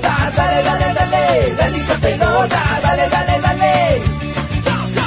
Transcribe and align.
pelota, 0.00 0.32
dale, 0.36 0.62
dale, 0.62 0.94
dale, 0.94 1.54
dale 1.54 1.78
hincha 1.78 1.98
pelota, 1.98 2.80
dale, 2.82 3.08
dale, 3.08 3.40
dale. 3.40 4.02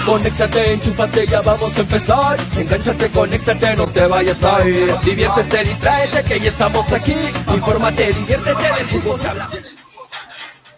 Conéctate, 0.06 0.74
enchúfate, 0.74 1.28
ya 1.28 1.42
vamos 1.42 1.78
a 1.78 1.82
empezar. 1.82 2.40
Engánchate, 2.56 3.10
conéctate, 3.12 3.76
no 3.76 3.88
te 3.88 4.08
vayas 4.08 4.44
a 4.44 4.68
ir. 4.68 4.98
Diviértete, 5.02 5.64
distráete, 5.66 6.24
que 6.24 6.40
ya 6.40 6.50
estamos 6.50 6.92
aquí. 6.94 7.16
Infórmate, 7.54 8.14
diviértete 8.14 8.74
del 8.74 8.86
fútbol 8.88 9.20
se 9.20 9.28
habla. 9.28 9.50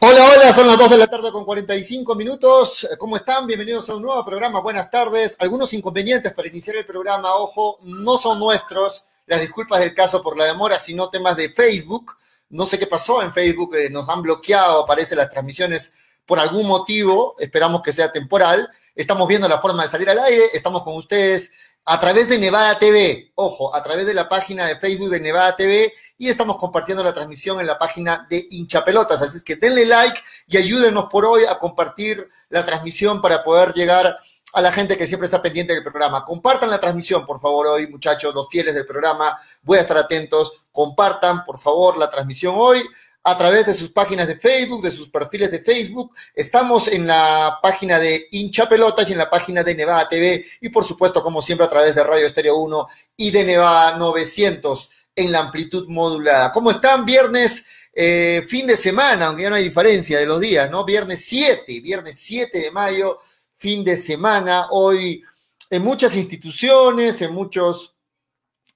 Hola, 0.02 0.31
hola, 0.31 0.53
son 0.53 0.66
las 0.66 0.78
2 0.78 0.90
de 0.92 0.98
la 0.98 1.08
tarde 1.08 1.31
con 1.31 1.46
45 1.46 2.16
minutos. 2.16 2.88
¿Cómo 2.98 3.18
están? 3.18 3.46
Bienvenidos 3.46 3.90
a 3.90 3.96
un 3.96 4.02
nuevo 4.02 4.25
programa. 4.25 4.62
Buenas 4.62 4.90
tardes. 4.90 5.36
Algunos 5.40 5.74
inconvenientes 5.74 6.34
para 6.34 6.48
iniciar 6.48 6.78
el 6.78 6.86
programa, 6.86 7.36
ojo, 7.36 7.80
no 7.84 8.18
son 8.18 8.40
nuestros. 8.40 9.06
Las 9.28 9.42
disculpas 9.42 9.81
del 9.81 9.94
caso 9.94 10.24
por 10.24 10.38
la 10.38 10.46
demora, 10.46 10.80
sino 10.80 11.09
temas 11.09 11.36
de 11.36 11.50
Facebook. 11.50 12.18
No 12.50 12.66
sé 12.66 12.80
qué 12.80 12.88
pasó 12.88 13.22
en 13.22 13.34
Facebook, 13.34 13.76
eh, 13.76 13.90
nos 13.90 14.10
han 14.10 14.22
bloqueado, 14.22 14.84
aparecen 14.84 15.18
las 15.18 15.30
transmisiones 15.30 15.92
por 16.26 16.40
algún 16.40 16.68
motivo, 16.68 17.36
esperamos 17.40 17.82
que 17.82 17.92
sea 17.92 18.12
temporal. 18.12 18.70
Estamos 18.96 19.28
viendo 19.28 19.48
la 19.48 19.60
forma 19.62 19.84
de 19.84 19.90
salir 19.90 20.10
al 20.10 20.20
aire, 20.20 20.44
estamos 20.54 20.84
con 20.84 20.96
ustedes 20.96 21.52
a 21.86 22.00
través 22.00 22.30
de 22.30 22.38
Nevada 22.38 22.78
TV, 22.78 23.32
ojo, 23.36 23.76
a 23.76 23.82
través 23.82 24.06
de 24.06 24.14
la 24.14 24.30
página 24.30 24.68
de 24.68 24.78
Facebook 24.78 25.10
de 25.10 25.20
Nevada 25.20 25.56
TV 25.56 25.92
y 26.20 26.28
estamos 26.28 26.58
compartiendo 26.58 27.04
la 27.04 27.14
transmisión 27.14 27.60
en 27.60 27.66
la 27.66 27.78
página 27.78 28.28
de 28.30 28.46
Hinchapelotas. 28.52 29.22
Así 29.22 29.38
es 29.38 29.44
que 29.44 29.56
denle 29.56 29.86
like 29.86 30.20
y 30.48 30.58
ayúdenos 30.58 31.06
por 31.10 31.26
hoy 31.26 31.46
a 31.46 31.58
compartir 31.58 32.30
la 32.50 32.64
transmisión 32.66 33.22
para 33.22 33.44
poder 33.44 33.74
llegar 33.74 34.20
a 34.54 34.62
la 34.62 34.72
gente 34.72 34.98
que 34.98 35.08
siempre 35.08 35.26
está 35.26 35.42
pendiente 35.42 35.74
del 35.74 35.84
programa. 35.84 36.26
Compartan 36.26 36.70
la 36.70 36.80
transmisión, 36.80 37.26
por 37.26 37.40
favor, 37.40 37.68
hoy, 37.68 37.88
muchachos, 37.88 38.34
los 38.34 38.48
fieles 38.50 38.76
del 38.76 38.86
programa. 38.86 39.38
Voy 39.62 39.78
a 39.78 39.82
estar 39.82 39.98
atentos. 39.98 40.66
Compartan, 40.72 41.44
por 41.44 41.60
favor, 41.60 41.98
la 41.98 42.10
transmisión 42.10 42.56
hoy 42.58 42.84
a 43.24 43.38
través 43.38 43.66
de 43.66 43.74
sus 43.74 43.90
páginas 43.92 44.28
de 44.28 44.38
Facebook, 44.38 44.82
de 44.82 44.92
sus 44.92 45.10
perfiles 45.10 45.52
de 45.52 45.60
Facebook. 45.60 46.16
Estamos 46.34 46.88
en 46.88 47.06
la 47.06 47.60
página 47.62 48.00
de 48.00 48.28
Hincha 48.32 48.68
Pelotas 48.68 49.10
y 49.10 49.12
en 49.12 49.20
la 49.20 49.30
página 49.30 49.64
de 49.64 49.76
Nevada 49.76 50.08
TV 50.08 50.46
y 50.62 50.70
por 50.70 50.86
supuesto, 50.86 51.22
como 51.22 51.42
siempre, 51.42 51.66
a 51.66 51.70
través 51.70 51.96
de 51.96 52.04
Radio 52.04 52.26
Estéreo 52.26 52.56
1 52.58 52.88
y 53.18 53.31
de 53.31 53.44
Nevada 53.44 53.98
900 53.98 54.90
en 55.16 55.31
la 55.31 55.40
amplitud 55.40 55.88
modulada. 55.90 56.52
¿Cómo 56.52 56.72
están? 56.72 57.06
Viernes, 57.06 57.66
eh, 57.94 58.46
fin 58.48 58.66
de 58.68 58.78
semana, 58.78 59.28
aunque 59.28 59.44
ya 59.44 59.50
no 59.50 59.58
hay 59.58 59.64
diferencia 59.64 60.18
de 60.18 60.26
los 60.26 60.40
días, 60.40 60.70
¿no? 60.72 60.86
Viernes 60.86 61.26
7, 61.26 61.81
viernes 61.81 62.18
7 62.18 62.58
de 62.58 62.72
mayo, 62.72 63.20
fin 63.59 63.84
de 63.84 63.97
semana. 63.97 64.68
Hoy 64.72 65.24
en 65.70 65.84
muchas 65.84 66.16
instituciones, 66.16 67.22
en 67.22 67.34
muchos 67.34 67.96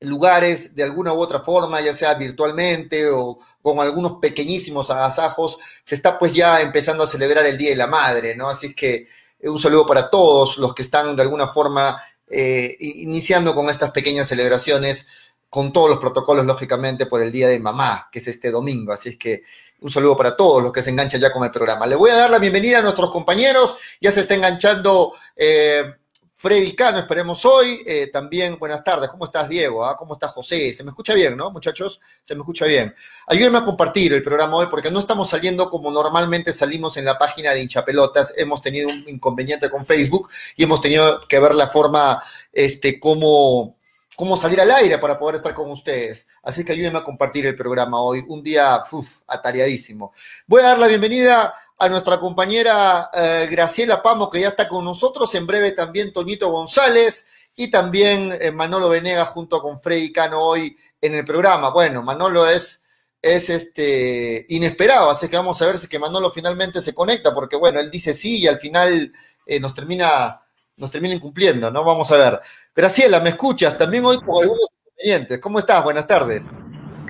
lugares, 0.02 0.76
de 0.76 0.84
alguna 0.84 1.14
u 1.14 1.20
otra 1.20 1.40
forma, 1.40 1.80
ya 1.82 1.94
sea 1.94 2.14
virtualmente 2.16 3.10
o 3.10 3.40
con 3.62 3.80
algunos 3.80 4.20
pequeñísimos 4.20 4.92
agasajos, 4.92 5.58
se 5.84 5.96
está 5.96 6.20
pues 6.20 6.34
ya 6.34 6.60
empezando 6.60 7.04
a 7.04 7.08
celebrar 7.08 7.46
el 7.46 7.58
Día 7.58 7.70
de 7.70 7.78
la 7.78 7.88
Madre, 7.88 8.36
¿no? 8.36 8.50
Así 8.50 8.76
que 8.76 9.08
eh, 9.40 9.50
un 9.50 9.58
saludo 9.58 9.88
para 9.88 10.10
todos 10.10 10.58
los 10.58 10.76
que 10.76 10.82
están 10.82 11.16
de 11.16 11.22
alguna 11.22 11.48
forma 11.48 12.02
eh, 12.28 12.76
iniciando 12.80 13.56
con 13.56 13.70
estas 13.70 13.92
pequeñas 13.92 14.28
celebraciones 14.28 15.08
con 15.54 15.72
todos 15.72 15.88
los 15.88 16.00
protocolos, 16.00 16.48
lógicamente, 16.48 17.06
por 17.06 17.22
el 17.22 17.32
Día 17.32 17.48
de 17.48 17.60
Mamá, 17.60 18.10
que 18.12 18.18
es 18.18 18.28
este 18.28 18.50
domingo. 18.50 18.92
Así 18.92 19.10
es 19.10 19.18
que 19.18 19.44
un 19.82 19.92
saludo 19.92 20.18
para 20.18 20.36
todos 20.36 20.64
los 20.64 20.72
que 20.72 20.82
se 20.82 20.90
enganchan 20.90 21.22
ya 21.22 21.32
con 21.32 21.44
el 21.44 21.52
programa. 21.52 21.86
Le 21.86 21.96
voy 21.96 22.10
a 22.10 22.16
dar 22.16 22.32
la 22.32 22.40
bienvenida 22.40 22.80
a 22.80 22.82
nuestros 22.82 23.12
compañeros. 23.12 23.78
Ya 24.02 24.10
se 24.10 24.22
está 24.22 24.34
enganchando 24.34 25.14
eh, 25.36 25.94
Freddy 26.34 26.76
Cano, 26.76 26.98
esperemos 26.98 27.46
hoy. 27.46 27.84
Eh, 27.86 28.10
también, 28.12 28.58
buenas 28.58 28.84
tardes. 28.84 29.12
¿Cómo 29.12 29.26
estás, 29.26 29.48
Diego? 29.48 29.86
¿Ah? 29.86 29.96
¿Cómo 29.96 30.14
está 30.14 30.28
José? 30.28 30.74
Se 30.74 30.84
me 30.84 30.90
escucha 30.90 31.14
bien, 31.14 31.38
¿no, 31.38 31.52
muchachos? 31.52 32.02
Se 32.24 32.34
me 32.34 32.42
escucha 32.42 32.66
bien. 32.66 32.96
Ayúdenme 33.28 33.60
a 33.60 33.64
compartir 33.64 34.12
el 34.12 34.24
programa 34.24 34.58
hoy 34.58 34.66
porque 34.72 34.90
no 34.90 34.98
estamos 34.98 35.30
saliendo 35.30 35.70
como 35.70 35.92
normalmente 35.92 36.52
salimos 36.52 36.98
en 36.98 37.06
la 37.06 37.20
página 37.20 37.52
de 37.52 37.62
hinchapelotas. 37.62 38.34
Hemos 38.38 38.60
tenido 38.60 38.90
un 38.90 39.06
inconveniente 39.08 39.70
con 39.70 39.86
Facebook 39.86 40.32
y 40.56 40.64
hemos 40.64 40.82
tenido 40.82 41.22
que 41.30 41.40
ver 41.40 41.54
la 41.54 41.68
forma, 41.68 42.24
este, 42.52 43.00
cómo 43.00 43.76
cómo 44.16 44.38
salir 44.38 44.62
al 44.62 44.72
aire 44.72 44.98
para 44.98 45.18
poder 45.18 45.38
estar 45.38 45.54
con 45.54 45.70
ustedes. 45.72 46.28
Así 46.44 46.64
que 46.64 46.74
ayúdenme 46.74 47.00
a 47.00 47.04
compartir 47.04 47.46
el 47.46 47.56
programa 47.56 48.02
hoy, 48.02 48.24
un 48.28 48.44
día 48.44 48.82
atareadísimo. 49.28 50.14
Voy 50.48 50.62
a 50.62 50.66
dar 50.66 50.80
la 50.80 50.88
bienvenida 50.88 51.54
a 51.78 51.90
nuestra 51.90 52.20
compañera 52.20 53.10
eh, 53.14 53.48
Graciela 53.50 54.02
Pamo, 54.02 54.30
que 54.30 54.40
ya 54.40 54.50
está 54.50 54.68
con 54.68 54.86
nosotros, 54.86 55.34
en 55.36 55.48
breve 55.48 55.72
también 55.72 56.14
Toñito 56.14 56.50
González 56.50 57.26
y 57.56 57.70
también 57.70 58.38
eh, 58.40 58.52
Manolo 58.52 58.90
Venegas 58.90 59.30
junto 59.30 59.62
con 59.62 59.80
Freddy 59.80 60.12
Cano 60.12 60.42
hoy 60.42 60.78
en 61.02 61.16
el 61.16 61.26
programa. 61.26 61.72
Bueno, 61.72 62.04
Manolo 62.04 62.48
es, 62.48 62.84
es 63.22 63.50
este, 63.50 64.46
inesperado, 64.50 65.10
así 65.10 65.28
que 65.28 65.38
vamos 65.38 65.62
a 65.62 65.66
ver 65.66 65.78
si 65.78 65.88
que 65.88 66.00
Manolo 66.00 66.30
finalmente 66.30 66.82
se 66.82 66.94
conecta, 66.94 67.34
porque 67.34 67.56
bueno, 67.56 67.80
él 67.80 67.90
dice 67.90 68.14
sí 68.14 68.40
y 68.40 68.48
al 68.48 68.60
final 68.60 69.12
eh, 69.46 69.60
nos 69.60 69.74
termina 69.74 70.43
nos 70.84 70.92
terminen 70.92 71.20
cumpliendo, 71.20 71.72
¿no? 71.72 71.84
Vamos 71.86 72.12
a 72.12 72.18
ver. 72.18 72.42
Graciela, 72.76 73.22
¿me 73.22 73.30
escuchas? 73.30 73.78
También 73.78 74.04
hoy 74.06 74.20
con 74.20 74.44
algunos 74.44 74.68
inconvenientes. 74.70 75.40
¿Cómo 75.40 75.58
estás? 75.58 75.82
Buenas 75.82 76.06
tardes. 76.06 76.52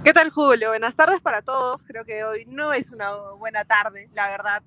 ¿Qué 0.04 0.14
tal, 0.14 0.30
Julio? 0.30 0.70
Buenas 0.70 0.96
tardes 0.96 1.20
para 1.22 1.42
todos. 1.42 1.82
Creo 1.88 2.06
que 2.06 2.24
hoy 2.24 2.46
no 2.46 2.72
es 2.72 2.92
una 2.92 3.12
buena 3.40 3.66
tarde, 3.66 4.10
la 4.14 4.30
verdad. 4.30 4.62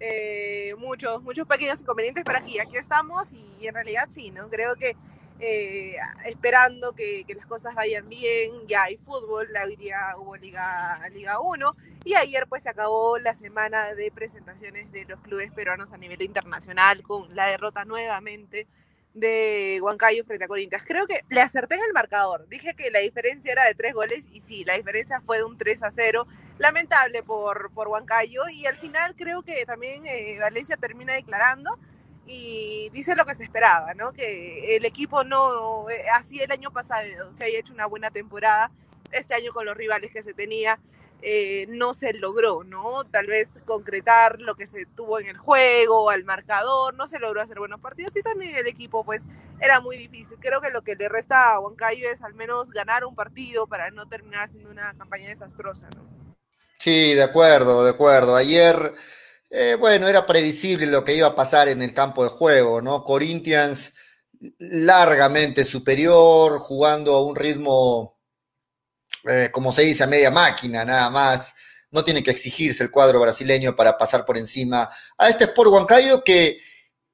Eh, 0.00 0.74
muchos, 0.76 1.22
muchos 1.22 1.46
pequeños 1.46 1.80
inconvenientes, 1.80 2.24
pero 2.26 2.38
aquí, 2.38 2.58
aquí 2.58 2.76
estamos 2.76 3.30
y, 3.32 3.66
en 3.66 3.74
realidad 3.74 4.08
sí, 4.10 4.32
¿no? 4.32 4.48
Creo 4.48 4.74
que 4.74 4.96
eh, 5.40 5.96
esperando 6.26 6.92
que, 6.92 7.24
las 7.36 7.46
cosas 7.46 7.74
vayan 7.74 8.08
bien, 8.08 8.66
ya 8.66 8.84
hay 8.84 8.96
fútbol, 8.96 9.48
hoy 9.64 9.76
día 9.76 10.14
hubo 10.18 10.36
Liga, 10.36 11.00
Liga 11.12 11.38
1 11.40 11.76
y 12.04 12.14
ayer 12.14 12.46
pues 12.48 12.64
se 12.64 12.70
acabó 12.70 13.18
la 13.18 13.34
semana 13.34 13.94
de 13.94 14.10
presentaciones 14.10 14.90
de 14.90 15.04
los 15.04 15.20
clubes 15.20 15.52
peruanos 15.52 15.92
a 15.92 15.98
nivel 15.98 16.22
internacional 16.22 17.02
con 17.02 17.34
la 17.36 17.46
derrota 17.46 17.84
nuevamente 17.84 18.66
de 19.14 19.78
Huancayo 19.82 20.24
frente 20.24 20.44
a 20.44 20.48
Corinthians. 20.48 20.84
Creo 20.86 21.06
que 21.06 21.24
le 21.28 21.40
acerté 21.40 21.76
en 21.76 21.82
el 21.86 21.92
marcador. 21.92 22.48
Dije 22.48 22.74
que 22.74 22.90
la 22.90 23.00
diferencia 23.00 23.52
era 23.52 23.64
de 23.64 23.74
tres 23.74 23.94
goles 23.94 24.26
y 24.32 24.40
sí, 24.40 24.64
la 24.64 24.74
diferencia 24.74 25.20
fue 25.20 25.38
de 25.38 25.44
un 25.44 25.58
3 25.58 25.82
a 25.84 25.90
0. 25.90 26.26
Lamentable 26.58 27.22
por, 27.22 27.70
por 27.72 27.88
Huancayo 27.88 28.48
y 28.48 28.66
al 28.66 28.76
final 28.76 29.14
creo 29.16 29.42
que 29.42 29.64
también 29.66 30.04
eh, 30.06 30.38
Valencia 30.40 30.76
termina 30.76 31.14
declarando 31.14 31.78
y 32.28 32.90
dice 32.92 33.16
lo 33.16 33.24
que 33.24 33.34
se 33.34 33.44
esperaba, 33.44 33.94
¿no? 33.94 34.12
Que 34.12 34.76
el 34.76 34.84
equipo 34.84 35.24
no, 35.24 35.88
eh, 35.88 36.04
así 36.14 36.40
el 36.40 36.52
año 36.52 36.70
pasado 36.70 37.32
se 37.32 37.44
haya 37.44 37.58
hecho 37.58 37.72
una 37.72 37.86
buena 37.86 38.10
temporada, 38.10 38.70
este 39.10 39.34
año 39.34 39.52
con 39.52 39.64
los 39.64 39.76
rivales 39.76 40.12
que 40.12 40.22
se 40.22 40.34
tenía, 40.34 40.78
eh, 41.20 41.66
no 41.70 41.94
se 41.94 42.12
logró, 42.12 42.62
¿no? 42.62 43.04
Tal 43.04 43.26
vez 43.26 43.48
concretar 43.64 44.40
lo 44.40 44.54
que 44.54 44.66
se 44.66 44.86
tuvo 44.86 45.18
en 45.18 45.26
el 45.26 45.36
juego, 45.36 46.10
al 46.10 46.22
marcador, 46.24 46.94
no 46.94 47.08
se 47.08 47.18
logró 47.18 47.40
hacer 47.40 47.58
buenos 47.58 47.80
partidos 47.80 48.14
y 48.14 48.22
también 48.22 48.54
el 48.54 48.68
equipo 48.68 49.04
pues 49.04 49.22
era 49.60 49.80
muy 49.80 49.96
difícil. 49.96 50.36
Creo 50.38 50.60
que 50.60 50.70
lo 50.70 50.82
que 50.82 50.94
le 50.94 51.08
resta 51.08 51.54
a 51.54 51.60
Huancayo 51.60 52.08
es 52.08 52.22
al 52.22 52.34
menos 52.34 52.70
ganar 52.70 53.04
un 53.04 53.16
partido 53.16 53.66
para 53.66 53.90
no 53.90 54.06
terminar 54.06 54.48
haciendo 54.48 54.70
una 54.70 54.94
campaña 54.96 55.28
desastrosa, 55.28 55.88
¿no? 55.96 56.06
Sí, 56.78 57.14
de 57.14 57.24
acuerdo, 57.24 57.82
de 57.82 57.90
acuerdo. 57.90 58.36
Ayer, 58.36 58.94
eh, 59.50 59.76
bueno, 59.78 60.08
era 60.08 60.26
previsible 60.26 60.86
lo 60.86 61.04
que 61.04 61.14
iba 61.14 61.28
a 61.28 61.34
pasar 61.34 61.68
en 61.68 61.82
el 61.82 61.94
campo 61.94 62.24
de 62.24 62.30
juego, 62.30 62.82
¿no? 62.82 63.04
Corinthians 63.04 63.94
largamente 64.58 65.64
superior, 65.64 66.58
jugando 66.60 67.14
a 67.16 67.24
un 67.24 67.34
ritmo 67.34 68.18
eh, 69.28 69.50
como 69.52 69.72
se 69.72 69.82
dice, 69.82 70.04
a 70.04 70.06
media 70.06 70.30
máquina, 70.30 70.84
nada 70.84 71.10
más. 71.10 71.54
No 71.90 72.04
tiene 72.04 72.22
que 72.22 72.30
exigirse 72.30 72.82
el 72.82 72.90
cuadro 72.90 73.20
brasileño 73.20 73.74
para 73.74 73.96
pasar 73.96 74.24
por 74.24 74.36
encima 74.36 74.90
a 75.16 75.28
este 75.28 75.44
Sport 75.44 75.70
Huancayo 75.70 76.22
que 76.22 76.58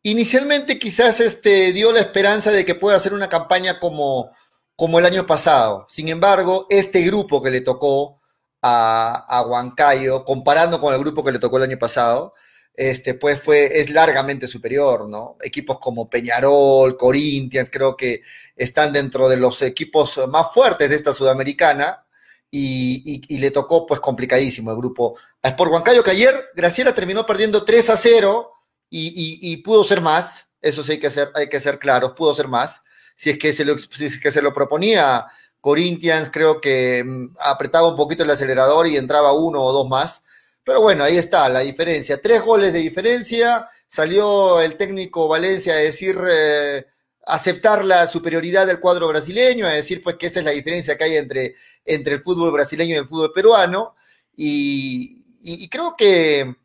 inicialmente 0.02 0.78
quizás 0.78 1.20
este, 1.20 1.72
dio 1.72 1.92
la 1.92 2.00
esperanza 2.00 2.50
de 2.50 2.64
que 2.64 2.74
pueda 2.74 2.96
hacer 2.96 3.14
una 3.14 3.28
campaña 3.28 3.78
como, 3.78 4.30
como 4.76 4.98
el 4.98 5.06
año 5.06 5.26
pasado. 5.26 5.86
Sin 5.88 6.08
embargo, 6.08 6.66
este 6.70 7.02
grupo 7.02 7.42
que 7.42 7.50
le 7.50 7.60
tocó 7.60 8.20
a, 8.66 9.26
a 9.28 9.42
Huancayo, 9.42 10.24
comparando 10.24 10.80
con 10.80 10.94
el 10.94 11.00
grupo 11.00 11.22
que 11.22 11.32
le 11.32 11.38
tocó 11.38 11.58
el 11.58 11.64
año 11.64 11.78
pasado, 11.78 12.32
este, 12.74 13.12
pues 13.12 13.40
fue, 13.42 13.78
es 13.78 13.90
largamente 13.90 14.48
superior, 14.48 15.06
¿no? 15.06 15.36
Equipos 15.42 15.78
como 15.78 16.08
Peñarol, 16.08 16.96
Corinthians, 16.96 17.68
creo 17.70 17.94
que 17.94 18.22
están 18.56 18.90
dentro 18.92 19.28
de 19.28 19.36
los 19.36 19.60
equipos 19.60 20.18
más 20.28 20.46
fuertes 20.52 20.88
de 20.88 20.96
esta 20.96 21.12
sudamericana 21.12 22.06
y, 22.50 23.38
le 23.38 23.50
tocó 23.50 23.84
pues 23.84 24.00
complicadísimo 24.00 24.70
el 24.70 24.78
grupo 24.78 25.16
a 25.42 25.48
Sport 25.48 25.70
Huancayo, 25.70 26.02
que 26.02 26.12
ayer 26.12 26.34
Graciela 26.54 26.94
terminó 26.94 27.26
perdiendo 27.26 27.64
3 27.64 27.90
a 27.90 27.96
0 27.96 28.50
y, 28.88 29.56
pudo 29.58 29.84
ser 29.84 30.00
más, 30.00 30.48
eso 30.62 30.82
sí 30.82 30.92
hay 30.92 30.98
que 30.98 31.10
ser, 31.10 31.30
hay 31.34 31.48
que 31.48 31.60
ser 31.60 31.78
claros, 31.78 32.12
pudo 32.16 32.32
ser 32.32 32.48
más, 32.48 32.82
si 33.14 33.30
es 33.30 33.38
que 33.38 33.52
se 33.52 33.64
lo, 33.64 33.76
si 33.76 34.06
es 34.06 34.18
que 34.18 34.32
se 34.32 34.42
lo 34.42 34.54
proponía 34.54 35.26
Corinthians, 35.64 36.28
creo 36.30 36.60
que 36.60 37.02
mm, 37.02 37.36
apretaba 37.40 37.88
un 37.88 37.96
poquito 37.96 38.22
el 38.22 38.28
acelerador 38.28 38.86
y 38.86 38.98
entraba 38.98 39.32
uno 39.32 39.62
o 39.62 39.72
dos 39.72 39.88
más, 39.88 40.22
pero 40.62 40.82
bueno, 40.82 41.04
ahí 41.04 41.16
está 41.16 41.48
la 41.48 41.60
diferencia. 41.60 42.20
Tres 42.20 42.42
goles 42.42 42.74
de 42.74 42.80
diferencia. 42.80 43.66
Salió 43.88 44.60
el 44.60 44.76
técnico 44.76 45.26
Valencia 45.26 45.72
a 45.72 45.76
decir, 45.76 46.18
eh, 46.30 46.84
aceptar 47.26 47.82
la 47.82 48.06
superioridad 48.06 48.66
del 48.66 48.78
cuadro 48.78 49.08
brasileño, 49.08 49.66
a 49.66 49.70
decir 49.70 50.02
pues 50.02 50.16
que 50.16 50.26
esta 50.26 50.40
es 50.40 50.44
la 50.44 50.50
diferencia 50.50 50.98
que 50.98 51.04
hay 51.04 51.16
entre, 51.16 51.54
entre 51.86 52.16
el 52.16 52.22
fútbol 52.22 52.52
brasileño 52.52 52.94
y 52.94 52.98
el 52.98 53.08
fútbol 53.08 53.32
peruano. 53.32 53.94
Y, 54.36 55.22
creo 55.70 55.94
que 55.96 56.56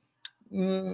mm, 0.50 0.94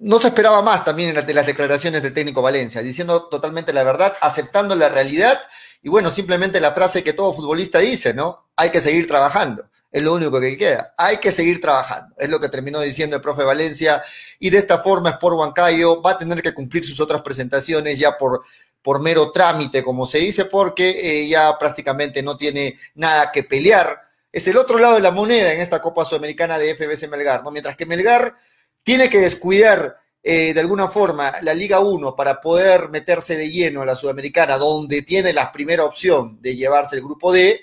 no 0.00 0.18
se 0.18 0.28
esperaba 0.28 0.60
más 0.60 0.84
también 0.84 1.14
de 1.26 1.34
las 1.34 1.46
declaraciones 1.46 2.02
del 2.02 2.12
técnico 2.12 2.42
Valencia, 2.42 2.82
diciendo 2.82 3.28
totalmente 3.30 3.72
la 3.72 3.82
verdad, 3.82 4.14
aceptando 4.20 4.74
la 4.76 4.90
realidad 4.90 5.40
y 5.86 5.88
bueno, 5.88 6.10
simplemente 6.10 6.60
la 6.60 6.72
frase 6.72 7.04
que 7.04 7.12
todo 7.12 7.32
futbolista 7.32 7.78
dice, 7.78 8.12
¿no? 8.12 8.48
Hay 8.56 8.70
que 8.70 8.80
seguir 8.80 9.06
trabajando. 9.06 9.70
Es 9.92 10.02
lo 10.02 10.14
único 10.14 10.40
que 10.40 10.58
queda. 10.58 10.92
Hay 10.98 11.18
que 11.18 11.30
seguir 11.30 11.60
trabajando. 11.60 12.12
Es 12.18 12.28
lo 12.28 12.40
que 12.40 12.48
terminó 12.48 12.80
diciendo 12.80 13.14
el 13.14 13.22
profe 13.22 13.44
Valencia. 13.44 14.02
Y 14.40 14.50
de 14.50 14.58
esta 14.58 14.78
forma, 14.78 15.10
Sport 15.10 15.36
Huancayo 15.36 16.02
va 16.02 16.10
a 16.10 16.18
tener 16.18 16.42
que 16.42 16.52
cumplir 16.52 16.84
sus 16.84 16.98
otras 16.98 17.22
presentaciones 17.22 18.00
ya 18.00 18.18
por, 18.18 18.42
por 18.82 19.00
mero 19.00 19.30
trámite, 19.30 19.84
como 19.84 20.06
se 20.06 20.18
dice, 20.18 20.46
porque 20.46 20.90
eh, 20.90 21.28
ya 21.28 21.56
prácticamente 21.56 22.20
no 22.20 22.36
tiene 22.36 22.76
nada 22.96 23.30
que 23.30 23.44
pelear. 23.44 23.96
Es 24.32 24.48
el 24.48 24.56
otro 24.56 24.80
lado 24.80 24.96
de 24.96 25.02
la 25.02 25.12
moneda 25.12 25.52
en 25.52 25.60
esta 25.60 25.80
Copa 25.80 26.04
Sudamericana 26.04 26.58
de 26.58 26.74
FBC 26.74 27.08
Melgar, 27.08 27.44
¿no? 27.44 27.52
Mientras 27.52 27.76
que 27.76 27.86
Melgar 27.86 28.34
tiene 28.82 29.08
que 29.08 29.20
descuidar 29.20 29.98
eh, 30.28 30.52
de 30.52 30.58
alguna 30.58 30.88
forma 30.88 31.32
la 31.42 31.54
Liga 31.54 31.78
1 31.78 32.16
para 32.16 32.40
poder 32.40 32.88
meterse 32.88 33.36
de 33.36 33.48
lleno 33.48 33.82
a 33.82 33.86
la 33.86 33.94
Sudamericana, 33.94 34.58
donde 34.58 35.02
tiene 35.02 35.32
la 35.32 35.52
primera 35.52 35.84
opción 35.84 36.42
de 36.42 36.56
llevarse 36.56 36.96
el 36.96 37.02
grupo 37.02 37.32
D, 37.32 37.60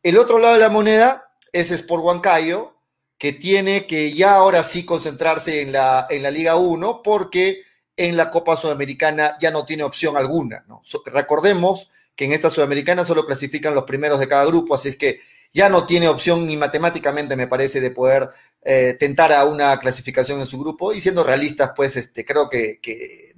el 0.00 0.16
otro 0.16 0.38
lado 0.38 0.54
de 0.54 0.60
la 0.60 0.68
moneda 0.68 1.32
es 1.52 1.72
Sport 1.72 2.04
Huancayo, 2.04 2.76
que 3.18 3.32
tiene 3.32 3.84
que 3.88 4.12
ya 4.12 4.36
ahora 4.36 4.62
sí 4.62 4.84
concentrarse 4.84 5.60
en 5.60 5.72
la, 5.72 6.06
en 6.08 6.22
la 6.22 6.30
Liga 6.30 6.54
1 6.54 7.02
porque 7.02 7.62
en 7.96 8.16
la 8.16 8.30
Copa 8.30 8.54
Sudamericana 8.54 9.36
ya 9.40 9.50
no 9.50 9.64
tiene 9.64 9.82
opción 9.82 10.16
alguna. 10.16 10.64
recordemos 11.06 11.90
que 12.14 12.26
en 12.26 12.32
esta 12.32 12.48
Sudamericana 12.48 13.04
solo 13.04 13.26
clasifican 13.26 13.74
los 13.74 13.82
primeros 13.82 14.20
de 14.20 14.28
cada 14.28 14.44
grupo, 14.44 14.76
así 14.76 14.90
es 14.90 14.96
que 14.96 15.18
ya 15.52 15.68
no 15.68 15.84
tiene 15.84 16.06
opción 16.06 16.46
ni 16.46 16.56
matemáticamente, 16.56 17.34
me 17.34 17.48
parece, 17.48 17.80
de 17.80 17.90
poder 17.90 18.30
eh, 18.64 18.94
tentar 18.98 19.32
una 19.48 19.78
clasificación 19.80 20.40
en 20.40 20.46
su 20.46 20.58
grupo. 20.58 20.92
Y 20.92 21.00
siendo 21.00 21.24
realistas, 21.24 21.72
pues 21.74 21.96
este, 21.96 22.24
creo 22.24 22.48
que, 22.48 22.78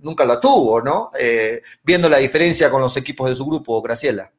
nunca 0.01 0.25
la 0.25 0.39
tuvo, 0.39 0.83
¿no? 0.83 1.11
Eh, 1.19 1.63
viendo 1.83 2.09
la 2.09 2.19
diferencia 2.19 2.71
con 2.71 2.83
los 2.83 2.97
equipos 2.97 3.31
de 3.31 3.37
su 3.37 3.47
grupo, 3.47 3.81
Graciela. 3.81 4.31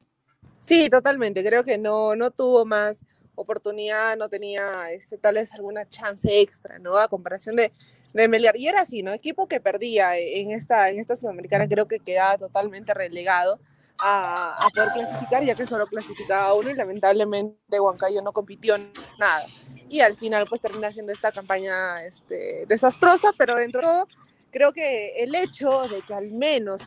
Sí, 0.61 0.89
totalmente. 0.89 1.43
Creo 1.43 1.63
que 1.63 1.77
no, 1.77 2.15
no 2.15 2.31
tuvo 2.31 2.65
más 2.65 2.97
oportunidad, 3.35 4.15
no 4.17 4.29
tenía 4.29 4.91
este, 4.91 5.17
tal 5.17 5.35
vez 5.35 5.51
alguna 5.53 5.87
chance 5.87 6.39
extra, 6.39 6.79
¿no? 6.79 6.97
A 6.97 7.07
comparación 7.07 7.55
de, 7.55 7.71
de. 8.13 8.51
Y 8.55 8.67
era 8.67 8.81
así, 8.81 9.03
¿no? 9.03 9.11
Equipo 9.11 9.47
que 9.47 9.59
perdía 9.59 10.17
en 10.17 10.51
esta, 10.51 10.89
en 10.89 10.99
esta 10.99 11.15
Sudamericana, 11.15 11.67
creo 11.67 11.87
que 11.87 11.99
quedaba 11.99 12.37
totalmente 12.37 12.93
relegado 12.93 13.59
a, 13.97 14.67
poder 14.73 14.91
clasificar, 14.93 15.43
ya 15.43 15.55
que 15.55 15.65
solo 15.65 15.87
clasificaba 15.87 16.53
uno 16.53 16.69
y 16.69 16.73
lamentablemente 16.73 17.79
Huancayo 17.79 18.21
no 18.21 18.33
compitió 18.33 18.75
nada. 19.19 19.45
Y 19.89 20.01
al 20.01 20.15
final 20.17 20.45
pues 20.47 20.61
termina 20.61 20.91
siendo 20.91 21.11
esta 21.11 21.31
campaña 21.31 22.03
este, 22.05 22.65
desastrosa, 22.67 23.31
pero 23.37 23.55
dentro 23.55 23.81
de 23.81 23.87
todo 23.87 24.07
creo 24.51 24.71
que 24.71 25.21
el 25.21 25.35
hecho 25.35 25.81
de 25.89 26.01
que 26.01 26.13
al 26.13 26.31
menos 26.31 26.81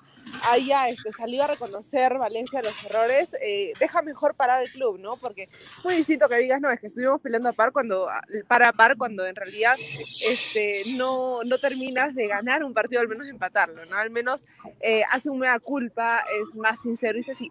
haya 0.48 0.88
este, 0.88 1.12
salido 1.12 1.44
a 1.44 1.48
reconocer 1.48 2.16
Valencia 2.18 2.62
los 2.62 2.84
errores, 2.84 3.34
eh, 3.42 3.72
deja 3.80 4.02
mejor 4.02 4.34
parar 4.34 4.62
el 4.62 4.70
club, 4.70 4.98
¿no? 4.98 5.16
Porque 5.16 5.48
muy 5.84 5.96
distinto 5.96 6.28
que 6.28 6.36
digas, 6.38 6.60
no, 6.60 6.70
es 6.70 6.80
que 6.80 6.86
estuvimos 6.86 7.20
peleando 7.20 7.48
a 7.48 7.52
par 7.52 7.72
cuando, 7.72 8.08
para 8.46 8.68
a 8.68 8.72
par 8.72 8.96
cuando 8.96 9.26
en 9.26 9.34
realidad 9.34 9.76
este, 10.24 10.82
no, 10.96 11.42
no 11.44 11.58
terminas 11.58 12.14
de 12.14 12.26
ganar 12.26 12.64
un 12.64 12.74
partido, 12.74 13.00
al 13.00 13.08
menos 13.08 13.26
empatarlo, 13.28 13.84
¿no? 13.86 13.96
Al 13.96 14.10
menos 14.10 14.44
eh, 14.80 15.02
hace 15.10 15.30
un 15.30 15.38
culpa, 15.62 16.24
es 16.40 16.54
más 16.54 16.80
sincero 16.82 17.14
y 17.14 17.20
dice, 17.20 17.34
sí, 17.34 17.50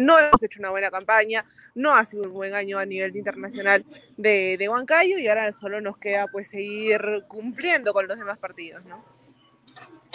no 0.00 0.18
hemos 0.18 0.42
hecho 0.42 0.58
una 0.58 0.70
buena 0.70 0.90
campaña, 0.90 1.44
no 1.74 1.94
ha 1.94 2.04
sido 2.04 2.24
un 2.24 2.32
buen 2.32 2.54
año 2.54 2.78
a 2.78 2.86
nivel 2.86 3.14
internacional 3.14 3.84
de, 4.16 4.56
de 4.58 4.68
Huancayo 4.68 5.18
y 5.18 5.28
ahora 5.28 5.52
solo 5.52 5.80
nos 5.80 5.96
queda 5.98 6.26
pues 6.26 6.48
seguir 6.48 7.24
cumpliendo 7.28 7.92
con 7.92 8.08
los 8.08 8.18
demás 8.18 8.38
partidos, 8.38 8.84
¿no? 8.84 9.04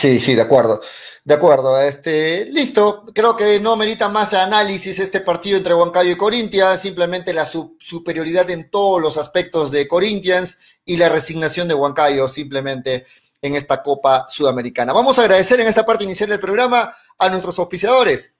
Sí, 0.01 0.19
sí, 0.19 0.33
de 0.33 0.41
acuerdo. 0.41 0.81
De 1.23 1.35
acuerdo. 1.35 1.79
Este, 1.79 2.45
listo. 2.45 3.05
Creo 3.13 3.35
que 3.35 3.59
no 3.59 3.75
merita 3.75 4.09
más 4.09 4.33
análisis 4.33 4.97
este 4.97 5.19
partido 5.19 5.57
entre 5.57 5.75
Huancayo 5.75 6.09
y 6.09 6.17
Corinthians. 6.17 6.81
Simplemente 6.81 7.35
la 7.35 7.45
superioridad 7.45 8.49
en 8.49 8.71
todos 8.71 8.99
los 8.99 9.17
aspectos 9.17 9.69
de 9.69 9.87
Corinthians 9.87 10.57
y 10.85 10.97
la 10.97 11.07
resignación 11.07 11.67
de 11.67 11.75
Huancayo 11.75 12.27
simplemente 12.27 13.05
en 13.43 13.53
esta 13.53 13.83
Copa 13.83 14.25
Sudamericana. 14.27 14.91
Vamos 14.91 15.19
a 15.19 15.21
agradecer 15.21 15.59
en 15.59 15.67
esta 15.67 15.85
parte 15.85 16.03
inicial 16.03 16.31
del 16.31 16.39
programa 16.39 16.91
a 17.19 17.29
nuestros 17.29 17.59
auspiciadores. 17.59 18.33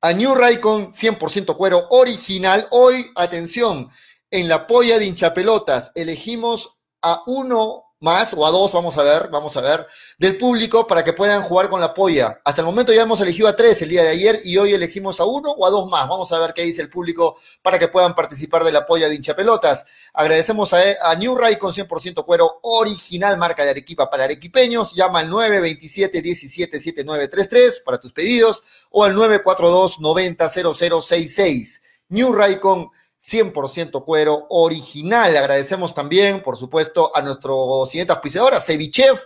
A 0.00 0.12
New 0.12 0.34
Raycon 0.34 0.90
100% 0.90 1.56
cuero 1.56 1.86
original. 1.90 2.66
Hoy, 2.72 3.08
atención, 3.14 3.88
en 4.32 4.48
la 4.48 4.66
polla 4.66 4.98
de 4.98 5.04
hinchapelotas 5.04 5.92
elegimos 5.94 6.80
a 7.02 7.22
uno 7.26 7.91
más 8.02 8.34
o 8.34 8.44
a 8.44 8.50
dos, 8.50 8.72
vamos 8.72 8.98
a 8.98 9.04
ver, 9.04 9.28
vamos 9.30 9.56
a 9.56 9.60
ver, 9.60 9.86
del 10.18 10.36
público 10.36 10.88
para 10.88 11.04
que 11.04 11.12
puedan 11.12 11.40
jugar 11.42 11.70
con 11.70 11.80
la 11.80 11.94
polla. 11.94 12.40
Hasta 12.44 12.60
el 12.60 12.66
momento 12.66 12.92
ya 12.92 13.02
hemos 13.02 13.20
elegido 13.20 13.46
a 13.46 13.54
tres 13.54 13.80
el 13.80 13.90
día 13.90 14.02
de 14.02 14.08
ayer 14.08 14.40
y 14.44 14.58
hoy 14.58 14.74
elegimos 14.74 15.20
a 15.20 15.24
uno 15.24 15.52
o 15.52 15.64
a 15.64 15.70
dos 15.70 15.88
más. 15.88 16.08
Vamos 16.08 16.32
a 16.32 16.38
ver 16.40 16.52
qué 16.52 16.62
dice 16.62 16.82
el 16.82 16.90
público 16.90 17.36
para 17.62 17.78
que 17.78 17.86
puedan 17.86 18.16
participar 18.16 18.64
de 18.64 18.72
la 18.72 18.86
polla 18.86 19.08
de 19.08 19.14
hinchapelotas. 19.14 19.86
Agradecemos 20.14 20.74
a, 20.74 21.14
New 21.14 21.36
Ray 21.36 21.56
con 21.56 21.72
100% 21.72 22.24
cuero 22.26 22.58
original, 22.62 23.38
marca 23.38 23.62
de 23.64 23.70
Arequipa 23.70 24.10
para 24.10 24.24
arequipeños. 24.24 24.94
Llama 24.94 25.20
al 25.20 25.30
927 25.30 26.22
17 26.22 26.80
7933 26.80 27.82
para 27.84 27.98
tus 27.98 28.12
pedidos 28.12 28.64
o 28.90 29.04
al 29.04 29.14
942 29.14 30.00
90 30.00 30.48
0066. 30.48 31.82
New 32.08 32.32
Ray 32.32 32.56
con 32.56 32.90
100% 33.22 34.04
cuero 34.04 34.46
original. 34.50 35.36
Agradecemos 35.36 35.94
también, 35.94 36.42
por 36.42 36.56
supuesto, 36.56 37.14
a 37.14 37.22
nuestro 37.22 37.86
siguiente 37.86 38.12
auspiciador, 38.12 38.54
a 38.54 38.60
Cevichef, 38.60 39.20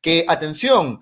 que, 0.00 0.24
atención, 0.26 1.00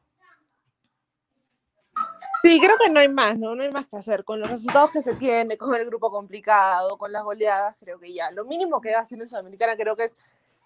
Sí, 2.43 2.61
creo 2.61 2.77
que 2.79 2.91
no 2.91 3.01
hay 3.01 3.09
más, 3.09 3.39
¿no? 3.39 3.55
No 3.55 3.63
hay 3.63 3.71
más 3.71 3.87
que 3.87 3.97
hacer. 3.97 4.25
Con 4.25 4.39
los 4.39 4.51
resultados 4.51 4.91
que 4.91 5.03
se 5.03 5.15
tiene, 5.15 5.57
con 5.57 5.75
el 5.75 5.87
grupo 5.87 6.11
complicado, 6.11 6.97
con 6.97 7.11
las 7.11 7.25
goleadas, 7.25 7.77
creo 7.81 7.99
que 7.99 8.13
ya. 8.13 8.31
Lo 8.31 8.45
mínimo 8.45 8.81
que 8.81 8.93
va 8.93 8.99
a 8.99 9.01
hacer 9.01 9.21
en 9.21 9.29
Sudamericana 9.29 9.77
creo 9.77 9.97
que 9.97 10.05
es 10.05 10.13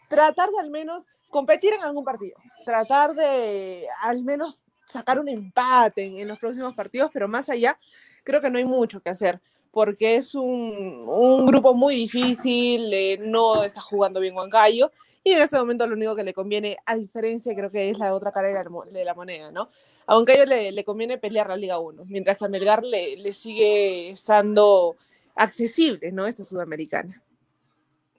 tratar 0.08 0.50
de 0.50 0.58
al 0.61 0.70
menos 0.70 1.04
competir 1.30 1.73
en 1.75 1.82
algún 1.82 2.04
partido. 2.04 2.37
Tratar 2.64 3.14
de 3.14 3.87
al 4.02 4.23
menos 4.23 4.64
sacar 4.92 5.18
un 5.20 5.28
empate 5.28 6.04
en, 6.04 6.16
en 6.18 6.28
los 6.28 6.38
próximos 6.38 6.75
partidos, 6.75 7.11
pero 7.12 7.28
más 7.28 7.49
allá, 7.49 7.78
creo 8.25 8.40
que 8.40 8.50
no 8.50 8.58
hay 8.58 8.64
mucho 8.64 9.00
que 9.00 9.11
hacer 9.11 9.40
porque 9.78 10.16
es 10.16 10.35
un, 10.35 11.02
un 11.06 11.47
grupo 11.47 11.73
muy 11.73 11.94
difícil, 11.94 12.92
eh, 12.92 13.16
no 13.20 13.62
está 13.62 13.80
jugando 13.80 14.18
bien 14.18 14.35
Huancayo, 14.35 14.90
y 15.23 15.30
en 15.30 15.42
este 15.42 15.56
momento 15.56 15.87
lo 15.87 15.94
único 15.94 16.16
que 16.16 16.25
le 16.25 16.35
conviene, 16.35 16.78
a 16.85 16.97
diferencia, 16.97 17.54
creo 17.54 17.70
que 17.70 17.88
es 17.88 17.97
la 17.97 18.12
otra 18.12 18.32
cara 18.32 18.49
de 18.49 19.04
la, 19.04 19.14
moneda, 19.14 19.52
¿no? 19.52 19.70
A 20.08 20.16
Huancayo 20.16 20.47
le, 20.47 20.73
le, 20.73 20.82
conviene 20.82 21.16
pelear 21.16 21.49
la 21.49 21.56
Liga 21.56 21.78
1, 21.78 22.06
mientras 22.06 22.38
que 22.38 22.47
a 22.47 22.49
Melgar 22.49 22.82
le, 22.82 23.18
le 23.18 23.32
sigue 23.32 24.08
estando 24.08 24.97
accesible, 25.37 26.11
¿no? 26.11 26.26
Esta 26.26 26.42
sudamericana. 26.42 27.23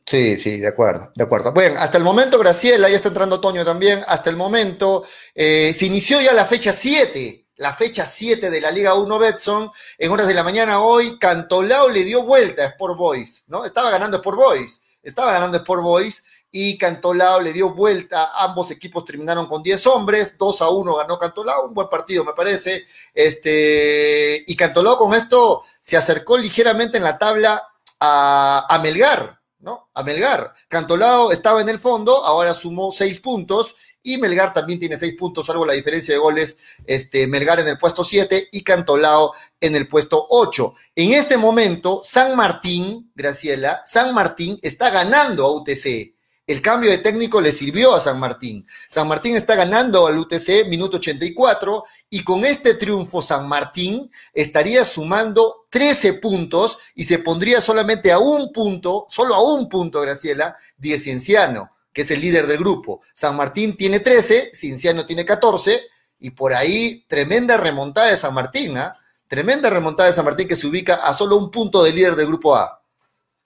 Sí, 0.06 0.38
sí, 0.38 0.60
de 0.60 0.68
acuerdo, 0.70 1.12
de 1.14 1.26
acuerdo. 1.26 1.52
Bueno, 1.52 1.78
hasta 1.80 1.98
el 1.98 2.06
momento, 2.06 2.40
Graciela, 2.40 2.88
ya 2.88 2.96
está 2.96 3.10
entrando 3.10 3.42
Toño 3.42 3.66
también, 3.66 4.00
hasta 4.08 4.30
el 4.30 4.38
momento 4.38 5.04
eh, 5.36 5.74
se 5.74 5.88
inició 5.88 6.22
ya 6.22 6.32
la 6.32 6.46
fecha 6.46 6.72
7 6.72 7.49
la 7.60 7.74
fecha 7.74 8.06
7 8.06 8.50
de 8.50 8.62
la 8.62 8.72
Liga 8.72 8.94
1 8.94 9.20
Betson, 9.20 9.70
en 9.98 10.12
horas 10.12 10.28
de 10.28 10.34
la 10.34 10.44
mañana 10.44 10.82
hoy, 10.82 11.20
Cantolao 11.20 11.90
le 11.90 12.06
dio 12.06 12.24
vuelta 12.24 12.64
a 12.64 12.68
Sport 12.68 12.98
Boys, 12.98 13.44
¿no? 13.48 13.66
Estaba 13.66 13.92
ganando 13.92 14.18
Sport 14.18 14.38
Boys, 14.38 14.82
estaba 15.04 15.34
ganando 15.34 15.58
Sport 15.58 15.84
Boys 15.84 16.24
y 16.52 16.78
Cantolao 16.78 17.42
le 17.42 17.52
dio 17.52 17.74
vuelta, 17.74 18.32
ambos 18.38 18.72
equipos 18.72 19.04
terminaron 19.04 19.48
con 19.48 19.62
10 19.62 19.88
hombres, 19.88 20.38
2 20.38 20.62
a 20.62 20.70
1 20.70 20.96
ganó 20.96 21.20
Cantolao, 21.20 21.66
un 21.66 21.74
buen 21.74 21.90
partido 21.90 22.24
me 22.24 22.34
parece, 22.34 22.86
este, 23.14 24.42
y 24.48 24.56
Cantolao 24.56 24.98
con 24.98 25.14
esto 25.14 25.64
se 25.82 25.98
acercó 25.98 26.38
ligeramente 26.38 26.98
en 26.98 27.04
la 27.04 27.18
tabla 27.18 27.62
a, 28.00 28.68
a 28.70 28.80
Melgar, 28.80 29.38
¿no? 29.60 29.90
A 29.94 30.04
Melgar. 30.04 30.54
Cantolao 30.70 31.34
estaba 31.34 31.60
en 31.60 31.68
el 31.68 31.78
fondo, 31.78 32.24
ahora 32.24 32.54
sumó 32.54 32.90
6 32.94 33.20
puntos 33.20 33.76
y 34.02 34.18
Melgar 34.18 34.54
también 34.54 34.80
tiene 34.80 34.98
seis 34.98 35.16
puntos, 35.16 35.46
salvo 35.46 35.66
la 35.66 35.74
diferencia 35.74 36.14
de 36.14 36.20
goles, 36.20 36.58
este, 36.86 37.28
Melgar 37.28 37.60
en 37.60 37.68
el 37.68 37.78
puesto 37.78 38.04
7 38.04 38.50
y 38.52 38.64
Cantolao 38.64 39.34
en 39.60 39.76
el 39.76 39.88
puesto 39.88 40.26
8. 40.30 40.74
En 40.96 41.12
este 41.14 41.38
momento, 41.38 42.02
San 42.04 42.36
Martín, 42.36 43.12
Graciela, 43.16 43.82
San 43.84 44.14
Martín 44.14 44.58
está 44.62 44.90
ganando 44.90 45.46
a 45.46 45.52
UTC. 45.52 46.16
El 46.48 46.64
cambio 46.64 46.90
de 46.90 46.98
técnico 46.98 47.40
le 47.42 47.52
sirvió 47.52 47.94
a 47.94 48.00
San 48.00 48.20
Martín. 48.20 48.66
San 48.88 49.08
Martín 49.08 49.36
está 49.36 49.54
ganando 49.54 50.08
al 50.08 50.18
UTC 50.18 50.66
minuto 50.68 50.98
84 50.98 51.84
y 52.10 52.24
con 52.24 52.44
este 52.44 52.74
triunfo 52.74 53.22
San 53.22 53.48
Martín 53.48 54.10
estaría 54.34 54.84
sumando 54.84 55.68
13 55.70 56.14
puntos 56.14 56.80
y 56.96 57.04
se 57.04 57.20
pondría 57.20 57.62
solamente 57.62 58.12
a 58.12 58.18
un 58.18 58.52
punto, 58.52 59.06
solo 59.10 59.36
a 59.36 59.44
un 59.54 59.70
punto, 59.70 60.02
Graciela, 60.02 60.56
de 60.78 60.98
Cienciano 60.98 61.70
que 61.94 62.02
es 62.02 62.12
el 62.12 62.22
líder 62.22 62.48
del 62.48 62.60
grupo. 62.60 63.02
San 63.14 63.36
Martín 63.36 63.76
tiene 63.78 64.00
13, 64.00 64.52
Cinciano 64.54 65.06
tiene 65.06 65.26
14, 65.26 65.82
y 66.20 66.32
por 66.32 66.54
ahí 66.54 67.06
tremenda 67.08 67.58
remontada 67.58 68.10
de 68.10 68.18
San 68.18 68.34
Martín, 68.34 68.78
¿ah? 68.78 68.96
Tremenda 69.28 69.70
remontada 69.70 70.08
de 70.08 70.14
San 70.14 70.26
Martín 70.26 70.48
que 70.48 70.56
se 70.56 70.68
ubica 70.68 70.96
a 70.96 71.14
solo 71.14 71.38
un 71.38 71.52
punto 71.52 71.84
del 71.84 71.96
líder 71.96 72.16
del 72.16 72.28
grupo 72.28 72.56
A. 72.56 72.80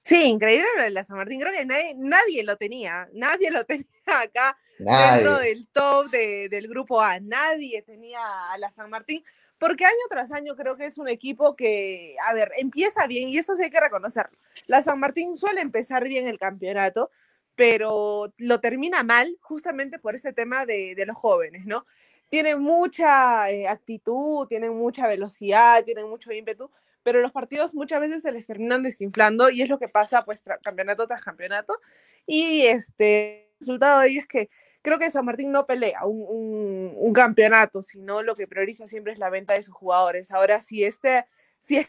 Sí, 0.01 0.23
increíble 0.23 0.67
lo 0.75 0.83
de 0.83 0.89
la 0.89 1.03
San 1.03 1.17
Martín. 1.17 1.39
Creo 1.39 1.53
que 1.53 1.65
nadie, 1.65 1.93
nadie 1.97 2.43
lo 2.43 2.57
tenía. 2.57 3.09
Nadie 3.13 3.51
lo 3.51 3.63
tenía 3.65 3.85
acá 4.05 4.57
dentro 4.77 5.39
del 5.39 5.67
top 5.71 6.09
de, 6.09 6.49
del 6.49 6.67
grupo 6.67 7.01
A. 7.01 7.19
Nadie 7.19 7.81
tenía 7.81 8.19
a 8.51 8.57
la 8.57 8.71
San 8.71 8.89
Martín. 8.89 9.23
Porque 9.57 9.85
año 9.85 9.93
tras 10.09 10.31
año 10.31 10.55
creo 10.57 10.75
que 10.75 10.85
es 10.85 10.97
un 10.97 11.07
equipo 11.07 11.55
que, 11.55 12.15
a 12.27 12.33
ver, 12.33 12.51
empieza 12.57 13.07
bien 13.07 13.29
y 13.29 13.37
eso 13.37 13.55
sí 13.55 13.63
hay 13.63 13.69
que 13.69 13.79
reconocerlo. 13.79 14.37
La 14.67 14.81
San 14.83 14.99
Martín 14.99 15.37
suele 15.37 15.61
empezar 15.61 16.03
bien 16.03 16.27
el 16.27 16.37
campeonato, 16.37 17.11
pero 17.55 18.33
lo 18.37 18.59
termina 18.59 19.03
mal 19.03 19.37
justamente 19.41 19.99
por 19.99 20.15
ese 20.15 20.33
tema 20.33 20.65
de, 20.65 20.95
de 20.95 21.05
los 21.05 21.15
jóvenes, 21.15 21.65
¿no? 21.65 21.85
Tienen 22.29 22.59
mucha 22.59 23.51
eh, 23.51 23.67
actitud, 23.67 24.47
tienen 24.47 24.75
mucha 24.75 25.07
velocidad, 25.07 25.83
tienen 25.83 26.09
mucho 26.09 26.31
ímpetu, 26.31 26.71
pero 27.03 27.21
los 27.21 27.31
partidos 27.31 27.75
muchas 27.75 27.99
veces 27.99 28.21
se 28.23 28.31
les 28.31 28.47
terminan 28.47 28.81
desinflando 28.81 29.49
y 29.49 29.61
es 29.61 29.69
lo 29.69 29.77
que 29.77 29.87
pasa 29.87 30.25
pues 30.25 30.41
campeonato 30.63 31.07
tras 31.07 31.21
campeonato. 31.21 31.77
Y 32.25 32.63
este 32.63 33.43
el 33.63 33.67
resultado 33.67 34.01
de 34.01 34.09
ello 34.09 34.21
es 34.21 34.27
que 34.27 34.49
creo 34.81 34.99
que 34.99 35.11
San 35.11 35.25
Martín 35.25 35.51
no 35.51 35.65
pelea 35.65 36.05
un, 36.05 36.25
un, 36.27 36.93
un, 36.97 37.13
campeonato, 37.13 37.81
sino 37.81 38.21
lo 38.21 38.35
que 38.35 38.47
prioriza 38.47 38.87
siempre 38.87 39.13
es 39.13 39.19
la 39.19 39.29
venta 39.29 39.53
de 39.53 39.63
sus 39.63 39.73
jugadores. 39.73 40.31
Ahora, 40.31 40.59
si 40.59 40.83
este, 40.83 41.25
si 41.57 41.87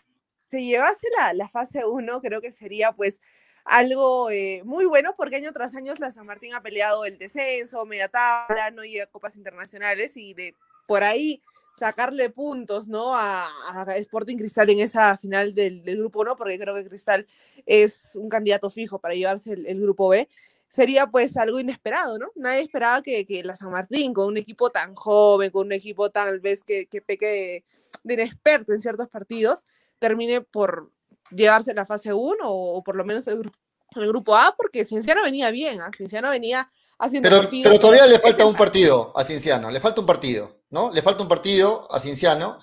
se 0.48 0.62
llevase 0.62 1.08
la, 1.18 1.34
la 1.34 1.48
fase 1.48 1.84
1, 1.84 2.20
creo 2.20 2.40
que 2.40 2.52
sería 2.52 2.92
pues 2.92 3.20
algo 3.64 4.30
eh, 4.30 4.62
muy 4.64 4.84
bueno 4.84 5.14
porque 5.16 5.36
año 5.36 5.52
tras 5.52 5.74
año 5.74 5.94
la 5.98 6.12
San 6.12 6.26
Martín 6.26 6.54
ha 6.54 6.62
peleado 6.62 7.04
el 7.04 7.18
descenso, 7.18 7.86
media 7.86 8.08
tabla, 8.08 8.70
no 8.70 8.84
llega 8.84 9.04
a 9.04 9.08
copas 9.08 9.36
internacionales 9.36 10.16
y 10.16 10.34
de 10.34 10.54
por 10.86 11.02
ahí 11.02 11.42
sacarle 11.76 12.30
puntos, 12.30 12.88
¿no? 12.88 13.14
A, 13.14 13.48
Sporting 13.96 14.36
Cristal 14.36 14.70
en 14.70 14.80
esa 14.80 15.16
final 15.18 15.54
del, 15.54 15.82
grupo, 15.82 16.24
¿no? 16.24 16.36
Porque 16.36 16.58
creo 16.58 16.74
que 16.74 16.86
Cristal 16.86 17.26
es 17.66 18.16
un 18.16 18.28
candidato 18.28 18.70
fijo 18.70 18.98
para 18.98 19.14
llevarse 19.14 19.54
el, 19.54 19.80
grupo 19.80 20.08
B. 20.08 20.28
Sería 20.68 21.06
pues 21.06 21.36
algo 21.36 21.58
inesperado, 21.58 22.18
¿no? 22.18 22.30
Nadie 22.36 22.62
esperaba 22.62 23.02
que, 23.02 23.42
la 23.44 23.56
San 23.56 23.70
Martín, 23.70 24.12
con 24.12 24.26
un 24.26 24.36
equipo 24.36 24.70
tan 24.70 24.94
joven, 24.94 25.50
con 25.50 25.66
un 25.66 25.72
equipo 25.72 26.10
tal 26.10 26.40
vez 26.40 26.62
que, 26.64 26.86
que 26.86 27.00
peque 27.00 27.64
de 28.02 28.14
inexperto 28.14 28.72
en 28.72 28.80
ciertos 28.80 29.08
partidos, 29.08 29.64
termine 29.98 30.40
por 30.42 30.90
llevarse 31.30 31.74
la 31.74 31.86
fase 31.86 32.12
1 32.12 32.36
o, 32.42 32.76
o, 32.76 32.82
por 32.82 32.96
lo 32.96 33.04
menos 33.04 33.26
el, 33.28 33.38
grupo, 33.38 33.58
el 33.96 34.08
grupo 34.08 34.36
A, 34.36 34.54
porque 34.56 34.84
Cienciano 34.84 35.22
venía 35.22 35.50
bien, 35.50 35.80
¿eh? 35.80 35.84
Cienciano 35.96 36.30
venía 36.30 36.70
haciendo 36.98 37.28
pero, 37.28 37.42
partidos, 37.42 37.70
pero 37.70 37.80
todavía 37.80 38.06
le 38.06 38.18
falta 38.18 38.46
un 38.46 38.54
partido 38.54 39.12
a 39.16 39.24
Cienciano, 39.24 39.70
le 39.70 39.80
falta 39.80 40.00
un 40.00 40.06
partido, 40.06 40.60
¿no? 40.70 40.92
Le 40.92 41.02
falta 41.02 41.22
un 41.22 41.28
partido 41.28 41.88
a 41.92 42.00
Cienciano, 42.00 42.58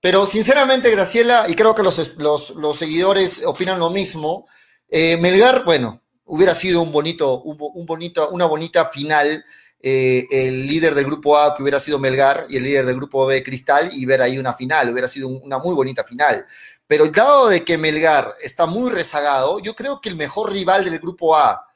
pero 0.00 0.26
sinceramente, 0.26 0.90
Graciela, 0.90 1.46
y 1.48 1.54
creo 1.54 1.74
que 1.74 1.82
los, 1.82 2.16
los, 2.16 2.50
los 2.50 2.76
seguidores 2.76 3.44
opinan 3.44 3.78
lo 3.78 3.90
mismo, 3.90 4.46
eh, 4.88 5.16
Melgar, 5.16 5.64
bueno, 5.64 6.02
hubiera 6.24 6.54
sido 6.54 6.82
un 6.82 6.92
bonito, 6.92 7.42
un, 7.42 7.56
un 7.58 7.86
bonito, 7.86 8.28
una 8.30 8.46
bonita 8.46 8.86
final 8.86 9.44
eh, 9.80 10.26
el 10.30 10.66
líder 10.66 10.94
del 10.94 11.04
grupo 11.04 11.38
A 11.38 11.54
que 11.54 11.62
hubiera 11.62 11.78
sido 11.78 11.98
Melgar 11.98 12.46
y 12.48 12.56
el 12.56 12.64
líder 12.64 12.86
del 12.86 12.96
grupo 12.96 13.26
B 13.26 13.42
Cristal 13.42 13.90
y 13.92 14.04
ver 14.06 14.22
ahí 14.22 14.38
una 14.38 14.54
final, 14.54 14.90
hubiera 14.90 15.08
sido 15.08 15.28
una 15.28 15.58
muy 15.58 15.74
bonita 15.74 16.02
final. 16.04 16.46
Pero 16.86 17.08
dado 17.08 17.48
de 17.48 17.64
que 17.64 17.78
Melgar 17.78 18.34
está 18.40 18.66
muy 18.66 18.90
rezagado, 18.90 19.58
yo 19.60 19.74
creo 19.74 20.00
que 20.00 20.08
el 20.08 20.16
mejor 20.16 20.52
rival 20.52 20.84
del 20.84 20.98
grupo 20.98 21.36
A, 21.36 21.66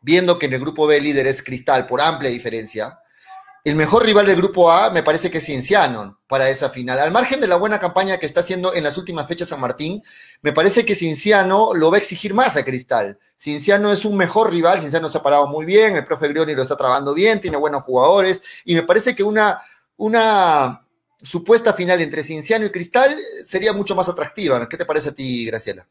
viendo 0.00 0.38
que 0.38 0.46
en 0.46 0.54
el 0.54 0.60
grupo 0.60 0.86
B 0.86 0.96
el 0.96 1.04
líder 1.04 1.26
es 1.26 1.42
Cristal 1.42 1.86
por 1.86 2.00
amplia 2.00 2.30
diferencia, 2.30 2.98
el 3.64 3.74
mejor 3.74 4.04
rival 4.04 4.26
del 4.26 4.36
grupo 4.36 4.70
A 4.70 4.90
me 4.90 5.02
parece 5.02 5.30
que 5.30 5.38
es 5.38 5.44
Cienciano 5.44 6.20
para 6.26 6.48
esa 6.48 6.70
final. 6.70 6.98
Al 6.98 7.12
margen 7.12 7.40
de 7.40 7.46
la 7.46 7.56
buena 7.56 7.78
campaña 7.78 8.18
que 8.18 8.26
está 8.26 8.40
haciendo 8.40 8.74
en 8.74 8.84
las 8.84 8.96
últimas 8.96 9.26
fechas 9.26 9.48
San 9.48 9.60
Martín, 9.60 10.02
me 10.42 10.52
parece 10.52 10.84
que 10.84 10.94
Cienciano 10.94 11.74
lo 11.74 11.90
va 11.90 11.96
a 11.96 12.00
exigir 12.00 12.32
más 12.32 12.56
a 12.56 12.64
Cristal. 12.64 13.18
Cienciano 13.36 13.92
es 13.92 14.04
un 14.04 14.16
mejor 14.16 14.50
rival, 14.50 14.80
Cienciano 14.80 15.10
se 15.10 15.18
ha 15.18 15.22
parado 15.22 15.46
muy 15.46 15.66
bien, 15.66 15.96
el 15.96 16.04
profe 16.04 16.28
Grioni 16.28 16.54
lo 16.54 16.62
está 16.62 16.76
trabajando 16.76 17.12
bien, 17.12 17.40
tiene 17.40 17.56
buenos 17.56 17.82
jugadores, 17.84 18.42
y 18.64 18.74
me 18.74 18.82
parece 18.82 19.14
que 19.14 19.22
una, 19.22 19.60
una 19.96 20.86
supuesta 21.22 21.72
final 21.72 22.00
entre 22.00 22.22
Cienciano 22.22 22.64
y 22.66 22.70
Cristal 22.70 23.16
sería 23.44 23.72
mucho 23.72 23.94
más 23.94 24.08
atractiva. 24.08 24.68
¿Qué 24.68 24.76
te 24.76 24.86
parece 24.86 25.10
a 25.10 25.14
ti, 25.14 25.44
Graciela? 25.46 25.86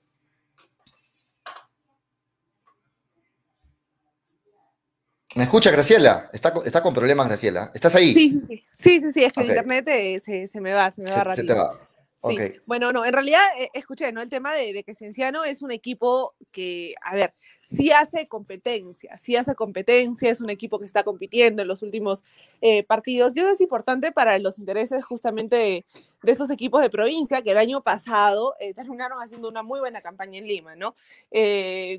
¿Me 5.35 5.43
escucha, 5.43 5.71
Graciela? 5.71 6.29
Está, 6.33 6.53
está 6.65 6.81
con 6.81 6.93
problemas, 6.93 7.27
Graciela. 7.27 7.71
¿Estás 7.73 7.95
ahí? 7.95 8.13
Sí, 8.13 8.41
sí, 8.47 8.65
sí, 8.73 8.99
sí, 8.99 9.11
sí 9.11 9.23
es 9.23 9.31
que 9.31 9.41
okay. 9.41 9.51
el 9.51 9.57
internet 9.57 9.87
eh, 9.89 10.21
se, 10.23 10.47
se, 10.47 10.59
me 10.59 10.73
va, 10.73 10.91
se 10.91 11.03
me 11.03 11.11
va 11.11 11.17
se, 11.17 11.23
rápido. 11.23 11.35
Se 11.35 11.43
te 11.43 11.53
va. 11.53 11.89
Sí. 12.21 12.33
Okay. 12.33 12.59
Bueno, 12.65 12.91
no, 12.91 13.05
en 13.05 13.13
realidad 13.13 13.39
eh, 13.57 13.69
escuché, 13.73 14.11
¿no? 14.11 14.21
El 14.21 14.29
tema 14.29 14.53
de, 14.53 14.73
de, 14.73 14.83
que 14.83 14.93
Cienciano 14.93 15.45
es 15.45 15.61
un 15.61 15.71
equipo 15.71 16.33
que, 16.51 16.93
a 17.01 17.15
ver, 17.15 17.31
sí 17.63 17.91
hace 17.91 18.27
competencia, 18.27 19.17
sí 19.17 19.37
hace 19.37 19.55
competencia, 19.55 20.29
es 20.29 20.41
un 20.41 20.49
equipo 20.49 20.79
que 20.79 20.85
está 20.85 21.03
compitiendo 21.03 21.61
en 21.61 21.69
los 21.69 21.81
últimos 21.81 22.23
eh, 22.59 22.83
partidos. 22.83 23.33
Y 23.35 23.39
eso 23.39 23.51
es 23.51 23.61
importante 23.61 24.11
para 24.11 24.37
los 24.37 24.59
intereses 24.59 25.01
justamente 25.05 25.55
de, 25.55 25.85
de, 26.23 26.31
estos 26.33 26.49
equipos 26.49 26.81
de 26.81 26.89
provincia 26.89 27.41
que 27.41 27.51
el 27.51 27.57
año 27.57 27.81
pasado 27.83 28.55
eh, 28.59 28.73
terminaron 28.73 29.21
haciendo 29.21 29.47
una 29.47 29.63
muy 29.63 29.79
buena 29.79 30.01
campaña 30.01 30.39
en 30.39 30.47
Lima, 30.47 30.75
¿no? 30.75 30.95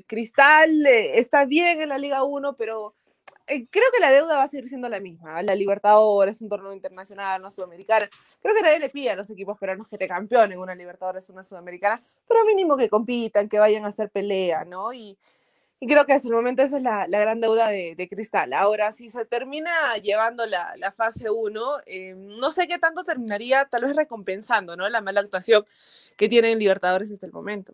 Cristal 0.05 0.69
está 0.85 1.45
bien 1.45 1.81
en 1.81 1.89
la 1.89 1.97
Liga 1.97 2.23
1, 2.23 2.57
pero 2.57 2.93
creo 3.69 3.91
que 3.93 3.99
la 3.99 4.11
deuda 4.11 4.37
va 4.37 4.43
a 4.43 4.47
seguir 4.47 4.67
siendo 4.67 4.89
la 4.89 4.99
misma. 4.99 5.41
La 5.43 5.55
Libertadores, 5.55 6.41
un 6.41 6.49
torneo 6.49 6.73
internacional, 6.73 7.41
una 7.41 7.51
sudamericana. 7.51 8.09
Creo 8.41 8.55
que 8.55 8.61
nadie 8.61 8.79
le 8.79 8.89
pide 8.89 9.11
a 9.11 9.15
los 9.15 9.29
equipos 9.29 9.57
peruanos 9.57 9.87
que 9.87 9.97
te 9.97 10.07
campeonen 10.07 10.59
una 10.59 10.75
Libertadores, 10.75 11.29
una 11.29 11.43
sudamericana, 11.43 12.01
pero 12.27 12.45
mínimo 12.45 12.77
que 12.77 12.89
compitan, 12.89 13.49
que 13.49 13.59
vayan 13.59 13.85
a 13.85 13.89
hacer 13.89 14.09
pelea, 14.09 14.65
¿no? 14.65 14.93
Y, 14.93 15.17
Y 15.83 15.87
creo 15.87 16.05
que 16.05 16.13
hasta 16.13 16.27
el 16.27 16.35
momento 16.35 16.61
esa 16.61 16.77
es 16.77 16.83
la, 16.83 17.07
gran 17.07 17.41
deuda 17.41 17.69
de, 17.69 18.07
Cristal. 18.07 18.53
Ahora, 18.53 18.91
si 18.91 19.09
se 19.09 19.25
termina 19.25 19.71
llevando 20.03 20.45
la, 20.45 20.93
fase 20.95 21.31
1, 21.31 21.61
eh, 21.87 22.13
no 22.15 22.51
sé 22.51 22.67
qué 22.67 22.77
tanto 22.77 23.03
terminaría 23.03 23.65
tal 23.65 23.83
vez 23.83 23.95
recompensando 23.95 24.77
¿no? 24.77 24.87
la 24.89 25.01
mala 25.01 25.21
actuación 25.21 25.65
que 26.17 26.29
tienen 26.29 26.59
Libertadores 26.59 27.11
hasta 27.11 27.25
el 27.25 27.31
momento. 27.31 27.73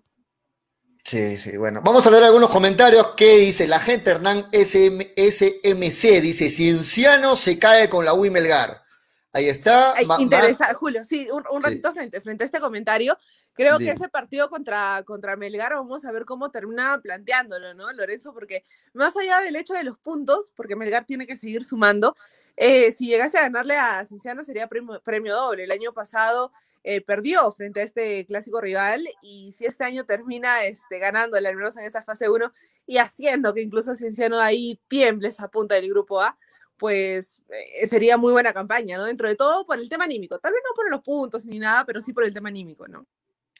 Sí, 1.08 1.38
sí, 1.38 1.56
bueno. 1.56 1.80
Vamos 1.86 2.06
a 2.06 2.12
leer 2.12 2.26
algunos 2.26 2.50
comentarios. 2.50 3.14
¿Qué 3.16 3.38
dice 3.38 3.66
la 3.66 3.80
gente? 3.80 4.12
Hernán 4.12 4.50
SMC 4.52 6.22
dice, 6.22 6.50
Cienciano 6.50 7.38
se 7.38 7.58
cae 7.58 7.88
con 7.88 8.04
la 8.04 8.14
Wimelgar. 8.14 8.84
Ahí 9.32 9.48
está. 9.48 9.94
Interesante, 10.20 10.74
Julio, 10.74 11.06
sí, 11.06 11.30
un, 11.32 11.64
ratito 11.64 11.94
frente, 11.94 12.20
frente 12.20 12.44
a 12.44 12.48
este 12.48 12.60
comentario. 12.60 13.18
Creo 13.54 13.78
que 13.78 13.90
ese 13.90 14.10
partido 14.10 14.50
contra, 14.50 15.02
contra 15.06 15.38
Melgar, 15.38 15.76
vamos 15.76 16.04
a 16.04 16.12
ver 16.12 16.26
cómo 16.26 16.52
termina 16.52 17.00
planteándolo, 17.02 17.74
¿no, 17.74 17.92
Lorenzo? 17.94 18.34
Porque 18.34 18.64
más 18.94 19.16
allá 19.16 19.40
del 19.40 19.56
hecho 19.56 19.74
de 19.74 19.86
los 19.86 19.98
puntos, 19.98 20.52
porque 20.56 20.76
Melgar 20.76 21.06
tiene 21.06 21.26
que 21.26 21.38
seguir 21.38 21.64
sumando, 21.64 22.18
eh, 22.58 22.92
si 22.92 23.08
llegase 23.08 23.38
a 23.38 23.44
ganarle 23.44 23.78
a 23.78 24.04
Cinciano 24.06 24.44
sería 24.44 24.68
premio, 24.68 25.36
doble. 25.36 25.64
El 25.64 25.72
año 25.72 25.94
pasado 25.94 26.52
eh, 26.90 27.02
perdió 27.02 27.52
frente 27.52 27.82
a 27.82 27.84
este 27.84 28.26
clásico 28.26 28.62
rival 28.62 29.06
y 29.22 29.52
si 29.52 29.66
este 29.66 29.84
año 29.84 30.06
termina 30.06 30.64
este, 30.64 31.00
ganándole, 31.00 31.50
al 31.50 31.58
menos 31.58 31.76
en 31.76 31.84
esa 31.84 32.02
fase 32.02 32.30
1, 32.30 32.54
y 32.86 32.98
haciendo 32.98 33.54
que 33.54 33.62
incluso 33.62 33.94
Cinciano 33.98 34.40
ahí 34.40 34.80
tiemble 34.88 35.28
esa 35.28 35.50
punta 35.50 35.76
del 35.76 35.90
grupo 35.90 36.22
A, 36.22 36.40
pues 36.78 37.44
eh, 37.50 37.88
sería 37.88 38.18
muy 38.18 38.32
buena 38.32 38.54
campaña, 38.54 38.98
¿no? 38.98 39.04
Dentro 39.04 39.28
de 39.28 39.36
todo 39.36 39.66
por 39.66 39.78
el 39.78 39.90
tema 39.90 40.06
anímico. 40.06 40.40
Tal 40.40 40.54
vez 40.54 40.62
no 40.64 40.74
por 40.76 40.90
los 40.90 41.02
puntos 41.02 41.46
ni 41.46 41.60
nada, 41.60 41.84
pero 41.84 42.02
sí 42.02 42.14
por 42.14 42.24
el 42.24 42.34
tema 42.34 42.48
anímico, 42.48 42.88
¿no? 42.88 43.06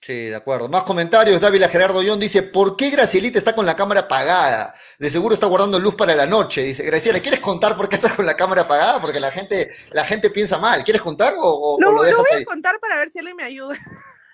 Sí, 0.02 0.30
de 0.30 0.36
acuerdo. 0.36 0.70
Más 0.70 0.84
comentarios. 0.84 1.42
Dávila 1.42 1.68
Gerardo 1.68 2.02
Young 2.02 2.20
dice, 2.20 2.44
¿por 2.44 2.76
qué 2.76 2.90
Gracielita 2.90 3.38
está 3.38 3.54
con 3.54 3.66
la 3.66 3.76
cámara 3.76 4.02
apagada? 4.02 4.74
De 5.00 5.10
seguro 5.10 5.34
está 5.34 5.48
guardando 5.48 5.80
luz 5.80 5.96
para 5.96 6.16
la 6.16 6.26
noche. 6.26 6.64
Dice, 6.64 6.84
Graciela, 6.84 7.20
¿quieres 7.20 7.40
contar 7.40 7.76
por 7.76 7.90
qué 7.90 7.96
estás 7.96 8.14
con 8.14 8.26
la 8.26 8.38
cámara 8.38 8.64
apagada? 8.64 9.02
Porque 9.02 9.20
la 9.20 9.32
gente, 9.32 9.70
la 9.92 10.06
gente 10.06 10.30
piensa 10.30 10.60
mal. 10.60 10.84
¿Quieres 10.84 11.02
contar 11.02 11.34
o, 11.38 11.78
no, 11.80 11.92
lo 11.92 12.04
dejas 12.04 12.26
voy 12.32 12.42
a 12.42 12.46
contar 12.46 12.80
para 12.80 12.98
ver 12.98 13.12
si 13.12 13.20
alguien 13.20 13.36
me 13.36 13.44
ayuda. 13.44 13.78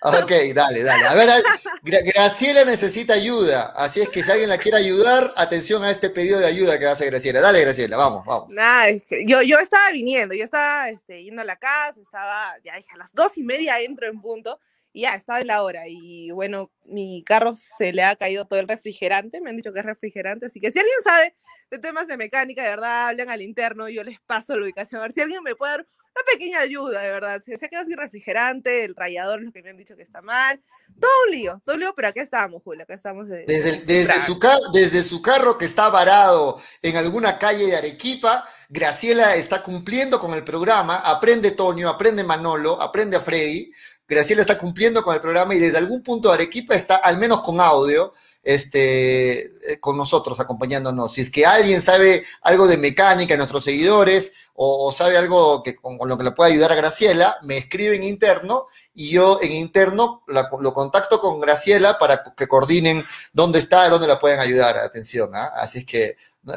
Ok, 0.06 0.32
dale, 0.54 0.82
dale. 0.82 1.06
A 1.06 1.14
ver, 1.14 1.42
Graciela 1.82 2.66
necesita 2.66 3.14
ayuda. 3.14 3.72
Así 3.74 4.02
es 4.02 4.10
que 4.10 4.22
si 4.22 4.30
alguien 4.30 4.50
la 4.50 4.58
quiere 4.58 4.76
ayudar, 4.76 5.32
atención 5.34 5.82
a 5.82 5.90
este 5.90 6.10
pedido 6.10 6.38
de 6.38 6.46
ayuda 6.46 6.78
que 6.78 6.86
hacer 6.86 7.06
Graciela. 7.10 7.40
Dale, 7.40 7.62
Graciela, 7.62 7.96
vamos, 7.96 8.22
vamos. 8.26 8.52
Nada, 8.52 8.90
yo, 9.26 9.40
yo 9.40 9.58
estaba 9.58 9.90
viniendo, 9.92 10.34
yo 10.34 10.44
estaba 10.44 10.90
este, 10.90 11.24
yendo 11.24 11.40
a 11.40 11.46
la 11.46 11.56
casa, 11.56 11.98
estaba, 12.02 12.54
ya 12.62 12.76
dije, 12.76 12.90
a 12.92 12.98
las 12.98 13.14
dos 13.14 13.38
y 13.38 13.42
media 13.42 13.80
entro 13.80 14.06
en 14.06 14.20
punto 14.20 14.60
y 14.94 15.02
ya, 15.02 15.16
estaba 15.16 15.40
en 15.40 15.48
la 15.48 15.64
hora. 15.64 15.88
Y 15.88 16.30
bueno, 16.30 16.70
mi 16.84 17.24
carro 17.26 17.52
se 17.56 17.92
le 17.92 18.04
ha 18.04 18.14
caído 18.14 18.46
todo 18.46 18.60
el 18.60 18.68
refrigerante. 18.68 19.40
Me 19.40 19.50
han 19.50 19.56
dicho 19.56 19.72
que 19.72 19.80
es 19.80 19.84
refrigerante. 19.84 20.46
Así 20.46 20.60
que 20.60 20.70
si 20.70 20.78
alguien 20.78 20.96
sabe 21.02 21.34
de 21.72 21.78
temas 21.80 22.06
de 22.06 22.16
mecánica, 22.16 22.62
de 22.62 22.70
verdad, 22.70 23.08
hablan 23.08 23.28
al 23.28 23.42
interno, 23.42 23.88
yo 23.88 24.04
les 24.04 24.20
paso 24.20 24.56
la 24.56 24.62
ubicación. 24.64 25.00
A 25.00 25.04
ver 25.06 25.12
si 25.12 25.20
alguien 25.20 25.42
me 25.42 25.56
puede 25.56 25.72
dar 25.72 25.80
una 25.80 26.32
pequeña 26.32 26.60
ayuda, 26.60 27.02
de 27.02 27.10
verdad. 27.10 27.42
Se, 27.44 27.54
ha 27.54 27.68
quedado 27.68 27.86
sin 27.86 27.96
refrigerante, 27.96 28.84
el 28.84 28.94
rayador 28.94 29.42
lo 29.42 29.50
que 29.50 29.64
me 29.64 29.70
han 29.70 29.76
dicho 29.76 29.96
que 29.96 30.04
está 30.04 30.22
mal. 30.22 30.62
Todo 31.00 31.10
un 31.26 31.32
lío, 31.32 31.60
todo 31.64 31.74
un 31.74 31.80
lío, 31.80 31.92
pero 31.96 32.06
acá 32.06 32.22
estamos, 32.22 32.62
Julio, 32.62 32.84
acá 32.84 32.94
estamos. 32.94 33.28
desde, 33.28 33.80
desde, 33.84 34.12
su 34.20 34.38
desde 34.72 35.02
su 35.02 35.20
carro 35.20 35.58
que 35.58 35.64
está 35.64 35.88
varado 35.88 36.60
en 36.82 36.96
alguna 36.96 37.36
calle 37.36 37.66
de 37.66 37.76
Arequipa, 37.76 38.48
Graciela 38.68 39.34
está 39.34 39.60
cumpliendo 39.64 40.20
con 40.20 40.34
el 40.34 40.44
programa. 40.44 40.98
Aprende 40.98 41.50
Toño, 41.50 41.88
aprende 41.88 42.22
Manolo, 42.22 42.80
aprende 42.80 43.16
a 43.16 43.20
Freddy 43.20 43.72
Graciela 44.06 44.42
está 44.42 44.58
cumpliendo 44.58 45.02
con 45.02 45.14
el 45.14 45.20
programa 45.20 45.54
y 45.54 45.58
desde 45.58 45.78
algún 45.78 46.02
punto 46.02 46.30
Arequipa 46.30 46.74
está 46.74 46.96
al 46.96 47.16
menos 47.16 47.40
con 47.40 47.60
audio 47.60 48.12
este, 48.44 49.46
eh, 49.46 49.80
con 49.80 49.96
nosotros 49.96 50.38
acompañándonos. 50.38 51.12
Si 51.12 51.22
es 51.22 51.30
que 51.30 51.46
alguien 51.46 51.82
sabe 51.82 52.24
algo 52.42 52.66
de 52.66 52.76
mecánica, 52.76 53.36
nuestros 53.36 53.64
seguidores, 53.64 54.32
o, 54.54 54.92
sabe 54.92 55.16
algo 55.16 55.62
que, 55.62 55.74
con, 55.74 55.98
lo 56.06 56.16
que 56.16 56.24
le 56.24 56.30
pueda 56.30 56.50
ayudar 56.50 56.70
a 56.70 56.76
Graciela, 56.76 57.38
me 57.42 57.56
escribe 57.58 57.96
en 57.96 58.04
interno 58.04 58.66
y 58.94 59.10
yo 59.10 59.38
en 59.42 59.52
interno 59.52 60.22
lo 60.26 60.74
contacto 60.74 61.20
con 61.20 61.40
Graciela 61.40 61.98
para 61.98 62.22
que 62.36 62.46
coordinen 62.46 63.04
dónde 63.32 63.58
está, 63.58 63.88
dónde 63.88 64.06
la 64.06 64.20
pueden 64.20 64.38
ayudar. 64.38 64.78
Atención, 64.78 65.34
¿ah? 65.34 65.52
así 65.56 65.78
es 65.78 65.86
que 65.86 66.16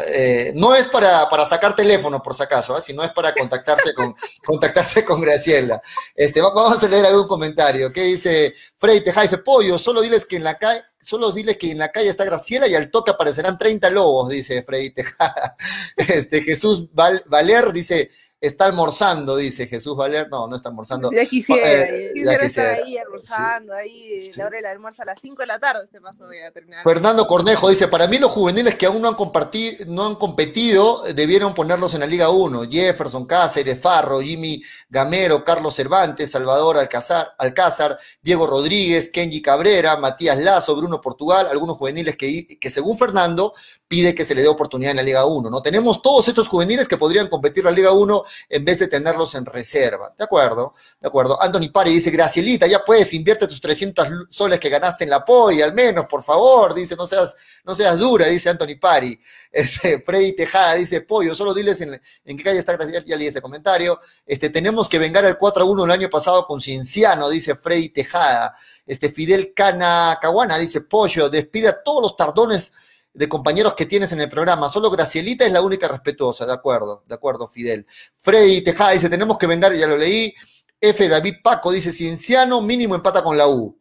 eh, 0.10 0.52
no 0.54 0.76
es 0.76 0.86
para, 0.88 1.30
para, 1.30 1.46
sacar 1.46 1.76
teléfono, 1.76 2.22
por 2.22 2.36
si 2.36 2.44
acaso, 2.44 2.76
¿ah? 2.76 2.82
sino 2.82 3.04
es 3.04 3.12
para 3.14 3.34
contactarse 3.34 3.94
con, 3.94 4.14
contactarse 4.46 5.06
con 5.06 5.22
Graciela. 5.22 5.82
Este, 6.14 6.42
vamos 6.42 6.84
a 6.84 6.88
leer 6.88 7.06
algún 7.06 7.28
comentario. 7.28 7.92
¿Qué 7.92 8.04
dice 8.04 8.54
Frey 8.76 9.02
Teja? 9.04 9.22
Dice, 9.22 9.38
pollo, 9.38 9.78
solo 9.78 10.02
diles 10.02 10.26
que 10.26 10.36
en 10.36 10.44
la 10.44 10.58
calle 10.58 10.84
solo 11.00 11.32
dile 11.32 11.58
que 11.58 11.72
en 11.72 11.78
la 11.78 11.92
calle 11.92 12.10
está 12.10 12.26
Graciela 12.26 12.68
y 12.68 12.76
al 12.76 12.92
toque 12.92 13.12
aparecerán 13.12 13.58
30 13.58 13.90
lobos, 13.90 14.30
dice 14.30 14.64
Freddy 14.64 14.92
Tejada. 14.92 15.56
Este, 15.98 16.44
Jesús 16.44 16.88
Valer 16.94 17.74
dice, 17.74 18.12
está 18.40 18.66
almorzando, 18.66 19.36
dice 19.36 19.68
Jesús 19.68 19.96
Valer. 19.96 20.30
No, 20.30 20.48
no 20.48 20.56
está 20.56 20.70
almorzando. 20.70 21.12
Ya 21.12 21.26
quisiera, 21.26 21.84
eh, 21.84 22.12
quisiera, 22.14 22.46
estar 22.46 22.68
ahí 22.68 22.98
almorzando, 22.98 23.74
ahí 23.74 24.32
la 24.36 24.46
hora 24.46 24.58
del 24.58 24.66
almuerzo 24.66 25.02
a 25.02 25.06
las 25.06 25.20
5 25.22 25.42
de 25.42 25.48
la 25.48 25.60
tarde, 25.60 25.88
paso 26.02 26.26
voy 26.26 26.40
a 26.40 26.52
terminar. 26.52 26.84
Fernando 26.84 27.26
Cornejo 27.26 27.70
dice, 27.70 27.88
para 27.88 28.08
mí 28.08 28.18
los 28.18 28.32
juveniles 28.32 28.76
que 28.76 28.86
aún 28.86 29.02
no 29.02 29.08
han, 29.08 29.16
compartido, 29.16 29.86
no 29.88 30.06
han 30.06 30.16
competido 30.16 31.04
debieron 31.14 31.54
ponerlos 31.54 31.94
en 31.94 32.02
la 32.02 32.08
Liga 32.08 32.30
1. 32.30 32.64
Jefferson, 32.70 33.26
Cáceres, 33.26 33.80
Farro, 33.80 34.22
Jimmy 34.22 34.62
Gamero, 34.90 35.44
Carlos 35.44 35.76
Cervantes, 35.76 36.32
Salvador 36.32 36.78
Alcázar, 36.78 37.34
Alcázar 37.38 37.98
Diego 38.22 38.46
Rodríguez, 38.46 39.10
Kenji 39.10 39.42
Cabrera, 39.42 39.98
Matías 39.98 40.38
Lazo, 40.38 40.76
Bruno 40.76 41.02
Portugal, 41.02 41.48
algunos 41.50 41.78
juveniles 41.78 42.16
que, 42.16 42.48
que 42.48 42.70
según 42.70 42.98
Fernando 42.98 43.54
pide 43.88 44.14
que 44.14 44.26
se 44.26 44.36
le 44.36 44.42
dé 44.42 44.48
oportunidad 44.48 44.92
en 44.92 44.98
la 44.98 45.04
Liga 45.04 45.26
1. 45.26 45.50
¿no? 45.50 45.62
Tenemos 45.62 46.02
todos 46.02 46.28
estos 46.28 46.48
juveniles 46.48 46.88
que 46.88 46.98
podrían 46.98 47.28
competir 47.28 47.62
en 47.62 47.66
la 47.66 47.72
Liga 47.72 47.92
1 47.94 48.24
en 48.50 48.66
vez 48.66 48.80
de 48.80 48.88
tenerlos 48.88 49.36
en 49.36 49.46
reserva. 49.46 50.14
¿De 50.18 50.24
acuerdo? 50.24 50.74
De 51.00 51.08
acuerdo. 51.08 51.42
Anthony 51.42 51.70
Pari 51.72 51.92
dice, 51.92 52.12
Gracielita, 52.12 52.68
ya 52.68 52.84
puedes, 52.84 53.14
invierte 53.14 53.48
tus 53.48 53.62
300 53.62 54.08
soles 54.30 54.60
que 54.60 54.70
ganaste 54.70 55.04
en 55.04 55.10
la 55.10 55.24
POI, 55.24 55.62
al 55.62 55.74
menos, 55.74 56.06
por 56.06 56.24
favor. 56.24 56.74
Dice, 56.74 56.96
no 56.96 57.08
seas, 57.08 57.36
no 57.64 57.76
seas 57.76 57.98
dura, 58.00 58.26
dice 58.28 58.50
Anthony 58.50 58.80
Pari. 58.80 59.20
Este, 59.58 60.02
Freddy 60.02 60.36
Tejada 60.36 60.76
dice, 60.76 61.02
pollo, 61.02 61.34
solo 61.34 61.52
diles 61.52 61.82
en, 61.82 62.00
qué 62.26 62.44
calle 62.44 62.60
está 62.60 62.74
Gracielita. 62.74 63.08
Ya 63.08 63.16
leí 63.16 63.28
ese 63.28 63.42
comentario. 63.42 64.00
Este, 64.26 64.50
tenemos 64.50 64.88
que 64.88 65.00
vengar 65.00 65.26
el 65.26 65.38
4 65.38 65.66
1 65.66 65.86
el 65.86 65.92
año 65.92 66.10
pasado 66.10 66.46
con 66.46 66.62
Cienciano, 66.62 67.30
dice 67.30 67.56
Freddy 67.56 67.90
Tejada. 67.90 68.56
Este, 68.86 69.12
Fidel 69.12 69.54
Cana 69.54 70.18
Caguana 70.22 70.58
dice, 70.58 70.82
pollo, 70.82 71.30
despide 71.30 71.70
a 71.70 71.84
todos 71.84 72.02
los 72.02 72.16
tardones 72.16 72.72
de 73.18 73.28
compañeros 73.28 73.74
que 73.74 73.88
tienes 73.88 74.12
en 74.12 74.22
el 74.22 74.30
programa. 74.30 74.70
Solo 74.70 74.92
Gracielita 74.92 75.46
es 75.46 75.52
la 75.52 75.62
única 75.62 75.88
respetuosa, 75.88 76.46
de 76.46 76.54
acuerdo, 76.54 77.04
de 77.08 77.16
acuerdo, 77.16 77.48
Fidel. 77.48 77.88
Freddy 78.22 78.64
Tejada 78.64 78.92
dice, 78.92 79.10
tenemos 79.10 79.38
que 79.38 79.48
vengar, 79.48 79.74
ya 79.74 79.88
lo 79.88 79.98
leí. 79.98 80.34
F. 80.80 81.08
David 81.10 81.38
Paco 81.44 81.72
dice, 81.72 81.92
Cienciano 81.92 82.62
mínimo 82.62 82.94
empata 82.94 83.24
con 83.24 83.36
la 83.36 83.48
U. 83.48 83.76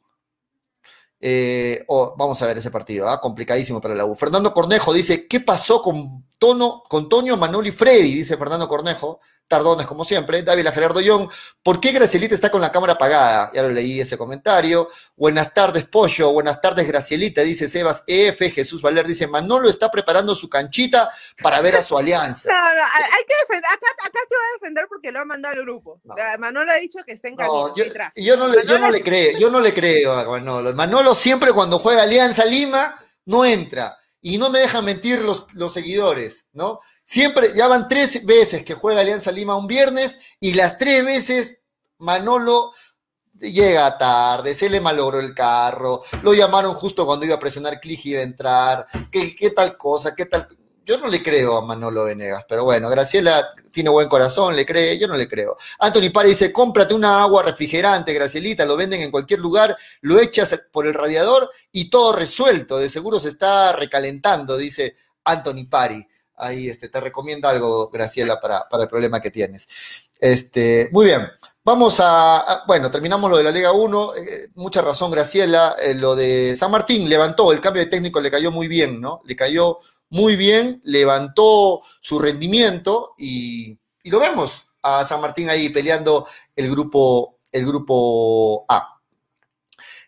Eh, 1.20 1.84
vamos 2.16 2.40
a 2.40 2.46
ver 2.46 2.56
ese 2.56 2.70
partido, 2.70 3.08
¿ah? 3.10 3.20
complicadísimo 3.20 3.80
para 3.80 3.94
la 3.94 4.06
U. 4.06 4.14
Fernando 4.14 4.54
Cornejo 4.54 4.94
dice, 4.94 5.26
¿qué 5.26 5.40
pasó 5.40 5.82
con, 5.82 6.24
Tono, 6.38 6.82
con 6.88 7.08
Toño, 7.10 7.36
Manoli 7.36 7.72
Freddy? 7.72 8.14
Dice 8.14 8.38
Fernando 8.38 8.68
Cornejo 8.68 9.20
tardones 9.48 9.86
como 9.86 10.04
siempre. 10.04 10.42
Dávila 10.42 10.72
Gerardo 10.72 11.00
Young, 11.00 11.30
¿por 11.62 11.80
qué 11.80 11.92
Gracielita 11.92 12.34
está 12.34 12.50
con 12.50 12.60
la 12.60 12.72
cámara 12.72 12.94
apagada? 12.94 13.50
Ya 13.52 13.62
lo 13.62 13.70
leí 13.70 14.00
ese 14.00 14.18
comentario. 14.18 14.88
Buenas 15.16 15.52
tardes, 15.54 15.84
Pollo. 15.84 16.32
Buenas 16.32 16.60
tardes, 16.60 16.86
Gracielita, 16.86 17.42
dice 17.42 17.68
Sebas 17.68 18.04
EF. 18.06 18.52
Jesús 18.52 18.82
Valer 18.82 19.06
dice, 19.06 19.26
Manolo 19.26 19.68
está 19.68 19.90
preparando 19.90 20.34
su 20.34 20.48
canchita 20.48 21.10
para 21.42 21.60
ver 21.60 21.76
a 21.76 21.82
su 21.82 21.96
alianza. 21.96 22.50
No, 22.56 22.74
no, 22.74 22.82
hay 22.82 23.24
que 23.24 23.34
defender. 23.42 23.70
Acá, 23.70 23.86
acá 24.04 24.18
se 24.28 24.34
va 24.34 24.42
a 24.42 24.52
defender 24.54 24.86
porque 24.88 25.12
lo 25.12 25.20
ha 25.20 25.24
mandado 25.24 25.54
al 25.54 25.62
grupo. 25.62 26.00
Manolo 26.38 26.72
ha 26.72 26.76
dicho 26.76 26.98
que 27.04 27.12
está 27.12 27.28
en 27.28 27.36
camino. 27.36 27.74
yo, 27.76 27.84
yo, 28.16 28.36
no 28.36 28.48
le, 28.48 28.66
yo 28.66 28.78
no 28.78 28.90
le 28.90 29.02
creo, 29.02 29.38
yo 29.38 29.50
no 29.50 29.60
le 29.60 29.74
creo 29.74 30.12
a 30.12 30.24
Manolo. 30.24 30.72
Manolo 30.74 31.14
siempre 31.14 31.52
cuando 31.52 31.78
juega 31.78 32.02
Alianza 32.02 32.44
Lima 32.44 32.98
no 33.26 33.44
entra. 33.44 33.98
Y 34.20 34.38
no 34.38 34.50
me 34.50 34.58
dejan 34.58 34.84
mentir 34.84 35.20
los, 35.20 35.46
los 35.52 35.72
seguidores, 35.72 36.46
¿no? 36.52 36.80
Siempre, 37.08 37.50
ya 37.54 37.68
van 37.68 37.86
tres 37.86 38.26
veces 38.26 38.64
que 38.64 38.74
juega 38.74 39.00
Alianza 39.00 39.30
Lima 39.30 39.54
un 39.54 39.68
viernes 39.68 40.18
y 40.40 40.54
las 40.54 40.76
tres 40.76 41.04
veces 41.04 41.60
Manolo 41.98 42.72
llega 43.40 43.96
tarde, 43.96 44.56
se 44.56 44.68
le 44.68 44.80
malogró 44.80 45.20
el 45.20 45.32
carro, 45.32 46.02
lo 46.22 46.34
llamaron 46.34 46.74
justo 46.74 47.06
cuando 47.06 47.24
iba 47.24 47.36
a 47.36 47.38
presionar 47.38 47.78
clic 47.78 48.04
y 48.06 48.10
iba 48.10 48.22
a 48.22 48.24
entrar, 48.24 48.86
¿qué, 49.12 49.36
qué 49.36 49.50
tal 49.50 49.76
cosa, 49.76 50.16
qué 50.16 50.26
tal... 50.26 50.48
Yo 50.84 50.98
no 50.98 51.06
le 51.06 51.22
creo 51.22 51.56
a 51.56 51.64
Manolo 51.64 52.02
Venegas, 52.02 52.44
pero 52.48 52.64
bueno, 52.64 52.90
Graciela 52.90 53.54
tiene 53.70 53.90
buen 53.90 54.08
corazón, 54.08 54.56
le 54.56 54.66
cree, 54.66 54.98
yo 54.98 55.06
no 55.06 55.16
le 55.16 55.28
creo. 55.28 55.56
Anthony 55.78 56.10
Pari 56.12 56.30
dice, 56.30 56.52
cómprate 56.52 56.92
una 56.92 57.22
agua 57.22 57.44
refrigerante, 57.44 58.14
Gracielita, 58.14 58.64
lo 58.64 58.76
venden 58.76 59.02
en 59.02 59.12
cualquier 59.12 59.38
lugar, 59.38 59.76
lo 60.00 60.18
echas 60.18 60.58
por 60.72 60.88
el 60.88 60.94
radiador 60.94 61.52
y 61.70 61.88
todo 61.88 62.12
resuelto, 62.12 62.78
de 62.78 62.88
seguro 62.88 63.20
se 63.20 63.28
está 63.28 63.72
recalentando, 63.74 64.56
dice 64.56 64.96
Anthony 65.22 65.68
Pari 65.70 66.04
ahí 66.36 66.68
este, 66.68 66.88
te 66.88 67.00
recomiendo 67.00 67.48
algo, 67.48 67.88
Graciela, 67.88 68.40
para, 68.40 68.68
para 68.68 68.84
el 68.84 68.88
problema 68.88 69.20
que 69.20 69.30
tienes. 69.30 69.68
Este, 70.18 70.88
muy 70.92 71.06
bien. 71.06 71.28
Vamos 71.64 71.98
a, 72.00 72.62
bueno, 72.66 72.90
terminamos 72.92 73.28
lo 73.28 73.38
de 73.38 73.42
la 73.42 73.50
Liga 73.50 73.72
1, 73.72 74.14
eh, 74.14 74.48
mucha 74.54 74.82
razón 74.82 75.10
Graciela, 75.10 75.74
eh, 75.82 75.94
lo 75.94 76.14
de 76.14 76.54
San 76.56 76.70
Martín 76.70 77.08
levantó, 77.08 77.50
el 77.50 77.60
cambio 77.60 77.82
de 77.82 77.90
técnico 77.90 78.20
le 78.20 78.30
cayó 78.30 78.52
muy 78.52 78.68
bien, 78.68 79.00
¿no? 79.00 79.20
Le 79.24 79.34
cayó 79.34 79.80
muy 80.10 80.36
bien, 80.36 80.80
levantó 80.84 81.82
su 82.00 82.20
rendimiento 82.20 83.14
y, 83.18 83.76
y 84.04 84.10
lo 84.10 84.20
vemos 84.20 84.68
a 84.80 85.04
San 85.04 85.20
Martín 85.20 85.50
ahí 85.50 85.68
peleando 85.70 86.28
el 86.54 86.70
grupo, 86.70 87.40
el 87.50 87.66
grupo 87.66 88.64
A. 88.68 89.00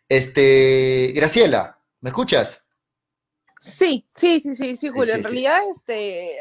Este, 0.08 1.12
Graciela, 1.14 1.80
¿me 2.00 2.10
escuchas? 2.10 2.67
Sí, 3.60 4.06
sí, 4.14 4.40
sí, 4.40 4.54
sí, 4.54 4.76
sí, 4.76 4.88
Julio. 4.88 5.14
en 5.14 5.24
realidad, 5.24 5.58
este, 5.74 6.36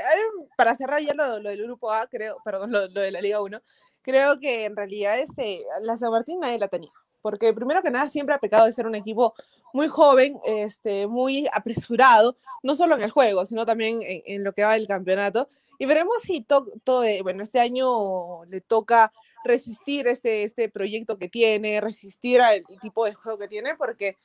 para 0.55 0.75
cerrar 0.75 1.01
ya 1.01 1.13
lo, 1.13 1.39
del 1.39 1.63
grupo 1.63 1.91
A, 1.91 2.07
creo, 2.07 2.37
perdón, 2.43 2.71
lo, 2.71 2.87
de 2.87 3.11
la 3.11 3.21
Liga 3.21 3.41
1, 3.41 3.61
creo 4.01 4.39
que 4.39 4.65
en 4.65 4.75
realidad 4.75 5.17
este, 5.19 5.63
la 5.81 5.97
San 5.97 6.11
Martín 6.11 6.39
nadie 6.39 6.59
la 6.59 6.67
tenía. 6.67 6.91
Porque 7.21 7.53
primero 7.53 7.81
que 7.81 7.91
nada 7.91 8.09
siempre 8.09 8.35
ha 8.35 8.39
pecado 8.39 8.65
de 8.65 8.71
ser 8.71 8.85
un 8.85 8.95
equipo 8.95 9.33
muy 9.73 9.87
joven, 9.87 10.39
este, 10.45 11.07
muy 11.07 11.47
apresurado, 11.51 12.37
no 12.63 12.75
solo 12.75 12.95
en 12.95 13.01
el 13.01 13.11
juego, 13.11 13.45
sino 13.45 13.65
también 13.65 13.99
en, 14.01 14.43
lo 14.43 14.53
que 14.53 14.63
va 14.63 14.73
del 14.73 14.87
campeonato. 14.87 15.47
Y 15.79 15.85
veremos 15.85 16.17
si 16.21 16.41
todo, 16.41 17.03
eh, 17.03 17.21
bueno, 17.21 17.43
este 17.43 17.59
año 17.59 18.45
le 18.45 18.61
toca 18.61 19.11
resistir 19.43 20.07
este, 20.07 20.43
este 20.43 20.69
proyecto 20.69 21.17
que 21.17 21.29
tiene, 21.29 21.81
resistir 21.81 22.41
al 22.41 22.63
tipo 22.81 23.05
de 23.05 23.13
juego 23.13 23.37
que 23.37 23.47
tiene, 23.47 23.75
porque 23.75 24.17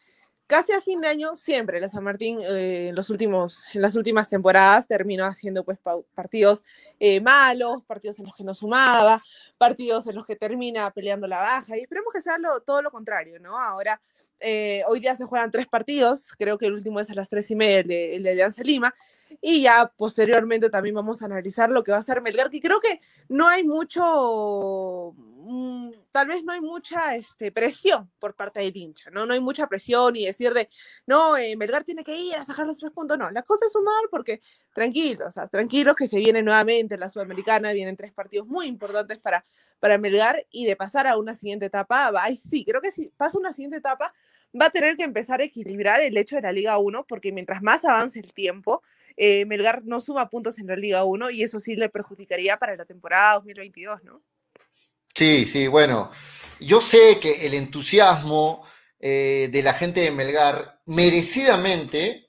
casi 0.52 0.72
a 0.72 0.82
fin 0.82 1.00
de 1.00 1.08
año 1.08 1.34
siempre 1.34 1.80
la 1.80 1.88
San 1.88 2.04
Martín 2.04 2.38
eh, 2.42 2.88
en, 2.88 2.94
los 2.94 3.08
últimos, 3.08 3.64
en 3.72 3.80
las 3.80 3.96
últimas 3.96 4.28
temporadas 4.28 4.86
terminó 4.86 5.24
haciendo 5.24 5.64
pues 5.64 5.78
partidos 6.14 6.62
eh, 7.00 7.22
malos, 7.22 7.82
partidos 7.84 8.18
en 8.18 8.26
los 8.26 8.34
que 8.34 8.44
no 8.44 8.52
sumaba, 8.52 9.22
partidos 9.56 10.06
en 10.08 10.14
los 10.14 10.26
que 10.26 10.36
termina 10.36 10.90
peleando 10.90 11.26
la 11.26 11.38
baja 11.38 11.78
y 11.78 11.80
esperemos 11.80 12.12
que 12.12 12.20
sea 12.20 12.36
todo 12.66 12.82
lo 12.82 12.90
contrario, 12.90 13.40
¿no? 13.40 13.58
Ahora, 13.58 13.98
eh, 14.40 14.82
hoy 14.88 15.00
día 15.00 15.14
se 15.16 15.24
juegan 15.24 15.50
tres 15.50 15.68
partidos, 15.68 16.32
creo 16.36 16.58
que 16.58 16.66
el 16.66 16.74
último 16.74 17.00
es 17.00 17.08
a 17.08 17.14
las 17.14 17.30
tres 17.30 17.50
y 17.50 17.54
media, 17.54 17.78
el 17.78 17.88
de, 17.88 18.16
el 18.16 18.22
de 18.22 18.30
Alianza 18.32 18.62
Lima, 18.62 18.94
y 19.40 19.62
ya 19.62 19.92
posteriormente 19.96 20.70
también 20.70 20.94
vamos 20.94 21.22
a 21.22 21.26
analizar 21.26 21.70
lo 21.70 21.82
que 21.82 21.92
va 21.92 21.98
a 21.98 22.02
ser 22.02 22.20
Melgar, 22.22 22.50
que 22.50 22.60
creo 22.60 22.80
que 22.80 23.00
no 23.28 23.48
hay 23.48 23.64
mucho 23.64 25.14
Mm, 25.44 25.90
tal 26.12 26.28
vez 26.28 26.44
no 26.44 26.52
hay 26.52 26.60
mucha 26.60 27.16
este, 27.16 27.50
presión 27.50 28.08
por 28.20 28.34
parte 28.36 28.60
del 28.60 28.76
hincha, 28.76 29.10
¿no? 29.10 29.26
No 29.26 29.34
hay 29.34 29.40
mucha 29.40 29.66
presión 29.66 30.14
y 30.14 30.24
decir 30.26 30.54
de, 30.54 30.68
no, 31.04 31.36
eh, 31.36 31.56
Melgar 31.56 31.82
tiene 31.82 32.04
que 32.04 32.14
ir 32.16 32.36
a 32.36 32.44
sacar 32.44 32.64
los 32.64 32.78
tres 32.78 32.92
puntos, 32.92 33.18
no, 33.18 33.28
la 33.30 33.42
cosa 33.42 33.66
es 33.66 33.72
sumar 33.72 34.04
porque 34.10 34.40
tranquilos, 34.72 35.28
o 35.28 35.30
sea, 35.32 35.48
tranquilos 35.48 35.96
que 35.96 36.06
se 36.06 36.18
viene 36.18 36.42
nuevamente 36.42 36.96
la 36.96 37.08
Sudamericana, 37.08 37.72
vienen 37.72 37.96
tres 37.96 38.12
partidos 38.12 38.46
muy 38.46 38.66
importantes 38.66 39.18
para, 39.18 39.44
para 39.80 39.98
Melgar 39.98 40.46
y 40.50 40.64
de 40.64 40.76
pasar 40.76 41.08
a 41.08 41.16
una 41.16 41.34
siguiente 41.34 41.66
etapa, 41.66 42.12
ay, 42.20 42.36
sí, 42.36 42.64
creo 42.64 42.80
que 42.80 42.92
si 42.92 43.08
pasa 43.08 43.36
una 43.38 43.52
siguiente 43.52 43.78
etapa, 43.78 44.14
va 44.58 44.66
a 44.66 44.70
tener 44.70 44.96
que 44.96 45.02
empezar 45.02 45.40
a 45.40 45.44
equilibrar 45.44 46.00
el 46.00 46.16
hecho 46.16 46.36
de 46.36 46.42
la 46.42 46.52
Liga 46.52 46.78
1, 46.78 47.04
porque 47.06 47.32
mientras 47.32 47.62
más 47.62 47.84
avance 47.84 48.20
el 48.20 48.32
tiempo, 48.32 48.82
eh, 49.16 49.44
Melgar 49.46 49.82
no 49.84 50.00
suma 50.00 50.28
puntos 50.28 50.58
en 50.58 50.66
la 50.66 50.76
Liga 50.76 51.04
1 51.04 51.30
y 51.30 51.42
eso 51.42 51.60
sí 51.60 51.76
le 51.76 51.88
perjudicaría 51.88 52.58
para 52.58 52.76
la 52.76 52.84
temporada 52.84 53.34
2022, 53.34 54.02
¿no? 54.04 54.22
Sí, 55.14 55.46
sí, 55.46 55.66
bueno, 55.66 56.10
yo 56.60 56.80
sé 56.80 57.18
que 57.20 57.46
el 57.46 57.54
entusiasmo 57.54 58.64
eh, 58.98 59.48
de 59.52 59.62
la 59.62 59.74
gente 59.74 60.00
de 60.00 60.10
Melgar, 60.10 60.80
merecidamente, 60.86 62.26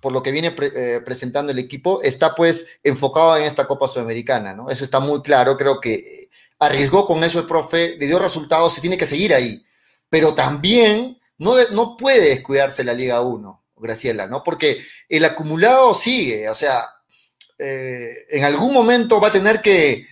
por 0.00 0.12
lo 0.12 0.22
que 0.22 0.32
viene 0.32 0.54
eh, 0.58 1.00
presentando 1.04 1.52
el 1.52 1.58
equipo, 1.58 2.02
está 2.02 2.34
pues 2.34 2.66
enfocado 2.82 3.36
en 3.36 3.44
esta 3.44 3.66
Copa 3.66 3.86
Sudamericana, 3.86 4.54
¿no? 4.54 4.70
Eso 4.70 4.82
está 4.82 4.98
muy 4.98 5.22
claro, 5.22 5.56
creo 5.56 5.80
que 5.80 6.28
arriesgó 6.58 7.06
con 7.06 7.22
eso 7.22 7.38
el 7.38 7.46
profe, 7.46 7.96
le 7.98 8.06
dio 8.06 8.18
resultados, 8.18 8.74
se 8.74 8.80
tiene 8.80 8.96
que 8.96 9.06
seguir 9.06 9.34
ahí, 9.34 9.64
pero 10.08 10.34
también 10.34 11.18
no, 11.38 11.54
no 11.72 11.96
puede 11.96 12.30
descuidarse 12.30 12.82
la 12.82 12.94
Liga 12.94 13.20
1, 13.20 13.65
Graciela, 13.76 14.26
¿no? 14.26 14.42
Porque 14.42 14.82
el 15.08 15.24
acumulado 15.24 15.94
sigue, 15.94 16.48
o 16.48 16.54
sea, 16.54 16.88
eh, 17.58 18.26
en 18.30 18.44
algún 18.44 18.72
momento 18.72 19.20
va 19.20 19.28
a 19.28 19.32
tener 19.32 19.60
que 19.60 20.06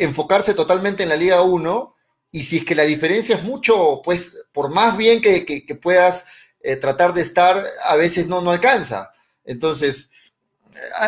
enfocarse 0.00 0.54
totalmente 0.54 1.02
en 1.02 1.08
la 1.08 1.16
Liga 1.16 1.42
1 1.42 1.96
y 2.32 2.42
si 2.44 2.58
es 2.58 2.64
que 2.64 2.74
la 2.74 2.84
diferencia 2.84 3.36
es 3.36 3.42
mucho, 3.42 4.00
pues 4.04 4.36
por 4.52 4.70
más 4.70 4.96
bien 4.96 5.20
que, 5.20 5.78
puedas 5.80 6.24
eh, 6.60 6.76
tratar 6.76 7.12
de 7.12 7.22
estar, 7.22 7.62
a 7.86 7.96
veces 7.96 8.28
no, 8.28 8.48
alcanza. 8.50 9.10
Entonces, 9.44 10.10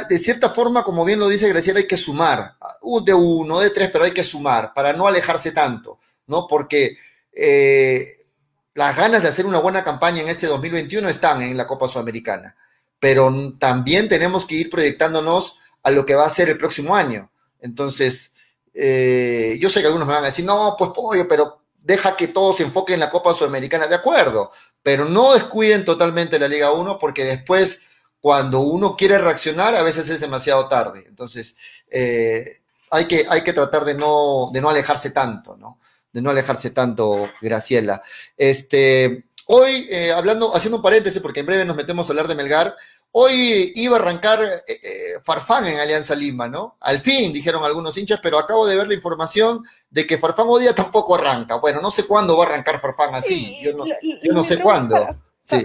de 0.08 0.18
cierta 0.18 0.50
forma, 0.50 0.82
como 0.82 1.04
bien 1.04 1.20
lo 1.20 1.28
dice 1.28 1.48
Graciela, 1.48 1.78
hay 1.78 1.86
que 1.86 1.96
sumar, 1.96 2.56
de 3.04 3.14
uno, 3.14 3.60
de 3.60 3.70
tres, 3.70 3.90
pero 3.92 4.04
hay 4.04 4.10
que 4.10 4.24
sumar 4.24 4.72
para 4.74 4.92
no 4.92 5.06
alejarse 5.06 5.52
tanto, 5.52 6.00
¿no? 6.26 6.48
Porque 6.48 6.96
eh, 7.32 8.04
las 8.74 8.96
ganas 8.96 9.22
de 9.22 9.28
hacer 9.28 9.46
una 9.46 9.58
buena 9.58 9.84
campaña 9.84 10.22
en 10.22 10.28
este 10.28 10.46
2021 10.46 11.08
están 11.08 11.42
en 11.42 11.56
la 11.56 11.66
Copa 11.66 11.88
Sudamericana, 11.88 12.56
pero 12.98 13.54
también 13.58 14.08
tenemos 14.08 14.46
que 14.46 14.54
ir 14.54 14.70
proyectándonos 14.70 15.58
a 15.82 15.90
lo 15.90 16.06
que 16.06 16.14
va 16.14 16.26
a 16.26 16.30
ser 16.30 16.48
el 16.48 16.56
próximo 16.56 16.96
año. 16.96 17.30
Entonces, 17.60 18.32
eh, 18.74 19.58
yo 19.60 19.68
sé 19.68 19.80
que 19.80 19.86
algunos 19.86 20.08
me 20.08 20.14
van 20.14 20.24
a 20.24 20.26
decir, 20.26 20.44
no, 20.44 20.74
pues 20.78 20.90
pollo, 20.94 21.28
pero 21.28 21.62
deja 21.78 22.16
que 22.16 22.28
todo 22.28 22.52
se 22.52 22.62
enfoque 22.62 22.94
en 22.94 23.00
la 23.00 23.10
Copa 23.10 23.34
Sudamericana, 23.34 23.86
de 23.86 23.96
acuerdo, 23.96 24.52
pero 24.82 25.04
no 25.04 25.34
descuiden 25.34 25.84
totalmente 25.84 26.38
la 26.38 26.48
Liga 26.48 26.72
1 26.72 26.98
porque 26.98 27.24
después, 27.24 27.80
cuando 28.20 28.60
uno 28.60 28.96
quiere 28.96 29.18
reaccionar, 29.18 29.74
a 29.74 29.82
veces 29.82 30.08
es 30.08 30.20
demasiado 30.20 30.68
tarde. 30.68 31.04
Entonces, 31.08 31.56
eh, 31.90 32.62
hay, 32.90 33.06
que, 33.06 33.26
hay 33.28 33.42
que 33.42 33.52
tratar 33.52 33.84
de 33.84 33.94
no, 33.94 34.50
de 34.52 34.60
no 34.60 34.70
alejarse 34.70 35.10
tanto, 35.10 35.56
¿no? 35.56 35.78
De 36.12 36.22
no 36.22 36.30
alejarse 36.30 36.70
tanto, 36.70 37.30
Graciela. 37.40 38.02
Este, 38.36 39.24
hoy, 39.46 39.86
eh, 39.90 40.12
hablando, 40.12 40.54
haciendo 40.54 40.76
un 40.76 40.82
paréntesis, 40.82 41.22
porque 41.22 41.40
en 41.40 41.46
breve 41.46 41.64
nos 41.64 41.76
metemos 41.76 42.08
a 42.08 42.12
hablar 42.12 42.28
de 42.28 42.34
Melgar, 42.34 42.76
Hoy 43.14 43.72
iba 43.76 43.98
a 43.98 44.00
arrancar 44.00 44.40
eh, 44.42 44.62
eh, 44.66 44.78
Farfán 45.22 45.66
en 45.66 45.78
Alianza 45.78 46.14
Lima, 46.14 46.48
¿no? 46.48 46.76
Al 46.80 47.00
fin, 47.00 47.30
dijeron 47.30 47.62
algunos 47.62 47.96
hinchas, 47.98 48.20
pero 48.22 48.38
acabo 48.38 48.66
de 48.66 48.74
ver 48.74 48.88
la 48.88 48.94
información 48.94 49.62
de 49.90 50.06
que 50.06 50.16
Farfán 50.16 50.46
hoy 50.48 50.62
día 50.62 50.74
tampoco 50.74 51.14
arranca. 51.14 51.56
Bueno, 51.56 51.82
no 51.82 51.90
sé 51.90 52.06
cuándo 52.06 52.38
va 52.38 52.44
a 52.44 52.48
arrancar 52.48 52.80
Farfán 52.80 53.14
así, 53.14 53.58
yo 53.62 53.74
no, 54.32 54.42
sé 54.42 54.58
cuándo. 54.58 54.96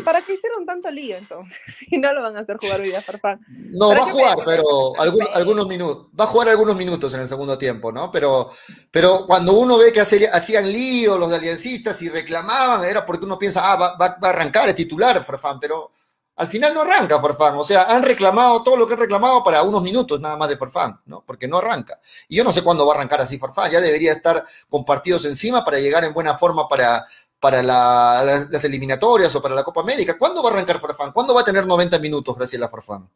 ¿Para 0.03 0.25
qué 0.25 0.33
hicieron 0.33 0.65
tanto 0.65 0.89
lío 0.89 1.17
entonces? 1.17 1.57
Si 1.67 1.97
no 1.97 2.11
lo 2.11 2.23
van 2.23 2.35
a 2.35 2.39
hacer 2.41 2.57
jugar 2.57 2.81
hoy 2.81 2.93
a 2.93 3.01
Farfán. 3.01 3.39
No, 3.49 3.89
va 3.89 4.03
a 4.03 4.11
jugar, 4.11 4.37
pero 4.43 4.93
algunos 5.33 5.67
minutos. 5.67 6.07
Va 6.19 6.23
a 6.23 6.27
jugar 6.27 6.49
algunos 6.49 6.75
minutos 6.75 7.13
en 7.13 7.21
el 7.21 7.27
segundo 7.27 7.57
tiempo, 7.57 7.91
¿no? 7.91 8.11
Pero, 8.11 8.49
pero 8.89 9.25
cuando 9.27 9.53
uno 9.53 9.77
ve 9.77 9.91
que 9.91 10.01
hacían 10.01 10.71
lío 10.71 11.17
los 11.17 11.31
aliancistas 11.31 12.01
y 12.01 12.09
reclamaban, 12.09 12.83
era 12.83 13.05
porque 13.05 13.25
uno 13.25 13.37
piensa, 13.37 13.71
ah, 13.71 13.75
va, 13.75 13.97
va 13.97 14.17
a 14.21 14.29
arrancar, 14.29 14.67
es 14.69 14.75
titular 14.75 15.23
Farfán, 15.23 15.59
pero 15.59 15.91
al 16.37 16.47
final 16.47 16.73
no 16.73 16.81
arranca 16.81 17.19
Farfán. 17.19 17.55
O 17.57 17.63
sea, 17.63 17.83
han 17.83 18.03
reclamado 18.03 18.63
todo 18.63 18.77
lo 18.77 18.87
que 18.87 18.93
han 18.93 18.99
reclamado 18.99 19.43
para 19.43 19.63
unos 19.63 19.81
minutos 19.81 20.21
nada 20.21 20.37
más 20.37 20.49
de 20.49 20.57
Farfán, 20.57 21.01
¿no? 21.05 21.23
Porque 21.25 21.47
no 21.47 21.57
arranca. 21.57 21.99
Y 22.27 22.37
yo 22.37 22.43
no 22.43 22.51
sé 22.51 22.63
cuándo 22.63 22.85
va 22.85 22.93
a 22.93 22.97
arrancar 22.97 23.21
así 23.21 23.37
Farfán. 23.37 23.71
Ya 23.71 23.81
debería 23.81 24.11
estar 24.11 24.45
con 24.69 24.85
partidos 24.85 25.25
encima 25.25 25.65
para 25.65 25.79
llegar 25.79 26.03
en 26.03 26.13
buena 26.13 26.37
forma 26.37 26.67
para, 26.67 27.05
para 27.39 27.61
las, 27.61 28.63
eliminatorias 28.63 29.35
o 29.35 29.41
para 29.41 29.55
la 29.55 29.63
Copa 29.63 29.81
América. 29.81 30.17
¿Cuándo 30.17 30.41
va 30.41 30.49
a 30.49 30.53
arrancar 30.53 30.79
Farfán? 30.79 31.11
¿Cuándo 31.11 31.33
va 31.33 31.41
a 31.41 31.45
tener 31.45 31.65
90 31.65 31.99
minutos 31.99 32.35
Graciela 32.35 32.69
Farfán? 32.69 33.09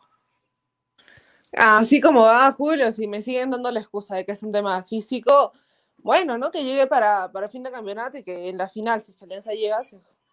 Así 1.54 2.00
como 2.00 2.22
va 2.22 2.52
Julio, 2.54 2.92
si 2.94 3.08
me 3.08 3.22
siguen 3.22 3.52
dando 3.52 3.72
la 3.72 3.82
excusa 3.82 4.16
de 4.16 4.26
que 4.26 4.32
es 4.32 4.44
un 4.44 4.54
tema 4.54 4.84
físico, 4.84 5.52
bueno, 5.98 6.38
¿no? 6.38 6.50
Que 6.50 6.64
llegue 6.64 6.88
para, 6.88 7.32
para 7.32 7.50
fin 7.50 7.64
de 7.64 7.72
campeonato 7.72 8.18
y 8.18 8.24
que 8.24 8.48
en 8.50 8.58
la 8.58 8.70
final, 8.70 9.04
si 9.04 9.14
Alianza 9.22 9.52
llega, 9.52 9.82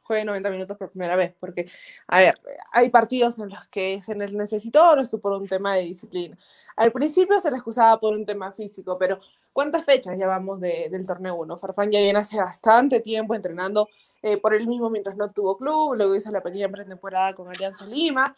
juegue 0.08 0.24
90 0.24 0.50
minutos 0.50 0.76
por 0.76 0.90
primera 0.90 1.14
vez, 1.16 1.34
porque, 1.38 1.70
a 2.08 2.18
ver, 2.20 2.40
hay 2.72 2.88
partidos 2.88 3.38
en 3.38 3.50
los 3.50 3.68
que 3.68 4.00
se 4.00 4.14
necesitó 4.14 4.98
esto 4.98 5.20
por 5.20 5.32
un 5.32 5.46
tema 5.46 5.74
de 5.74 5.82
disciplina. 5.82 6.36
Al 6.76 6.90
principio 6.92 7.38
se 7.40 7.50
le 7.50 7.58
excusaba 7.58 8.00
por 8.00 8.14
un 8.14 8.24
tema 8.24 8.50
físico, 8.52 8.96
pero 8.98 9.20
¿cuántas 9.52 9.84
fechas 9.84 10.16
llevamos 10.16 10.60
del 10.60 11.06
torneo 11.06 11.36
1? 11.36 11.58
Farfán 11.58 11.90
ya 11.92 12.00
viene 12.00 12.18
hace 12.18 12.38
bastante 12.38 13.00
tiempo 13.00 13.34
entrenando 13.34 13.88
eh, 14.22 14.38
por 14.38 14.54
él 14.54 14.66
mismo 14.66 14.88
mientras 14.88 15.16
no 15.16 15.30
tuvo 15.30 15.58
club, 15.58 15.94
luego 15.94 16.14
hizo 16.16 16.30
la 16.30 16.42
pequeña 16.42 16.68
pretemporada 16.68 17.34
con 17.34 17.48
Alianza 17.48 17.86
Lima. 17.86 18.34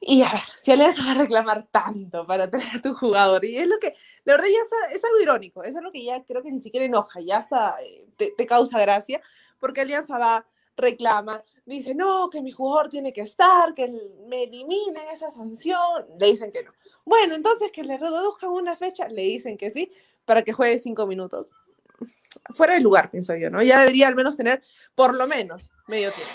Y 0.00 0.22
a 0.22 0.30
ver, 0.32 0.40
si 0.56 0.72
Alianza 0.72 1.04
va 1.04 1.12
a 1.12 1.14
reclamar 1.14 1.66
tanto 1.70 2.26
para 2.26 2.48
tener 2.50 2.68
a 2.76 2.82
tu 2.82 2.94
jugador, 2.94 3.44
y 3.44 3.56
es 3.56 3.68
lo 3.68 3.78
que, 3.78 3.88
de 3.88 4.32
verdad, 4.32 4.46
ya 4.46 4.94
es, 4.94 5.04
algo 5.04 5.20
irónico, 5.20 5.64
es 5.64 5.76
algo 5.76 5.92
que 5.92 6.04
ya 6.04 6.24
creo 6.24 6.42
que 6.42 6.50
ni 6.50 6.62
siquiera 6.62 6.86
enoja, 6.86 7.20
ya 7.20 7.38
hasta 7.38 7.76
eh, 7.82 8.06
te, 8.16 8.32
te 8.36 8.46
causa 8.46 8.80
gracia, 8.80 9.20
porque 9.60 9.80
Alianza 9.80 10.18
va 10.18 10.46
reclama, 10.82 11.42
dice, 11.64 11.94
no, 11.94 12.28
que 12.28 12.42
mi 12.42 12.52
jugador 12.52 12.90
tiene 12.90 13.12
que 13.12 13.22
estar, 13.22 13.72
que 13.74 13.90
me 14.28 14.42
eliminen 14.42 15.08
esa 15.12 15.30
sanción, 15.30 16.06
le 16.18 16.26
dicen 16.26 16.52
que 16.52 16.62
no. 16.62 16.72
Bueno, 17.04 17.34
entonces 17.34 17.70
que 17.72 17.82
le 17.82 17.96
reduzcan 17.96 18.50
una 18.50 18.76
fecha, 18.76 19.08
le 19.08 19.22
dicen 19.22 19.56
que 19.56 19.70
sí, 19.70 19.90
para 20.26 20.42
que 20.42 20.52
juegue 20.52 20.78
cinco 20.78 21.06
minutos. 21.06 21.52
Fuera 22.54 22.74
de 22.74 22.80
lugar, 22.80 23.10
pienso 23.10 23.34
yo, 23.36 23.48
¿no? 23.50 23.62
Ya 23.62 23.80
debería 23.80 24.08
al 24.08 24.14
menos 24.14 24.36
tener 24.36 24.62
por 24.94 25.14
lo 25.14 25.26
menos 25.26 25.70
medio 25.88 26.10
tiempo. 26.10 26.34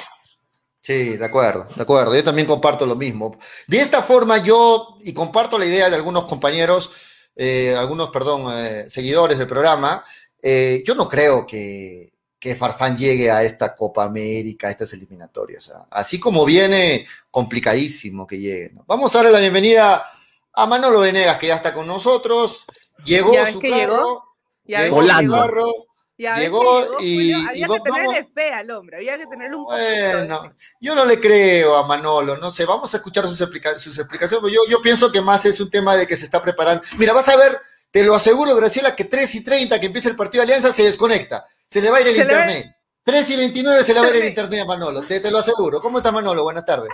Sí, 0.81 1.17
de 1.17 1.25
acuerdo, 1.25 1.67
de 1.75 1.81
acuerdo. 1.81 2.15
Yo 2.15 2.23
también 2.23 2.47
comparto 2.47 2.85
lo 2.85 2.95
mismo. 2.95 3.37
De 3.67 3.77
esta 3.77 4.01
forma 4.01 4.37
yo, 4.37 4.97
y 5.01 5.13
comparto 5.13 5.57
la 5.57 5.65
idea 5.65 5.89
de 5.89 5.95
algunos 5.97 6.25
compañeros, 6.25 6.91
eh, 7.35 7.75
algunos, 7.75 8.09
perdón, 8.09 8.45
eh, 8.55 8.85
seguidores 8.89 9.37
del 9.37 9.47
programa, 9.47 10.03
eh, 10.41 10.81
yo 10.85 10.95
no 10.95 11.09
creo 11.09 11.45
que, 11.45 12.13
que 12.47 12.55
Farfán 12.55 12.97
llegue 12.97 13.29
a 13.31 13.43
esta 13.43 13.75
Copa 13.75 14.03
América, 14.05 14.67
a 14.67 14.71
estas 14.71 14.93
eliminatorias. 14.93 15.71
Así 15.91 16.19
como 16.19 16.45
viene, 16.45 17.07
complicadísimo 17.29 18.25
que 18.27 18.37
llegue. 18.39 18.71
¿no? 18.73 18.83
Vamos 18.87 19.13
a 19.13 19.19
darle 19.19 19.31
la 19.31 19.39
bienvenida 19.39 20.05
a 20.53 20.65
Manolo 20.65 20.99
Venegas, 21.01 21.37
que 21.37 21.47
ya 21.47 21.55
está 21.55 21.73
con 21.73 21.87
nosotros. 21.87 22.65
Llegó 23.03 23.33
¿Ya 23.33 23.51
su 23.51 23.59
que 23.59 23.69
carro. 23.69 23.79
llegó? 23.81 24.23
Ya 24.65 24.81
llegó 24.83 24.95
su 24.97 25.01
Volando. 25.01 25.37
carro. 25.37 25.73
Ya 26.19 26.39
Llegó 26.39 26.81
llegó, 26.81 26.99
y- 27.01 27.31
Julio, 27.33 27.49
había 27.49 27.67
que 27.67 27.79
tenerle 27.81 28.07
vamos- 28.07 28.31
fe 28.33 28.53
al 28.53 28.71
hombre, 28.71 28.97
había 28.97 29.17
que 29.19 29.27
tenerle 29.27 29.55
un. 29.55 29.65
Bueno, 29.65 30.53
yo 30.81 30.95
no 30.95 31.05
le 31.05 31.19
creo 31.19 31.75
a 31.75 31.85
Manolo, 31.85 32.37
no 32.37 32.49
sé, 32.49 32.65
vamos 32.65 32.91
a 32.91 32.97
escuchar 32.97 33.27
sus, 33.27 33.39
explica- 33.39 33.77
sus 33.77 33.95
explicaciones, 33.99 34.51
yo, 34.51 34.61
yo 34.67 34.81
pienso 34.81 35.11
que 35.11 35.21
más 35.21 35.45
es 35.45 35.59
un 35.61 35.69
tema 35.69 35.95
de 35.95 36.07
que 36.07 36.17
se 36.17 36.25
está 36.25 36.41
preparando. 36.41 36.81
Mira, 36.97 37.13
vas 37.13 37.29
a 37.29 37.35
ver, 37.37 37.59
te 37.97 38.03
lo 38.05 38.13
aseguro, 38.13 38.55
Graciela, 38.55 38.95
que 38.95 39.05
3 39.05 39.35
y 39.35 39.43
30 39.43 39.79
que 39.79 39.87
empieza 39.87 40.07
el 40.09 40.15
partido 40.15 40.41
de 40.45 40.51
Alianza 40.53 40.71
se 40.71 40.83
desconecta, 40.83 41.43
se 41.65 41.81
le 41.81 41.89
va 41.89 41.97
a 41.97 42.01
ir 42.01 42.07
el 42.09 42.15
Se 42.15 42.25
le 42.25 42.33
va- 42.35 42.41
internet. 42.43 42.75
3 43.03 43.29
y 43.31 43.37
29 43.37 43.83
se 43.83 43.93
le 43.95 43.99
va 43.99 44.05
a 44.05 44.09
ir 44.11 44.15
el 44.17 44.27
internet 44.27 44.59
a 44.61 44.65
Manolo, 44.65 45.01
te, 45.07 45.19
te 45.19 45.31
lo 45.31 45.39
aseguro. 45.39 45.81
¿Cómo 45.81 45.97
está 45.97 46.11
Manolo? 46.11 46.43
Buenas 46.43 46.63
tardes. 46.63 46.91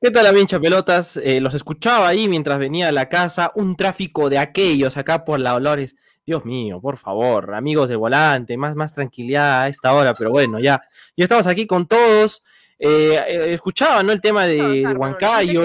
¿Qué 0.00 0.10
tal, 0.10 0.34
hincha 0.38 0.58
pelotas? 0.58 1.18
Eh, 1.18 1.42
los 1.42 1.52
escuchaba 1.52 2.08
ahí 2.08 2.26
mientras 2.26 2.58
venía 2.58 2.88
a 2.88 2.92
la 2.92 3.10
casa. 3.10 3.52
Un 3.54 3.76
tráfico 3.76 4.30
de 4.30 4.38
aquellos 4.38 4.96
acá 4.96 5.26
por 5.26 5.40
la 5.40 5.50
Dolores. 5.50 5.94
Dios 6.24 6.46
mío, 6.46 6.80
por 6.80 6.96
favor, 6.96 7.54
amigos 7.54 7.90
de 7.90 7.96
volante, 7.96 8.56
más, 8.56 8.74
más 8.76 8.94
tranquilidad 8.94 9.62
a 9.64 9.68
esta 9.68 9.92
hora, 9.92 10.14
pero 10.14 10.30
bueno, 10.30 10.58
ya, 10.58 10.80
ya 11.18 11.24
estamos 11.24 11.46
aquí 11.46 11.66
con 11.66 11.86
todos. 11.86 12.42
Eh, 12.78 13.20
eh, 13.28 13.52
escuchaba, 13.52 14.02
¿no? 14.02 14.12
El 14.12 14.22
tema 14.22 14.46
de, 14.46 14.60
Avanzar, 14.60 14.92
de 14.94 14.98
Huancayo. 14.98 15.62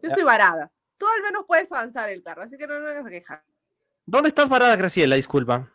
Yo 0.00 0.08
estoy 0.08 0.24
varada. 0.24 0.70
Tú 0.96 1.04
al 1.14 1.22
menos 1.22 1.44
puedes 1.46 1.70
avanzar 1.70 2.08
el 2.08 2.22
carro, 2.22 2.42
así 2.44 2.56
que 2.56 2.66
no 2.66 2.78
no 2.80 2.86
vengas 2.86 3.04
a 3.04 3.10
quejar. 3.10 3.42
¿Dónde 4.06 4.28
estás 4.28 4.48
parada, 4.48 4.74
Graciela? 4.76 5.16
Disculpa. 5.16 5.70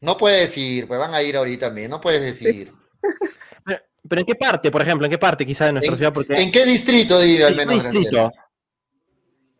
No 0.00 0.16
puedes 0.16 0.56
ir, 0.56 0.86
pues 0.86 0.98
van 0.98 1.12
a 1.14 1.22
ir 1.22 1.36
ahorita 1.36 1.66
también, 1.66 1.90
no 1.90 2.00
puedes 2.00 2.20
decir. 2.22 2.72
Pero, 3.64 3.80
pero 4.08 4.20
¿en 4.20 4.26
qué 4.26 4.34
parte, 4.34 4.70
por 4.70 4.80
ejemplo? 4.80 5.04
¿En 5.06 5.10
qué 5.10 5.18
parte 5.18 5.44
quizá 5.44 5.66
de 5.66 5.72
nuestra 5.72 5.94
ciudad? 5.96 6.12
Porque 6.12 6.34
¿En 6.34 6.50
qué 6.50 6.64
distrito 6.64 7.20
vive 7.20 7.44
al 7.44 7.52
¿En 7.52 7.58
qué 7.58 7.66
menos 7.66 7.82
distrito? 7.84 8.10
Graciela? 8.16 8.48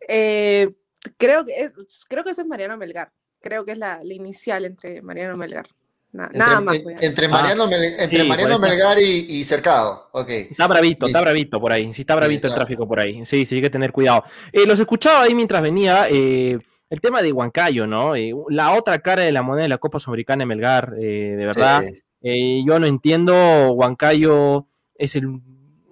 Eh, 0.09 0.71
creo, 1.19 1.45
que 1.45 1.53
es, 1.65 1.73
creo 2.09 2.25
que 2.25 2.31
eso 2.31 2.41
es 2.41 2.47
Mariano 2.47 2.77
Melgar. 2.77 3.13
Creo 3.41 3.65
que 3.65 3.73
es 3.73 3.79
la, 3.79 4.01
la 4.03 4.15
inicial 4.15 4.65
entre 4.65 5.03
Mariano 5.03 5.37
Melgar. 5.37 5.67
Na- 6.13 6.25
Entre, 6.25 6.39
nada 6.39 6.61
más. 6.63 6.77
en- 6.77 7.05
entre 7.05 7.29
Mariano, 7.29 7.67
Mel- 7.69 7.95
entre 7.99 8.23
sí, 8.23 8.29
Mariano 8.29 8.57
por 8.59 8.67
eso. 8.69 8.75
Melgar 8.77 8.99
y, 8.99 9.27
y 9.29 9.45
Cercado, 9.45 10.09
ok. 10.13 10.29
Está 10.31 10.67
bravito, 10.67 11.07
está 11.07 11.19
Listo. 11.19 11.21
bravito 11.21 11.61
por 11.61 11.73
ahí. 11.73 11.93
Sí, 11.93 12.03
está 12.03 12.15
bravito 12.17 12.47
el 12.47 12.55
tráfico 12.55 12.89
por 12.89 13.01
ahí. 13.01 13.25
Sí, 13.27 13.45
sí, 13.45 13.57
hay 13.57 13.61
que 13.63 13.71
tener 13.71 13.93
cuidado. 13.93 14.25
Eh, 14.53 14.65
los 14.67 14.81
escuchaba 14.81 15.23
ahí 15.25 15.35
mientras 15.35 15.61
venía 15.61 16.07
eh, 16.09 16.59
el 16.91 17.01
tema 17.01 17.23
de 17.23 17.33
Huancayo, 17.33 17.87
¿no? 17.87 18.17
Eh, 18.17 18.35
la 18.49 18.75
otra 18.75 18.99
cara 19.01 19.23
de 19.23 19.33
la 19.33 19.43
moneda 19.43 19.65
de 19.65 19.69
la 19.69 19.79
Copa 19.79 19.99
Sudamericana 19.99 20.47
Melgar, 20.47 20.95
eh, 20.99 21.35
de 21.37 21.47
verdad. 21.47 21.83
Sí. 21.83 21.95
Eh, 22.23 22.63
yo 22.67 22.79
no 22.79 22.87
entiendo, 22.87 23.73
Huancayo 23.73 24.67
es 24.95 25.15
el, 25.17 25.41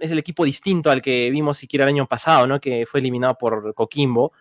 es 0.00 0.10
el 0.10 0.18
equipo 0.18 0.44
distinto 0.44 0.90
al 0.90 1.02
que 1.02 1.30
vimos 1.30 1.58
siquiera 1.58 1.84
el 1.84 1.90
año 1.90 2.06
pasado, 2.06 2.46
¿no? 2.46 2.60
Que 2.60 2.86
fue 2.86 3.00
eliminado 3.00 3.36
por 3.38 3.74
Coquimbo. 3.74 4.32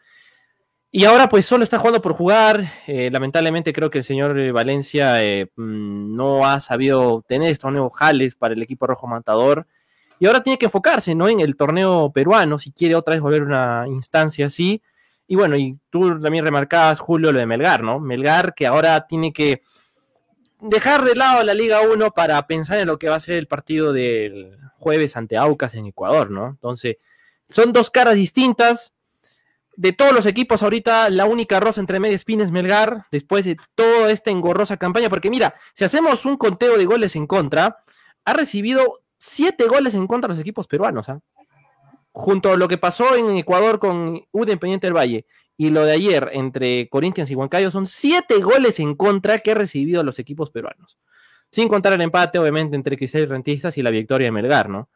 Y 0.91 1.03
ahora 1.03 1.27
pues 1.27 1.45
solo 1.45 1.65
está 1.65 1.77
jugando 1.77 2.01
por 2.01 2.13
jugar. 2.13 2.71
Eh, 2.87 3.09
lamentablemente 3.11 3.73
creo 3.73 3.89
que 3.89 3.97
el 3.97 4.05
señor 4.05 4.53
Valencia 4.53 5.21
eh, 5.21 5.51
mm, 5.57 6.15
no 6.15 6.45
ha 6.45 6.61
sabido 6.61 7.21
tener 7.27 7.49
estos 7.49 7.69
nuevos 7.71 7.93
jales 7.93 8.35
para 8.35 8.53
el 8.53 8.61
equipo 8.61 8.87
rojo 8.87 9.05
matador. 9.05 9.67
Y 10.19 10.27
ahora 10.27 10.41
tiene 10.41 10.57
que 10.57 10.67
enfocarse, 10.67 11.13
¿no? 11.13 11.27
En 11.27 11.41
el 11.41 11.57
torneo 11.57 12.13
peruano, 12.13 12.57
si 12.57 12.71
quiere 12.71 12.95
otra 12.95 13.13
vez 13.15 13.21
volver 13.21 13.41
a 13.41 13.45
una 13.45 13.85
instancia 13.89 14.45
así. 14.45 14.81
Y 15.27 15.35
bueno, 15.35 15.55
y 15.55 15.79
tú 15.89 16.19
también 16.19 16.45
remarcabas, 16.45 16.99
Julio, 16.99 17.31
lo 17.31 17.39
de 17.39 17.45
Melgar, 17.45 17.83
¿no? 17.83 17.99
Melgar 17.99 18.53
que 18.53 18.67
ahora 18.67 19.07
tiene 19.07 19.33
que 19.33 19.61
dejar 20.61 21.03
de 21.03 21.15
lado 21.15 21.43
la 21.43 21.53
Liga 21.53 21.81
1 21.81 22.11
para 22.11 22.45
pensar 22.47 22.79
en 22.79 22.87
lo 22.87 22.99
que 22.99 23.09
va 23.09 23.15
a 23.15 23.19
ser 23.19 23.35
el 23.35 23.47
partido 23.47 23.91
del 23.93 24.57
jueves 24.77 25.17
ante 25.17 25.37
Aucas 25.37 25.73
en 25.75 25.87
Ecuador, 25.87 26.29
¿no? 26.29 26.47
Entonces, 26.47 26.97
son 27.49 27.73
dos 27.73 27.89
caras 27.89 28.15
distintas. 28.15 28.91
De 29.77 29.91
todos 29.91 30.13
los 30.13 30.25
equipos, 30.25 30.63
ahorita 30.63 31.09
la 31.09 31.25
única 31.25 31.59
rosa 31.59 31.81
entre 31.81 31.99
media 31.99 32.15
espina 32.15 32.43
es 32.43 32.51
Melgar, 32.51 33.07
después 33.11 33.43
de 33.45 33.57
toda 33.75 34.09
esta 34.09 34.31
engorrosa 34.31 34.77
campaña, 34.77 35.09
porque 35.09 35.29
mira, 35.29 35.55
si 35.73 35.83
hacemos 35.83 36.25
un 36.25 36.37
conteo 36.37 36.77
de 36.77 36.85
goles 36.85 37.15
en 37.17 37.27
contra, 37.27 37.83
ha 38.23 38.33
recibido 38.33 39.01
siete 39.17 39.65
goles 39.67 39.93
en 39.95 40.07
contra 40.07 40.29
los 40.29 40.39
equipos 40.39 40.67
peruanos, 40.67 41.09
¿ah? 41.09 41.19
Junto 42.17 42.53
a 42.53 42.55
lo 42.57 42.69
que 42.69 42.77
pasó 42.77 43.15
en 43.17 43.29
Ecuador 43.31 43.77
con 43.77 44.23
U 44.31 44.41
Independiente 44.43 44.87
del 44.87 44.95
Valle 44.95 45.25
y 45.57 45.69
lo 45.69 45.83
de 45.83 45.91
ayer 45.91 46.29
entre 46.31 46.87
Corinthians 46.87 47.29
y 47.29 47.35
Huancayo, 47.35 47.71
son 47.71 47.87
siete 47.87 48.35
goles 48.37 48.79
en 48.79 48.95
contra 48.95 49.39
que 49.39 49.51
ha 49.51 49.55
recibido 49.55 50.01
los 50.01 50.17
equipos 50.17 50.49
peruanos. 50.49 50.97
Sin 51.51 51.67
contar 51.67 51.91
el 51.93 52.01
empate, 52.01 52.39
obviamente, 52.39 52.75
entre 52.77 52.97
Cristal 52.97 53.21
y 53.21 53.25
Rentistas 53.25 53.77
y 53.77 53.81
la 53.83 53.89
victoria 53.89 54.27
de 54.27 54.31
Melgar, 54.31 54.69
¿no? 54.69 54.87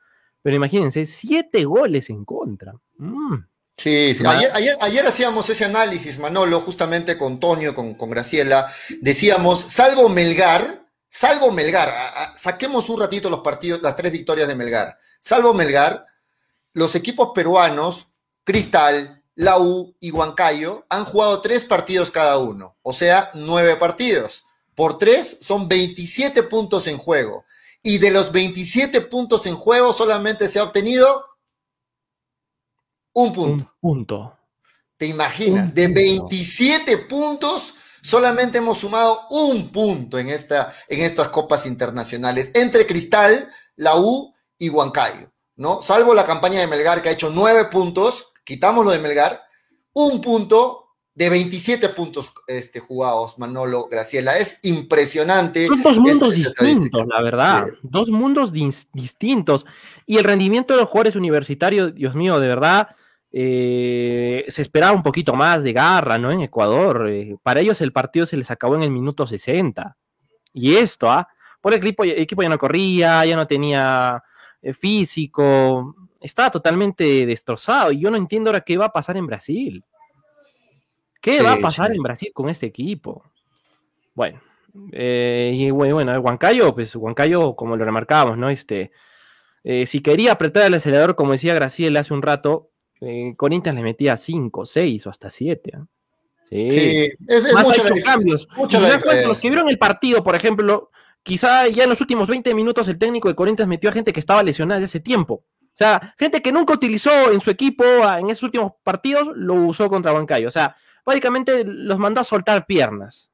Pero 0.42 0.56
imagínense, 0.56 1.06
siete 1.06 1.66
goles 1.66 2.10
en 2.10 2.24
contra. 2.24 2.74
Mm. 2.98 3.36
Sí, 3.78 4.16
sí. 4.16 4.24
Ayer, 4.26 4.52
ayer, 4.54 4.76
ayer 4.82 5.06
hacíamos 5.06 5.50
ese 5.50 5.66
análisis, 5.66 6.20
Manolo, 6.20 6.60
justamente 6.62 7.18
con 7.18 7.40
Toño, 7.40 7.74
con, 7.74 7.96
con 7.96 8.10
Graciela. 8.10 8.68
Decíamos, 9.02 9.60
salvo 9.62 10.08
Melgar, 10.10 10.86
salvo 11.08 11.52
Melgar, 11.52 11.88
a- 11.90 12.24
a- 12.24 12.38
saquemos 12.38 12.90
un 12.90 13.00
ratito 13.00 13.30
los 13.30 13.40
partidos, 13.42 13.82
las 13.82 13.96
tres 13.96 14.12
victorias 14.12 14.48
de 14.48 14.56
Melgar. 14.56 14.98
Salvo 15.22 15.54
Melgar, 15.54 16.06
los 16.74 16.96
equipos 16.96 17.32
peruanos, 17.34 18.08
Cristal, 18.44 19.24
La 19.36 19.60
U 19.60 19.96
y 20.00 20.12
Huancayo, 20.12 20.86
han 20.90 21.06
jugado 21.06 21.42
tres 21.42 21.66
partidos 21.66 22.12
cada 22.12 22.38
uno, 22.38 22.78
o 22.82 22.94
sea, 22.94 23.32
nueve 23.34 23.76
partidos. 23.76 24.46
Por 24.76 24.98
tres 24.98 25.40
son 25.42 25.68
27 25.68 26.44
puntos 26.44 26.88
en 26.88 26.98
juego. 26.98 27.44
Y 27.82 27.98
de 27.98 28.12
los 28.12 28.32
27 28.32 29.02
puntos 29.02 29.46
en 29.46 29.56
juego 29.56 29.92
solamente 29.94 30.48
se 30.48 30.60
ha 30.60 30.64
obtenido 30.64 31.26
un 33.14 33.34
punto. 33.34 33.64
Un 33.64 33.80
punto. 33.82 34.38
¿Te 34.98 35.06
imaginas? 35.06 35.70
Un 35.70 35.76
De 35.76 35.86
punto. 35.86 36.00
27 36.00 36.98
puntos, 36.98 37.74
solamente 38.02 38.60
hemos 38.60 38.78
sumado 38.78 39.28
un 39.30 39.72
punto 39.72 40.18
en, 40.20 40.30
esta, 40.30 40.74
en 40.88 41.02
estas 41.02 41.30
copas 41.30 41.66
internacionales 41.66 42.52
entre 42.54 42.86
Cristal, 42.86 43.50
la 43.76 43.98
U 43.98 44.34
y 44.58 44.70
Huancayo, 44.70 45.32
¿no? 45.60 45.82
Salvo 45.82 46.14
la 46.16 46.24
campaña 46.24 46.60
de 46.60 46.68
Melgar 46.68 47.02
que 47.04 47.10
ha 47.10 47.12
hecho 47.12 47.30
nueve 47.34 47.66
puntos, 47.66 48.32
quitamos 48.44 48.84
lo 48.84 48.92
de 48.92 49.00
Melgar, 49.00 49.42
un 49.94 50.22
punto 50.22 50.86
de 51.14 51.30
27 51.30 51.90
puntos 51.90 52.32
este, 52.48 52.80
jugados, 52.80 53.38
Manolo, 53.38 53.88
Graciela. 53.92 54.38
Es 54.38 54.60
impresionante. 54.64 55.68
Son 55.68 55.82
dos 55.84 56.00
mundos 56.00 56.34
distintos, 56.34 57.06
la 57.08 57.22
verdad. 57.22 57.66
Sí. 57.66 57.78
Dos 57.84 58.10
mundos 58.10 58.54
dis- 58.54 58.88
distintos. 58.94 59.66
Y 60.06 60.18
el 60.18 60.24
rendimiento 60.24 60.74
de 60.74 60.80
los 60.80 60.90
jugadores 60.90 61.18
universitarios, 61.18 61.94
Dios 61.94 62.16
mío, 62.16 62.40
de 62.40 62.48
verdad, 62.48 62.88
eh, 63.34 64.46
se 64.48 64.62
esperaba 64.62 64.94
un 64.94 65.04
poquito 65.04 65.34
más 65.34 65.64
de 65.64 65.74
garra, 65.74 66.18
¿no? 66.18 66.32
En 66.32 66.40
Ecuador. 66.42 67.10
eh, 67.10 67.36
para 67.44 67.60
ellos 67.60 67.82
el 67.82 67.92
partido 67.92 68.26
se 68.26 68.38
les 68.38 68.50
acabó 68.50 68.76
en 68.76 68.84
el 68.84 68.92
minuto 68.92 69.28
60. 69.28 69.98
Y 70.54 70.76
esto, 70.76 71.12
¿ah? 71.12 71.28
Por 71.60 71.74
el 71.74 71.80
equipo, 71.80 72.04
el 72.06 72.12
equipo 72.20 72.42
ya 72.44 72.50
no 72.50 72.58
corría, 72.58 73.26
ya 73.26 73.36
no 73.36 73.46
tenía 73.46 74.24
físico, 74.74 75.96
estaba 76.20 76.52
totalmente 76.52 77.26
destrozado. 77.26 77.92
Y 77.92 78.00
yo 78.00 78.12
no 78.12 78.18
entiendo 78.18 78.50
ahora 78.50 78.62
qué 78.62 78.78
va 78.78 78.86
a 78.86 78.92
pasar 78.94 79.18
en 79.18 79.28
Brasil. 79.28 79.84
¿Qué 81.22 81.38
Sí, 81.40 81.44
va 81.44 81.54
a 81.54 81.58
pasar 81.60 81.92
sí. 81.92 81.98
en 81.98 82.04
Brasil 82.04 82.32
con 82.34 82.50
este 82.50 82.66
equipo? 82.66 83.24
Bueno, 84.16 84.42
eh, 84.92 85.52
y 85.56 85.72
bueno, 85.72 86.20
Huancayo, 86.20 86.74
pues 86.74 86.96
Huancayo, 86.96 87.56
como 87.56 87.76
lo 87.76 87.86
remarcábamos, 87.86 88.38
¿no? 88.38 88.50
Este, 88.50 88.92
eh, 89.64 89.86
si 89.86 90.02
quería 90.02 90.34
apretar 90.34 90.64
el 90.64 90.74
acelerador, 90.74 91.16
como 91.16 91.34
decía 91.34 91.54
Graciela 91.54 92.02
hace 92.02 92.14
un 92.14 92.22
rato, 92.22 92.72
eh, 93.02 93.34
Corinthians 93.38 93.78
le 93.78 93.84
metía 93.84 94.18
5, 94.18 94.66
6 94.66 95.08
o 95.08 95.10
hasta 95.10 95.30
7. 95.30 95.72
Sí. 96.50 96.70
Sí, 96.72 97.12
es, 97.28 97.46
es 97.46 97.54
Más 97.54 97.68
ha 97.68 97.72
hecho 97.72 97.84
cambios. 98.04 98.48
los 99.28 99.40
que 99.42 99.50
vieron 99.50 99.70
el 99.70 99.78
partido, 99.78 100.24
por 100.24 100.36
ejemplo, 100.36 100.90
quizá 101.24 101.68
ya 101.68 101.84
en 101.84 101.90
los 101.90 102.02
últimos 102.02 102.28
20 102.28 102.54
minutos 102.54 102.88
el 102.88 102.98
técnico 102.98 103.28
de 103.28 103.36
Corinthians 103.36 103.68
metió 103.68 103.90
a 103.90 103.94
gente 103.94 104.14
que 104.14 104.20
estaba 104.20 104.44
lesionada 104.44 104.80
desde 104.80 104.92
hace 104.92 105.00
tiempo. 105.00 105.46
O 105.80 105.80
sea, 105.80 106.14
gente 106.18 106.42
que 106.42 106.52
nunca 106.52 106.74
utilizó 106.74 107.32
en 107.32 107.40
su 107.40 107.50
equipo 107.50 107.84
ah, 108.04 108.20
en 108.20 108.30
esos 108.30 108.44
últimos 108.44 108.74
partidos, 108.84 109.30
lo 109.36 109.54
usó 109.56 109.90
contra 109.90 110.14
Huancayo. 110.14 110.48
O 110.48 110.52
sea, 110.52 110.76
básicamente 111.06 111.64
los 111.66 111.98
mandó 111.98 112.22
a 112.22 112.26
soltar 112.26 112.66
piernas 112.66 113.32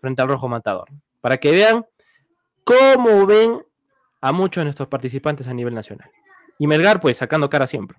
frente 0.00 0.22
al 0.22 0.28
Rojo 0.28 0.48
Matador. 0.48 0.88
Para 1.20 1.36
que 1.36 1.52
vean 1.52 1.86
cómo 2.64 3.26
ven 3.26 3.64
a 4.20 4.32
muchos 4.32 4.62
de 4.62 4.64
nuestros 4.64 4.88
participantes 4.88 5.46
a 5.46 5.54
nivel 5.54 5.74
nacional. 5.74 6.10
Y 6.58 6.66
Melgar, 6.66 7.00
pues, 7.00 7.16
sacando 7.16 7.48
cara 7.48 7.66
siempre. 7.66 7.98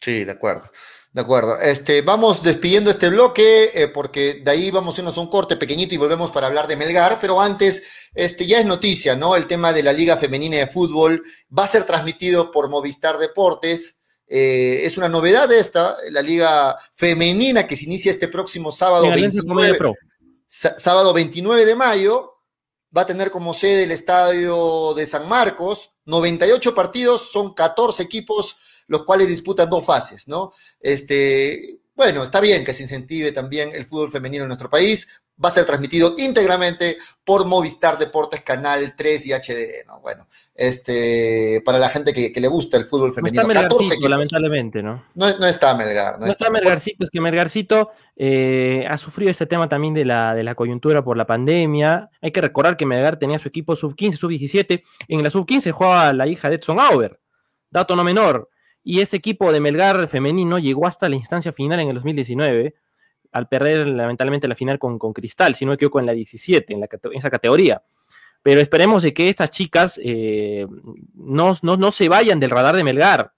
Sí, 0.00 0.24
de 0.24 0.32
acuerdo. 0.32 0.68
De 1.12 1.20
acuerdo. 1.20 1.58
Este, 1.60 2.02
vamos 2.02 2.42
despidiendo 2.42 2.90
este 2.90 3.08
bloque 3.08 3.70
eh, 3.74 3.88
porque 3.88 4.34
de 4.44 4.50
ahí 4.50 4.70
vamos 4.70 4.96
a 4.96 5.00
irnos 5.00 5.18
a 5.18 5.20
un 5.20 5.26
corte 5.26 5.56
pequeñito 5.56 5.94
y 5.94 5.98
volvemos 5.98 6.30
para 6.30 6.46
hablar 6.46 6.68
de 6.68 6.76
Melgar, 6.76 7.18
pero 7.20 7.40
antes, 7.40 7.82
este, 8.14 8.46
ya 8.46 8.60
es 8.60 8.66
noticia, 8.66 9.16
¿no? 9.16 9.34
El 9.34 9.46
tema 9.46 9.72
de 9.72 9.82
la 9.82 9.92
Liga 9.92 10.16
Femenina 10.16 10.58
de 10.58 10.68
Fútbol 10.68 11.24
va 11.56 11.64
a 11.64 11.68
ser 11.68 11.82
transmitido 11.84 12.52
por 12.52 12.68
Movistar 12.68 13.18
Deportes. 13.18 13.98
Eh, 14.28 14.82
es 14.84 14.98
una 14.98 15.08
novedad 15.08 15.50
esta, 15.50 15.96
la 16.10 16.22
Liga 16.22 16.78
Femenina 16.94 17.66
que 17.66 17.74
se 17.74 17.86
inicia 17.86 18.12
este 18.12 18.28
próximo 18.28 18.70
sábado 18.70 19.06
En 19.06 19.12
Alianza 19.12 19.38
29. 19.38 19.48
Comedia 19.48 19.78
Pro. 19.78 19.94
sábado 20.46 21.12
29 21.12 21.66
de 21.66 21.74
mayo, 21.74 22.40
va 22.96 23.02
a 23.02 23.06
tener 23.06 23.32
como 23.32 23.52
sede 23.52 23.82
el 23.82 23.90
estadio 23.90 24.94
de 24.94 25.06
San 25.06 25.28
Marcos, 25.28 25.90
98 26.04 26.72
partidos, 26.72 27.32
son 27.32 27.52
14 27.52 28.00
equipos, 28.04 28.56
los 28.90 29.04
cuales 29.04 29.28
disputan 29.28 29.70
dos 29.70 29.86
fases, 29.86 30.26
¿no? 30.26 30.52
Este, 30.80 31.78
bueno, 31.94 32.24
está 32.24 32.40
bien 32.40 32.64
que 32.64 32.72
se 32.72 32.82
incentive 32.82 33.30
también 33.30 33.70
el 33.72 33.86
fútbol 33.86 34.10
femenino 34.10 34.42
en 34.42 34.48
nuestro 34.48 34.68
país, 34.68 35.06
va 35.42 35.48
a 35.48 35.52
ser 35.52 35.64
transmitido 35.64 36.14
íntegramente 36.18 36.98
por 37.24 37.46
Movistar 37.46 37.98
Deportes 37.98 38.42
Canal 38.42 38.94
3 38.96 39.26
y 39.26 39.32
HD, 39.32 39.86
¿no? 39.86 40.00
Bueno, 40.00 40.26
este, 40.54 41.62
para 41.64 41.78
la 41.78 41.88
gente 41.88 42.12
que, 42.12 42.38
le 42.38 42.48
gusta 42.48 42.76
el 42.76 42.84
fútbol 42.84 43.14
femenino. 43.14 43.44
No 43.44 43.52
está 43.52 43.62
Melgarcito, 43.62 44.08
lamentablemente, 44.08 44.82
¿no? 44.82 45.04
¿no? 45.14 45.46
está 45.46 45.76
Melgar. 45.76 46.18
No, 46.18 46.26
está, 46.26 46.50
Melgarcito, 46.50 47.04
es 47.04 47.10
que 47.10 47.20
Melgarcito 47.20 47.90
eh, 48.16 48.84
ha 48.90 48.98
sufrido 48.98 49.30
ese 49.30 49.46
tema 49.46 49.68
también 49.68 49.94
de 49.94 50.04
la, 50.04 50.34
de 50.34 50.42
la 50.42 50.56
coyuntura 50.56 51.04
por 51.04 51.16
la 51.16 51.26
pandemia. 51.26 52.10
Hay 52.20 52.32
que 52.32 52.40
recordar 52.40 52.76
que 52.76 52.86
Melgar 52.86 53.20
tenía 53.20 53.38
su 53.38 53.48
equipo 53.48 53.76
sub-15, 53.76 54.16
sub-17. 54.16 54.82
En 55.06 55.22
la 55.22 55.30
sub-15 55.30 55.70
jugaba 55.70 56.12
la 56.12 56.26
hija 56.26 56.48
de 56.48 56.56
Edson 56.56 56.80
Auber, 56.80 57.20
dato 57.70 57.94
no 57.94 58.02
menor. 58.02 58.50
Y 58.82 59.00
ese 59.00 59.16
equipo 59.16 59.52
de 59.52 59.60
Melgar 59.60 60.08
femenino 60.08 60.58
llegó 60.58 60.86
hasta 60.86 61.08
la 61.08 61.16
instancia 61.16 61.52
final 61.52 61.80
en 61.80 61.88
el 61.88 61.94
2019 61.96 62.74
al 63.32 63.48
perder 63.48 63.86
lamentablemente 63.86 64.48
la 64.48 64.54
final 64.54 64.78
con, 64.78 64.98
con 64.98 65.12
Cristal, 65.12 65.54
si 65.54 65.64
no 65.64 65.70
me 65.70 65.74
equivoco, 65.76 66.00
en 66.00 66.06
la 66.06 66.12
17, 66.12 66.72
en, 66.72 66.80
la, 66.80 66.88
en 66.90 67.18
esa 67.18 67.30
categoría. 67.30 67.82
Pero 68.42 68.60
esperemos 68.60 69.02
de 69.02 69.12
que 69.12 69.28
estas 69.28 69.50
chicas 69.50 70.00
eh, 70.02 70.66
no, 71.14 71.56
no, 71.62 71.92
se 71.92 72.08
vayan 72.08 72.40
del 72.40 72.50
radar 72.50 72.74
de 72.74 72.84
Melgar, 72.84 73.32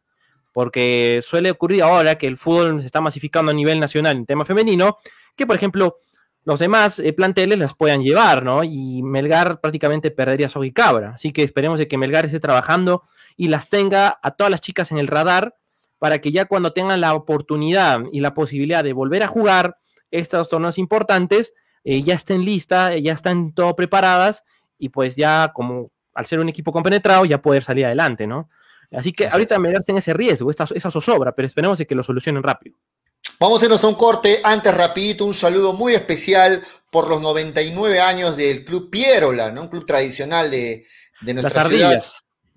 porque 0.52 1.20
suele 1.22 1.50
ocurrir 1.50 1.82
ahora 1.82 2.16
que 2.16 2.26
el 2.26 2.38
fútbol 2.38 2.80
se 2.80 2.86
está 2.86 3.00
masificando 3.00 3.50
a 3.50 3.54
nivel 3.54 3.80
nacional 3.80 4.16
en 4.16 4.26
tema 4.26 4.44
femenino, 4.44 4.98
que 5.34 5.46
por 5.46 5.56
ejemplo 5.56 5.96
los 6.44 6.60
demás 6.60 6.98
eh, 6.98 7.12
planteles 7.12 7.58
las 7.58 7.74
puedan 7.74 8.02
llevar, 8.02 8.44
¿no? 8.44 8.62
Y 8.64 9.02
Melgar 9.02 9.60
prácticamente 9.60 10.10
perdería 10.10 10.48
y 10.62 10.72
cabra. 10.72 11.12
Así 11.14 11.32
que 11.32 11.42
esperemos 11.42 11.78
de 11.78 11.88
que 11.88 11.98
Melgar 11.98 12.26
esté 12.26 12.40
trabajando 12.40 13.04
y 13.36 13.48
las 13.48 13.68
tenga 13.68 14.18
a 14.22 14.32
todas 14.32 14.50
las 14.50 14.60
chicas 14.60 14.90
en 14.92 14.98
el 14.98 15.06
radar 15.06 15.56
para 15.98 16.20
que 16.20 16.32
ya 16.32 16.46
cuando 16.46 16.72
tengan 16.72 17.00
la 17.00 17.14
oportunidad 17.14 18.00
y 18.10 18.20
la 18.20 18.34
posibilidad 18.34 18.82
de 18.82 18.92
volver 18.92 19.22
a 19.22 19.28
jugar 19.28 19.78
estos 20.10 20.48
torneos 20.48 20.78
importantes, 20.78 21.54
eh, 21.84 22.02
ya 22.02 22.14
estén 22.14 22.44
listas, 22.44 22.94
ya 23.02 23.12
están 23.12 23.52
todo 23.52 23.76
preparadas 23.76 24.44
y 24.78 24.88
pues 24.88 25.16
ya 25.16 25.52
como 25.54 25.90
al 26.14 26.26
ser 26.26 26.40
un 26.40 26.48
equipo 26.48 26.72
compenetrado 26.72 27.24
ya 27.24 27.40
poder 27.40 27.62
salir 27.62 27.86
adelante, 27.86 28.26
¿no? 28.26 28.50
Así 28.90 29.12
que 29.12 29.26
ahorita 29.26 29.58
me 29.58 29.70
en 29.70 29.96
ese 29.96 30.12
riesgo, 30.12 30.50
esa, 30.50 30.66
esa 30.74 30.90
zozobra, 30.90 31.32
pero 31.32 31.48
esperemos 31.48 31.78
que 31.78 31.94
lo 31.94 32.02
solucionen 32.02 32.42
rápido. 32.42 32.76
Vamos 33.38 33.62
a 33.62 33.64
irnos 33.64 33.82
a 33.82 33.88
un 33.88 33.94
corte. 33.94 34.40
Antes, 34.44 34.74
rapidito, 34.74 35.24
un 35.24 35.34
saludo 35.34 35.72
muy 35.72 35.94
especial 35.94 36.62
por 36.90 37.08
los 37.08 37.20
99 37.20 38.00
años 38.00 38.36
del 38.36 38.64
Club 38.64 38.90
Pierola, 38.90 39.50
¿no? 39.50 39.62
Un 39.62 39.68
club 39.68 39.86
tradicional 39.86 40.50
de, 40.50 40.86
de 41.22 41.34
nuestra 41.34 41.62
Las 41.62 41.72
ciudad. 41.72 42.02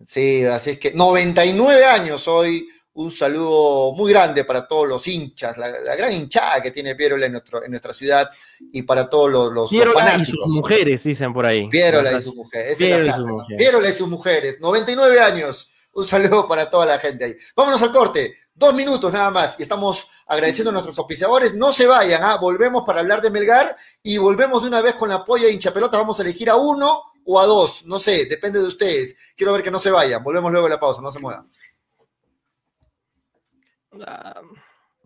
Sí, 0.06 0.44
así 0.46 0.72
es 0.72 0.80
que 0.80 0.94
99 0.94 1.86
años 1.86 2.28
hoy 2.28 2.68
un 2.96 3.12
saludo 3.12 3.94
muy 3.94 4.12
grande 4.12 4.46
para 4.46 4.66
todos 4.68 4.88
los 4.88 5.06
hinchas, 5.08 5.58
la, 5.58 5.70
gran 5.70 6.14
hinchada 6.14 6.62
que 6.62 6.72
tiene 6.72 6.96
Pierola 6.96 7.26
en, 7.26 7.34
nuestro, 7.34 7.64
en 7.64 7.72
nuestra 7.72 7.92
ciudad 7.92 8.30
y 8.72 8.84
para 8.84 9.10
todos 9.10 9.30
los, 9.30 9.52
los, 9.52 9.70
Pierola 9.70 10.18
y 10.18 10.26
sus 10.26 10.48
mujeres, 10.48 11.04
dicen 11.04 11.34
por 11.34 11.46
ahí. 11.46 11.68
Pierola 11.68 12.14
y 12.14 12.22
sus 12.22 12.36
mujeres. 12.36 12.78
Pierola, 12.78 13.90
y 13.90 13.92
sus 13.92 14.08
mujeres. 14.08 14.62
99 14.62 15.20
años. 15.20 15.72
Un 15.92 16.06
saludo 16.06 16.48
para 16.48 16.70
toda 16.70 16.86
la 16.86 17.00
gente 17.00 17.26
ahí. 17.26 17.36
Vámonos 17.56 17.82
al 17.82 17.92
corte. 17.92 18.36
Dos 18.54 18.74
minutos 18.74 19.12
nada 19.12 19.32
más. 19.32 19.56
Y 19.60 19.64
estamos 19.64 20.08
agradeciendo 20.28 20.70
a 20.70 20.74
nuestros 20.74 20.98
auspiciadores. 20.98 21.54
No 21.54 21.74
se 21.74 21.88
vayan. 21.88 22.24
¿ah? 22.24 22.38
Volvemos 22.38 22.84
para 22.86 23.00
hablar 23.00 23.22
de 23.22 23.30
Melgar 23.30 23.76
y 24.04 24.18
volvemos 24.18 24.62
de 24.62 24.70
una 24.70 24.82
vez 24.82 24.96
con 24.96 25.10
la 25.10 25.24
polla 25.24 25.46
de 25.46 25.54
hincha 25.54 25.74
pelota. 25.74 25.98
Vamos 25.98 26.20
a 26.20 26.24
elegir 26.24 26.50
a 26.50 26.56
uno 26.56 27.04
o 27.26 27.40
a 27.40 27.46
dos. 27.46 27.86
No 27.86 28.00
sé, 28.00 28.26
depende 28.26 28.60
de 28.60 28.68
ustedes. 28.68 29.16
Quiero 29.36 29.54
ver 29.54 29.64
que 29.64 29.72
no 29.72 29.80
se 29.80 29.92
vayan. 29.92 30.24
Volvemos 30.24 30.52
luego 30.52 30.68
de 30.68 30.74
la 30.74 30.80
pausa. 30.80 31.02
No 31.02 31.12
se 31.12 31.20
muevan. 31.20 31.50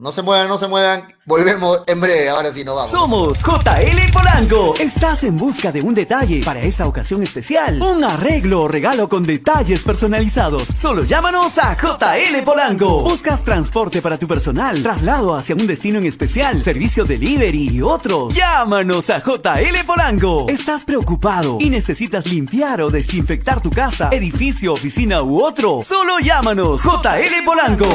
No 0.02 0.14
se 0.14 0.22
muevan, 0.22 0.48
no 0.48 0.58
se 0.58 0.70
muevan. 0.70 1.10
Volvemos 1.26 1.82
en 1.86 2.00
breve, 2.00 2.30
ahora 2.30 2.50
sí 2.52 2.64
nos 2.64 2.74
vamos. 2.74 2.90
Somos 2.90 3.40
JL 3.40 4.14
Polanco. 4.14 4.74
Estás 4.80 5.26
en 5.26 5.36
busca 5.36 5.74
de 5.74 5.82
un 5.82 5.94
detalle 5.94 6.42
para 6.42 6.62
esa 6.62 6.88
ocasión 6.88 7.22
especial. 7.22 7.82
Un 7.82 8.06
arreglo 8.06 8.62
o 8.62 8.68
regalo 8.70 9.10
con 9.10 9.24
detalles 9.24 9.84
personalizados. 9.84 10.70
Solo 10.70 11.04
llámanos 11.04 11.58
a 11.58 11.76
JL 11.76 12.44
Polanco. 12.46 13.02
Buscas 13.04 13.44
transporte 13.44 14.02
para 14.02 14.18
tu 14.18 14.26
personal, 14.26 14.82
traslado 14.82 15.36
hacia 15.36 15.56
un 15.56 15.68
destino 15.68 16.00
en 16.00 16.06
especial, 16.06 16.62
servicio 16.62 17.04
delivery 17.04 17.68
y 17.68 17.82
otros. 17.82 18.34
Llámanos 18.34 19.10
a 19.10 19.20
JL 19.20 19.86
Polanco. 19.86 20.46
¿Estás 20.48 20.86
preocupado 20.86 21.58
y 21.60 21.70
necesitas 21.70 22.26
limpiar 22.26 22.82
o 22.82 22.90
desinfectar 22.90 23.60
tu 23.60 23.70
casa, 23.70 24.08
edificio, 24.14 24.72
oficina 24.72 25.22
u 25.24 25.44
otro? 25.44 25.82
Solo 25.82 26.20
llámanos 26.20 26.84
JL 26.84 27.44
Polanco. 27.44 27.90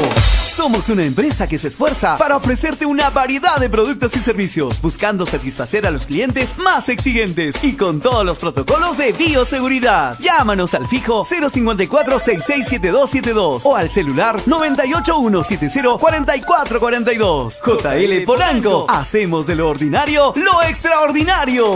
Somos 0.55 0.87
una 0.87 1.03
empresa 1.03 1.47
que 1.47 1.57
se 1.57 1.67
esfuerza 1.67 1.94
para 2.01 2.35
ofrecerte 2.35 2.85
una 2.85 3.09
variedad 3.09 3.57
de 3.57 3.69
productos 3.69 4.15
y 4.15 4.19
servicios, 4.19 4.81
buscando 4.81 5.25
satisfacer 5.25 5.87
a 5.87 5.91
los 5.91 6.07
clientes 6.07 6.57
más 6.57 6.89
exigentes 6.89 7.55
y 7.63 7.75
con 7.75 8.01
todos 8.01 8.25
los 8.25 8.37
protocolos 8.37 8.97
de 8.97 9.13
bioseguridad. 9.13 10.19
Llámanos 10.19 10.73
al 10.73 10.87
fijo 10.87 11.25
054 11.25 12.19
667272 12.19 13.65
o 13.65 13.75
al 13.75 13.89
celular 13.89 14.41
98170 14.45 15.97
4442. 15.97 17.61
JL 17.65 18.25
Polanco, 18.25 18.85
hacemos 18.89 19.47
de 19.47 19.55
lo 19.55 19.69
ordinario 19.69 20.33
lo 20.35 20.61
extraordinario. 20.63 21.75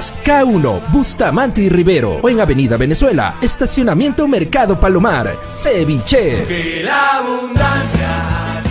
K1, 0.23 0.91
Bustamante 0.91 1.61
y 1.61 1.69
Rivero 1.69 2.19
o 2.21 2.29
en 2.29 2.41
Avenida 2.41 2.77
Venezuela, 2.77 3.35
Estacionamiento 3.41 4.27
Mercado 4.27 4.79
Palomar, 4.79 5.37
Ceviche. 5.51 6.45
Que 6.45 6.81
la 6.83 7.17
abundancia 7.17 8.61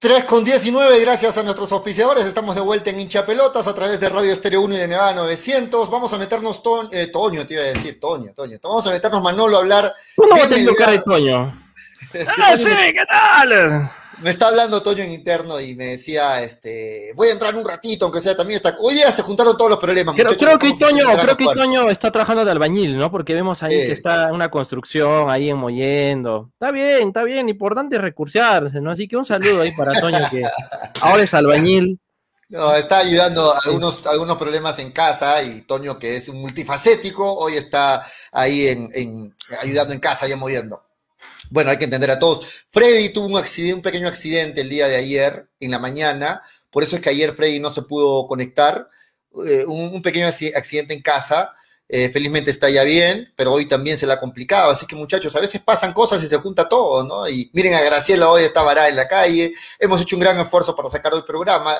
3 0.00 0.24
con 0.24 0.42
19, 0.42 0.98
gracias 1.00 1.36
a 1.36 1.42
nuestros 1.42 1.70
auspiciadores. 1.72 2.24
Estamos 2.24 2.54
de 2.54 2.62
vuelta 2.62 2.88
en 2.88 3.00
hincha 3.00 3.26
pelotas 3.26 3.66
a 3.66 3.74
través 3.74 4.00
de 4.00 4.08
Radio 4.08 4.32
Estéreo 4.32 4.62
1 4.62 4.74
y 4.74 4.78
de 4.78 4.88
Nevada 4.88 5.12
900. 5.12 5.90
Vamos 5.90 6.14
a 6.14 6.16
meternos, 6.16 6.62
eh, 6.90 7.08
Toño, 7.08 7.46
te 7.46 7.52
iba 7.52 7.64
a 7.64 7.66
decir, 7.66 8.00
Toño, 8.00 8.32
Toño. 8.32 8.58
Vamos 8.62 8.86
a 8.86 8.92
meternos, 8.92 9.22
Manolo, 9.22 9.58
a 9.58 9.60
hablar. 9.60 9.94
¿Cómo 10.16 10.30
va 10.30 10.44
a 10.44 10.74
cara 10.74 10.92
de 10.92 10.98
Toño? 11.00 11.70
ah, 12.38 12.56
sí, 12.56 12.70
¿qué 12.94 13.04
tal? 13.06 13.90
Me 14.22 14.30
está 14.30 14.48
hablando 14.48 14.82
Toño 14.82 15.02
en 15.02 15.12
interno 15.12 15.60
y 15.60 15.74
me 15.74 15.86
decía, 15.86 16.42
este, 16.42 17.12
voy 17.14 17.28
a 17.28 17.32
entrar 17.32 17.54
un 17.54 17.64
ratito, 17.64 18.04
aunque 18.04 18.20
sea 18.20 18.36
también 18.36 18.56
está. 18.56 18.76
Ya 18.92 19.10
se 19.12 19.22
juntaron 19.22 19.56
todos 19.56 19.70
los 19.70 19.78
problemas. 19.78 20.14
Creo, 20.14 20.36
creo 20.36 20.58
que 20.58 20.72
Toño, 20.72 21.06
creo 21.20 21.36
que 21.36 21.44
Toño 21.46 21.90
está 21.90 22.10
trabajando 22.10 22.44
de 22.44 22.50
albañil, 22.50 22.98
¿no? 22.98 23.10
Porque 23.10 23.34
vemos 23.34 23.62
ahí 23.62 23.74
que 23.74 23.92
está 23.92 24.32
una 24.32 24.50
construcción 24.50 25.30
ahí 25.30 25.50
enmoyendo. 25.50 26.50
Está 26.52 26.70
bien, 26.70 27.08
está 27.08 27.22
bien, 27.22 27.48
importante 27.48 27.98
recursearse, 27.98 28.80
¿no? 28.80 28.90
Así 28.90 29.08
que 29.08 29.16
un 29.16 29.24
saludo 29.24 29.62
ahí 29.62 29.72
para 29.76 29.92
Toño 29.92 30.18
que 30.30 30.42
ahora 31.00 31.22
es 31.22 31.34
albañil. 31.34 31.98
No, 32.50 32.74
está 32.74 32.98
ayudando 32.98 33.54
a 33.54 33.60
algunos, 33.64 34.04
algunos 34.06 34.36
problemas 34.36 34.78
en 34.80 34.90
casa 34.90 35.40
y 35.42 35.62
Toño, 35.62 35.98
que 35.98 36.16
es 36.16 36.28
un 36.28 36.40
multifacético, 36.40 37.32
hoy 37.34 37.54
está 37.54 38.04
ahí 38.32 38.66
en, 38.66 39.34
ayudando 39.60 39.94
en 39.94 40.00
casa, 40.00 40.26
ya 40.26 40.36
moviendo. 40.36 40.82
Bueno, 41.50 41.70
hay 41.70 41.78
que 41.78 41.84
entender 41.84 42.10
a 42.10 42.18
todos. 42.18 42.64
Freddy 42.70 43.12
tuvo 43.12 43.26
un, 43.26 43.36
accidente, 43.36 43.74
un 43.74 43.82
pequeño 43.82 44.08
accidente 44.08 44.62
el 44.62 44.70
día 44.70 44.88
de 44.88 44.96
ayer, 44.96 45.48
en 45.60 45.72
la 45.72 45.78
mañana, 45.78 46.42
por 46.70 46.82
eso 46.82 46.96
es 46.96 47.02
que 47.02 47.10
ayer 47.10 47.34
Freddy 47.34 47.60
no 47.60 47.70
se 47.70 47.82
pudo 47.82 48.26
conectar. 48.26 48.88
Eh, 49.46 49.64
un, 49.66 50.00
pequeño 50.02 50.26
accidente 50.26 50.94
en 50.94 51.02
casa. 51.02 51.54
Eh, 51.92 52.08
felizmente 52.10 52.52
está 52.52 52.70
ya 52.70 52.84
bien, 52.84 53.32
pero 53.34 53.52
hoy 53.52 53.66
también 53.66 53.98
se 53.98 54.06
la 54.06 54.14
ha 54.14 54.20
complicado. 54.20 54.70
Así 54.70 54.86
que 54.86 54.94
muchachos, 54.94 55.34
a 55.34 55.40
veces 55.40 55.60
pasan 55.60 55.92
cosas 55.92 56.22
y 56.22 56.28
se 56.28 56.36
junta 56.36 56.68
todo, 56.68 57.02
¿no? 57.02 57.28
Y 57.28 57.50
miren 57.52 57.74
a 57.74 57.80
Graciela 57.80 58.30
hoy 58.30 58.44
está 58.44 58.62
varada 58.62 58.88
en 58.88 58.96
la 58.96 59.08
calle. 59.08 59.52
Hemos 59.80 60.00
hecho 60.00 60.14
un 60.14 60.20
gran 60.20 60.38
esfuerzo 60.38 60.76
para 60.76 60.88
sacar 60.88 61.12
hoy 61.14 61.22
programa. 61.26 61.76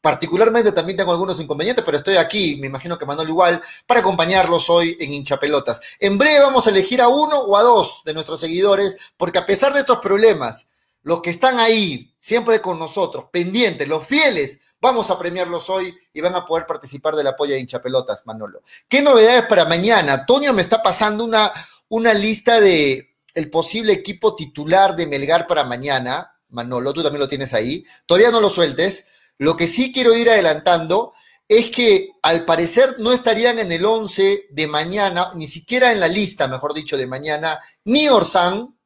Particularmente 0.00 0.70
también 0.70 0.96
tengo 0.96 1.10
algunos 1.10 1.40
inconvenientes, 1.40 1.84
pero 1.84 1.96
estoy 1.96 2.16
aquí, 2.16 2.56
me 2.56 2.68
imagino 2.68 2.96
que 2.96 3.04
Manuel 3.04 3.28
igual, 3.28 3.60
para 3.84 4.00
acompañarlos 4.00 4.70
hoy 4.70 4.96
en 5.00 5.12
hinchapelotas. 5.12 5.80
En 5.98 6.16
breve 6.16 6.40
vamos 6.40 6.66
a 6.66 6.70
elegir 6.70 7.00
a 7.02 7.08
uno 7.08 7.38
o 7.40 7.56
a 7.56 7.62
dos 7.62 8.02
de 8.04 8.14
nuestros 8.14 8.38
seguidores, 8.38 8.96
porque 9.16 9.38
a 9.38 9.46
pesar 9.46 9.72
de 9.72 9.80
estos 9.80 9.98
problemas, 9.98 10.68
los 11.02 11.20
que 11.20 11.30
están 11.30 11.58
ahí, 11.58 12.14
siempre 12.16 12.60
con 12.60 12.78
nosotros, 12.78 13.26
pendientes, 13.32 13.88
los 13.88 14.06
fieles, 14.06 14.60
vamos 14.80 15.10
a 15.10 15.18
premiarlos 15.18 15.68
hoy 15.68 15.96
y 16.12 16.20
van 16.20 16.36
a 16.36 16.46
poder 16.46 16.66
participar 16.66 17.16
del 17.16 17.26
apoyo 17.26 17.54
de 17.54 17.60
hinchapelotas, 17.60 18.24
Manolo. 18.24 18.62
¿Qué 18.88 19.02
novedades 19.02 19.46
para 19.46 19.64
mañana? 19.64 20.24
Toño 20.26 20.52
me 20.52 20.62
está 20.62 20.80
pasando 20.80 21.24
una, 21.24 21.52
una 21.88 22.14
lista 22.14 22.60
de 22.60 23.16
el 23.34 23.50
posible 23.50 23.92
equipo 23.92 24.36
titular 24.36 24.94
de 24.94 25.06
Melgar 25.06 25.46
para 25.46 25.64
mañana. 25.64 26.34
Manolo, 26.50 26.92
tú 26.92 27.02
también 27.02 27.20
lo 27.20 27.28
tienes 27.28 27.52
ahí. 27.52 27.84
Todavía 28.06 28.30
no 28.30 28.40
lo 28.40 28.48
sueltes 28.48 29.06
lo 29.38 29.56
que 29.56 29.66
sí 29.66 29.92
quiero 29.92 30.14
ir 30.14 30.28
adelantando 30.28 31.12
es 31.48 31.70
que 31.70 32.10
al 32.22 32.44
parecer 32.44 32.96
no 32.98 33.12
estarían 33.12 33.58
en 33.58 33.72
el 33.72 33.84
11 33.84 34.48
de 34.50 34.66
mañana, 34.66 35.28
ni 35.34 35.46
siquiera 35.46 35.92
en 35.92 36.00
la 36.00 36.08
lista, 36.08 36.46
mejor 36.46 36.74
dicho, 36.74 36.96
de 36.96 37.06
mañana, 37.06 37.58
ni 37.84 38.08
Orsán, 38.08 38.76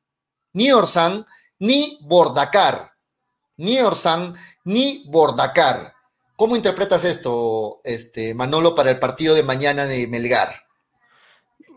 ni 0.52 0.70
Orsán, 0.70 1.26
ni 1.58 1.98
Bordacar. 2.02 2.92
Ni 3.56 3.80
Orsán, 3.80 4.34
ni 4.64 5.04
Bordacar. 5.08 5.94
¿Cómo 6.36 6.54
interpretas 6.54 7.04
esto, 7.04 7.80
este, 7.84 8.34
Manolo, 8.34 8.74
para 8.74 8.90
el 8.90 8.98
partido 8.98 9.34
de 9.34 9.42
mañana 9.42 9.86
de 9.86 10.06
Melgar? 10.06 10.48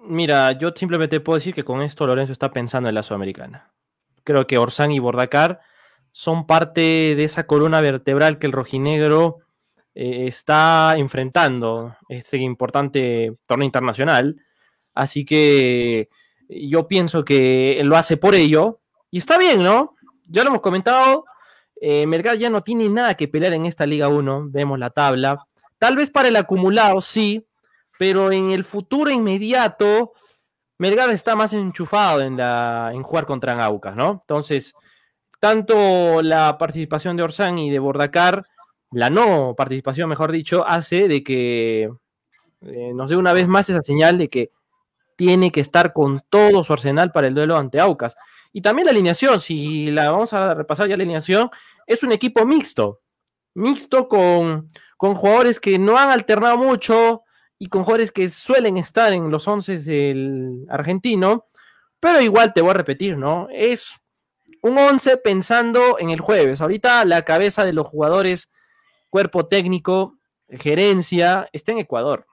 Mira, 0.04 0.52
yo 0.52 0.72
simplemente 0.76 1.20
puedo 1.20 1.38
decir 1.38 1.56
que 1.56 1.64
con 1.64 1.82
esto 1.82 2.06
Lorenzo 2.06 2.32
está 2.32 2.52
pensando 2.52 2.90
en 2.90 2.96
la 2.96 3.04
Sudamericana. 3.04 3.72
Creo 4.24 4.46
que 4.46 4.60
Orsán 4.60 4.92
y 4.92 5.00
Bordacar 5.00 5.62
son 6.18 6.48
parte 6.48 6.80
de 6.80 7.26
esa 7.26 7.46
columna 7.46 7.82
vertebral 7.82 8.40
que 8.40 8.48
el 8.48 8.54
rojinegro 8.54 9.40
eh, 9.94 10.28
está 10.28 10.96
enfrentando 10.96 11.98
este 12.08 12.38
importante 12.38 13.36
torneo 13.46 13.66
internacional. 13.66 14.38
Así 14.94 15.26
que 15.26 16.08
yo 16.48 16.88
pienso 16.88 17.26
que 17.26 17.82
lo 17.84 17.98
hace 17.98 18.16
por 18.16 18.34
ello. 18.34 18.80
Y 19.12 19.18
está 19.18 19.38
bien, 19.38 19.62
¿no? 19.62 19.98
Ya 20.30 20.44
lo 20.44 20.52
hemos 20.52 20.62
comentado. 20.62 21.26
Eh, 21.82 22.08
Melgar 22.08 22.38
ya 22.38 22.50
no 22.50 22.62
tiene 22.62 22.88
nada 22.88 23.16
que 23.16 23.28
pelear 23.28 23.52
en 23.52 23.66
esta 23.66 23.86
Liga 23.86 24.08
1. 24.08 24.46
Vemos 24.52 24.80
la 24.80 24.92
tabla. 24.92 25.46
Tal 25.78 25.98
vez 25.98 26.12
para 26.12 26.30
el 26.30 26.38
acumulado, 26.38 27.02
sí. 27.02 27.46
Pero 28.00 28.32
en 28.32 28.52
el 28.52 28.64
futuro 28.64 29.12
inmediato, 29.12 30.14
Melgar 30.78 31.10
está 31.10 31.36
más 31.36 31.52
enchufado 31.52 32.22
en, 32.22 32.38
la, 32.38 32.92
en 32.94 33.04
jugar 33.04 33.26
contra 33.26 33.62
Aucas, 33.66 33.98
¿no? 33.98 34.22
Entonces, 34.22 34.74
tanto 35.40 36.22
la 36.22 36.58
participación 36.58 37.18
de 37.18 37.24
Orsán 37.24 37.58
y 37.58 37.70
de 37.70 37.80
Bordacar, 37.80 38.46
la 38.92 39.10
no 39.10 39.56
participación, 39.56 40.10
mejor 40.10 40.32
dicho, 40.32 40.66
hace 40.66 41.08
de 41.08 41.24
que 41.24 41.90
eh, 42.62 42.92
nos 42.94 43.10
dé 43.10 43.18
una 43.18 43.34
vez 43.34 43.48
más 43.48 43.70
esa 43.70 43.82
señal 43.82 44.18
de 44.18 44.30
que 44.30 44.52
tiene 45.16 45.52
que 45.52 45.62
estar 45.62 45.94
con 45.94 46.22
todo 46.30 46.64
su 46.64 46.74
arsenal 46.74 47.12
para 47.12 47.28
el 47.28 47.36
duelo 47.36 47.58
ante 47.58 47.80
Aucas. 47.80 48.16
Y 48.52 48.62
también 48.62 48.86
la 48.86 48.92
alineación, 48.92 49.40
si 49.40 49.92
la 49.92 50.12
vamos 50.12 50.34
a 50.34 50.54
repasar 50.54 50.88
ya 50.88 50.96
la 50.96 51.04
alineación, 51.04 51.50
es 51.86 52.04
un 52.04 52.12
equipo 52.12 52.46
mixto, 52.46 53.02
mixto 53.54 54.08
con, 54.08 54.68
con 54.98 55.16
jugadores 55.16 55.60
que 55.60 55.78
no 55.78 55.98
han 55.98 56.10
alternado 56.10 56.58
mucho 56.58 57.24
y 57.58 57.68
con 57.68 57.84
jugadores 57.84 58.12
que 58.12 58.30
suelen 58.30 58.78
estar 58.78 59.14
en 59.14 59.30
los 59.30 59.48
once 59.48 59.78
del 59.78 60.66
argentino, 60.70 61.48
pero 62.00 62.22
igual 62.22 62.54
te 62.54 62.62
voy 62.62 62.72
a 62.72 62.76
repetir, 62.76 63.18
¿no? 63.18 63.48
Es 63.52 63.96
un 64.66 64.80
11 64.80 65.18
pensando 65.18 66.00
en 66.00 66.10
el 66.10 66.20
jueves. 66.20 66.60
Ahorita 66.60 67.06
la 67.06 67.22
cabeza 67.22 67.64
de 67.64 67.72
los 67.72 67.86
jugadores, 67.86 68.50
cuerpo 69.12 69.46
técnico, 69.46 70.18
gerencia, 70.50 71.48
está 71.54 71.72
en 71.72 71.78
Ecuador. 71.78 72.26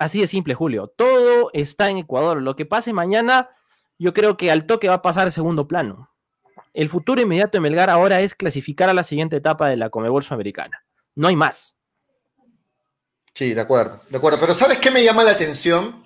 Así 0.00 0.20
de 0.20 0.26
simple, 0.26 0.54
Julio. 0.54 0.88
Todo 0.88 1.50
está 1.52 1.90
en 1.90 1.98
Ecuador. 1.98 2.42
Lo 2.42 2.56
que 2.56 2.66
pase 2.66 2.92
mañana, 2.92 3.50
yo 4.00 4.12
creo 4.12 4.36
que 4.36 4.50
al 4.50 4.66
toque 4.66 4.88
va 4.88 4.94
a 4.94 5.02
pasar 5.02 5.30
segundo 5.30 5.68
plano. 5.68 6.10
El 6.74 6.88
futuro 6.88 7.20
inmediato 7.20 7.56
de 7.56 7.60
Melgar 7.60 7.88
ahora 7.88 8.20
es 8.20 8.34
clasificar 8.34 8.88
a 8.88 8.94
la 8.94 9.04
siguiente 9.04 9.36
etapa 9.36 9.68
de 9.68 9.76
la 9.76 9.90
Comebol 9.90 10.24
Sudamericana. 10.24 10.84
No 11.14 11.28
hay 11.28 11.36
más. 11.36 11.76
Sí, 13.32 13.54
de 13.54 13.60
acuerdo, 13.60 14.02
de 14.08 14.16
acuerdo. 14.16 14.40
Pero 14.40 14.54
¿sabes 14.54 14.78
qué 14.78 14.90
me 14.90 15.04
llama 15.04 15.22
la 15.22 15.30
atención? 15.30 16.02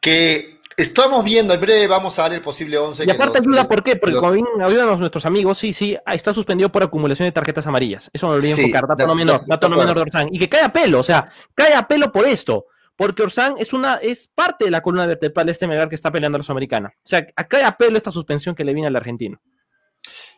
Que 0.00 0.57
Estamos 0.78 1.24
viendo, 1.24 1.52
en 1.52 1.60
breve 1.60 1.88
vamos 1.88 2.16
a 2.20 2.22
dar 2.22 2.34
el 2.34 2.40
posible 2.40 2.78
11. 2.78 3.04
Y 3.04 3.10
aparte 3.10 3.38
ayuda, 3.38 3.64
¿por 3.64 3.82
qué? 3.82 3.96
Porque 3.96 4.14
como 4.14 4.32
ayudan 4.64 4.96
nuestros 5.00 5.26
amigos, 5.26 5.58
sí, 5.58 5.72
sí, 5.72 5.98
está 6.06 6.32
suspendido 6.32 6.70
por 6.70 6.84
acumulación 6.84 7.26
de 7.26 7.32
tarjetas 7.32 7.66
amarillas. 7.66 8.08
Eso 8.12 8.26
no 8.26 8.34
lo 8.34 8.38
olvidé 8.38 8.52
enfocar, 8.52 8.86
dato 8.86 9.04
no 9.04 9.16
menor, 9.16 9.42
dato 9.44 9.68
no 9.68 9.76
menor 9.76 9.96
de 9.96 10.02
Orsán. 10.02 10.28
Y 10.30 10.38
que 10.38 10.48
cae 10.48 10.62
a 10.62 10.72
pelo, 10.72 11.00
o 11.00 11.02
sea, 11.02 11.32
cae 11.52 11.74
a 11.74 11.88
pelo 11.88 12.12
por 12.12 12.28
esto. 12.28 12.66
Porque 12.94 13.24
Orsán 13.24 13.56
es 13.58 13.72
una, 13.72 13.96
es 13.96 14.30
parte 14.32 14.66
de 14.66 14.70
la 14.70 14.80
columna 14.80 15.04
vertebral 15.06 15.46
de 15.46 15.52
este 15.52 15.66
Melgar 15.66 15.88
que 15.88 15.96
está 15.96 16.12
peleando 16.12 16.36
a 16.36 16.38
la 16.38 16.44
Sudamericana. 16.44 16.92
O 16.94 17.08
sea, 17.08 17.26
cae 17.26 17.64
a 17.64 17.76
pelo 17.76 17.96
esta 17.96 18.12
suspensión 18.12 18.54
que 18.54 18.62
le 18.62 18.72
viene 18.72 18.86
al 18.86 18.94
argentino. 18.94 19.40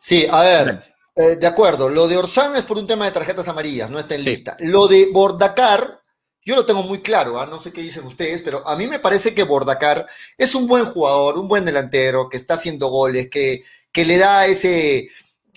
Sí, 0.01 0.27
a 0.31 0.41
ver, 0.41 0.83
eh, 1.17 1.37
de 1.37 1.47
acuerdo. 1.47 1.91
Lo 1.91 2.09
de 2.09 2.17
Orsán 2.17 2.57
es 2.57 2.63
por 2.63 2.79
un 2.79 2.87
tema 2.87 3.05
de 3.05 3.11
tarjetas 3.11 3.47
amarillas, 3.49 3.91
no 3.91 3.99
está 3.99 4.15
en 4.15 4.25
lista. 4.25 4.57
Lo 4.61 4.89
de 4.89 5.11
Bordacar 5.13 6.00
yo 6.45 6.57
lo 6.57 6.65
tengo 6.65 6.83
muy 6.83 7.01
claro, 7.01 7.39
¿ah? 7.39 7.47
no 7.47 7.61
sé 7.61 7.73
qué 7.73 7.83
dicen 7.83 8.07
ustedes, 8.07 8.41
pero 8.43 8.67
a 8.67 8.77
mí 8.77 8.87
me 8.87 8.99
parece 8.99 9.35
que 9.35 9.43
Bordacar 9.43 10.07
es 10.39 10.55
un 10.55 10.67
buen 10.67 10.87
jugador, 10.87 11.39
un 11.39 11.49
buen 11.49 11.65
delantero, 11.65 12.29
que 12.29 12.37
está 12.37 12.55
haciendo 12.55 12.89
goles, 12.89 13.29
que, 13.31 13.63
que 13.93 14.05
le 14.05 14.17
da 14.17 14.47
ese, 14.47 15.09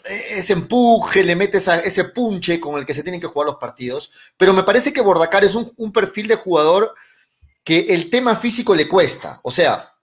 ese 0.04 0.54
empuje, 0.54 1.24
le 1.24 1.36
mete 1.36 1.58
ese 1.58 2.04
punche 2.06 2.60
con 2.60 2.78
el 2.78 2.86
que 2.86 2.94
se 2.94 3.04
tienen 3.04 3.22
que 3.22 3.28
jugar 3.28 3.48
los 3.48 3.58
partidos. 3.58 4.12
Pero 4.38 4.54
me 4.54 4.64
parece 4.64 4.92
que 4.92 5.02
Bordacar 5.02 5.44
es 5.44 5.56
un, 5.56 5.72
un 5.78 5.94
perfil 5.94 6.28
de 6.28 6.36
jugador 6.36 6.94
que 7.64 7.94
el 7.94 8.10
tema 8.10 8.36
físico 8.36 8.76
le 8.76 8.88
cuesta. 8.88 9.40
O 9.44 9.52
sea, 9.52 9.94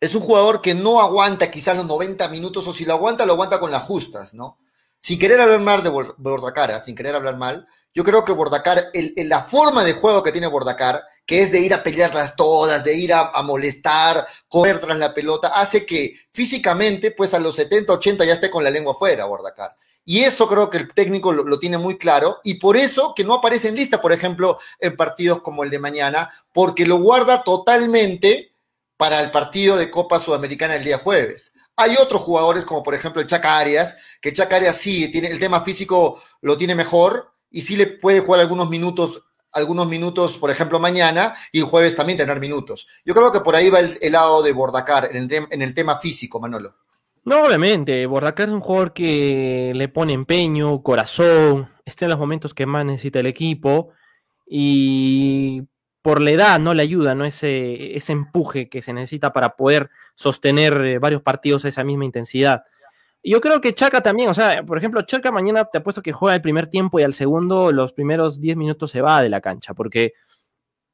es 0.00 0.14
un 0.14 0.22
jugador 0.22 0.62
que 0.62 0.74
no 0.74 1.00
aguanta 1.00 1.50
quizás 1.50 1.76
los 1.76 1.86
90 1.86 2.28
minutos, 2.28 2.66
o 2.66 2.72
si 2.72 2.84
lo 2.84 2.94
aguanta, 2.94 3.26
lo 3.26 3.32
aguanta 3.34 3.60
con 3.60 3.70
las 3.70 3.82
justas, 3.82 4.34
¿no? 4.34 4.58
Sin 5.00 5.18
querer 5.18 5.40
hablar 5.40 5.60
mal 5.60 5.82
de 5.82 5.90
Bordacara, 5.90 6.76
¿ah? 6.76 6.80
sin 6.80 6.94
querer 6.94 7.14
hablar 7.14 7.36
mal, 7.36 7.68
yo 7.98 8.04
creo 8.04 8.24
que 8.24 8.30
Bordacar, 8.30 8.92
la 9.16 9.42
forma 9.42 9.82
de 9.82 9.92
juego 9.92 10.22
que 10.22 10.30
tiene 10.30 10.46
Bordacar, 10.46 11.02
que 11.26 11.40
es 11.40 11.50
de 11.50 11.58
ir 11.58 11.74
a 11.74 11.82
pelearlas 11.82 12.36
todas, 12.36 12.84
de 12.84 12.94
ir 12.94 13.12
a, 13.12 13.32
molestar, 13.42 14.24
correr 14.46 14.78
tras 14.78 14.96
la 14.98 15.12
pelota, 15.12 15.48
hace 15.48 15.84
que 15.84 16.14
físicamente, 16.30 17.10
pues 17.10 17.34
a 17.34 17.40
los 17.40 17.56
70, 17.56 17.92
80 17.92 18.24
ya 18.24 18.34
esté 18.34 18.50
con 18.50 18.62
la 18.62 18.70
lengua 18.70 18.92
afuera, 18.92 19.24
Bordacar. 19.24 19.74
Y 20.04 20.20
eso 20.20 20.46
creo 20.46 20.70
que 20.70 20.78
el 20.78 20.94
técnico 20.94 21.32
lo, 21.32 21.58
tiene 21.58 21.76
muy 21.76 21.98
claro 21.98 22.38
y 22.44 22.54
por 22.54 22.76
eso 22.76 23.14
que 23.16 23.24
no 23.24 23.34
aparece 23.34 23.66
en 23.66 23.74
lista, 23.74 24.00
por 24.00 24.12
ejemplo, 24.12 24.60
en 24.78 24.96
partidos 24.96 25.42
como 25.42 25.64
el 25.64 25.70
de 25.70 25.80
mañana, 25.80 26.30
porque 26.52 26.86
lo 26.86 26.98
guarda 26.98 27.42
totalmente 27.42 28.54
para 28.96 29.20
el 29.22 29.32
partido 29.32 29.76
de 29.76 29.90
Copa 29.90 30.20
Sudamericana 30.20 30.76
el 30.76 30.84
día 30.84 30.98
jueves. 30.98 31.52
Hay 31.74 31.96
otros 31.96 32.22
jugadores 32.22 32.64
como 32.64 32.84
por 32.84 32.94
ejemplo 32.94 33.20
el 33.20 33.26
Chaca 33.26 33.58
Arias, 33.58 33.96
que 34.20 34.32
Chaca 34.32 34.54
Arias 34.54 34.76
sí, 34.76 35.10
tiene, 35.10 35.26
el 35.26 35.40
tema 35.40 35.64
físico 35.64 36.22
lo 36.42 36.56
tiene 36.56 36.76
mejor, 36.76 37.32
y 37.50 37.62
sí 37.62 37.76
le 37.76 37.86
puede 37.86 38.20
jugar 38.20 38.40
algunos 38.40 38.68
minutos, 38.68 39.22
algunos 39.52 39.88
minutos, 39.88 40.38
por 40.38 40.50
ejemplo, 40.50 40.78
mañana 40.78 41.34
y 41.52 41.60
el 41.60 41.64
jueves 41.64 41.96
también 41.96 42.18
tener 42.18 42.38
minutos. 42.40 42.86
Yo 43.04 43.14
creo 43.14 43.32
que 43.32 43.40
por 43.40 43.56
ahí 43.56 43.70
va 43.70 43.80
el, 43.80 44.12
lado 44.12 44.42
de 44.42 44.52
Bordacar 44.52 45.08
en 45.10 45.30
el, 45.30 45.46
en 45.50 45.62
el 45.62 45.74
tema 45.74 45.98
físico, 45.98 46.40
Manolo. 46.40 46.74
No, 47.24 47.44
obviamente, 47.44 48.06
Bordacar 48.06 48.48
es 48.48 48.54
un 48.54 48.60
jugador 48.60 48.92
que 48.92 49.72
le 49.74 49.88
pone 49.88 50.14
empeño, 50.14 50.82
corazón, 50.82 51.68
está 51.84 52.06
en 52.06 52.10
los 52.10 52.18
momentos 52.18 52.54
que 52.54 52.66
más 52.66 52.86
necesita 52.86 53.20
el 53.20 53.26
equipo 53.26 53.90
y 54.46 55.62
por 56.00 56.22
la 56.22 56.30
edad 56.30 56.58
no 56.58 56.72
le 56.72 56.82
ayuda, 56.82 57.14
¿no? 57.14 57.24
Ese, 57.26 57.94
ese 57.96 58.12
empuje 58.12 58.68
que 58.68 58.80
se 58.80 58.92
necesita 58.92 59.32
para 59.32 59.56
poder 59.56 59.90
sostener 60.14 60.72
eh, 60.84 60.98
varios 60.98 61.22
partidos 61.22 61.64
a 61.64 61.68
esa 61.68 61.84
misma 61.84 62.06
intensidad. 62.06 62.64
Yo 63.28 63.42
creo 63.42 63.60
que 63.60 63.74
Chaca 63.74 64.00
también, 64.00 64.30
o 64.30 64.34
sea, 64.34 64.62
por 64.64 64.78
ejemplo, 64.78 65.02
Chaca 65.02 65.30
mañana 65.30 65.66
te 65.66 65.78
apuesto 65.78 66.00
que 66.00 66.12
juega 66.12 66.34
el 66.34 66.40
primer 66.40 66.66
tiempo 66.68 66.98
y 66.98 67.02
al 67.02 67.12
segundo, 67.12 67.72
los 67.72 67.92
primeros 67.92 68.40
10 68.40 68.56
minutos 68.56 68.90
se 68.90 69.02
va 69.02 69.20
de 69.20 69.28
la 69.28 69.42
cancha, 69.42 69.74
porque 69.74 70.14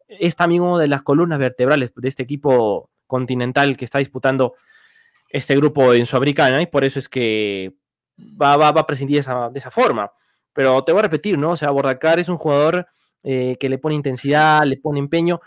es 0.09 0.35
también 0.35 0.63
una 0.63 0.81
de 0.81 0.89
las 0.89 1.03
columnas 1.03 1.39
vertebrales 1.39 1.93
de 1.95 2.09
este 2.09 2.25
equipo 2.25 2.91
continental 3.07 3.77
que 3.77 3.85
está 3.85 3.99
disputando 3.99 4.55
este 5.29 5.55
grupo 5.55 5.95
en 5.95 6.07
Sudamericana 6.07 6.61
y 6.61 6.67
por 6.67 6.83
eso 6.83 6.99
es 6.99 7.09
que 7.09 7.75
va, 8.19 8.57
va, 8.57 8.73
va 8.73 8.81
a 8.81 8.87
prescindir 8.87 9.25
de 9.25 9.59
esa, 9.59 9.71
forma. 9.71 10.11
Pero 10.53 10.83
te 10.83 10.91
voy 10.91 11.01
a 11.01 11.03
repetir, 11.03 11.39
¿no? 11.39 11.51
O 11.51 11.57
sea, 11.57 11.71
Bordacar 11.71 12.19
es 12.19 12.29
un 12.29 12.37
jugador 12.37 12.89
eh, 13.23 13.57
que 13.61 13.69
le 13.69 13.79
pone 13.79 13.95
intensidad, 13.95 14.65
le 14.65 14.77
pone 14.77 14.99
empeño. 14.99 15.41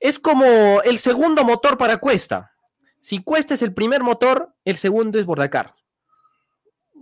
Es 0.00 0.18
como 0.18 0.82
el 0.82 0.98
segundo 0.98 1.44
motor 1.44 1.78
para 1.78 1.98
Cuesta. 1.98 2.52
Si 3.00 3.22
Cuesta 3.22 3.54
es 3.54 3.62
el 3.62 3.72
primer 3.72 4.02
motor, 4.02 4.54
el 4.64 4.76
segundo 4.76 5.20
es 5.20 5.24
Bordacar. 5.24 5.74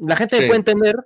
La 0.00 0.16
gente 0.16 0.38
Sí. 0.38 0.46
puede 0.46 0.58
entender, 0.58 0.96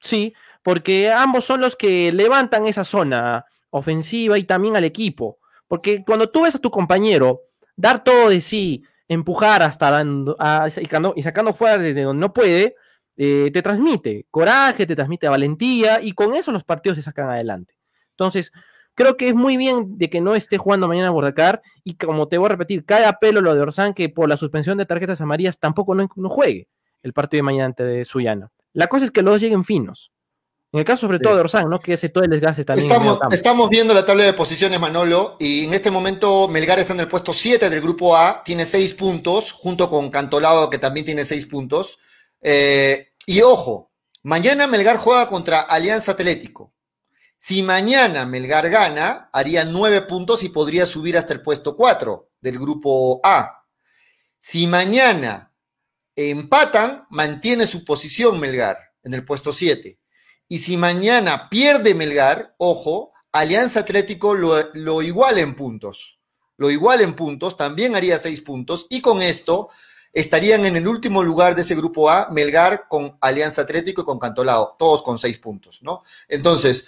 sí, 0.00 0.32
porque 0.62 1.10
ambos 1.12 1.44
son 1.44 1.60
los 1.60 1.76
que 1.76 2.12
levantan 2.12 2.66
esa 2.66 2.84
zona 2.84 3.44
ofensiva 3.70 4.38
y 4.38 4.44
también 4.44 4.76
al 4.76 4.84
equipo. 4.84 5.38
Porque 5.66 6.04
cuando 6.04 6.30
tú 6.30 6.42
ves 6.42 6.54
a 6.54 6.58
tu 6.58 6.70
compañero 6.70 7.42
dar 7.76 8.02
todo 8.02 8.30
de 8.30 8.40
sí, 8.40 8.82
empujar 9.08 9.62
hasta 9.62 9.90
dando, 9.90 10.36
a- 10.38 10.66
y, 10.68 10.70
sacando, 10.70 11.12
y 11.16 11.22
sacando 11.22 11.52
fuera 11.52 11.78
desde 11.78 12.02
donde 12.02 12.20
no 12.20 12.32
puede, 12.32 12.74
eh, 13.16 13.50
te 13.52 13.62
transmite 13.62 14.26
coraje, 14.30 14.86
te 14.86 14.94
transmite 14.94 15.28
valentía 15.28 16.00
y 16.00 16.12
con 16.12 16.34
eso 16.34 16.52
los 16.52 16.64
partidos 16.64 16.96
se 16.96 17.02
sacan 17.02 17.28
adelante. 17.30 17.74
Entonces, 18.10 18.52
creo 18.94 19.16
que 19.16 19.28
es 19.28 19.34
muy 19.34 19.56
bien 19.56 19.96
de 19.98 20.08
que 20.10 20.20
no 20.20 20.34
esté 20.34 20.58
jugando 20.58 20.88
mañana 20.88 21.10
Bordacar 21.10 21.62
y 21.84 21.94
como 21.96 22.28
te 22.28 22.38
voy 22.38 22.46
a 22.46 22.50
repetir, 22.50 22.84
cae 22.84 23.04
a 23.04 23.14
pelo 23.14 23.40
lo 23.40 23.54
de 23.54 23.60
Orsán 23.60 23.94
que 23.94 24.08
por 24.08 24.28
la 24.28 24.36
suspensión 24.36 24.78
de 24.78 24.86
tarjetas 24.86 25.20
amarillas 25.20 25.58
tampoco 25.58 25.94
no, 25.94 26.08
no 26.16 26.28
juegue 26.28 26.68
el 27.02 27.12
partido 27.12 27.38
de 27.38 27.42
mañana 27.44 27.66
ante 27.66 28.04
Suyana. 28.04 28.50
La 28.72 28.86
cosa 28.86 29.04
es 29.06 29.10
que 29.10 29.22
los 29.22 29.34
dos 29.34 29.40
lleguen 29.40 29.64
finos. 29.64 30.12
En 30.70 30.80
el 30.80 30.84
caso 30.84 31.02
sobre 31.02 31.16
Sí. 31.18 31.24
todo 31.24 31.34
de 31.34 31.40
Orsán, 31.40 31.70
¿no? 31.70 31.80
Que 31.80 31.94
ese 31.94 32.10
todo 32.10 32.24
el 32.24 32.30
desgaste 32.30 32.62
también. 32.64 32.86
Estamos, 32.90 33.18
estamos 33.32 33.70
viendo 33.70 33.94
la 33.94 34.04
tabla 34.04 34.24
de 34.24 34.34
posiciones, 34.34 34.78
Manolo, 34.78 35.36
y 35.40 35.64
en 35.64 35.72
este 35.72 35.90
momento 35.90 36.46
Melgar 36.46 36.78
está 36.78 36.92
en 36.92 37.00
el 37.00 37.08
puesto 37.08 37.32
7 37.32 37.70
del 37.70 37.80
grupo 37.80 38.14
A, 38.14 38.42
tiene 38.44 38.66
6 38.66 38.92
puntos, 38.92 39.52
junto 39.52 39.88
con 39.88 40.10
Cantolao, 40.10 40.68
que 40.68 40.76
también 40.78 41.06
tiene 41.06 41.24
6 41.24 41.46
puntos. 41.46 41.98
Eh, 42.42 43.12
y 43.24 43.40
ojo, 43.40 43.90
mañana 44.22 44.66
Melgar 44.66 44.98
juega 44.98 45.26
contra 45.26 45.60
Alianza 45.60 46.12
Atlético. 46.12 46.74
Si 47.38 47.62
mañana 47.62 48.26
Melgar 48.26 48.68
gana, 48.68 49.30
haría 49.32 49.64
9 49.64 50.02
puntos 50.02 50.42
y 50.44 50.50
podría 50.50 50.84
subir 50.84 51.16
hasta 51.16 51.32
el 51.32 51.40
puesto 51.40 51.76
4 51.76 52.28
del 52.42 52.58
grupo 52.58 53.20
A. 53.24 53.64
Si 54.38 54.66
mañana 54.66 55.47
empatan, 56.18 57.06
mantiene 57.10 57.66
su 57.66 57.84
posición 57.84 58.40
Melgar 58.40 58.76
en 59.04 59.14
el 59.14 59.24
puesto 59.24 59.52
7. 59.52 59.98
Y 60.48 60.58
si 60.58 60.76
mañana 60.76 61.48
pierde 61.48 61.94
Melgar, 61.94 62.54
ojo, 62.58 63.10
Alianza 63.32 63.80
Atlético 63.80 64.34
lo, 64.34 64.72
lo 64.74 65.02
iguala 65.02 65.40
en 65.40 65.54
puntos. 65.54 66.18
Lo 66.56 66.70
iguala 66.70 67.04
en 67.04 67.14
puntos, 67.14 67.56
también 67.56 67.94
haría 67.94 68.18
seis 68.18 68.40
puntos. 68.40 68.86
Y 68.90 69.00
con 69.00 69.22
esto 69.22 69.68
estarían 70.12 70.66
en 70.66 70.76
el 70.76 70.88
último 70.88 71.22
lugar 71.22 71.54
de 71.54 71.62
ese 71.62 71.76
grupo 71.76 72.10
A, 72.10 72.28
Melgar 72.30 72.88
con 72.88 73.16
Alianza 73.20 73.62
Atlético 73.62 74.02
y 74.02 74.04
con 74.04 74.18
Cantolao, 74.18 74.74
todos 74.76 75.04
con 75.04 75.18
seis 75.18 75.38
puntos, 75.38 75.78
¿no? 75.82 76.02
Entonces, 76.26 76.86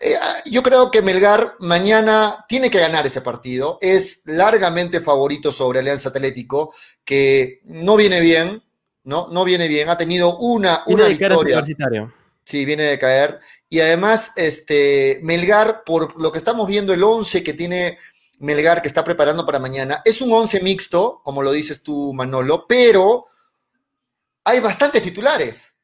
eh, 0.00 0.16
yo 0.46 0.64
creo 0.64 0.90
que 0.90 1.02
Melgar 1.02 1.54
mañana 1.60 2.44
tiene 2.48 2.70
que 2.70 2.80
ganar 2.80 3.06
ese 3.06 3.20
partido. 3.20 3.78
Es 3.80 4.22
largamente 4.24 5.00
favorito 5.00 5.52
sobre 5.52 5.78
Alianza 5.78 6.08
Atlético, 6.08 6.74
que 7.04 7.60
no 7.64 7.94
viene 7.96 8.20
bien, 8.20 8.63
¿no? 9.04 9.28
No 9.28 9.44
viene 9.44 9.68
bien. 9.68 9.88
Ha 9.88 9.96
tenido 9.96 10.36
una, 10.38 10.82
Viene 10.86 11.02
una 11.02 11.04
de 11.04 11.62
victoria. 11.62 12.14
Sí, 12.44 12.64
viene 12.64 12.84
de 12.84 12.98
caer. 12.98 13.40
Y 13.70 13.80
además, 13.80 14.32
este, 14.36 15.20
Melgar, 15.22 15.82
por 15.84 16.20
lo 16.20 16.30
que 16.30 16.38
estamos 16.38 16.68
viendo, 16.68 16.92
el 16.92 17.02
11 17.02 17.42
que 17.42 17.54
tiene 17.54 17.98
Melgar, 18.38 18.82
que 18.82 18.88
está 18.88 19.02
preparando 19.02 19.46
para 19.46 19.58
mañana, 19.58 20.02
es 20.04 20.20
un 20.20 20.32
11 20.32 20.60
mixto, 20.60 21.20
como 21.24 21.42
lo 21.42 21.52
dices 21.52 21.82
tú, 21.82 22.12
Manolo, 22.12 22.66
pero 22.66 23.26
hay 24.44 24.60
bastantes 24.60 25.02
titulares. 25.02 25.74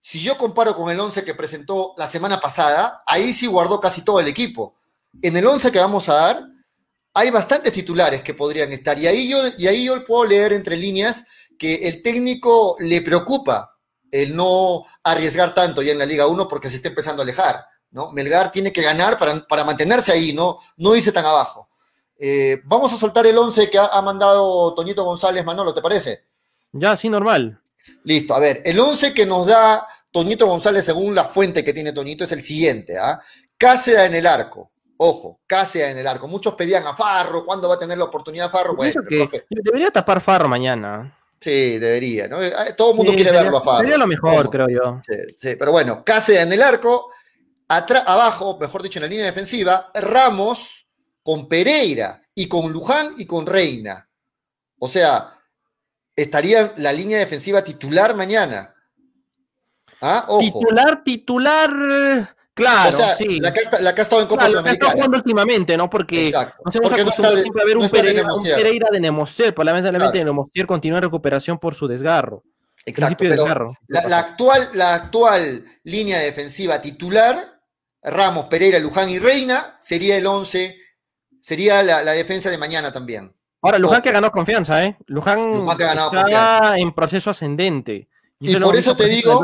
Si 0.00 0.20
yo 0.20 0.38
comparo 0.38 0.76
con 0.76 0.90
el 0.90 1.00
11 1.00 1.24
que 1.24 1.34
presentó 1.34 1.94
la 1.96 2.06
semana 2.06 2.38
pasada, 2.38 3.02
ahí 3.06 3.32
sí 3.32 3.48
guardó 3.48 3.80
casi 3.80 4.02
todo 4.02 4.20
el 4.20 4.28
equipo. 4.28 4.76
En 5.20 5.36
el 5.36 5.46
11 5.46 5.72
que 5.72 5.80
vamos 5.80 6.08
a 6.08 6.14
dar, 6.14 6.46
hay 7.12 7.30
bastantes 7.30 7.72
titulares 7.72 8.22
que 8.22 8.34
podrían 8.34 8.72
estar. 8.72 8.96
Y 8.98 9.08
ahí 9.08 9.28
yo, 9.28 9.38
y 9.58 9.66
ahí 9.66 9.86
yo 9.86 10.04
puedo 10.04 10.24
leer 10.24 10.52
entre 10.52 10.76
líneas 10.76 11.24
que 11.58 11.88
el 11.88 12.02
técnico 12.02 12.76
le 12.80 13.02
preocupa 13.02 13.76
el 14.10 14.34
no 14.34 14.84
arriesgar 15.02 15.54
tanto 15.54 15.82
ya 15.82 15.92
en 15.92 15.98
la 15.98 16.06
Liga 16.06 16.26
1 16.26 16.48
porque 16.48 16.70
se 16.70 16.76
está 16.76 16.88
empezando 16.88 17.22
a 17.22 17.24
alejar. 17.24 17.64
¿no? 17.90 18.12
Melgar 18.12 18.50
tiene 18.50 18.72
que 18.72 18.82
ganar 18.82 19.18
para, 19.18 19.46
para 19.46 19.64
mantenerse 19.64 20.12
ahí, 20.12 20.32
no, 20.32 20.58
no 20.76 20.94
irse 20.94 21.12
tan 21.12 21.24
abajo. 21.24 21.68
Eh, 22.18 22.60
vamos 22.64 22.92
a 22.92 22.96
soltar 22.96 23.26
el 23.26 23.36
11 23.36 23.68
que 23.68 23.78
ha, 23.78 23.86
ha, 23.86 24.02
mandado 24.02 24.74
Toñito 24.74 25.04
González 25.04 25.44
Manolo, 25.44 25.74
¿te 25.74 25.82
parece? 25.82 26.24
Ya, 26.72 26.96
sí, 26.96 27.08
normal. 27.08 27.60
Listo, 28.04 28.34
a 28.34 28.38
ver, 28.38 28.62
el 28.64 28.78
11 28.78 29.12
que 29.12 29.26
nos 29.26 29.46
da 29.46 29.86
Toñito 30.10 30.46
González 30.46 30.84
según 30.84 31.14
la 31.14 31.24
fuente 31.24 31.62
que 31.62 31.72
tiene 31.72 31.92
Toñito 31.92 32.24
es 32.24 32.32
el 32.32 32.40
siguiente. 32.40 32.98
¿ah? 32.98 33.20
Cáceda 33.58 34.06
en 34.06 34.14
el 34.14 34.26
arco. 34.26 34.70
Ojo, 34.98 35.40
Cáceres 35.46 35.92
en 35.92 35.98
el 35.98 36.06
arco. 36.06 36.26
Muchos 36.26 36.54
pedían 36.54 36.86
a 36.86 36.94
Farro, 36.94 37.44
¿cuándo 37.44 37.68
va 37.68 37.74
a 37.74 37.78
tener 37.78 37.98
la 37.98 38.04
oportunidad 38.04 38.50
Farro? 38.50 38.74
Bueno, 38.74 38.94
Bueno, 38.94 39.08
que 39.08 39.16
profe, 39.16 39.46
debería 39.50 39.90
tapar 39.90 40.20
Farro 40.20 40.48
mañana. 40.48 41.18
Sí, 41.50 41.78
debería, 41.78 42.26
¿no? 42.28 42.42
Eh, 42.42 42.52
Todo 42.76 42.90
el 42.90 42.96
mundo 42.96 43.12
Sí, 43.12 43.16
quiere 43.16 43.30
sería- 43.30 43.42
verlo 43.50 43.72
a. 43.72 43.78
Sería 43.78 43.96
lo 43.98 44.06
mejor, 44.06 44.36
¿Cómo? 44.36 44.50
creo 44.50 44.68
yo. 44.68 45.00
Sí, 45.08 45.16
sí, 45.38 45.56
pero 45.56 45.70
bueno, 45.72 46.02
Cáceres 46.04 46.42
en 46.42 46.52
el 46.52 46.62
arco, 46.62 47.10
atrás, 47.68 48.02
abajo, 48.06 48.58
mejor 48.58 48.82
dicho, 48.82 48.98
en 48.98 49.04
la 49.04 49.08
línea 49.08 49.26
defensiva, 49.26 49.90
Ramos 49.94 50.88
con 51.22 51.48
Pereira 51.48 52.20
y 52.34 52.48
con 52.48 52.72
Luján 52.72 53.12
y 53.16 53.26
con 53.26 53.46
Reina. 53.46 54.08
O 54.78 54.88
sea, 54.88 55.32
estaría 56.14 56.74
la 56.78 56.92
línea 56.92 57.18
defensiva 57.18 57.62
titular 57.62 58.14
mañana. 58.16 58.74
¿Ah? 60.02 60.24
Ojo. 60.28 60.40
Titular, 60.60 61.02
titular, 61.04 62.35
claro, 62.56 62.96
o 62.96 62.98
sea, 62.98 63.14
sí. 63.16 63.38
la, 63.38 63.52
que 63.52 63.60
ha, 63.60 63.62
esta- 63.62 63.80
la 63.80 63.94
que 63.94 64.00
ha 64.00 64.02
estado 64.02 64.22
en 64.22 64.28
Copa 64.28 64.40
Claro, 64.46 64.54
lo 64.56 64.64
que 64.64 64.70
ha 64.70 64.72
estado 64.72 64.90
Sudamericana. 64.90 64.92
jugando 64.92 65.16
últimamente, 65.18 65.76
¿no? 65.76 65.88
Porque 65.90 66.26
Exacto. 66.28 66.62
nos 66.64 66.74
hemos 66.74 66.88
Porque 66.90 67.02
no 67.04 67.08
acostumbrado 67.10 67.34
está 67.34 67.36
de- 67.36 67.42
siempre 67.42 67.62
a 67.62 67.66
ver 67.66 67.74
no 67.74 67.80
un, 67.80 67.84
está 67.86 67.96
de 67.98 68.02
Pereira, 68.02 68.34
un. 68.34 68.42
Pereira 68.42 68.88
de 68.90 69.00
Nemostier, 69.00 69.54
pues 69.54 69.66
lamentablemente 69.66 70.12
Claro. 70.18 70.26
Nemostier 70.26 70.66
continúa 70.66 70.98
en 70.98 71.04
recuperación 71.04 71.58
por 71.58 71.74
su 71.76 71.86
desgarro. 71.86 72.42
Exacto, 72.84 73.16
pero 73.18 73.34
desgarro. 73.44 73.74
la, 73.88 74.08
la 74.08 74.18
actual, 74.18 74.68
la 74.74 74.94
actual 74.94 75.64
línea 75.84 76.18
defensiva 76.20 76.80
titular, 76.80 77.36
Ramos, 78.02 78.46
Pereira, 78.46 78.78
Luján 78.78 79.08
y 79.10 79.18
Reina, 79.18 79.74
sería 79.80 80.16
el 80.16 80.26
11, 80.26 80.76
sería 81.40 81.82
la, 81.82 82.02
la 82.04 82.12
defensa 82.12 82.48
de 82.50 82.58
mañana 82.58 82.92
también. 82.92 83.32
Ahora, 83.62 83.78
Luján 83.78 83.96
Ojo. 83.96 84.02
que 84.04 84.08
ha 84.10 84.12
ganado 84.12 84.30
confianza, 84.32 84.84
¿eh? 84.84 84.96
Luján, 85.06 85.50
Luján 85.50 85.76
que 85.76 85.82
ha 85.84 85.86
ganado 85.88 86.08
está 86.10 86.20
confianza. 86.22 86.76
en 86.78 86.94
proceso 86.94 87.30
ascendente. 87.30 88.08
Y 88.38 88.52
lo 88.52 88.66
por 88.66 88.76
eso 88.76 88.96
te 88.96 89.06
digo-. 89.08 89.42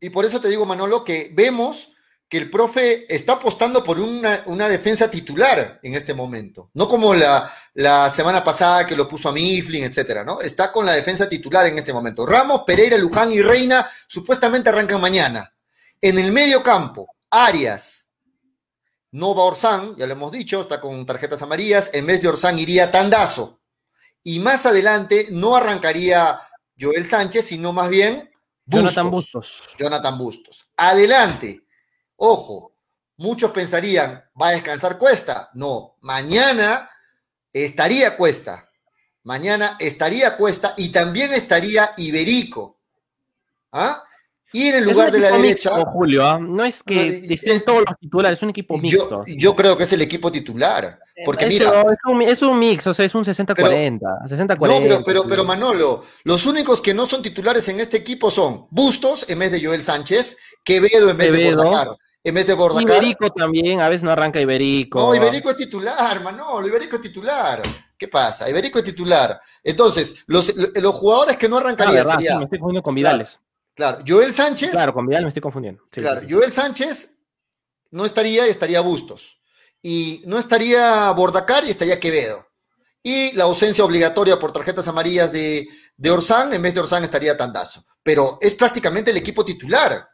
Y 0.00 0.10
por 0.10 0.26
eso 0.26 0.40
te 0.40 0.48
digo, 0.48 0.66
Manolo, 0.66 1.02
que 1.04 1.30
vemos 1.32 1.94
que 2.28 2.38
el 2.38 2.50
profe 2.50 3.06
está 3.12 3.34
apostando 3.34 3.84
por 3.84 4.00
una, 4.00 4.42
una 4.46 4.68
defensa 4.68 5.08
titular 5.08 5.78
en 5.82 5.94
este 5.94 6.12
momento. 6.12 6.70
No 6.74 6.88
como 6.88 7.14
la, 7.14 7.50
la 7.74 8.10
semana 8.10 8.42
pasada 8.42 8.86
que 8.86 8.96
lo 8.96 9.08
puso 9.08 9.28
a 9.28 9.32
Mifflin, 9.32 9.84
etcétera, 9.84 10.24
¿no? 10.24 10.40
Está 10.40 10.72
con 10.72 10.84
la 10.84 10.92
defensa 10.92 11.28
titular 11.28 11.66
en 11.66 11.78
este 11.78 11.92
momento. 11.92 12.26
Ramos, 12.26 12.62
Pereira, 12.66 12.98
Luján 12.98 13.32
y 13.32 13.42
Reina 13.42 13.88
supuestamente 14.08 14.70
arrancan 14.70 15.00
mañana. 15.00 15.52
En 16.00 16.18
el 16.18 16.32
medio 16.32 16.62
campo, 16.62 17.08
Arias. 17.30 18.10
No 19.12 19.34
va 19.34 19.44
Orsán, 19.44 19.94
ya 19.96 20.06
lo 20.06 20.12
hemos 20.12 20.32
dicho, 20.32 20.60
está 20.60 20.80
con 20.80 21.06
tarjetas 21.06 21.40
amarillas. 21.42 21.90
En 21.94 22.06
vez 22.06 22.20
de 22.20 22.28
Orsán 22.28 22.58
iría 22.58 22.90
Tandazo. 22.90 23.60
Y 24.22 24.40
más 24.40 24.66
adelante 24.66 25.28
no 25.30 25.54
arrancaría 25.54 26.40
Joel 26.78 27.06
Sánchez, 27.06 27.46
sino 27.46 27.72
más 27.72 27.88
bien 27.88 28.28
Jonathan 28.66 29.08
Bustos. 29.08 29.62
Jonathan 29.78 30.18
Bustos. 30.18 30.66
Adelante. 30.76 31.65
Ojo, 32.16 32.72
muchos 33.18 33.50
pensarían, 33.50 34.24
¿va 34.40 34.48
a 34.48 34.52
descansar 34.52 34.98
Cuesta? 34.98 35.50
No, 35.54 35.96
mañana 36.00 36.86
estaría 37.52 38.16
Cuesta. 38.16 38.68
Mañana 39.24 39.76
estaría 39.80 40.36
Cuesta 40.36 40.74
y 40.76 40.90
también 40.90 41.32
estaría 41.32 41.90
Iberico. 41.96 42.78
¿Ah? 43.72 44.02
Y 44.52 44.68
en 44.68 44.76
el 44.76 44.84
lugar 44.84 45.10
de 45.10 45.18
la 45.18 45.32
derecha, 45.32 45.70
mixto, 45.74 45.90
Julio, 45.90 46.24
¿ah? 46.24 46.38
No 46.40 46.64
es 46.64 46.82
que 46.82 46.94
No, 46.94 47.34
estén 47.34 47.56
es- 47.56 47.64
todos 47.64 47.80
los 47.86 47.98
titulares, 47.98 48.38
es 48.38 48.42
un 48.44 48.50
equipo 48.50 48.78
mixto. 48.78 49.24
yo 49.26 49.54
creo 49.56 49.76
que 49.76 49.82
es 49.82 49.92
el 49.92 50.00
equipo 50.02 50.30
titular. 50.32 50.98
Porque 51.24 51.44
Es- 51.46 51.50
mira, 51.50 51.82
es 51.82 51.98
un, 52.06 52.22
es 52.22 52.40
un 52.42 52.58
mix, 52.58 52.86
o 52.86 52.94
sea, 52.94 53.04
es 53.04 53.14
un 53.14 53.24
60-40. 53.24 54.00
60-40. 54.28 54.56
No, 54.68 54.80
pero, 54.80 55.04
pero, 55.04 55.26
pero 55.26 55.44
Manolo, 55.44 56.04
los 56.24 56.46
únicos 56.46 56.80
que 56.80 56.94
no 56.94 57.04
son 57.06 57.22
titulares 57.22 57.68
en 57.68 57.80
este 57.80 57.96
equipo 57.96 58.30
son 58.30 58.66
Bustos 58.70 59.28
en 59.28 59.40
vez 59.40 59.50
de 59.50 59.62
Joel 59.64 59.82
Sánchez, 59.82 60.38
Quevedo 60.64 61.10
en 61.10 61.16
vez 61.16 61.30
Quevedo. 61.32 61.58
de 61.62 61.64
Bordacar. 61.66 61.96
En 62.26 62.34
vez 62.34 62.44
de 62.44 62.54
Bordacar. 62.54 62.82
Iberico 62.82 63.30
también, 63.30 63.80
a 63.80 63.88
veces 63.88 64.02
no 64.02 64.10
arranca 64.10 64.40
Iberico. 64.40 64.98
No, 64.98 65.14
Iberico 65.14 65.48
es 65.50 65.56
titular, 65.56 66.20
Manolo, 66.24 66.66
Iberico 66.66 66.96
es 66.96 67.02
titular. 67.02 67.62
¿Qué 67.96 68.08
pasa? 68.08 68.50
Iberico 68.50 68.80
es 68.80 68.84
titular. 68.84 69.40
Entonces, 69.62 70.24
los, 70.26 70.52
los 70.56 70.94
jugadores 70.96 71.36
que 71.36 71.48
no 71.48 71.58
arrancarían 71.58 71.94
verdad, 71.94 72.14
sería, 72.16 72.32
sí, 72.32 72.38
me 72.38 72.44
estoy 72.44 72.58
confundiendo 72.58 72.82
con 72.82 72.94
Vidales. 72.96 73.38
claro, 73.76 73.98
Joel 74.04 74.32
Sánchez, 74.32 74.72
Claro, 74.72 74.92
con 74.92 75.06
Vidal 75.06 75.22
me 75.22 75.28
estoy 75.28 75.40
confundiendo. 75.40 75.84
Sí, 75.92 76.00
claro, 76.00 76.20
sí. 76.20 76.26
Joel 76.28 76.50
Sánchez 76.50 77.16
no 77.92 78.04
estaría 78.04 78.44
y 78.48 78.50
estaría 78.50 78.80
Bustos. 78.80 79.40
Y 79.80 80.22
no 80.26 80.36
estaría 80.40 81.08
Bordacar 81.12 81.64
y 81.64 81.70
estaría 81.70 82.00
Quevedo. 82.00 82.44
Y 83.04 83.36
la 83.36 83.44
ausencia 83.44 83.84
obligatoria 83.84 84.36
por 84.36 84.50
tarjetas 84.50 84.88
amarillas 84.88 85.30
de, 85.30 85.68
de 85.96 86.10
Orsán, 86.10 86.52
en 86.52 86.60
vez 86.60 86.74
de 86.74 86.80
Orsán 86.80 87.04
estaría 87.04 87.36
Tandazo. 87.36 87.84
Pero 88.02 88.36
es 88.40 88.54
prácticamente 88.54 89.12
el 89.12 89.16
equipo 89.16 89.44
titular 89.44 90.08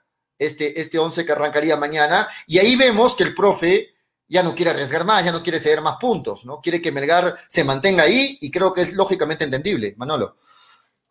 este, 0.46 0.80
este 0.80 0.98
11 0.98 1.24
que 1.24 1.32
arrancaría 1.32 1.76
mañana, 1.76 2.26
y 2.46 2.58
ahí 2.58 2.76
vemos 2.76 3.14
que 3.14 3.24
el 3.24 3.34
profe 3.34 3.92
ya 4.32 4.42
no 4.42 4.54
quiere 4.54 4.70
arriesgar 4.70 5.04
más, 5.04 5.24
ya 5.24 5.30
no 5.30 5.42
quiere 5.42 5.60
ceder 5.60 5.82
más 5.82 5.96
puntos, 6.00 6.46
¿no? 6.46 6.60
Quiere 6.62 6.80
que 6.80 6.90
Melgar 6.90 7.36
se 7.48 7.64
mantenga 7.64 8.04
ahí 8.04 8.38
y 8.40 8.50
creo 8.50 8.72
que 8.72 8.80
es 8.80 8.94
lógicamente 8.94 9.44
entendible, 9.44 9.94
Manolo. 9.98 10.36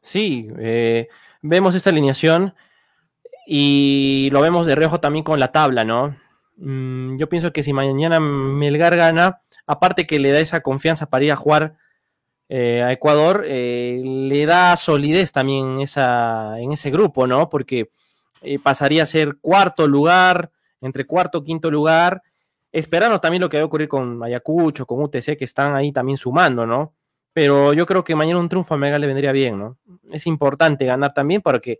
Sí, 0.02 0.48
eh, 0.58 1.08
vemos 1.42 1.76
esta 1.76 1.92
alineación 1.92 2.56
y 3.46 4.30
lo 4.32 4.42
vemos 4.42 4.66
de 4.66 4.74
reojo 4.74 5.00
también 5.00 5.24
con 5.24 5.40
la 5.40 5.52
tabla, 5.52 5.84
¿no? 5.84 6.18
Mm, 6.58 7.18
yo 7.18 7.30
pienso 7.30 7.54
que 7.54 7.62
si 7.62 7.74
mañana 7.74 8.20
Melgar 8.20 8.96
gana, 8.96 9.42
aparte 9.68 10.08
que 10.08 10.18
le 10.18 10.32
da 10.32 10.40
esa 10.40 10.62
confianza 10.62 11.08
para 11.08 11.26
ir 11.26 11.32
a 11.32 11.36
jugar 11.36 11.76
eh, 12.50 12.82
a 12.84 12.92
Ecuador, 12.92 13.44
eh, 13.46 14.02
le 14.04 14.46
da 14.48 14.76
solidez 14.78 15.32
también 15.32 15.80
esa, 15.80 16.60
en 16.60 16.72
ese 16.72 16.90
grupo, 16.90 17.28
¿no? 17.28 17.50
Porque 17.50 17.92
eh, 18.42 18.60
pasaría 18.60 19.04
a 19.04 19.06
ser 19.06 19.38
cuarto 19.39 19.88
lugar, 19.88 20.52
entre 20.82 21.06
cuarto 21.06 21.39
y 21.39 21.44
quinto 21.44 21.70
lugar, 21.70 22.24
esperando 22.72 23.20
también 23.20 23.42
lo 23.42 23.50
que 23.50 23.58
va 23.58 23.64
a 23.64 23.66
ocurrir 23.66 23.88
con 23.88 24.24
Ayacucho, 24.24 24.86
con 24.86 25.02
UTC, 25.04 25.38
que 25.38 25.46
están 25.46 25.76
ahí 25.76 25.92
también 25.92 26.18
sumando, 26.18 26.66
¿no? 26.66 26.94
Pero 27.34 27.74
yo 27.74 27.86
creo 27.86 28.04
que 28.04 28.16
mañana 28.16 28.39
un 28.39 28.50
triunfo 28.50 28.74
a 28.74 28.78
Melgar 28.78 29.00
le 29.00 29.08
vendría 29.08 29.32
bien, 29.32 29.58
¿no? 29.58 29.78
Es 30.10 30.28
importante 30.28 30.86
ganar 30.86 31.14
también 31.14 31.42
porque 31.42 31.80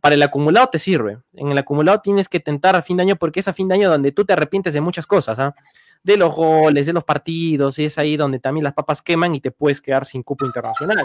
para 0.00 0.14
el 0.14 0.22
acumulado 0.22 0.68
te 0.68 0.78
sirve. 0.78 1.18
En 1.34 1.50
el 1.50 1.58
acumulado 1.58 2.00
tienes 2.00 2.28
que 2.28 2.40
tentar 2.40 2.76
a 2.76 2.82
fin 2.82 2.96
de 2.96 3.04
año 3.04 3.16
porque 3.16 3.40
es 3.40 3.48
a 3.48 3.52
fin 3.52 3.68
de 3.68 3.74
año 3.74 3.90
donde 3.90 4.12
tú 4.12 4.24
te 4.24 4.32
arrepientes 4.32 4.74
de 4.74 4.80
muchas 4.80 5.06
cosas, 5.06 5.38
¿ah? 5.38 5.54
De 6.02 6.16
los 6.16 6.34
goles, 6.34 6.86
de 6.86 6.92
los 6.92 7.04
partidos, 7.04 7.78
y 7.78 7.84
es 7.84 7.98
ahí 7.98 8.16
donde 8.16 8.38
también 8.38 8.64
las 8.64 8.72
papas 8.72 9.02
queman 9.02 9.34
y 9.34 9.40
te 9.40 9.50
puedes 9.50 9.80
quedar 9.80 10.04
sin 10.06 10.22
cupo 10.22 10.46
internacional. 10.46 11.04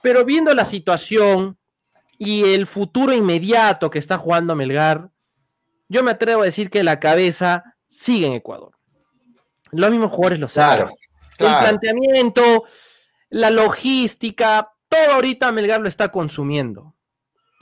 Pero 0.00 0.24
viendo 0.24 0.52
la 0.54 0.64
situación 0.64 1.56
y 2.24 2.54
el 2.54 2.66
futuro 2.66 3.12
inmediato 3.12 3.90
que 3.90 3.98
está 3.98 4.18
jugando 4.18 4.54
Melgar, 4.54 5.10
yo 5.88 6.02
me 6.02 6.12
atrevo 6.12 6.42
a 6.42 6.46
decir 6.46 6.70
que 6.70 6.82
la 6.82 7.00
cabeza 7.00 7.76
sigue 7.86 8.26
en 8.26 8.34
Ecuador. 8.34 8.72
Los 9.70 9.90
mismos 9.90 10.10
jugadores 10.10 10.38
lo 10.38 10.48
saben. 10.48 10.88
El 11.38 11.46
planteamiento, 11.46 12.64
la 13.30 13.50
logística, 13.50 14.70
todo 14.88 15.12
ahorita 15.14 15.52
Melgar 15.52 15.80
lo 15.80 15.88
está 15.88 16.10
consumiendo 16.10 16.94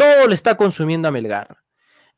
todo 0.00 0.28
lo 0.28 0.32
está 0.32 0.56
consumiendo 0.56 1.08
a 1.08 1.10
Melgar. 1.10 1.58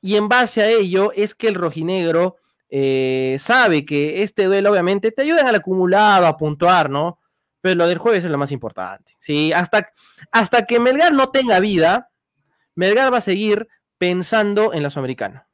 Y 0.01 0.15
en 0.15 0.29
base 0.29 0.63
a 0.63 0.69
ello 0.69 1.11
es 1.17 1.35
que 1.35 1.49
el 1.49 1.57
rojinegro 1.57 2.37
eh, 2.71 3.37
sabe 3.41 3.85
que 3.85 4.23
este 4.23 4.45
duelo 4.45 4.71
obviamente 4.71 5.11
te 5.11 5.23
ayuda 5.23 5.41
en 5.41 5.49
el 5.49 5.57
acumulado 5.57 6.27
a 6.29 6.37
puntuar, 6.37 6.91
¿no? 6.91 7.19
Pero 7.61 7.75
lo 7.75 7.89
del 7.89 7.99
jueves 7.99 8.23
es 8.23 8.31
lo 8.31 8.39
más 8.39 8.53
importante. 8.53 9.15
Sí, 9.19 9.53
hasta, 9.53 9.89
hasta 10.31 10.65
que 10.65 10.79
Melgar 10.79 11.13
no 11.13 11.31
tenga 11.31 11.59
vida, 11.59 12.12
Melgar 12.75 13.13
va 13.13 13.19
a 13.19 13.23
seguir 13.23 13.69
pensando 13.99 14.73
en 14.73 14.83
la 14.83 14.91
Sudamericana. 14.91 15.47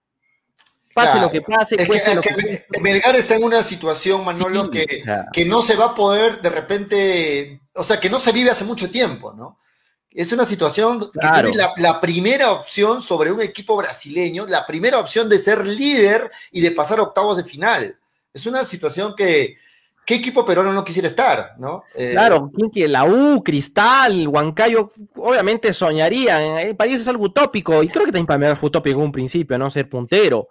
Pase 0.95 1.21
lo 1.21 1.31
que 1.31 1.43
pase. 1.43 1.77
Melgar 2.81 3.15
está 3.15 3.37
en 3.37 3.45
una 3.45 3.63
situación, 3.63 4.25
Manolo, 4.25 4.71
que, 4.71 4.87
que 5.33 5.45
no 5.45 5.63
se 5.63 5.77
va 5.77 5.87
a 5.87 5.95
poder 5.95 6.41
de 6.41 6.51
repente, 6.51 7.61
o 7.75 7.85
sea, 7.85 8.01
que 8.01 8.11
no 8.11 8.19
se 8.19 8.33
vive 8.33 8.51
hace 8.51 8.65
mucho 8.65 8.91
tiempo, 8.91 9.33
¿no? 9.33 9.59
Es 10.11 10.33
una 10.33 10.45
situación 10.45 10.99
que 11.01 11.29
tiene 11.29 11.53
la, 11.77 12.01
primera 12.01 12.51
opción 12.53 13.03
sobre 13.03 13.31
un 13.31 13.43
equipo 13.43 13.77
brasileño, 13.77 14.47
la 14.47 14.67
primera 14.67 14.99
opción 14.99 15.29
de 15.29 15.39
ser 15.39 15.67
líder 15.67 16.31
y 16.51 16.61
de 16.61 16.73
pasar 16.73 16.99
a 16.99 17.03
octavos 17.03 17.37
de 17.37 17.45
final. 17.45 17.99
Es 18.33 18.47
una 18.47 18.65
situación 18.65 19.15
que, 19.15 19.59
¿qué 20.09 20.15
equipo 20.15 20.43
peruano 20.43 20.73
no 20.73 20.83
quisiera 20.83 21.07
estar? 21.07 21.53
¿no? 21.59 21.83
Eh, 21.95 22.13
claro, 22.13 22.51
la 22.75 23.05
U, 23.05 23.45
Cristal, 23.45 24.27
Huancayo, 24.27 24.91
obviamente 25.17 25.71
soñarían. 25.75 26.41
El 26.61 26.77
país 26.77 26.99
es 26.99 27.09
algo 27.09 27.25
utópico, 27.25 27.83
y 27.83 27.89
creo 27.89 28.07
que 28.07 28.13
también 28.13 28.25
para 28.25 28.39
mí 28.39 28.57
fue 28.57 28.69
utópico 28.69 29.01
en 29.01 29.05
un 29.05 29.13
principio, 29.13 29.59
¿no? 29.59 29.71
Ser 29.71 29.87
puntero. 29.87 30.49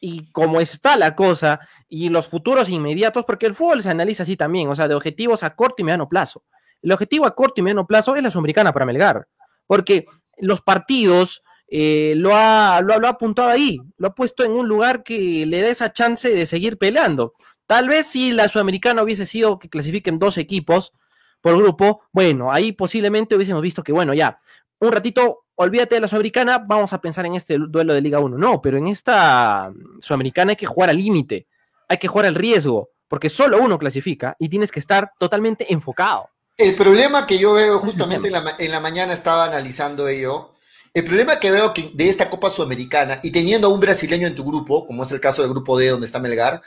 Y 0.00 0.30
como 0.32 0.60
está 0.60 0.98
la 0.98 1.16
cosa, 1.16 1.60
y 1.88 2.10
los 2.10 2.28
futuros 2.28 2.68
inmediatos, 2.68 3.24
porque 3.24 3.46
el 3.46 3.54
fútbol 3.54 3.82
se 3.82 3.88
analiza 3.88 4.24
así 4.24 4.36
también, 4.36 4.68
o 4.68 4.76
sea, 4.76 4.86
de 4.86 4.94
objetivos 4.94 5.42
a 5.44 5.54
corto 5.54 5.76
y 5.78 5.84
mediano 5.84 6.06
plazo. 6.06 6.42
El 6.82 6.92
objetivo 6.92 7.24
a 7.24 7.34
corto 7.34 7.54
y 7.56 7.62
mediano 7.62 7.86
plazo 7.86 8.14
es 8.16 8.22
la 8.22 8.30
Sudamericana 8.30 8.70
para 8.70 8.84
Melgar, 8.84 9.26
porque 9.66 10.04
los 10.36 10.60
partidos 10.60 11.42
eh, 11.72 12.14
lo, 12.16 12.34
ha, 12.34 12.82
lo, 12.82 12.94
ha 13.06 13.10
apuntado 13.10 13.48
ahí, 13.48 13.78
lo 13.96 14.08
ha 14.08 14.14
puesto 14.14 14.44
en 14.44 14.50
un 14.50 14.68
lugar 14.68 15.04
que 15.04 15.46
le 15.46 15.62
da 15.62 15.68
esa 15.68 15.92
chance 15.92 16.28
de 16.28 16.44
seguir 16.44 16.76
peleando. 16.76 17.32
Tal 17.70 17.86
vez 17.86 18.08
si 18.08 18.32
la 18.32 18.48
Sudamericana 18.48 19.00
hubiese 19.00 19.24
sido 19.24 19.60
que 19.60 19.68
clasifiquen 19.68 20.18
dos 20.18 20.38
equipos 20.38 20.92
por 21.40 21.56
grupo, 21.56 22.00
bueno, 22.10 22.50
ahí 22.50 22.72
posiblemente 22.72 23.36
hubiésemos 23.36 23.62
visto 23.62 23.84
que, 23.84 23.92
bueno, 23.92 24.12
ya, 24.12 24.40
un 24.80 24.90
ratito, 24.90 25.44
olvídate 25.54 25.94
de 25.94 26.00
la 26.00 26.08
Sudamericana, 26.08 26.58
vamos 26.58 26.92
a 26.92 27.00
pensar 27.00 27.26
en 27.26 27.36
este 27.36 27.58
duelo 27.58 27.94
de 27.94 28.00
Liga 28.00 28.18
1. 28.18 28.36
No, 28.36 28.60
pero 28.60 28.76
en 28.76 28.88
esta 28.88 29.72
Sudamericana 30.00 30.50
hay 30.50 30.56
que 30.56 30.66
jugar 30.66 30.90
al 30.90 30.96
límite, 30.96 31.46
hay 31.86 31.98
que 31.98 32.08
jugar 32.08 32.26
al 32.26 32.34
riesgo, 32.34 32.90
porque 33.06 33.28
solo 33.28 33.62
uno 33.62 33.78
clasifica 33.78 34.34
y 34.40 34.48
tienes 34.48 34.72
que 34.72 34.80
estar 34.80 35.12
totalmente 35.16 35.72
enfocado. 35.72 36.28
El 36.58 36.74
problema 36.74 37.24
que 37.24 37.38
yo 37.38 37.52
veo 37.52 37.78
justamente 37.86 38.32
en 38.58 38.72
la, 38.72 38.80
mañana 38.80 39.12
estaba 39.12 39.44
analizando 39.44 40.08
ello, 40.08 40.54
el 40.92 41.04
problema 41.04 41.38
que 41.38 41.52
veo 41.52 41.72
que 41.72 41.92
de 41.94 42.08
esta 42.08 42.30
Copa 42.30 42.50
Sudamericana 42.50 43.20
y 43.22 43.30
teniendo 43.30 43.68
a 43.68 43.70
un 43.72 43.78
brasileño 43.78 44.26
en 44.26 44.34
tu 44.34 44.42
grupo, 44.42 44.88
como 44.88 45.04
es 45.04 45.12
el 45.12 45.20
caso 45.20 45.42
del 45.42 45.52
grupo 45.52 45.78
D 45.78 45.86
donde 45.86 46.06
está 46.06 46.18
Melgar, 46.18 46.62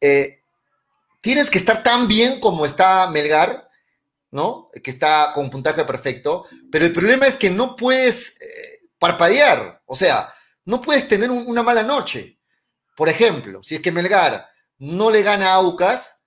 eh, 0.00 0.38
tienes 1.20 1.50
que 1.50 1.58
estar 1.58 1.82
tan 1.82 2.08
bien 2.08 2.40
como 2.40 2.64
está 2.64 3.08
Melgar, 3.10 3.64
¿no? 4.30 4.66
Que 4.82 4.90
está 4.90 5.32
con 5.34 5.50
puntaje 5.50 5.84
perfecto, 5.84 6.46
pero 6.70 6.84
el 6.84 6.92
problema 6.92 7.26
es 7.26 7.36
que 7.36 7.50
no 7.50 7.76
puedes 7.76 8.40
eh, 8.40 8.90
parpadear, 8.98 9.82
o 9.86 9.96
sea, 9.96 10.32
no 10.64 10.80
puedes 10.80 11.08
tener 11.08 11.30
una 11.30 11.62
mala 11.62 11.82
noche. 11.82 12.38
Por 12.96 13.08
ejemplo, 13.08 13.62
si 13.62 13.76
es 13.76 13.80
que 13.80 13.92
Melgar 13.92 14.48
no 14.78 15.10
le 15.10 15.22
gana 15.22 15.50
a 15.50 15.54
Aucas, 15.54 16.18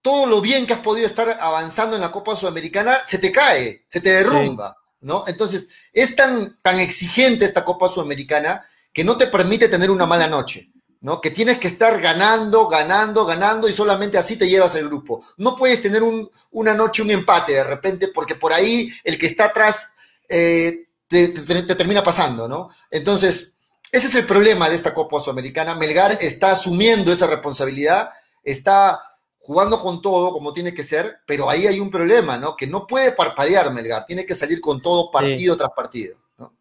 todo 0.00 0.26
lo 0.26 0.40
bien 0.40 0.66
que 0.66 0.74
has 0.74 0.80
podido 0.80 1.06
estar 1.06 1.38
avanzando 1.40 1.96
en 1.96 2.02
la 2.02 2.12
Copa 2.12 2.36
Sudamericana 2.36 2.98
se 3.04 3.18
te 3.18 3.32
cae, 3.32 3.86
se 3.88 4.00
te 4.00 4.10
derrumba, 4.10 4.76
¿no? 5.00 5.24
Entonces, 5.26 5.68
es 5.92 6.14
tan, 6.14 6.60
tan 6.60 6.78
exigente 6.78 7.44
esta 7.44 7.64
Copa 7.64 7.88
Sudamericana 7.88 8.64
que 8.92 9.02
no 9.02 9.16
te 9.16 9.26
permite 9.26 9.68
tener 9.68 9.90
una 9.90 10.06
mala 10.06 10.28
noche, 10.28 10.70
¿no? 11.04 11.20
Que 11.20 11.30
tienes 11.30 11.58
que 11.58 11.68
estar 11.68 12.00
ganando, 12.00 12.66
ganando, 12.66 13.26
ganando 13.26 13.68
y 13.68 13.74
solamente 13.74 14.16
así 14.16 14.38
te 14.38 14.48
llevas 14.48 14.74
el 14.74 14.88
grupo. 14.88 15.22
No 15.36 15.54
puedes 15.54 15.82
tener 15.82 16.02
una 16.50 16.72
noche, 16.72 17.02
un 17.02 17.10
empate 17.10 17.52
de 17.52 17.62
repente, 17.62 18.08
porque 18.08 18.36
por 18.36 18.54
ahí 18.54 18.90
el 19.04 19.18
que 19.18 19.26
está 19.26 19.44
atrás 19.44 19.92
eh, 20.30 20.86
te, 21.06 21.28
te 21.28 21.74
termina 21.74 22.02
pasando, 22.02 22.48
¿no? 22.48 22.70
Entonces, 22.90 23.52
ese 23.92 24.06
es 24.06 24.14
el 24.14 24.24
problema 24.24 24.70
de 24.70 24.76
esta 24.76 24.94
Copa 24.94 25.20
Sudamericana. 25.20 25.74
Melgar 25.74 26.12
está 26.22 26.52
asumiendo 26.52 27.12
esa 27.12 27.26
responsabilidad, 27.26 28.08
está 28.42 28.98
jugando 29.40 29.82
con 29.82 30.00
todo 30.00 30.32
como 30.32 30.54
tiene 30.54 30.72
que 30.72 30.82
ser, 30.82 31.18
pero 31.26 31.50
ahí 31.50 31.66
hay 31.66 31.80
un 31.80 31.90
problema, 31.90 32.38
¿no? 32.38 32.56
Que 32.56 32.66
no 32.66 32.86
puede 32.86 33.12
parpadear 33.12 33.70
Melgar, 33.74 34.06
tiene 34.06 34.24
que 34.24 34.34
salir 34.34 34.58
con 34.58 34.80
todo 34.80 35.10
partido 35.10 35.54
tras 35.54 35.70
partido. 35.76 36.16
¿no? 36.38 36.54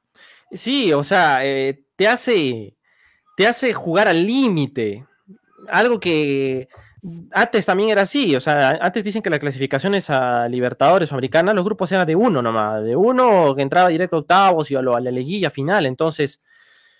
Sí, 0.52 0.92
o 0.92 1.02
sea, 1.02 1.46
eh, 1.46 1.86
te 1.96 2.10
hace 2.10 2.76
te 3.36 3.48
hace 3.48 3.74
jugar 3.74 4.08
al 4.08 4.26
límite. 4.26 5.06
Algo 5.68 6.00
que 6.00 6.68
antes 7.32 7.66
también 7.66 7.90
era 7.90 8.04
así, 8.04 8.36
o 8.36 8.40
sea, 8.40 8.80
antes 8.82 9.04
dicen 9.04 9.22
que 9.22 9.30
las 9.30 9.40
clasificaciones 9.40 10.10
a 10.10 10.48
Libertadores 10.48 11.12
o 11.12 11.16
Americanas, 11.16 11.54
los 11.54 11.66
grupos 11.66 11.92
eran 11.92 12.08
de 12.08 12.16
uno 12.16 12.42
nomás, 12.42 12.84
de 12.84 12.96
uno 12.96 13.54
que 13.56 13.62
entraba 13.62 13.90
directo 13.90 14.16
a 14.16 14.20
octavos 14.20 14.72
y 14.72 14.76
a, 14.76 14.82
la 14.82 15.00
liguilla 15.12 15.50
final, 15.50 15.86
entonces 15.86 16.40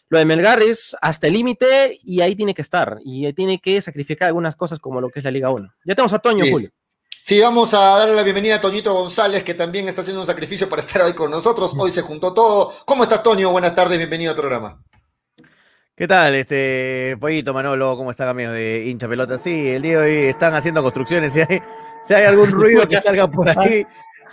lo 0.10 0.18
de 0.20 0.26
Melgar 0.26 0.62
es 0.62 0.96
hasta 1.02 1.28
el 1.28 1.34
límite 1.34 1.98
y 2.04 2.22
ahí 2.22 2.36
tiene 2.36 2.54
que 2.54 2.62
estar. 2.62 3.00
Y 3.04 3.32
tiene 3.34 3.60
que 3.60 3.82
sacrificar 3.82 4.28
algunas 4.28 4.56
cosas 4.56 4.78
como 4.80 5.02
lo 5.02 5.10
que 5.10 5.20
es 5.20 5.26
la 5.26 5.32
Liga 5.32 5.50
1. 5.50 5.74
Ya 5.86 5.96
tenemos 5.96 6.14
a 6.14 6.20
Toño, 6.20 6.44
Julio. 6.52 6.70
Sí, 7.22 7.40
vamos 7.40 7.74
a 7.74 7.80
darle 7.80 8.16
la 8.16 8.22
bienvenida 8.22 8.56
a 8.56 8.62
Toñito 8.62 8.94
González, 8.94 9.44
que 9.44 9.54
también 9.54 9.88
está 9.88 10.02
haciendo 10.02 10.22
un 10.22 10.28
sacrificio 10.28 10.70
para 10.70 10.82
estar 10.82 11.02
hoy 11.02 11.14
con 11.14 11.32
nosotros. 11.32 11.74
Hoy 11.78 11.90
se 11.90 12.02
juntó 12.02 12.34
todo. 12.34 12.72
¿Cómo 12.86 13.04
estás, 13.04 13.24
Toño? 13.24 13.52
Buenas 13.52 13.74
tardes, 13.74 13.98
bienvenido 13.98 14.32
al 14.32 14.38
programa. 14.38 14.84
¿Qué 15.96 16.08
tal, 16.08 16.34
este 16.34 17.16
Pollito 17.20 17.54
Manolo? 17.54 17.96
¿Cómo 17.96 18.10
está, 18.10 18.28
amigos 18.28 18.56
de 18.56 18.88
hincha 18.88 19.08
pelota? 19.08 19.38
Sí, 19.38 19.70
el 19.70 19.84
día 19.84 20.00
de 20.00 20.06
hoy 20.06 20.26
están 20.28 20.56
haciendo 20.56 20.82
construcciones. 20.82 21.34
Si 21.34 21.42
hay, 21.42 21.62
si 22.02 22.16
hay 22.16 22.26
algún 22.26 22.50
ruido 22.52 22.88
que 22.88 23.00
salga 23.00 23.30
por 23.30 23.48
ahí, 23.48 23.86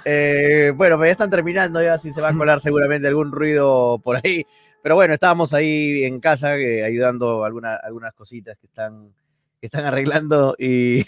eh, 0.07 0.73
bueno, 0.75 1.05
ya 1.05 1.11
están 1.11 1.29
terminando, 1.29 1.83
ya 1.83 1.99
si 1.99 2.15
se 2.15 2.23
va 2.23 2.31
a 2.31 2.35
colar 2.35 2.61
seguramente 2.63 3.09
algún 3.09 3.31
ruido 3.31 3.99
por 4.03 4.17
ahí. 4.25 4.47
Pero 4.83 4.95
bueno, 4.95 5.13
estábamos 5.13 5.53
ahí 5.53 6.03
en 6.05 6.19
casa 6.19 6.57
eh, 6.57 6.83
ayudando 6.83 7.45
alguna, 7.45 7.75
algunas 7.75 8.15
cositas 8.15 8.57
que 8.57 8.67
están, 8.67 9.13
que 9.61 9.67
están 9.67 9.85
arreglando 9.85 10.57
y. 10.59 11.05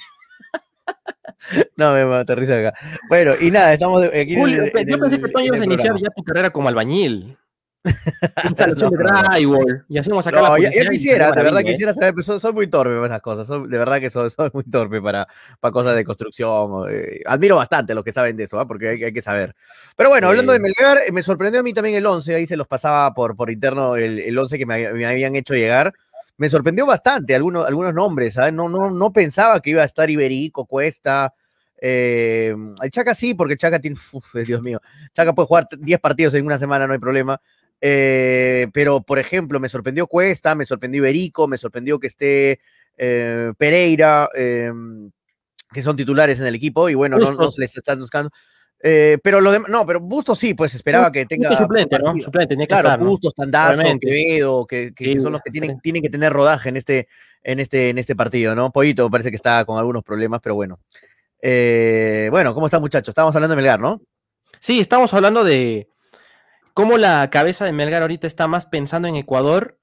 no, 1.78 1.94
me 1.94 2.14
aterriza 2.14 2.58
acá. 2.58 2.78
Bueno, 3.08 3.32
y 3.40 3.50
nada, 3.50 3.72
estamos 3.72 4.02
aquí. 4.02 4.36
Julio, 4.36 4.66
yo 4.66 4.70
pensé 4.98 5.18
que 5.18 5.28
tú 5.30 5.40
ibas 5.40 5.60
a 5.62 5.64
iniciar 5.64 5.96
ya 5.96 6.10
tu 6.14 6.22
carrera 6.22 6.50
como 6.50 6.68
albañil. 6.68 7.38
Instalación 8.48 8.90
de 8.92 9.04
drywall. 9.04 9.84
Y 9.88 9.98
hacemos 9.98 10.26
acá 10.26 10.40
No, 10.40 10.56
la 10.56 10.58
ya, 10.62 10.70
ya 10.70 10.88
quisiera, 10.88 11.32
de 11.32 11.42
verdad 11.42 11.60
¿eh? 11.60 11.64
quisiera 11.64 11.92
saber, 11.92 12.14
pero 12.14 12.22
soy, 12.22 12.40
soy 12.40 12.52
muy 12.52 12.68
torpe 12.68 12.94
para 12.94 13.06
esas 13.06 13.22
cosas, 13.22 13.48
de 13.48 13.78
verdad 13.78 14.00
que 14.00 14.08
soy, 14.10 14.30
soy 14.30 14.50
muy 14.52 14.64
torpe 14.64 15.00
para, 15.02 15.26
para 15.60 15.72
cosas 15.72 15.96
de 15.96 16.04
construcción. 16.04 16.88
eh, 16.90 17.20
admiro 17.26 17.56
bastante 17.56 17.94
los 17.94 18.04
que 18.04 18.12
saben 18.12 18.36
de 18.36 18.44
eso, 18.44 18.58
¿ah? 18.60 18.66
porque 18.66 18.88
hay, 18.90 19.04
hay 19.04 19.12
que 19.12 19.22
saber. 19.22 19.54
Pero 19.96 20.10
bueno, 20.10 20.28
hablando 20.28 20.52
de. 20.52 20.60
Melgar, 20.60 20.98
eh, 20.98 21.12
me 21.12 21.22
sorprendió 21.22 21.60
a 21.60 21.62
mí 21.64 21.72
también 21.72 21.96
el 21.96 22.06
11, 22.06 22.34
ahí 22.36 22.46
se 22.46 22.56
los 22.56 22.68
pasaba 22.68 23.12
por, 23.14 23.34
por 23.34 23.50
interno 23.50 23.96
el, 23.96 24.20
el 24.20 24.38
11 24.38 24.58
que 24.58 24.66
me, 24.66 24.92
me 24.92 25.06
habían 25.06 25.34
hecho 25.34 25.54
llegar. 25.54 25.92
Me 26.36 26.48
sorprendió 26.48 26.86
bastante 26.86 27.34
algunos, 27.34 27.66
algunos 27.66 27.92
nombres, 27.92 28.34
¿sabes? 28.34 28.52
No, 28.52 28.68
no, 28.68 28.90
no 28.90 29.12
pensaba 29.12 29.60
que 29.60 29.70
iba 29.70 29.82
a 29.82 29.84
estar 29.86 30.08
Iberico, 30.08 30.66
Cuesta. 30.66 31.34
el 31.78 32.90
Chaca 32.90 33.14
sí, 33.14 33.34
porque 33.34 33.56
Chaca 33.56 33.80
tiene, 33.80 33.96
uf, 34.12 34.34
Dios 34.46 34.62
mío, 34.62 34.80
Chaca 35.14 35.32
puede 35.34 35.46
jugar 35.48 35.68
10 35.76 36.00
partidos 36.00 36.34
en 36.34 36.46
una 36.46 36.58
semana, 36.58 36.86
no 36.86 36.92
hay 36.92 36.98
problema. 37.00 37.40
Eh, 37.84 38.68
pero, 38.72 39.00
por 39.02 39.18
ejemplo, 39.18 39.58
me 39.58 39.68
sorprendió 39.68 40.06
Cuesta, 40.06 40.54
me 40.54 40.64
sorprendió 40.64 41.00
Iberico, 41.00 41.48
me 41.48 41.58
sorprendió 41.58 41.98
que 41.98 42.06
esté 42.06 42.60
eh, 42.96 43.52
Pereira, 43.58 44.28
eh, 44.36 44.70
que 45.72 45.82
son 45.82 45.96
titulares 45.96 46.38
en 46.38 46.46
el 46.46 46.54
equipo, 46.54 46.88
y 46.88 46.94
bueno, 46.94 47.18
no, 47.18 47.24
no 47.32 47.36
Bustos. 47.38 47.54
se 47.56 47.60
les 47.60 47.76
están 47.76 47.98
buscando. 47.98 48.30
Eh, 48.84 49.18
pero 49.22 49.40
lo 49.40 49.50
demás, 49.50 49.68
no, 49.68 49.84
pero 49.84 49.98
Bustos 50.00 50.38
sí, 50.38 50.54
pues 50.54 50.74
esperaba 50.76 51.10
que 51.10 51.26
tenga. 51.26 51.48
Justo 51.48 51.64
suplente, 51.64 51.98
¿no? 51.98 52.14
Suplente, 52.16 52.48
tenía 52.54 52.66
que 52.66 52.68
Claro, 52.68 52.88
estar, 52.88 53.00
¿no? 53.00 53.06
Bustos, 53.10 53.34
Tandazo, 53.34 53.80
Obviamente. 53.80 54.06
Quevedo, 54.06 54.64
que, 54.66 54.92
que- 54.94 55.04
que 55.14 55.20
son 55.20 55.32
los 55.32 55.40
que 55.42 55.50
tienen, 55.50 55.80
tienen 55.80 56.02
que 56.02 56.10
tener 56.10 56.32
rodaje 56.32 56.68
en 56.68 56.76
este, 56.76 57.08
en 57.42 57.58
este, 57.58 57.88
en 57.88 57.98
este 57.98 58.14
partido, 58.14 58.54
¿no? 58.54 58.70
Pollito 58.70 59.10
parece 59.10 59.30
que 59.30 59.36
está 59.36 59.64
con 59.64 59.76
algunos 59.78 60.04
problemas, 60.04 60.40
pero 60.40 60.54
bueno. 60.54 60.78
Bueno, 61.42 62.54
¿cómo 62.54 62.66
están, 62.66 62.80
muchachos? 62.80 63.08
Estábamos 63.08 63.34
hablando 63.34 63.56
de 63.56 63.62
Melgar, 63.62 63.80
¿no? 63.80 64.00
Sí, 64.60 64.78
estamos 64.78 65.12
hablando 65.14 65.42
de 65.42 65.88
cómo 66.74 66.98
la 66.98 67.28
cabeza 67.30 67.64
de 67.64 67.72
Melgar 67.72 68.02
ahorita 68.02 68.26
está 68.26 68.48
más 68.48 68.66
pensando 68.66 69.08
en 69.08 69.16
Ecuador 69.16 69.78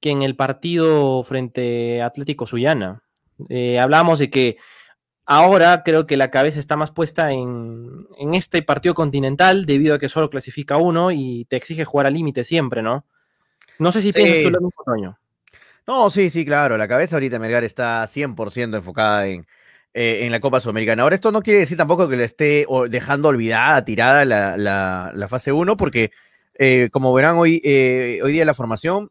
que 0.00 0.10
en 0.10 0.22
el 0.22 0.36
partido 0.36 1.22
frente 1.24 2.02
a 2.02 2.06
Atlético 2.06 2.46
Suyana. 2.46 3.02
Eh, 3.48 3.78
hablamos 3.78 4.18
de 4.18 4.30
que 4.30 4.56
ahora 5.24 5.82
creo 5.84 6.06
que 6.06 6.16
la 6.16 6.30
cabeza 6.30 6.58
está 6.60 6.76
más 6.76 6.90
puesta 6.90 7.32
en, 7.32 8.06
en 8.18 8.34
este 8.34 8.62
partido 8.62 8.94
continental 8.94 9.66
debido 9.66 9.94
a 9.94 9.98
que 9.98 10.08
solo 10.08 10.30
clasifica 10.30 10.76
uno 10.76 11.10
y 11.10 11.46
te 11.46 11.56
exige 11.56 11.84
jugar 11.84 12.06
al 12.06 12.14
límite 12.14 12.44
siempre, 12.44 12.82
¿no? 12.82 13.04
No 13.78 13.92
sé 13.92 14.00
si 14.02 14.12
Sí. 14.12 14.18
piensas 14.18 14.42
tú 14.44 14.50
lo 14.50 14.60
mismo, 14.60 14.82
Toño. 14.84 15.18
No, 15.86 16.10
sí, 16.10 16.30
sí, 16.30 16.44
claro. 16.44 16.76
La 16.76 16.88
cabeza 16.88 17.16
ahorita 17.16 17.36
de 17.36 17.40
Melgar 17.40 17.64
está 17.64 18.06
100% 18.06 18.76
enfocada 18.76 19.26
en, 19.26 19.46
eh, 19.98 20.26
en 20.26 20.30
la 20.30 20.40
Copa 20.40 20.60
Sudamericana. 20.60 21.02
Ahora, 21.02 21.14
esto 21.14 21.32
no 21.32 21.40
quiere 21.40 21.60
decir 21.60 21.78
tampoco 21.78 22.06
que 22.06 22.16
le 22.16 22.24
esté 22.24 22.66
dejando 22.90 23.28
olvidada, 23.28 23.82
tirada 23.82 24.26
la, 24.26 24.56
la- 24.58 25.28
fase 25.28 25.52
1, 25.52 25.78
porque 25.78 26.10
eh, 26.58 26.90
como 26.92 27.14
verán 27.14 27.36
hoy, 27.38 27.62
eh, 27.64 28.20
hoy 28.22 28.32
día 28.32 28.44
la 28.44 28.52
formación, 28.52 29.10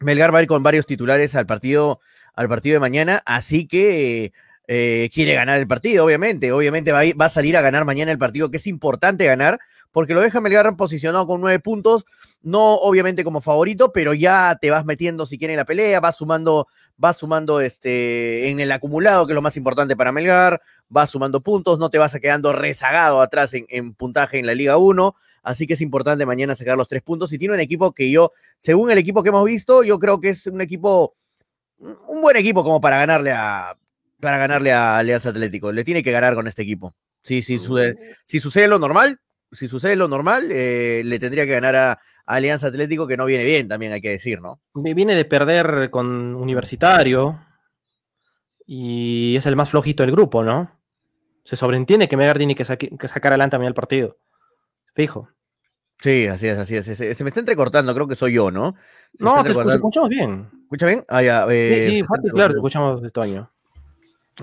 Melgar 0.00 0.34
va 0.34 0.40
a 0.40 0.42
ir 0.42 0.48
con 0.48 0.62
varios 0.62 0.84
titulares 0.84 1.34
al 1.34 1.46
partido, 1.46 2.00
al 2.34 2.50
partido 2.50 2.74
de 2.74 2.80
mañana, 2.80 3.22
así 3.24 3.66
que 3.66 4.34
eh, 4.66 5.10
quiere 5.12 5.34
ganar 5.34 5.58
el 5.58 5.66
partido, 5.66 6.04
obviamente. 6.04 6.52
Obviamente 6.52 6.92
va 6.92 7.02
a, 7.02 7.28
salir 7.28 7.56
a 7.56 7.60
ganar 7.60 7.84
mañana 7.84 8.12
el 8.12 8.18
partido, 8.18 8.50
que 8.50 8.56
es 8.56 8.66
importante 8.66 9.26
ganar, 9.26 9.58
porque 9.92 10.14
lo 10.14 10.22
deja 10.22 10.40
Melgar 10.40 10.76
posicionado 10.76 11.26
con 11.26 11.40
nueve 11.40 11.58
puntos, 11.60 12.04
no 12.42 12.74
obviamente 12.76 13.24
como 13.24 13.40
favorito, 13.40 13.92
pero 13.92 14.14
ya 14.14 14.58
te 14.60 14.70
vas 14.70 14.84
metiendo 14.84 15.26
si 15.26 15.38
quiere 15.38 15.54
en 15.54 15.58
la 15.58 15.64
pelea, 15.64 16.00
vas 16.00 16.16
sumando, 16.16 16.66
vas 16.96 17.18
sumando 17.18 17.60
este, 17.60 18.48
en 18.48 18.58
el 18.60 18.72
acumulado, 18.72 19.26
que 19.26 19.32
es 19.32 19.34
lo 19.34 19.42
más 19.42 19.56
importante 19.56 19.96
para 19.96 20.12
Melgar, 20.12 20.60
vas 20.88 21.10
sumando 21.10 21.42
puntos, 21.42 21.78
no 21.78 21.90
te 21.90 21.98
vas 21.98 22.14
a 22.14 22.20
quedando 22.20 22.52
rezagado 22.52 23.20
atrás 23.20 23.52
en, 23.54 23.66
en 23.68 23.94
puntaje 23.94 24.38
en 24.38 24.46
la 24.46 24.54
Liga 24.54 24.78
1, 24.78 25.14
así 25.42 25.66
que 25.66 25.74
es 25.74 25.80
importante 25.82 26.24
mañana 26.24 26.54
sacar 26.54 26.78
los 26.78 26.88
tres 26.88 27.02
puntos. 27.02 27.32
Y 27.34 27.38
tiene 27.38 27.54
un 27.54 27.60
equipo 27.60 27.92
que 27.92 28.10
yo, 28.10 28.32
según 28.60 28.90
el 28.90 28.98
equipo 28.98 29.22
que 29.22 29.28
hemos 29.28 29.44
visto, 29.44 29.82
yo 29.82 29.98
creo 29.98 30.20
que 30.20 30.30
es 30.30 30.46
un 30.46 30.62
equipo, 30.62 31.14
un 31.78 32.22
buen 32.22 32.36
equipo 32.36 32.64
como 32.64 32.80
para 32.80 32.98
ganarle 32.98 33.30
a, 33.30 33.76
para 34.24 34.38
ganarle 34.38 34.72
a 34.72 34.98
Alianza 34.98 35.28
Atlético. 35.30 35.70
Le 35.70 35.84
tiene 35.84 36.02
que 36.02 36.10
ganar 36.10 36.34
con 36.34 36.48
este 36.48 36.62
equipo. 36.62 36.94
Sí, 37.22 37.40
sí, 37.42 37.58
si 38.24 38.40
sucede 38.40 38.66
lo 38.68 38.78
normal, 38.78 39.18
si 39.52 39.68
sucede 39.68 39.94
lo 39.96 40.08
normal, 40.08 40.48
eh, 40.50 41.02
le 41.04 41.18
tendría 41.20 41.44
que 41.46 41.52
ganar 41.52 41.76
a, 41.76 41.92
a 41.92 41.98
Alianza 42.26 42.66
Atlético, 42.66 43.06
que 43.06 43.16
no 43.16 43.24
viene 43.24 43.44
bien, 43.44 43.68
también 43.68 43.92
hay 43.92 44.00
que 44.00 44.10
decir, 44.10 44.40
¿no? 44.40 44.60
Vi- 44.74 44.94
Viene 44.94 45.14
de 45.14 45.24
perder 45.24 45.90
con 45.90 46.34
Universitario 46.34 47.38
y 48.66 49.36
es 49.36 49.46
el 49.46 49.56
más 49.56 49.70
flojito 49.70 50.02
del 50.02 50.12
grupo, 50.12 50.42
¿no? 50.42 50.80
Se 51.44 51.56
sobreentiende 51.56 52.08
que 52.08 52.16
Melgar 52.16 52.38
tiene 52.38 52.54
que, 52.54 52.64
que 52.64 53.08
sacar 53.08 53.32
adelante 53.32 53.52
también 53.54 53.68
el 53.68 53.74
partido. 53.74 54.16
Fijo. 54.94 55.28
Sí, 56.00 56.26
así 56.26 56.46
es, 56.48 56.58
así 56.58 56.76
es. 56.76 56.84
Se, 56.84 57.14
se 57.14 57.24
me 57.24 57.28
está 57.28 57.40
entrecortando, 57.40 57.94
creo 57.94 58.08
que 58.08 58.16
soy 58.16 58.32
yo, 58.34 58.50
¿no? 58.50 58.74
Se 59.18 59.24
No, 59.24 59.42
te 59.42 59.50
escuchamos 59.50 60.08
bien. 60.08 60.50
¿Escucha 60.64 60.86
bien? 60.86 61.04
Ah, 61.08 61.22
ya. 61.22 61.46
eh, 61.50 61.82
Sí, 61.86 62.00
sí, 62.00 62.04
claro, 62.32 62.52
te 62.54 62.58
escuchamos 62.58 63.12
Toño. 63.12 63.50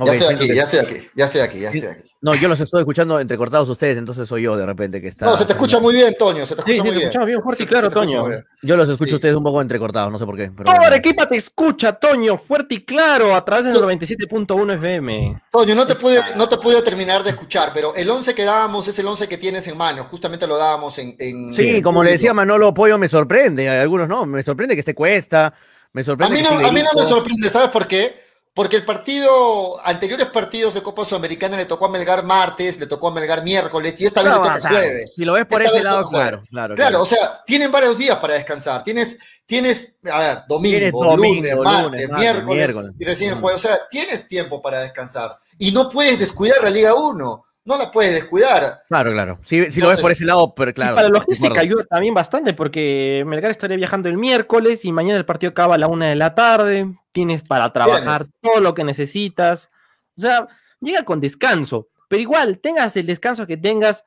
Ya 0.05 0.13
estoy 0.13 0.33
aquí, 0.33 0.47
que- 0.47 0.55
ya 0.55 0.63
estoy 0.63 0.79
aquí, 0.79 0.95
ya 1.15 1.25
estoy 1.25 1.41
aquí, 1.41 1.59
ya 1.59 1.71
Sí. 1.71 1.77
estoy 1.79 1.93
aquí. 1.93 2.07
No, 2.21 2.35
yo 2.35 2.47
los 2.47 2.59
estoy 2.59 2.79
escuchando 2.81 3.19
entrecortados 3.19 3.67
ustedes, 3.67 3.97
entonces 3.97 4.29
soy 4.29 4.43
yo 4.43 4.55
de 4.55 4.65
repente 4.65 5.01
que 5.01 5.07
está. 5.07 5.25
No, 5.25 5.35
se 5.35 5.43
te 5.43 5.53
escucha 5.53 5.79
muy 5.79 5.93
bien, 5.95 6.15
Toño, 6.17 6.45
se 6.45 6.55
te 6.55 6.61
Sí, 6.61 6.73
escucha 6.73 6.75
sí, 6.75 6.81
muy 6.81 6.89
te 6.91 6.95
bien. 6.97 7.07
escuchamos 7.07 7.27
bien 7.27 7.41
fuerte 7.41 7.63
y 7.63 7.65
claro, 7.65 7.87
se 7.89 7.93
te 7.95 7.99
escucha 7.99 8.17
Toño. 8.21 8.43
Yo 8.61 8.77
los 8.77 8.87
escucho 8.89 9.09
Sí. 9.09 9.13
a 9.13 9.15
ustedes 9.15 9.35
un 9.35 9.43
poco 9.43 9.59
entrecortados, 9.61 10.11
no 10.11 10.19
sé 10.19 10.25
por 10.25 10.37
qué. 10.37 10.51
pero 10.55 10.69
bueno. 10.71 10.85
Arequipa 10.85 11.25
te 11.27 11.35
escucha, 11.35 11.93
Toño, 11.93 12.37
fuerte 12.37 12.75
y 12.75 12.85
claro, 12.85 13.35
a 13.35 13.43
través 13.43 13.65
del 13.65 13.73
97.1 13.81 14.71
FM. 14.73 15.41
Toño, 15.51 15.75
no 15.75 15.85
te, 15.87 15.95
pude, 15.95 16.21
no 16.37 16.47
te 16.47 16.57
pude 16.57 16.81
terminar 16.83 17.23
de 17.23 17.31
escuchar, 17.31 17.71
pero 17.73 17.93
el 17.95 18.09
11 18.09 18.33
que 18.35 18.43
dábamos 18.45 18.87
es 18.87 18.97
el 18.99 19.07
11 19.07 19.27
que 19.27 19.37
tienes 19.39 19.67
en 19.67 19.75
mano. 19.77 20.03
Justamente 20.03 20.45
lo 20.47 20.57
dábamos 20.57 20.97
en. 20.99 21.15
en- 21.19 21.53
Sí, 21.53 21.69
en 21.77 21.81
como 21.83 22.03
le 22.03 22.11
decía 22.11 22.33
Manolo 22.35 22.73
Pollo, 22.73 22.97
me 22.99 23.07
sorprende. 23.07 23.67
A 23.67 23.81
algunos 23.81 24.07
no, 24.07 24.25
me 24.27 24.41
sorprende 24.43 24.75
que 24.75 24.79
esté 24.81 24.93
Cuesta. 24.95 25.53
Me 25.93 26.01
A 26.01 26.05
sorprende 26.05 26.35
mí, 26.37 26.43
que 26.47 26.49
no, 26.61 26.67
a 26.67 26.71
mí 26.71 26.81
no 26.81 27.01
me 27.01 27.07
sorprende, 27.07 27.49
¿sabes 27.49 27.69
por 27.69 27.85
qué? 27.87 28.29
Porque 28.53 28.75
el 28.75 28.83
partido, 28.83 29.79
anteriores 29.85 30.27
partidos 30.27 30.73
de 30.73 30.83
Copa 30.83 31.05
Sudamericana 31.05 31.55
le 31.55 31.65
tocó 31.65 31.85
a 31.85 31.89
Melgar 31.89 32.23
martes, 32.25 32.77
le 32.81 32.85
tocó 32.85 33.07
a 33.07 33.11
Melgar 33.13 33.43
miércoles 33.43 33.99
y 34.01 34.05
esta 34.05 34.21
vez 34.21 34.33
le 34.33 34.37
toca 34.39 34.59
jueves. 34.69 35.15
Si 35.15 35.23
lo 35.23 35.33
ves 35.33 35.45
por 35.45 35.61
Esta 35.61 35.75
ese 35.75 35.83
lado, 35.85 36.09
claro, 36.09 36.41
claro. 36.49 36.75
Claro, 36.75 37.01
o 37.01 37.05
sea, 37.05 37.41
tienen 37.45 37.71
varios 37.71 37.97
días 37.97 38.17
para 38.19 38.33
descansar. 38.33 38.83
Tienes, 38.83 39.17
tienes, 39.45 39.95
a 40.11 40.19
ver, 40.19 40.37
domingo, 40.49 41.15
lunes, 41.15 41.53
lunes, 41.55 41.55
martes, 41.63 42.09
miércoles, 42.09 42.45
miércoles. 42.57 42.91
y 42.99 43.05
recién 43.05 43.37
Mm. 43.37 43.41
jueves. 43.41 43.65
O 43.65 43.67
sea, 43.69 43.79
tienes 43.89 44.27
tiempo 44.27 44.61
para 44.61 44.79
descansar. 44.81 45.39
Y 45.57 45.71
no 45.71 45.89
puedes 45.89 46.19
descuidar 46.19 46.61
la 46.61 46.69
Liga 46.69 46.93
1. 46.93 47.45
No 47.71 47.77
la 47.77 47.89
puedes 47.89 48.13
descuidar. 48.13 48.81
Claro, 48.87 49.11
claro. 49.13 49.39
Si, 49.43 49.71
si 49.71 49.79
lo 49.79 49.87
ves 49.87 50.01
por 50.01 50.11
ese 50.11 50.25
lado, 50.25 50.53
pero 50.53 50.73
claro. 50.73 50.95
para 50.95 51.07
la 51.07 51.13
logística 51.19 51.61
ayuda 51.61 51.85
también 51.85 52.13
bastante 52.13 52.53
porque 52.53 53.23
Melgar 53.25 53.51
estaría 53.51 53.77
viajando 53.77 54.09
el 54.09 54.17
miércoles 54.17 54.83
y 54.83 54.91
mañana 54.91 55.17
el 55.17 55.25
partido 55.25 55.51
acaba 55.51 55.75
a 55.75 55.77
la 55.77 55.87
una 55.87 56.09
de 56.09 56.15
la 56.15 56.35
tarde. 56.35 56.93
Tienes 57.13 57.43
para 57.43 57.71
trabajar 57.71 58.21
Tienes. 58.23 58.33
todo 58.41 58.59
lo 58.61 58.73
que 58.73 58.83
necesitas. 58.83 59.69
O 60.17 60.21
sea, 60.21 60.47
llega 60.81 61.03
con 61.03 61.21
descanso. 61.21 61.87
Pero 62.09 62.21
igual, 62.21 62.59
tengas 62.59 62.95
el 62.97 63.05
descanso 63.05 63.47
que 63.47 63.55
tengas, 63.55 64.03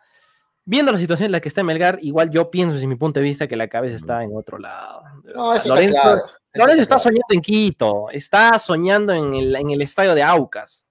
viendo 0.67 0.93
la 0.93 0.99
situación 0.99 1.27
en 1.27 1.33
la 1.33 1.41
que 1.41 1.49
está 1.49 1.63
Melgar, 1.63 1.99
igual 2.03 2.29
yo 2.31 2.51
pienso, 2.51 2.75
desde 2.75 2.87
mi 2.87 2.97
punto 2.97 3.19
de 3.21 3.25
vista, 3.25 3.47
que 3.49 3.57
la 3.57 3.69
cabeza 3.69 3.97
está 3.97 4.23
en 4.23 4.31
otro 4.37 4.59
lado. 4.59 5.03
No, 5.35 5.55
eso 5.55 5.71
Lorenzo- 5.71 5.97
está 5.97 6.03
claro. 6.03 6.21
Lorenzo 6.53 6.83
está 6.83 6.95
claro. 6.97 7.03
soñando 7.03 7.27
en 7.31 7.41
Quito, 7.41 8.07
está 8.13 8.59
soñando 8.59 9.13
en 9.15 9.35
el, 9.35 9.57
en 9.57 9.71
el 9.71 9.81
estadio 9.81 10.15
de 10.15 10.23
Aucas. 10.23 10.84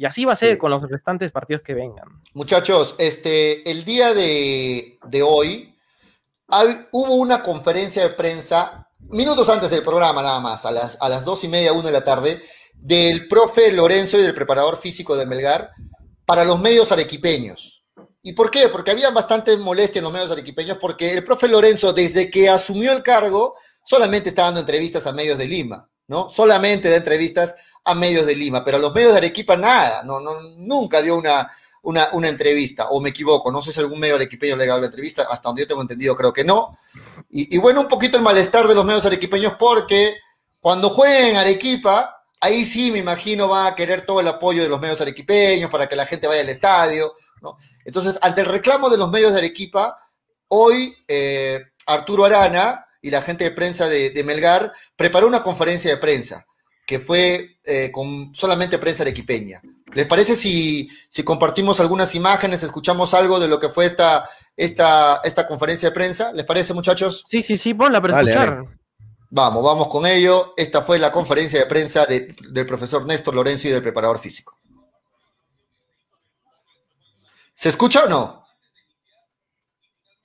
Y 0.00 0.06
así 0.06 0.24
va 0.24 0.32
a 0.32 0.36
ser 0.36 0.54
Sí. 0.54 0.58
con 0.58 0.70
los 0.70 0.80
restantes 0.88 1.30
partidos 1.30 1.60
que 1.60 1.74
vengan. 1.74 2.06
Muchachos, 2.32 2.94
este, 2.96 3.70
el 3.70 3.84
día 3.84 4.14
de, 4.14 4.98
de 5.04 5.22
hoy 5.22 5.76
hay- 6.48 6.86
hubo 6.92 7.12
una 7.16 7.42
conferencia 7.42 8.02
de 8.04 8.08
prensa, 8.14 8.88
minutos 8.98 9.50
antes 9.50 9.68
del 9.68 9.82
programa 9.82 10.22
nada 10.22 10.40
más, 10.40 10.64
a 10.64 10.72
las, 10.72 10.96
a 11.02 11.08
las 11.10 11.22
dos 11.26 11.44
y 11.44 11.48
media, 11.48 11.74
una 11.74 11.88
de 11.88 11.92
la 11.92 12.02
tarde, 12.02 12.40
del 12.72 13.28
profe 13.28 13.70
Lorenzo 13.72 14.18
y 14.18 14.22
del 14.22 14.32
preparador 14.32 14.78
físico 14.78 15.16
de 15.18 15.26
Melgar 15.26 15.70
para 16.24 16.46
los 16.46 16.58
medios 16.58 16.90
arequipeños. 16.92 17.84
¿Y 18.22 18.32
por 18.32 18.50
qué? 18.50 18.70
Porque 18.70 18.92
había 18.92 19.10
bastante 19.10 19.54
molestia 19.58 19.98
en 19.98 20.04
los 20.04 20.12
medios 20.14 20.30
arequipeños 20.30 20.78
porque 20.78 21.12
el 21.12 21.24
profe 21.24 21.46
Lorenzo, 21.46 21.92
desde 21.92 22.30
que 22.30 22.48
asumió 22.48 22.92
el 22.92 23.02
cargo, 23.02 23.54
solamente 23.84 24.30
está 24.30 24.44
dando 24.44 24.60
entrevistas 24.60 25.06
a 25.06 25.12
medios 25.12 25.36
de 25.36 25.46
Lima, 25.46 25.90
¿no? 26.08 26.30
Solamente 26.30 26.88
da 26.88 26.96
entrevistas 26.96 27.54
a 27.84 27.94
medios 27.94 28.26
de 28.26 28.36
Lima, 28.36 28.64
pero 28.64 28.76
a 28.76 28.80
los 28.80 28.94
medios 28.94 29.12
de 29.12 29.18
Arequipa 29.18 29.56
nada, 29.56 30.02
no, 30.02 30.20
no, 30.20 30.40
nunca 30.56 31.02
dio 31.02 31.16
una, 31.16 31.48
una, 31.82 32.08
una 32.12 32.28
entrevista, 32.28 32.88
o 32.90 33.00
me 33.00 33.10
equivoco, 33.10 33.50
no 33.50 33.62
sé 33.62 33.72
si 33.72 33.80
algún 33.80 33.98
medio 33.98 34.16
arequipeño 34.16 34.56
le 34.56 34.64
ha 34.64 34.68
dado 34.68 34.80
la 34.80 34.86
entrevista, 34.86 35.26
hasta 35.30 35.48
donde 35.48 35.62
yo 35.62 35.68
tengo 35.68 35.82
entendido 35.82 36.16
creo 36.16 36.32
que 36.32 36.44
no. 36.44 36.78
Y, 37.30 37.56
bueno, 37.58 37.82
un 37.82 37.88
poquito 37.88 38.16
el 38.16 38.22
malestar 38.22 38.66
de 38.66 38.74
los 38.74 38.84
medios 38.84 39.06
arequipeños 39.06 39.54
porque 39.58 40.16
cuando 40.58 40.90
jueguen 40.90 41.28
en 41.28 41.36
Arequipa, 41.36 42.24
ahí 42.40 42.64
sí 42.64 42.90
me 42.90 42.98
imagino 42.98 43.48
va 43.48 43.68
a 43.68 43.74
querer 43.74 44.04
todo 44.04 44.20
el 44.20 44.28
apoyo 44.28 44.62
de 44.62 44.68
los 44.68 44.80
medios 44.80 45.00
arequipeños 45.00 45.70
para 45.70 45.88
que 45.88 45.96
la 45.96 46.06
gente 46.06 46.26
vaya 46.26 46.40
al 46.40 46.48
estadio, 46.48 47.14
¿no? 47.40 47.56
Entonces, 47.84 48.18
ante 48.20 48.40
el 48.40 48.48
reclamo 48.48 48.90
de 48.90 48.98
los 48.98 49.10
medios 49.10 49.32
de 49.32 49.38
Arequipa, 49.38 49.96
hoy 50.48 50.94
eh, 51.06 51.60
Arturo 51.86 52.24
Arana 52.24 52.84
y 53.00 53.10
la 53.10 53.22
gente 53.22 53.44
de 53.44 53.52
prensa 53.52 53.88
de, 53.88 54.10
de 54.10 54.24
Melgar 54.24 54.72
preparó 54.96 55.26
una 55.26 55.42
conferencia 55.42 55.90
de 55.90 55.96
prensa 55.96 56.46
que 56.90 56.98
fue 56.98 57.60
eh, 57.66 57.92
con 57.92 58.34
solamente 58.34 58.76
prensa 58.76 59.04
arequipeña. 59.04 59.62
¿Les 59.94 60.06
parece 60.06 60.34
si, 60.34 60.90
si 61.08 61.22
compartimos 61.22 61.78
algunas 61.78 62.16
imágenes, 62.16 62.64
escuchamos 62.64 63.14
algo 63.14 63.38
de 63.38 63.46
lo 63.46 63.60
que 63.60 63.68
fue 63.68 63.86
esta, 63.86 64.28
esta, 64.56 65.20
esta 65.22 65.46
conferencia 65.46 65.90
de 65.90 65.94
prensa. 65.94 66.32
¿Les 66.32 66.44
parece, 66.44 66.74
muchachos? 66.74 67.22
Sí, 67.30 67.44
sí, 67.44 67.56
sí, 67.56 67.74
ponla 67.74 68.00
para 68.00 68.14
Dale, 68.16 68.30
escuchar. 68.32 68.56
dale. 68.56 68.68
Vamos, 69.30 69.62
vamos 69.62 69.86
con 69.86 70.04
ello. 70.04 70.52
Esta 70.56 70.82
fue 70.82 70.98
la 70.98 71.12
conferencia 71.12 71.60
de 71.60 71.66
prensa 71.66 72.06
de- 72.06 72.34
del 72.50 72.66
profesor 72.66 73.06
Néstor 73.06 73.36
Lorenzo 73.36 73.68
y 73.68 73.70
del 73.70 73.82
preparador 73.82 74.18
físico. 74.18 74.58
¿Se 77.54 77.68
escucha 77.68 78.02
o 78.02 78.08
no? 78.08 78.44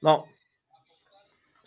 No. 0.01 0.25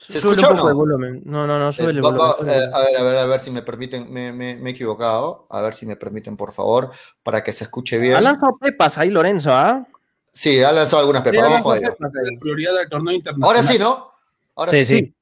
¿Se 0.09 0.19
escucha 0.19 0.49
o 0.49 0.51
un 0.53 0.57
poco 0.57 0.69
no? 0.71 0.75
volumen. 0.75 1.23
No, 1.27 1.47
no, 1.47 1.59
no, 1.59 1.69
Eh, 1.69 1.73
súbele 1.73 1.99
el 2.01 2.05
va- 2.07 2.11
volumen. 2.11 2.31
va- 2.31 2.53
el 2.53 2.63
eh, 2.63 2.67
a 2.73 2.79
ver, 2.81 2.97
a 2.97 3.03
ver, 3.03 3.17
a 3.19 3.27
ver 3.27 3.41
si 3.41 3.51
me 3.51 3.63
permiten, 3.63 4.11
me, 4.13 4.33
me- 4.33 4.57
me 4.57 4.71
he 4.71 4.73
equivocado. 4.73 5.47
A 5.51 5.61
ver 5.61 5.75
si 5.75 5.85
me 5.87 5.97
permiten, 5.97 6.37
por 6.37 6.53
favor, 6.53 6.91
para 7.23 7.45
que 7.45 7.53
se 7.53 7.65
escuche 7.65 7.99
bien. 7.99 8.17
Ha 8.17 8.21
lanzado 8.21 8.57
pepas 8.59 8.97
ahí, 8.97 9.11
Lorenzo, 9.11 9.51
¿ah? 9.53 9.87
Sí, 10.33 10.63
ha 10.63 10.73
lanzado 10.73 11.01
algunas 11.01 11.23
pepas. 11.23 11.43
Vamos 11.43 11.63
con 11.63 11.77
ello. 11.77 11.97
La 11.99 12.11
prioridad 12.41 12.75
del 12.79 12.89
torneo 12.89 13.15
internacional. 13.15 13.49
Ahora 13.57 13.63
sí, 13.63 13.79
¿no? 13.79 14.11
Ahora 14.57 14.73
Sí, 14.73 14.87
sí. 14.87 15.15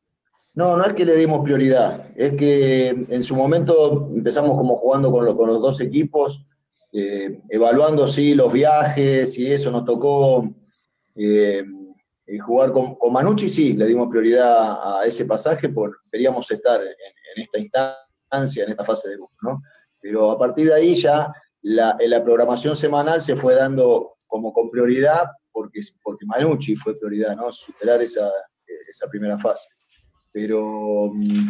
No, 0.55 0.77
no 0.77 0.85
es 0.87 0.95
que 0.95 1.05
le 1.05 1.17
dimos 1.17 1.43
prioridad, 1.45 2.07
es 2.17 2.33
que 2.35 2.89
en 2.89 3.23
su 3.25 3.37
momento 3.37 4.09
empezamos 4.15 4.57
como 4.57 4.75
jugando 4.77 5.11
con, 5.13 5.25
lo- 5.27 5.37
con 5.37 5.49
los 5.49 5.61
dos 5.61 5.81
equipos, 5.81 6.47
eh, 6.93 7.41
evaluando 7.51 8.09
sí 8.09 8.35
los 8.35 8.51
viajes 8.53 9.37
y 9.37 9.53
eso, 9.53 9.71
nos 9.71 9.85
tocó 9.85 10.49
eh, 11.15 11.63
eh, 12.27 12.39
jugar 12.39 12.73
con, 12.73 12.95
con 12.97 13.13
Manucci, 13.13 13.49
sí, 13.49 13.73
le 13.75 13.87
dimos 13.87 14.09
prioridad 14.09 14.99
a 15.01 15.05
ese 15.07 15.25
pasaje 15.25 15.69
porque 15.69 15.97
queríamos 16.11 16.51
estar 16.51 16.81
en, 16.81 16.89
en 16.89 17.43
esta 17.43 17.59
instancia, 17.59 18.65
en 18.65 18.71
esta 18.71 18.85
fase 18.85 19.09
de 19.11 19.17
grupo, 19.17 19.35
¿no? 19.43 19.63
Pero 20.01 20.31
a 20.31 20.39
partir 20.39 20.67
de 20.69 20.75
ahí 20.75 20.95
ya 20.95 21.33
la, 21.63 21.97
en 21.99 22.11
la 22.11 22.23
programación 22.23 22.75
semanal 22.77 23.21
se 23.23 23.37
fue 23.37 23.55
dando 23.55 24.17
como 24.27 24.53
con 24.53 24.71
prioridad 24.71 25.25
porque, 25.53 25.81
porque 26.03 26.27
Manucci 26.27 26.77
fue 26.77 26.99
prioridad, 26.99 27.37
¿no? 27.37 27.53
Superar 27.53 28.03
esa, 28.03 28.31
esa 28.89 29.07
primera 29.09 29.39
fase 29.39 29.69
pero, 30.37 31.13
mm, 31.15 31.49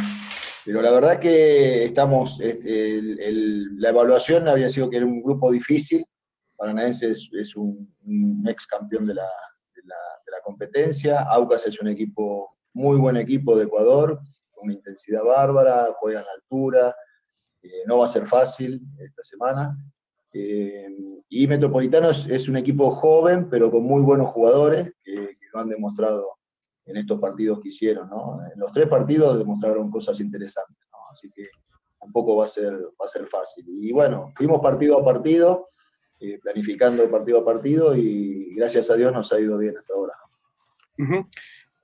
pero 0.64 0.80
la 0.80 0.92
verdad 0.92 1.18
que 1.18 1.86
estamos, 1.86 2.38
este, 2.40 2.98
el- 2.98 3.18
el- 3.18 3.80
la 3.80 3.88
evaluación 3.88 4.46
había 4.46 4.68
sido 4.68 4.88
que 4.88 4.98
era 4.98 5.06
un 5.06 5.20
grupo 5.24 5.50
difícil, 5.50 6.04
Paranaense 6.56 7.10
es, 7.10 7.28
es 7.32 7.56
un, 7.56 7.92
ex 8.48 8.64
campeón 8.68 9.08
de 9.08 9.14
la, 9.14 9.28
la, 9.86 9.96
de 10.24 10.32
la 10.32 10.40
competencia, 10.42 11.22
Aucas 11.22 11.66
es 11.66 11.80
un 11.80 11.88
equipo, 11.88 12.56
muy 12.72 12.96
buen 12.96 13.16
equipo 13.16 13.56
de 13.56 13.64
Ecuador, 13.64 14.20
con 14.50 14.64
una 14.64 14.74
intensidad 14.74 15.22
bárbara, 15.22 15.88
juega 15.98 16.20
en 16.20 16.26
la 16.26 16.32
altura, 16.32 16.96
eh, 17.62 17.82
no 17.86 17.98
va 17.98 18.06
a 18.06 18.08
ser 18.08 18.26
fácil 18.26 18.80
esta 18.98 19.22
semana. 19.22 19.76
Eh, 20.32 20.88
y 21.28 21.46
Metropolitano 21.46 22.10
es, 22.10 22.48
un 22.48 22.56
equipo 22.56 22.90
joven, 22.90 23.48
pero 23.48 23.70
con 23.70 23.82
muy 23.82 24.02
buenos 24.02 24.28
jugadores, 24.30 24.92
que, 25.02 25.14
que 25.14 25.46
lo 25.52 25.60
han 25.60 25.68
demostrado 25.68 26.36
en 26.86 26.96
estos 26.96 27.18
partidos 27.18 27.60
que 27.60 27.68
hicieron, 27.68 28.08
¿no? 28.08 28.38
En 28.52 28.58
los 28.60 28.72
tres 28.72 28.88
partidos 28.88 29.38
demostraron 29.38 29.90
cosas 29.90 30.20
interesantes, 30.20 30.86
¿no? 30.92 30.98
Así 31.10 31.30
que 31.30 31.44
tampoco 32.00 32.36
va 32.36 32.44
a 32.44 32.48
ser, 32.48 32.72
va 32.74 33.04
a 33.04 33.08
ser 33.08 33.26
fácil. 33.26 33.64
Y 33.68 33.92
bueno, 33.92 34.32
fuimos 34.36 34.60
partido 34.60 34.98
a 34.98 35.04
partido, 35.04 35.66
planificando 36.42 37.10
partido 37.10 37.40
a 37.40 37.44
partido 37.44 37.96
y 37.96 38.54
gracias 38.54 38.90
a 38.90 38.96
Dios 38.96 39.12
nos 39.12 39.32
ha 39.32 39.40
ido 39.40 39.58
bien 39.58 39.76
hasta 39.78 39.92
ahora. 39.94 40.14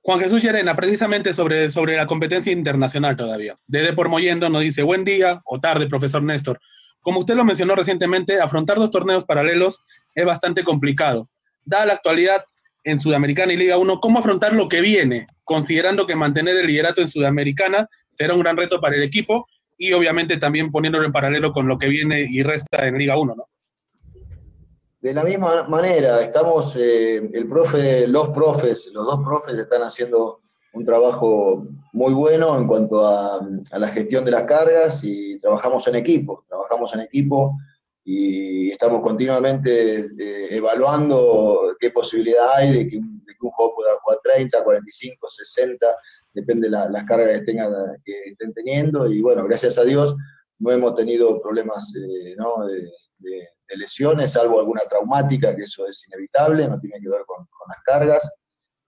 Juan 0.01 0.19
Jesús 0.19 0.41
Llerena, 0.41 0.75
precisamente 0.75 1.33
sobre, 1.33 1.71
sobre 1.71 1.95
la 1.95 2.07
competencia 2.07 2.51
internacional 2.51 3.15
todavía. 3.15 3.57
Desde 3.67 3.93
por 3.93 4.09
Moyendo 4.09 4.49
nos 4.49 4.61
dice, 4.61 4.83
buen 4.83 5.05
día 5.05 5.41
o 5.45 5.59
tarde, 5.59 5.87
profesor 5.87 6.21
Néstor. 6.21 6.59
Como 7.01 7.19
usted 7.19 7.35
lo 7.35 7.45
mencionó 7.45 7.75
recientemente, 7.75 8.39
afrontar 8.39 8.77
dos 8.77 8.91
torneos 8.91 9.23
paralelos 9.23 9.83
es 10.15 10.25
bastante 10.25 10.63
complicado. 10.63 11.29
Dada 11.63 11.85
la 11.85 11.93
actualidad 11.93 12.43
en 12.83 12.99
Sudamericana 12.99 13.53
y 13.53 13.57
Liga 13.57 13.77
1, 13.77 13.99
¿cómo 14.01 14.19
afrontar 14.19 14.53
lo 14.53 14.67
que 14.67 14.81
viene? 14.81 15.27
Considerando 15.43 16.05
que 16.05 16.15
mantener 16.15 16.57
el 16.57 16.67
liderato 16.67 17.01
en 17.01 17.07
Sudamericana 17.07 17.87
será 18.11 18.33
un 18.33 18.41
gran 18.41 18.57
reto 18.57 18.81
para 18.81 18.95
el 18.95 19.03
equipo 19.03 19.47
y 19.77 19.93
obviamente 19.93 20.37
también 20.37 20.71
poniéndolo 20.71 21.05
en 21.05 21.11
paralelo 21.11 21.51
con 21.51 21.67
lo 21.67 21.77
que 21.77 21.87
viene 21.87 22.27
y 22.29 22.43
resta 22.43 22.87
en 22.87 22.97
Liga 22.97 23.17
1, 23.17 23.35
¿no? 23.35 23.47
De 25.03 25.13
la 25.13 25.25
misma 25.25 25.67
manera, 25.67 26.21
estamos, 26.21 26.77
eh, 26.77 27.17
el 27.33 27.49
profe, 27.49 28.07
los 28.07 28.29
profes, 28.29 28.89
los 28.93 29.05
dos 29.05 29.19
profes 29.21 29.55
están 29.55 29.81
haciendo 29.81 30.39
un 30.73 30.85
trabajo 30.85 31.67
muy 31.91 32.13
bueno 32.13 32.57
en 32.57 32.65
cuanto 32.65 33.05
a, 33.05 33.45
la 33.77 33.87
gestión 33.89 34.23
de 34.23 34.31
las 34.31 34.43
cargas 34.43 35.03
y 35.03 35.41
trabajamos 35.41 35.85
en 35.89 35.95
equipo, 35.95 36.45
trabajamos 36.47 36.93
en 36.93 37.01
equipo 37.01 37.57
y 38.05 38.71
estamos 38.71 39.01
continuamente 39.01 40.05
eh, 40.17 40.47
evaluando 40.55 41.75
qué 41.81 41.91
posibilidad 41.91 42.55
hay 42.55 42.71
de 42.71 42.87
que, 42.87 42.95
un, 42.95 43.21
de 43.25 43.33
juego 43.37 43.75
pueda 43.75 43.99
jugar 44.01 44.19
30, 44.23 44.63
45, 44.63 45.29
60, 45.29 45.85
depende 46.33 46.67
de 46.67 46.71
la- 46.71 46.87
las 46.89 47.03
cargas 47.03 47.39
que, 47.39 47.45
tengan, 47.45 47.73
que 48.05 48.13
estén 48.27 48.53
teniendo 48.53 49.11
y 49.11 49.21
bueno, 49.21 49.43
gracias 49.43 49.77
a 49.77 49.83
Dios 49.83 50.15
no 50.59 50.71
hemos 50.71 50.95
tenido 50.95 51.41
problemas 51.41 51.93
eh, 51.93 52.35
¿no? 52.37 52.65
de- 52.67 52.89
de 53.67 53.77
lesiones, 53.77 54.31
salvo 54.33 54.59
alguna 54.59 54.81
traumática, 54.89 55.55
que 55.55 55.63
eso 55.63 55.87
es 55.87 56.03
inevitable, 56.07 56.67
no 56.67 56.79
tiene 56.79 56.99
que 57.01 57.09
ver 57.09 57.21
con, 57.25 57.37
con 57.45 57.67
las 57.69 57.77
cargas. 57.83 58.29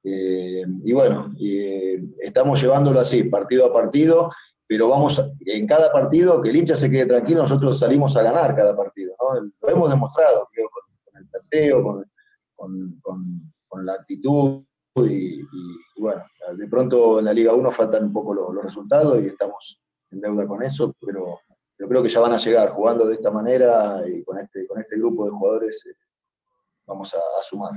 Eh, 0.04 0.64
y 0.84 0.94
bueno, 0.94 1.34
eh, 1.42 2.00
estamos 2.20 2.62
llevándolo 2.62 3.00
así, 3.00 3.24
partido 3.24 3.66
a 3.66 3.74
partido, 3.74 4.32
pero 4.68 4.90
vamos 4.90 5.18
a- 5.20 5.28
en 5.46 5.66
cada 5.68 5.92
partido, 5.92 6.42
que 6.42 6.50
el 6.50 6.56
hincha 6.58 6.78
se 6.78 6.90
quede 6.90 7.06
tranquilo, 7.06 7.42
nosotros 7.44 7.80
salimos 7.80 8.16
a 8.18 8.22
ganar 8.24 8.56
cada 8.56 8.76
partido, 8.76 9.16
¿no? 9.20 9.42
Lo 9.62 9.70
hemos 9.70 9.90
demostrado, 9.90 10.48
creo, 10.52 10.68
con, 10.70 10.84
con 11.06 11.22
el 11.22 11.28
planteo, 11.30 11.84
con, 12.56 13.00
con- 13.02 13.86
la 13.86 13.94
actitud, 13.94 14.64
y, 14.96 15.42
y- 15.42 15.46
y 15.98 16.02
bueno, 16.02 16.24
de 16.56 16.68
pronto 16.70 17.20
en 17.20 17.26
la 17.26 17.34
Liga 17.34 17.52
1 17.54 17.72
faltan 17.74 18.06
un 18.06 18.14
poco 18.14 18.34
los, 18.34 18.54
los 18.54 18.64
resultados 18.64 19.22
y 19.22 19.28
estamos 19.28 19.82
en 20.12 20.22
deuda 20.22 20.48
con 20.48 20.64
eso, 20.64 20.96
pero 21.06 21.40
yo 21.78 21.88
creo 21.88 22.04
que 22.04 22.10
ya 22.10 22.20
van 22.20 22.34
a 22.34 22.38
llegar 22.38 22.70
jugando 22.70 23.06
de 23.06 23.14
esta 23.14 23.32
manera 23.32 24.02
y 24.08 24.24
con 24.24 24.40
este, 24.40 24.66
con 24.68 24.80
este 24.80 24.98
grupo 24.98 25.26
de 25.26 25.32
jugadores 25.32 25.86
eh, 25.86 25.96
vamos 26.86 27.14
a, 27.14 27.18
a 27.18 27.44
sumar. 27.44 27.72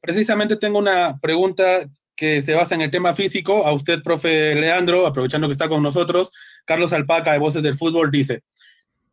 Precisamente 0.00 0.56
tengo 0.56 0.78
una 0.78 1.18
pregunta 1.20 1.86
que 2.14 2.40
se 2.40 2.54
basa 2.54 2.74
en 2.74 2.80
el 2.80 2.90
tema 2.90 3.14
físico. 3.14 3.66
A 3.66 3.72
usted, 3.72 4.02
profe 4.02 4.54
Leandro, 4.54 5.06
aprovechando 5.06 5.48
que 5.48 5.52
está 5.52 5.68
con 5.68 5.82
nosotros, 5.82 6.32
Carlos 6.64 6.92
Alpaca 6.92 7.32
de 7.32 7.38
Voces 7.38 7.62
del 7.62 7.76
Fútbol 7.76 8.10
dice, 8.10 8.42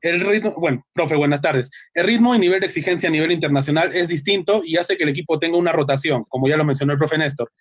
el 0.03 0.21
ritmo, 0.21 0.53
bueno, 0.57 0.85
profe, 0.93 1.15
buenas 1.15 1.41
tardes. 1.41 1.69
El 1.93 2.05
ritmo 2.05 2.35
y 2.35 2.39
nivel 2.39 2.59
de 2.59 2.65
exigencia 2.65 3.07
a 3.07 3.11
nivel 3.11 3.31
internacional 3.31 3.95
es 3.95 4.09
distinto 4.09 4.61
y 4.63 4.77
hace 4.77 4.97
que 4.97 5.03
el 5.03 5.09
equipo 5.09 5.39
tenga 5.39 5.57
una 5.57 5.71
rotación, 5.71 6.25
como 6.25 6.47
ya 6.47 6.57
lo 6.57 6.65
mencionó 6.65 6.93
el 6.93 6.99
profe 6.99 7.17
Néstor. 7.17 7.51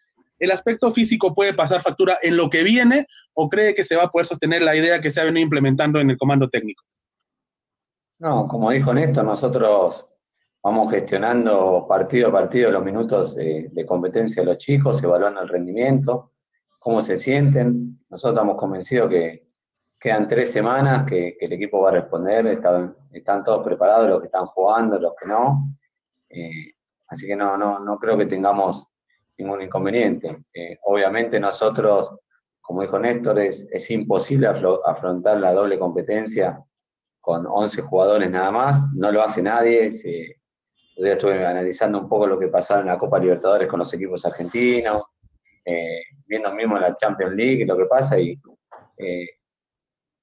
¿El 0.43 0.51
aspecto 0.51 0.91
físico 0.91 1.33
puede 1.33 1.55
pasar 1.55 1.81
factura 1.83 2.19
en 2.21 2.37
lo 2.37 2.51
que 2.51 2.65
viene 2.65 3.07
o 3.33 3.49
cree 3.49 3.75
que 3.75 3.85
se 3.85 3.95
va 3.95 4.03
a 4.03 4.11
poder 4.11 4.27
sostener 4.27 4.61
la 4.61 4.75
idea 4.75 5.01
que 5.01 5.13
se 5.13 5.21
ha 5.21 5.25
venido 5.25 5.45
implementando 5.45 6.01
en 6.01 6.11
el 6.11 6.19
comando 6.19 6.51
técnico? 6.51 6.83
No, 8.19 8.49
como 8.49 8.73
dijo 8.73 8.93
Néstor, 8.93 9.25
nosotros 9.25 10.05
vamos 10.61 10.91
gestionando 10.91 11.87
partido 11.89 12.31
a 12.31 12.33
partido 12.33 12.73
los 12.73 12.85
minutos 12.85 13.37
de, 13.37 13.87
competencia 13.87 14.43
de 14.43 14.47
los 14.47 14.59
chicos, 14.59 15.01
evaluando 15.01 15.43
el 15.43 15.49
rendimiento, 15.49 16.33
cómo 16.81 17.03
se 17.03 17.21
sienten. 17.21 18.01
Nosotros 18.11 18.35
estamos 18.35 18.57
convencidos 18.57 19.11
que 19.11 19.47
quedan 20.01 20.27
tres 20.27 20.51
semanas, 20.51 21.07
que, 21.09 21.37
el 21.41 21.53
equipo 21.53 21.83
va 21.83 21.91
a 21.91 21.93
responder, 21.93 22.49
están, 22.49 22.97
están 23.13 23.45
todos 23.45 23.65
preparados, 23.65 24.09
los 24.09 24.21
que 24.21 24.27
están 24.27 24.47
jugando, 24.47 24.99
los 24.99 25.13
que 25.15 25.29
no. 25.29 25.69
Eh, 26.31 26.73
así 27.07 27.29
que 27.29 27.37
no, 27.37 27.57
no, 27.57 27.79
no 27.79 27.97
creo 27.97 28.19
que 28.19 28.27
tengamos 28.27 28.89
ningún 29.43 29.63
inconveniente. 29.63 30.45
Eh, 30.53 30.79
obviamente 30.85 31.39
nosotros, 31.39 32.19
como 32.61 32.83
dijo 32.83 32.99
Néstor, 32.99 33.39
es, 33.41 33.67
es 33.71 33.91
imposible 33.91 34.47
afrontar 34.47 35.39
la 35.39 35.53
doble 35.53 35.79
competencia 35.79 36.63
con 37.21 37.47
11 37.47 37.83
jugadores 37.83 38.31
nada 38.31 38.51
más, 38.51 38.85
no 38.95 39.11
lo 39.13 39.23
hace 39.23 39.43
nadie. 39.43 39.93
Se, 39.93 40.37
yo 40.97 41.07
estuve 41.07 41.47
analizando 41.47 42.01
un 42.01 42.09
poco 42.09 42.27
lo 42.27 42.39
que 42.39 42.49
pasaba 42.49 42.81
en 42.81 42.89
la 42.89 42.99
Copa 42.99 43.19
Libertadores 43.19 43.69
con 43.69 43.79
los 43.79 43.93
equipos 43.95 44.25
argentinos, 44.27 45.05
eh, 45.65 46.03
viendo 46.27 46.53
mismo 46.53 46.79
la 46.79 46.97
Champions 46.97 47.35
League 47.35 47.65
lo 47.65 47.77
que 47.77 47.87
pasa 47.87 48.19
y 48.19 48.37
eh, 48.99 49.29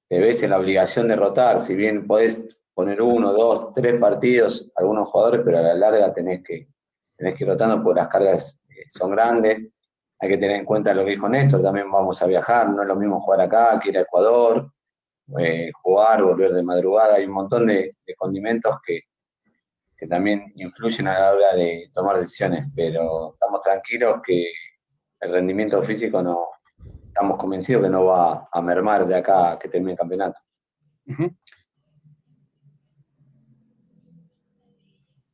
te 0.06 0.18
ves 0.20 0.42
en 0.42 0.50
la 0.50 0.58
obligación 0.58 1.08
de 1.08 1.16
rotar, 1.16 1.60
si 1.60 1.74
bien 1.74 2.06
podés 2.06 2.42
poner 2.74 3.00
uno, 3.00 3.32
dos, 3.32 3.72
tres 3.72 3.98
partidos 3.98 4.70
algunos 4.76 5.08
jugadores, 5.08 5.42
pero 5.44 5.58
a 5.58 5.62
la 5.62 5.74
larga 5.74 6.12
tenés 6.12 6.42
que, 6.42 6.68
tenés 7.16 7.34
que 7.34 7.44
ir 7.44 7.50
rotando 7.50 7.82
porque 7.82 8.00
las 8.00 8.08
cargas 8.08 8.59
son 8.88 9.10
grandes. 9.12 9.66
Hay 10.18 10.28
que 10.28 10.38
tener 10.38 10.56
en 10.56 10.64
cuenta 10.64 10.92
lo 10.92 11.04
que 11.04 11.12
dijo 11.12 11.28
Néstor, 11.28 11.62
también 11.62 11.90
vamos 11.90 12.20
a 12.22 12.26
viajar, 12.26 12.68
no 12.68 12.82
es 12.82 12.88
lo 12.88 12.96
mismo 12.96 13.20
jugar 13.20 13.40
acá 13.40 13.80
que 13.82 13.88
ir 13.88 13.98
a 13.98 14.02
Ecuador, 14.02 14.70
eh, 15.38 15.70
jugar, 15.82 16.22
volver 16.22 16.52
de 16.52 16.62
madrugada, 16.62 17.14
hay 17.14 17.24
un 17.24 17.32
montón 17.32 17.66
de, 17.66 17.96
de 18.06 18.14
condimentos 18.16 18.76
que, 18.84 19.00
que 19.96 20.06
también 20.06 20.52
influyen 20.56 21.08
a 21.08 21.18
la 21.18 21.32
hora 21.32 21.54
de 21.54 21.90
tomar 21.92 22.18
decisiones, 22.18 22.66
pero 22.74 23.34
estamos 23.34 23.60
tranquilos 23.60 24.20
que 24.26 24.46
el 25.20 25.32
rendimiento 25.32 25.82
físico 25.82 26.22
no, 26.22 26.48
estamos 27.06 27.38
convencidos 27.38 27.82
que 27.82 27.90
no 27.90 28.06
va 28.06 28.48
a 28.50 28.62
mermar 28.62 29.06
de 29.06 29.16
acá 29.16 29.58
que 29.60 29.68
termine 29.68 29.92
el 29.92 29.98
campeonato. 29.98 30.40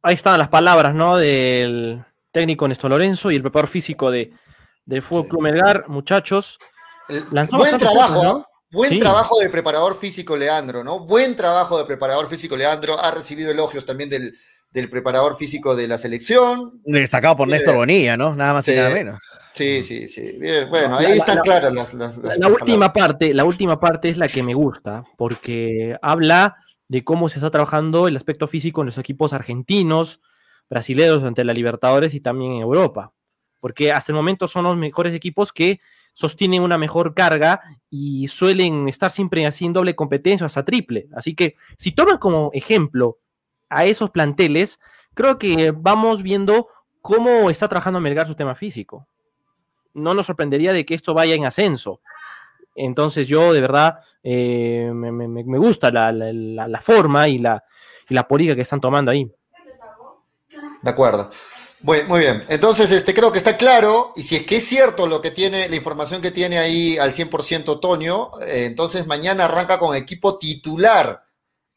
Ahí 0.02 0.14
están 0.14 0.38
las 0.38 0.48
palabras, 0.48 0.94
¿no? 0.94 1.16
Del 1.16 2.04
técnico 2.36 2.68
Néstor 2.68 2.90
Lorenzo 2.90 3.30
y 3.30 3.36
el 3.36 3.40
preparador 3.40 3.70
físico 3.70 4.10
de, 4.10 4.30
del 4.84 5.00
Fútbol 5.00 5.26
Club 5.28 5.42
Melgar, 5.42 5.88
muchachos. 5.88 6.58
lanzó 7.30 7.56
Buen 7.56 7.78
trabajo, 7.78 8.14
cosas, 8.14 8.24
¿no? 8.24 8.46
Buen 8.70 8.90
Sí. 8.90 8.98
trabajo 8.98 9.38
de 9.40 9.48
preparador 9.48 9.96
físico 9.96 10.36
Leandro, 10.36 10.84
¿no? 10.84 11.00
Buen 11.06 11.34
trabajo 11.34 11.78
de 11.78 11.86
preparador 11.86 12.26
físico 12.28 12.54
Leandro. 12.54 13.00
Ha 13.00 13.10
recibido 13.10 13.50
elogios 13.50 13.86
también 13.86 14.10
del, 14.10 14.36
del 14.70 14.90
preparador 14.90 15.34
físico 15.36 15.74
de 15.74 15.88
la 15.88 15.96
selección. 15.96 16.78
Destacado 16.84 17.38
por 17.38 17.46
Bien. 17.48 17.56
Néstor 17.58 17.76
Bonilla, 17.76 18.18
¿no? 18.18 18.34
Nada 18.36 18.52
más 18.52 18.68
y 18.68 18.74
nada 18.74 18.90
menos. 18.90 19.18
Sí, 19.54 19.82
sí, 19.82 20.06
sí. 20.10 20.36
Bien, 20.38 20.68
bueno, 20.68 20.98
ahí 20.98 21.08
la- 21.08 21.14
están 21.14 21.36
la- 21.36 21.42
claras 21.42 21.72
las, 21.72 21.94
las- 21.94 22.18
La, 22.18 22.28
las 22.30 22.38
la 22.38 22.48
última 22.48 22.92
palabras. 22.92 23.12
parte, 23.14 23.32
la 23.32 23.44
última 23.46 23.80
parte 23.80 24.10
es 24.10 24.18
la 24.18 24.28
que 24.28 24.42
me 24.42 24.52
gusta, 24.52 25.04
porque 25.16 25.96
habla 26.02 26.56
de 26.88 27.02
cómo 27.02 27.30
se 27.30 27.38
está 27.38 27.50
trabajando 27.50 28.08
el 28.08 28.16
aspecto 28.18 28.46
físico 28.46 28.82
en 28.82 28.86
los 28.86 28.98
equipos 28.98 29.32
argentinos, 29.32 30.20
brasileños 30.68 31.24
ante 31.24 31.44
la 31.44 31.52
Libertadores 31.52 32.14
y 32.14 32.20
también 32.20 32.52
en 32.54 32.62
Europa. 32.62 33.12
Porque 33.60 33.92
hasta 33.92 34.12
el 34.12 34.16
momento 34.16 34.48
son 34.48 34.64
los 34.64 34.76
mejores 34.76 35.14
equipos 35.14 35.52
que 35.52 35.80
sostienen 36.12 36.62
una 36.62 36.78
mejor 36.78 37.14
carga 37.14 37.60
y 37.90 38.28
suelen 38.28 38.88
estar 38.88 39.10
siempre 39.10 39.44
así 39.44 39.66
en 39.66 39.72
doble 39.72 39.94
competencia, 39.94 40.44
o 40.44 40.46
hasta 40.46 40.64
triple. 40.64 41.08
Así 41.14 41.34
que 41.34 41.56
si 41.76 41.92
toman 41.92 42.18
como 42.18 42.50
ejemplo 42.54 43.18
a 43.68 43.84
esos 43.84 44.10
planteles, 44.10 44.80
creo 45.14 45.38
que 45.38 45.72
vamos 45.72 46.22
viendo 46.22 46.68
cómo 47.02 47.50
está 47.50 47.68
trabajando 47.68 48.00
Melgar 48.00 48.26
su 48.26 48.34
tema 48.34 48.54
físico. 48.54 49.06
No 49.92 50.14
nos 50.14 50.26
sorprendería 50.26 50.72
de 50.72 50.86
que 50.86 50.94
esto 50.94 51.12
vaya 51.12 51.34
en 51.34 51.44
ascenso. 51.44 52.00
Entonces 52.74 53.28
yo 53.28 53.52
de 53.52 53.60
verdad 53.60 54.00
eh, 54.22 54.90
me, 54.92 55.58
gusta 55.58 55.90
la, 55.90 56.80
forma 56.80 57.28
y 57.28 57.38
la 57.38 58.28
política 58.28 58.54
que 58.54 58.62
están 58.62 58.80
tomando 58.80 59.10
ahí. 59.10 59.30
De 60.82 60.90
acuerdo. 60.90 61.30
Bueno, 61.80 62.08
muy 62.08 62.20
bien. 62.20 62.42
Entonces, 62.48 62.90
este, 62.90 63.12
creo 63.14 63.30
que 63.30 63.38
está 63.38 63.56
claro, 63.56 64.12
y 64.16 64.22
si 64.22 64.36
es 64.36 64.46
que 64.46 64.56
es 64.56 64.64
cierto 64.66 65.06
lo 65.06 65.20
que 65.20 65.30
tiene, 65.30 65.68
la 65.68 65.76
información 65.76 66.22
que 66.22 66.30
tiene 66.30 66.58
ahí 66.58 66.96
al 66.98 67.12
100% 67.12 67.78
Toño, 67.80 68.30
eh, 68.40 68.64
entonces 68.66 69.06
mañana 69.06 69.44
arranca 69.44 69.78
con 69.78 69.94
equipo 69.94 70.38
titular, 70.38 71.22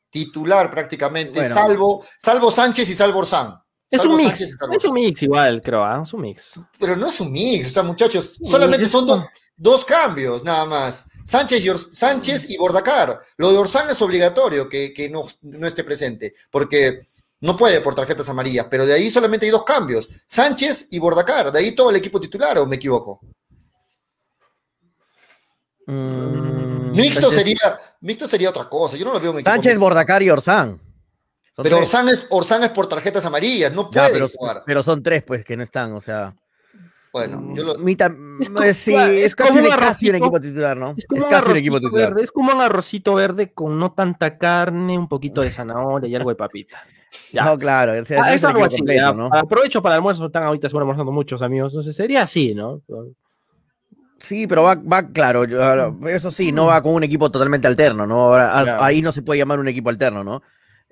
titular 0.10 0.72
prácticamente, 0.72 1.40
Bueno. 1.40 1.54
salvo, 1.54 2.06
salvo 2.18 2.50
Sánchez 2.52 2.90
y 2.90 2.96
salvo 2.96 3.20
Orsán. 3.20 3.56
Es 3.92 4.02
Salvo 4.02 4.14
un 4.16 4.20
mix, 4.20 4.30
Sánchez 4.30 4.50
y 4.50 4.54
salvo 4.54 4.74
es 4.78 4.84
un 4.86 4.94
mix 4.94 5.22
igual, 5.24 5.62
creo, 5.64 5.84
¿ah? 5.84 6.00
es 6.04 6.14
un 6.14 6.22
mix. 6.22 6.60
Pero 6.80 6.96
no 6.96 7.08
es 7.08 7.20
un 7.20 7.32
mix, 7.32 7.68
o 7.68 7.70
sea, 7.72 7.84
muchachos, 7.84 8.38
solamente 8.44 8.86
son 8.86 9.06
do- 9.06 9.28
dos 9.58 9.84
cambios, 9.84 10.44
nada 10.44 10.66
más. 10.66 11.06
Sánchez 11.26 11.64
y, 11.66 11.96
Sánchez 11.96 12.50
y 12.50 12.58
Bordacar. 12.58 13.20
Lo 13.38 13.52
de 13.52 13.58
Orsán 13.58 13.90
es 13.90 14.02
obligatorio 14.02 14.68
que, 14.70 14.94
que 14.94 15.10
no, 15.10 15.24
no 15.42 15.68
esté 15.68 15.84
presente, 15.84 16.34
porque 16.50 17.09
no 17.42 17.56
puede 17.56 17.82
por 17.82 17.96
tarjetas 17.96 18.28
amarillas, 18.30 18.68
pero 18.70 18.86
de 18.86 18.94
ahí 18.94 19.10
solamente 19.10 19.46
hay 19.46 19.52
dos 19.52 19.64
cambios. 19.64 20.10
Sánchez 20.28 20.88
y 20.92 21.00
Bordacar, 21.00 21.52
de 21.52 21.60
ahí 21.60 21.72
todo 21.74 21.90
el 21.90 21.96
equipo 21.96 22.20
titular, 22.20 22.58
¿o 22.58 22.66
me 22.66 22.76
equivoco? 22.78 23.20
Mixto 25.88 27.30
Sánchez- 27.32 27.36
sería, 27.36 27.80
mixto 28.02 28.28
sería 28.28 28.50
otra 28.50 28.68
cosa, 28.70 28.96
yo 28.98 29.06
no 29.06 29.14
lo 29.14 29.20
veo 29.20 29.32
equipo 29.34 29.50
Sánchez, 29.50 29.72
mixto. 29.74 29.80
Bordacar 29.86 30.22
y 30.24 30.30
Orsán. 30.30 30.80
Son 31.56 31.64
Pero. 31.64 31.78
Orsán 31.80 32.10
es, 32.10 32.26
Orsán 32.30 32.64
es 32.64 32.70
por 32.70 32.88
tarjetas 32.88 33.26
amarillas, 33.26 33.72
no 33.74 33.90
Ya, 33.92 34.02
puede 34.04 34.14
pero, 34.14 34.28
jugar. 34.30 34.64
pero 34.66 34.84
son 34.84 35.02
tres, 35.02 35.24
pues, 35.24 35.44
que 35.44 35.58
no 35.58 35.64
están, 35.64 35.94
o 35.94 36.02
sea. 36.02 36.36
Bueno, 37.12 37.44
yo 37.56 37.64
lo... 37.64 37.74
Co- 37.76 38.64
eh, 38.64 38.74
sí, 38.76 38.94
es 38.94 39.26
es, 39.26 39.36
casi, 39.36 39.50
como 39.50 39.62
un, 39.62 39.66
un 39.66 39.80
casi 39.80 40.10
un 40.10 40.16
arrocito- 40.16 40.18
equipo 40.28 40.40
titular, 40.42 40.78
¿no? 40.78 40.92
Es 40.92 40.98
Es, 41.00 41.06
como, 41.08 41.24
un 41.24 41.30
casi 41.30 41.50
un 41.50 41.58
equipo 41.58 41.80
titular. 41.80 42.10
verde, 42.10 42.24
es 42.24 42.32
como 42.32 42.54
un 42.54 42.62
arrocito 42.62 43.16
verde 43.16 43.52
con 43.52 43.80
no 43.80 43.94
tanta 43.94 44.38
carne, 44.38 44.96
un 44.96 45.08
poquito 45.10 45.42
de 45.42 45.50
zanahoria 45.50 46.08
y 46.08 46.16
algo 46.16 46.30
de 46.30 46.36
papita. 46.36 46.86
Ya. 47.32 47.46
No, 47.46 47.58
claro, 47.58 48.00
o 48.00 48.06
sea, 48.06 48.20
Ah, 48.22 48.28
no 48.28 48.30
es 48.30 48.36
es 48.36 48.42
el 48.44 48.48
algo 48.50 48.60
equipo 48.60 48.68
así, 48.68 48.78
completo, 48.78 49.02
ya. 49.02 49.14
¿no? 49.14 49.30
Aprovecho 49.32 49.82
para 49.82 49.96
el 49.96 49.98
almuerzo, 50.00 50.26
están 50.28 50.44
ahorita 50.44 50.68
seguro 50.70 50.84
almorzando 50.84 51.12
muchos 51.12 51.42
amigos, 51.42 51.72
entonces 51.74 51.96
sería 51.96 52.24
así, 52.24 52.54
¿no? 52.54 52.82
Sí, 54.20 54.48
pero 54.48 54.64
va, 54.64 54.76
va 54.76 55.08
claro, 55.08 55.44
eso 56.08 56.30
sí, 56.30 56.52
no 56.52 56.66
va 56.66 56.82
con 56.84 56.94
un 56.94 57.04
equipo 57.04 57.32
totalmente 57.32 57.68
alterno, 57.68 58.06
¿no? 58.06 58.22
Ahora, 58.22 58.60
ah, 58.60 58.64
Claro. 58.64 58.84
Ahí 58.84 59.02
no 59.02 59.12
se 59.12 59.22
puede 59.22 59.38
llamar 59.40 59.60
un 59.60 59.68
equipo 59.70 59.90
alterno, 59.90 60.24
¿no? 60.24 60.42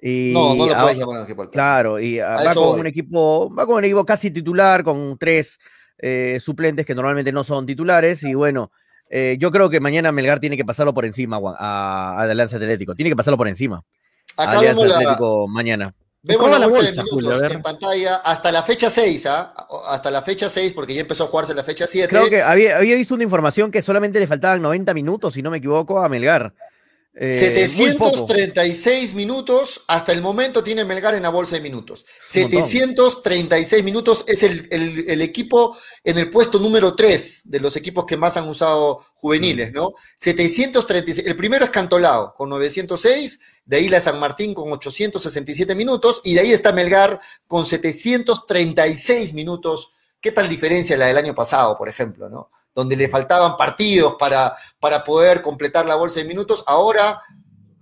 Y 0.02 0.32
No, 0.34 0.56
no 0.56 0.66
lo 0.68 0.74
puedes 0.80 0.98
llamar 0.98 1.18
un 1.18 1.24
equipo 1.26 1.42
alterno. 1.42 1.52
Claro, 1.52 2.00
y 2.00 2.20
A 2.20 2.36
va 2.36 2.54
con 2.54 2.64
voy. 2.72 2.80
un 2.82 2.88
equipo, 2.88 3.54
va 3.54 3.66
con 3.66 3.76
un 3.76 3.84
equipo 3.84 4.06
casi 4.06 4.32
titular, 4.32 4.84
con 4.84 5.18
tres 5.18 5.60
eh, 5.98 6.38
suplentes 6.40 6.86
que 6.86 6.96
normalmente 6.96 7.32
no 7.34 7.44
son 7.44 7.66
titulares, 7.66 8.24
y 8.24 8.34
bueno, 8.34 8.72
eh, 9.10 9.36
yo 9.40 9.52
creo 9.52 9.70
que 9.70 9.80
mañana 9.82 10.12
Melgar 10.12 10.40
tiene 10.40 10.56
que 10.56 10.64
pasarlo 10.66 10.94
por 10.94 11.04
encima 11.06 11.38
a, 11.60 12.14
a 12.18 12.22
Alianza 12.22 12.56
Atlético, 12.58 12.96
tiene 12.96 13.10
que 13.10 13.16
pasarlo 13.16 13.38
por 13.38 13.48
encima. 13.50 13.84
Acá 14.38 14.60
Alianza 14.60 14.82
vemos 14.84 14.88
la- 14.88 14.96
Atlético 15.00 15.48
mañana. 15.50 15.94
Vemos 16.24 16.42
¿Cómo 16.42 16.54
la 16.54 16.60
la 16.60 16.68
bolsa, 16.68 16.82
bolsa, 16.82 17.04
de 17.04 17.04
minutos 17.04 17.34
Julio? 17.34 17.52
En 17.52 17.62
pantalla 17.62 18.16
hasta 18.18 18.52
la 18.52 18.64
fecha 18.64 18.90
6, 18.90 19.26
¿ah? 19.28 19.54
Hasta 19.88 20.12
la 20.12 20.22
fecha 20.22 20.50
6, 20.50 20.74
porque 20.74 20.94
ya 20.94 21.02
empezó 21.02 21.26
a 21.26 21.28
jugarse 21.28 21.54
la 21.54 21.64
fecha 21.64 21.88
7. 21.88 22.10
Creo 22.10 22.30
que 22.30 22.42
había, 22.42 22.78
había 22.78 22.96
visto 22.96 23.14
una 23.14 23.24
información 23.24 23.72
que 23.72 23.82
solamente 23.82 24.20
le 24.20 24.28
faltaban 24.28 24.62
90 24.62 24.94
minutos, 24.94 25.36
si 25.36 25.42
no 25.42 25.52
me 25.52 25.58
equivoco, 25.58 26.00
a 26.00 26.10
Melgar. 26.10 26.54
Eh, 27.20 27.68
muy 27.78 27.96
poco. 27.96 28.28
736 28.28 29.14
minutos 29.16 29.84
hasta 29.88 30.12
el 30.14 30.22
momento 30.22 30.64
tiene 30.64 30.86
Melgar 30.86 31.16
en 31.16 31.24
la 31.24 31.30
bolsa 31.30 31.56
de 31.56 31.62
minutos. 31.62 32.06
Un 32.44 32.52
montón. 32.52 32.70
736 32.70 33.84
minutos 33.84 34.24
es 34.28 34.44
el, 34.44 34.68
el- 34.70 35.10
el 35.10 35.22
equipo 35.24 35.76
en 36.04 36.20
el 36.20 36.30
puesto 36.30 36.60
número 36.60 36.94
3 36.96 37.42
de 37.46 37.60
los 37.60 37.76
equipos 37.76 38.06
que 38.06 38.18
más 38.18 38.38
han 38.38 38.48
usado 38.48 39.04
juveniles, 39.16 39.74
¿no? 39.74 39.94
736. 40.16 41.26
El 41.28 41.36
primero 41.36 41.66
es 41.66 41.72
Cantolao 41.72 42.36
con 42.36 42.50
906, 42.50 43.40
de 43.66 43.78
ahí 43.78 43.90
la 43.90 44.00
San 44.00 44.20
Martín 44.20 44.54
con 44.54 44.72
867 44.72 45.74
minutos 45.74 46.22
y 46.24 46.36
de 46.36 46.42
ahí 46.42 46.52
está 46.52 46.72
Melgar 46.72 47.20
con 47.48 47.66
736 47.66 49.34
minutos. 49.34 49.92
¿Qué 50.22 50.32
tal 50.32 50.50
diferencia 50.50 50.98
la 50.98 51.08
del 51.08 51.18
año 51.18 51.34
pasado, 51.36 51.78
por 51.78 51.90
ejemplo, 51.90 52.30
¿no? 52.30 52.52
Donde 52.78 52.96
le 52.96 53.10
faltaban 53.10 53.58
partidos 53.58 54.16
para, 54.20 54.56
para 54.80 55.04
poder 55.04 55.42
completar 55.42 55.88
la 55.88 55.96
bolsa 55.96 56.20
de 56.20 56.28
minutos. 56.28 56.64
Ahora, 56.68 57.20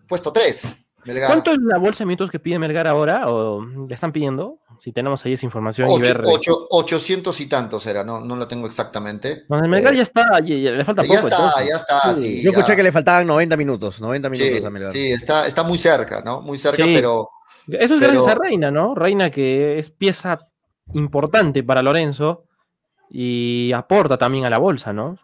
puesto 0.08 0.32
3. 0.32 0.74
Melgar. 1.04 1.28
¿Cuánto 1.28 1.52
es 1.52 1.58
la 1.62 1.78
bolsa 1.78 2.00
de 2.00 2.06
minutos 2.08 2.32
que 2.32 2.40
pide 2.40 2.58
Melgar 2.58 2.88
ahora? 2.88 3.28
¿O 3.30 3.62
le 3.64 3.94
están 3.94 4.14
pidiendo? 4.14 4.60
Si 4.80 4.94
tenemos 4.94 5.24
ahí 5.26 5.34
esa 5.34 5.46
información 5.46 5.90
y 5.90 5.94
Ocho- 5.94 6.02
ver. 6.02 6.22
ocho- 6.26 6.68
800 6.70 7.40
y 7.42 7.48
tantos 7.48 7.86
era, 7.88 8.04
no, 8.06 8.22
no 8.22 8.36
lo 8.38 8.48
tengo 8.48 8.68
exactamente. 8.68 9.44
No, 9.50 9.58
el 9.62 9.70
Melgar 9.70 9.94
Eh, 9.94 9.98
ya 9.98 10.04
está, 10.04 10.24
ya, 10.40 10.56
ya 10.56 10.72
le 10.72 10.86
falta 10.86 11.04
ya 11.04 11.08
poco. 11.10 11.28
está, 11.28 11.36
entonces. 11.46 11.68
ya 11.70 11.76
está, 11.76 12.14
sí, 12.14 12.42
Yo 12.42 12.52
ya. 12.52 12.58
escuché 12.58 12.76
que 12.78 12.84
le 12.84 12.92
faltaban 12.94 13.28
90 13.28 13.56
minutos, 13.58 14.00
90 14.02 14.30
minutos 14.30 14.60
Sí, 14.60 14.66
a 14.66 14.70
Melgar. 14.70 14.92
sí, 14.94 15.12
está, 15.12 15.46
está 15.46 15.64
muy 15.64 15.78
cerca, 15.78 16.22
¿no? 16.26 16.42
Muy 16.42 16.58
cerca, 16.58 16.84
Sí. 16.86 16.94
pero 16.96 17.30
Eso 17.68 17.96
es 17.96 18.00
pero- 18.00 18.14
gracias 18.14 18.28
a 18.28 18.40
Reina, 18.40 18.72
¿no? 18.72 18.96
Reina 18.96 19.30
que 19.30 19.78
es 19.78 19.90
pieza 19.90 20.40
importante 20.94 21.64
para 21.64 21.82
Lorenzo 21.82 22.46
y 23.10 23.72
aporta 23.74 24.18
también 24.18 24.46
a 24.46 24.50
la 24.50 24.58
bolsa, 24.58 24.94
¿no? 24.94 25.18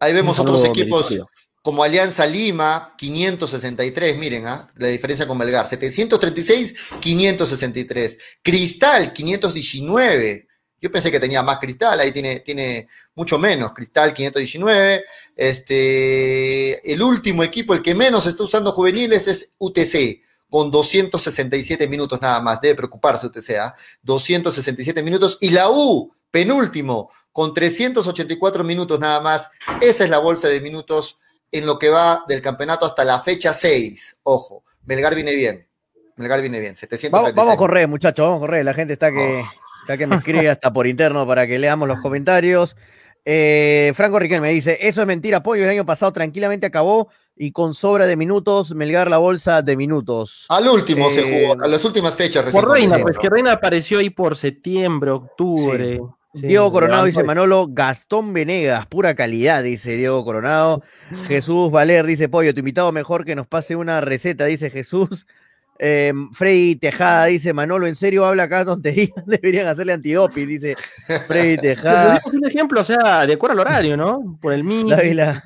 ahí 0.00 0.14
vemos 0.14 0.38
otros 0.38 0.64
equipos 0.64 1.14
como 1.62 1.84
Alianza 1.84 2.26
Lima, 2.26 2.94
563, 2.96 4.16
miren, 4.16 4.46
¿ah? 4.46 4.66
la 4.76 4.88
diferencia 4.88 5.26
con 5.26 5.36
Melgar, 5.36 5.66
736, 5.66 6.74
563. 7.00 8.18
Cristal, 8.42 9.12
519. 9.12 10.48
Yo 10.80 10.90
pensé 10.90 11.10
que 11.10 11.20
tenía 11.20 11.42
más 11.42 11.58
Cristal, 11.58 12.00
ahí 12.00 12.12
tiene, 12.12 12.40
tiene 12.40 12.88
mucho 13.14 13.38
menos. 13.38 13.72
Cristal, 13.74 14.14
519. 14.14 15.04
Este, 15.36 16.92
el 16.92 17.02
último 17.02 17.44
equipo, 17.44 17.74
el 17.74 17.82
que 17.82 17.94
menos 17.94 18.26
está 18.26 18.44
usando 18.44 18.72
juveniles 18.72 19.28
es 19.28 19.52
UTC, 19.58 20.22
con 20.48 20.70
267 20.70 21.86
minutos 21.88 22.22
nada 22.22 22.40
más. 22.40 22.62
Debe 22.62 22.76
preocuparse 22.76 23.26
UTC, 23.26 23.50
¿ah? 23.60 23.74
267 24.02 25.02
minutos. 25.02 25.36
Y 25.42 25.50
la 25.50 25.68
U, 25.68 26.10
penúltimo, 26.30 27.10
con 27.32 27.54
384 27.54 28.64
minutos 28.64 28.98
nada 29.00 29.20
más. 29.20 29.50
Esa 29.80 30.04
es 30.04 30.10
la 30.10 30.18
bolsa 30.18 30.48
de 30.48 30.60
minutos 30.60 31.18
en 31.52 31.66
lo 31.66 31.78
que 31.78 31.88
va 31.88 32.24
del 32.28 32.42
campeonato 32.42 32.86
hasta 32.86 33.04
la 33.04 33.20
fecha 33.20 33.52
6. 33.52 34.18
Ojo, 34.22 34.64
Melgar 34.84 35.14
viene 35.14 35.34
bien. 35.34 35.66
Melgar 36.16 36.40
viene 36.40 36.60
bien. 36.60 36.76
736. 36.76 37.10
Vamos, 37.12 37.34
vamos 37.34 37.54
a 37.54 37.56
correr, 37.56 37.88
muchachos, 37.88 38.24
vamos 38.24 38.38
a 38.38 38.46
correr. 38.46 38.64
La 38.64 38.74
gente 38.74 38.92
está 38.92 39.10
que, 39.10 39.44
está 39.82 39.96
que 39.96 40.06
me 40.06 40.16
escribe 40.16 40.48
hasta 40.48 40.72
por 40.72 40.86
interno 40.86 41.26
para 41.26 41.46
que 41.46 41.58
leamos 41.58 41.88
los 41.88 42.00
comentarios. 42.00 42.76
Eh, 43.24 43.92
Franco 43.94 44.18
Riquel 44.18 44.40
me 44.40 44.50
dice, 44.50 44.78
eso 44.80 45.02
es 45.02 45.06
mentira, 45.06 45.42
Pollo, 45.42 45.64
el 45.64 45.68
año 45.68 45.84
pasado 45.84 46.10
tranquilamente 46.10 46.66
acabó 46.66 47.08
y 47.36 47.52
con 47.52 47.74
sobra 47.74 48.06
de 48.06 48.16
minutos, 48.16 48.74
Melgar 48.74 49.10
la 49.10 49.18
bolsa 49.18 49.60
de 49.60 49.76
minutos. 49.76 50.46
Al 50.48 50.66
último 50.68 51.10
se 51.10 51.20
Eh, 51.20 51.46
jugó, 51.48 51.62
a 51.62 51.68
las 51.68 51.84
últimas 51.84 52.14
fechas 52.14 52.46
recién. 52.46 52.62
Por 52.62 52.72
Reina, 52.72 52.98
pues 52.98 53.18
que 53.18 53.28
Reina 53.28 53.52
apareció 53.52 53.98
ahí 53.98 54.08
por 54.08 54.36
septiembre, 54.36 55.10
octubre. 55.10 55.96
Sí, 55.96 56.02
Diego 56.32 56.70
Coronado 56.70 57.04
dice 57.04 57.24
Manolo, 57.24 57.66
Gastón 57.68 58.32
Venegas, 58.32 58.86
pura 58.86 59.14
calidad, 59.14 59.62
dice 59.62 59.96
Diego 59.96 60.24
Coronado. 60.24 60.82
Jesús 61.28 61.70
Valer 61.70 62.06
dice, 62.06 62.28
Pollo, 62.28 62.54
tu 62.54 62.60
invitado 62.60 62.92
mejor 62.92 63.24
que 63.24 63.34
nos 63.34 63.46
pase 63.46 63.74
una 63.76 64.00
receta, 64.00 64.44
dice 64.44 64.70
Jesús. 64.70 65.26
Eh, 65.82 66.12
Freddy 66.32 66.76
Tejada 66.76 67.24
dice, 67.24 67.54
Manolo, 67.54 67.86
¿en 67.86 67.96
serio 67.96 68.26
habla 68.26 68.44
acá 68.44 68.64
tonterías? 68.64 69.10
Deberían 69.26 69.66
hacerle 69.66 69.94
antidoping, 69.94 70.46
dice 70.46 70.76
Freddy 71.26 71.56
Tejada. 71.60 72.20
un 72.30 72.46
ejemplo, 72.46 72.82
o 72.82 72.84
sea, 72.84 73.26
de 73.26 73.32
acuerdo 73.32 73.54
al 73.54 73.60
horario, 73.60 73.96
¿no? 73.96 74.38
Por 74.40 74.52
el 74.52 74.62
mí. 74.62 74.88
Dávila, 74.88 75.42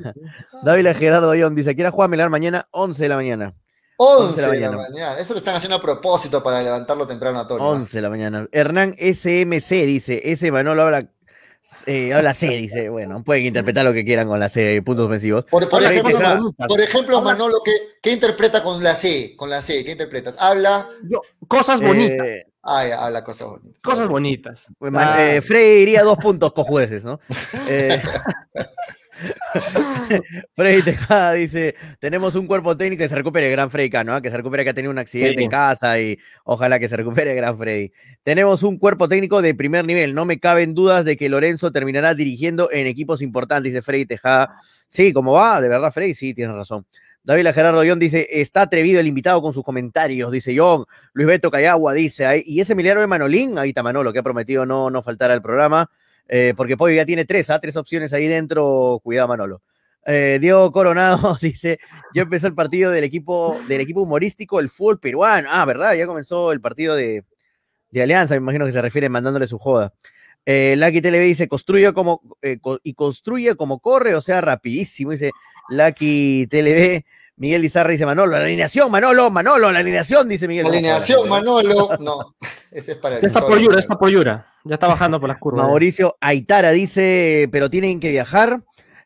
Dávila 0.64 0.92
Gerardo 0.92 1.30
Ayón 1.30 1.54
dice, 1.54 1.74
quiera 1.74 1.92
jugar 1.92 2.10
Melgar 2.10 2.30
mañana, 2.30 2.66
11 2.72 3.02
de 3.04 3.08
la 3.08 3.16
mañana. 3.16 3.54
11 3.96 4.40
de 4.50 4.60
la 4.60 4.72
mañana. 4.72 5.18
Eso 5.18 5.34
lo 5.34 5.38
están 5.38 5.54
haciendo 5.56 5.76
a 5.76 5.80
propósito 5.80 6.42
para 6.42 6.62
levantarlo 6.62 7.06
temprano 7.06 7.38
a 7.40 7.46
Toño. 7.48 7.62
11 7.68 7.96
de 7.98 8.02
la 8.02 8.10
mañana. 8.10 8.48
Hernán 8.52 8.94
SMC 8.98 9.70
dice, 9.86 10.20
ese 10.24 10.50
Manolo 10.50 10.82
habla, 10.82 11.08
eh, 11.86 12.12
habla 12.12 12.34
C, 12.34 12.48
dice, 12.48 12.88
bueno, 12.88 13.22
pueden 13.24 13.44
interpretar 13.46 13.84
lo 13.84 13.92
que 13.92 14.04
quieran 14.04 14.26
con 14.28 14.40
la 14.40 14.48
C, 14.48 14.82
puntos 14.84 15.06
ofensivos. 15.06 15.44
Por, 15.46 15.62
ejemplo, 15.62 16.10
está- 16.10 16.40
por 16.68 16.80
ejemplo, 16.80 17.22
Manolo, 17.22 17.62
¿qué, 17.64 17.72
qué 18.02 18.12
interpreta 18.12 18.62
con 18.62 18.82
la 18.82 18.94
C? 18.94 19.34
Con 19.36 19.48
la 19.50 19.62
C, 19.62 19.84
¿qué 19.84 19.92
interpretas? 19.92 20.36
Habla. 20.38 20.88
Cosas 21.48 21.80
bonitas. 21.80 22.26
eh, 22.26 22.46
Ah, 22.66 22.82
ya, 22.88 23.04
habla 23.04 23.22
cosas 23.22 23.46
bonitas. 23.48 23.82
Cosas 23.82 24.08
bonitas. 24.08 24.66
Pues, 24.78 24.90
man- 24.90 25.06
Ah. 25.06 25.34
eh, 25.34 25.42
Frey 25.42 25.82
iría 25.82 26.02
dos 26.02 26.16
puntos 26.16 26.50
cojueces, 26.54 27.04
¿no? 27.04 27.20
Frey 30.54 30.82
Tejada 30.82 31.32
dice, 31.34 31.74
tenemos 31.98 32.34
un 32.34 32.46
cuerpo 32.46 32.76
técnico 32.76 33.02
que 33.02 33.08
se 33.08 33.14
recupere, 33.14 33.50
gran 33.50 33.70
Frey 33.70 33.88
Cano, 33.90 34.14
¿ah? 34.14 34.20
que 34.20 34.30
se 34.30 34.36
recupere 34.36 34.64
que 34.64 34.70
ha 34.70 34.74
tenido 34.74 34.90
un 34.90 34.98
accidente 34.98 35.38
Sí. 35.38 35.44
en 35.44 35.50
casa 35.50 35.98
y 36.00 36.18
ojalá 36.44 36.78
que 36.78 36.88
se 36.88 36.96
recupere, 36.96 37.34
gran 37.34 37.56
Frey. 37.56 37.92
Tenemos 38.22 38.62
un 38.62 38.78
cuerpo 38.78 39.08
técnico 39.08 39.42
de 39.42 39.54
primer 39.54 39.84
nivel, 39.84 40.14
no 40.14 40.24
me 40.24 40.38
caben 40.38 40.74
dudas 40.74 41.04
de 41.04 41.16
que 41.16 41.28
Lorenzo 41.28 41.72
terminará 41.72 42.14
dirigiendo 42.14 42.70
en 42.72 42.86
equipos 42.86 43.22
importantes, 43.22 43.72
dice 43.72 43.82
Frey 43.82 44.06
Tejada. 44.06 44.56
Sí, 44.88 45.12
como 45.12 45.32
va, 45.32 45.60
de 45.60 45.68
verdad, 45.68 45.92
Frey, 45.92 46.14
sí, 46.14 46.34
tienes 46.34 46.56
razón. 46.56 46.86
David 47.24 47.46
Gerardo 47.54 47.82
John 47.86 47.98
dice, 47.98 48.28
está 48.30 48.62
atrevido 48.62 49.00
el 49.00 49.06
invitado 49.06 49.40
con 49.40 49.54
sus 49.54 49.64
comentarios, 49.64 50.30
dice 50.30 50.54
John. 50.56 50.84
Luis 51.14 51.26
Beto 51.26 51.50
Cayagua 51.50 51.94
dice, 51.94 52.26
ahí, 52.26 52.42
y 52.44 52.60
ese 52.60 52.74
milagro 52.74 53.00
de 53.00 53.06
Manolín, 53.06 53.58
ahí 53.58 53.70
está 53.70 53.82
Manolo, 53.82 54.12
que 54.12 54.18
ha 54.18 54.22
prometido 54.22 54.66
no, 54.66 54.90
no 54.90 55.02
faltar 55.02 55.30
al 55.30 55.40
programa, 55.40 55.90
eh, 56.28 56.54
porque 56.56 56.76
Pollo 56.76 56.94
ya 56.94 57.04
tiene 57.04 57.24
tres, 57.24 57.50
¿ah? 57.50 57.58
tres 57.60 57.76
opciones 57.76 58.12
ahí 58.12 58.26
dentro, 58.26 59.00
cuidado 59.02 59.28
Manolo. 59.28 59.62
Eh, 60.06 60.38
Diego 60.40 60.70
Coronado 60.70 61.38
dice, 61.40 61.78
ya 62.14 62.22
empezó 62.22 62.46
el 62.46 62.54
partido 62.54 62.90
del 62.90 63.04
equipo, 63.04 63.58
del 63.68 63.80
equipo 63.80 64.02
humorístico, 64.02 64.60
el 64.60 64.68
fútbol 64.68 65.00
peruano. 65.00 65.48
Ah, 65.50 65.64
¿verdad? 65.64 65.94
Ya 65.94 66.06
comenzó 66.06 66.52
el 66.52 66.60
partido 66.60 66.94
de, 66.94 67.24
de 67.90 68.02
Alianza, 68.02 68.34
me 68.34 68.38
imagino 68.38 68.66
que 68.66 68.72
se 68.72 68.82
refiere 68.82 69.08
mandándole 69.08 69.46
su 69.46 69.58
joda. 69.58 69.92
Eh, 70.46 70.74
Lucky 70.76 71.00
TV 71.00 71.20
dice, 71.20 71.48
construye 71.48 71.92
como, 71.94 72.20
eh, 72.42 72.58
co- 72.60 72.78
y 72.82 72.92
construye 72.92 73.54
como 73.56 73.78
corre, 73.80 74.14
o 74.14 74.20
sea, 74.20 74.42
rapidísimo, 74.42 75.12
dice 75.12 75.30
Lucky 75.70 76.46
TLB. 76.48 77.02
Miguel 77.36 77.62
Lizarra 77.62 77.90
dice, 77.90 78.06
Manolo, 78.06 78.32
la 78.32 78.44
alineación, 78.44 78.90
Manolo, 78.92 79.28
Manolo, 79.30 79.72
la 79.72 79.78
alineación, 79.80 80.28
dice 80.28 80.46
Miguel. 80.46 80.66
Alineación, 80.66 81.28
Manolo. 81.28 81.96
No, 81.98 82.36
ese 82.70 82.92
es 82.92 82.98
para 82.98 83.16
el 83.16 83.22
Ya 83.22 83.26
está 83.28 83.40
por 83.40 83.58
Yura, 83.58 83.74
ya 83.76 83.80
está 83.80 83.98
por 83.98 84.08
Yura. 84.10 84.53
Ya 84.64 84.74
está 84.74 84.88
bajando 84.88 85.20
por 85.20 85.28
las 85.28 85.38
curvas. 85.38 85.66
Mauricio 85.66 86.16
Aitara 86.20 86.70
dice, 86.70 87.48
pero 87.52 87.68
tienen 87.70 88.00
que 88.00 88.10
viajar. 88.10 88.62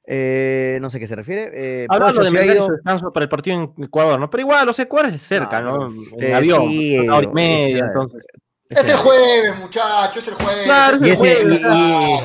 Eh, 0.06 0.78
no 0.80 0.88
sé 0.88 0.98
qué 0.98 1.06
se 1.06 1.16
refiere. 1.16 1.50
Eh, 1.52 1.86
Hablando 1.88 2.20
Pollo 2.22 2.30
de 2.30 2.46
ido- 2.46 2.66
su 2.66 2.72
descanso 2.72 3.12
para 3.12 3.24
el 3.24 3.28
partido 3.28 3.74
en 3.76 3.84
Ecuador, 3.84 4.18
¿no? 4.18 4.30
Pero 4.30 4.40
igual, 4.42 4.64
los 4.66 4.78
Ecuador 4.78 5.12
es 5.12 5.20
cerca, 5.22 5.60
¿no? 5.60 5.86
En 6.16 6.22
eh, 6.28 6.34
avión, 6.34 6.62
sí, 6.68 6.98
una 6.98 7.16
hora 7.16 7.26
y 7.26 7.34
media, 7.34 7.80
es- 7.84 7.86
entonces. 7.88 8.24
Es 8.70 8.88
el 8.88 8.96
jueves, 8.96 9.58
muchacho, 9.58 10.18
es 10.18 10.28
el 10.28 10.34
jueves. 10.34 10.64
Claro, 10.64 10.96
es 11.04 11.10
el 11.10 11.16
jueves. 11.16 11.60
y- 11.60 12.20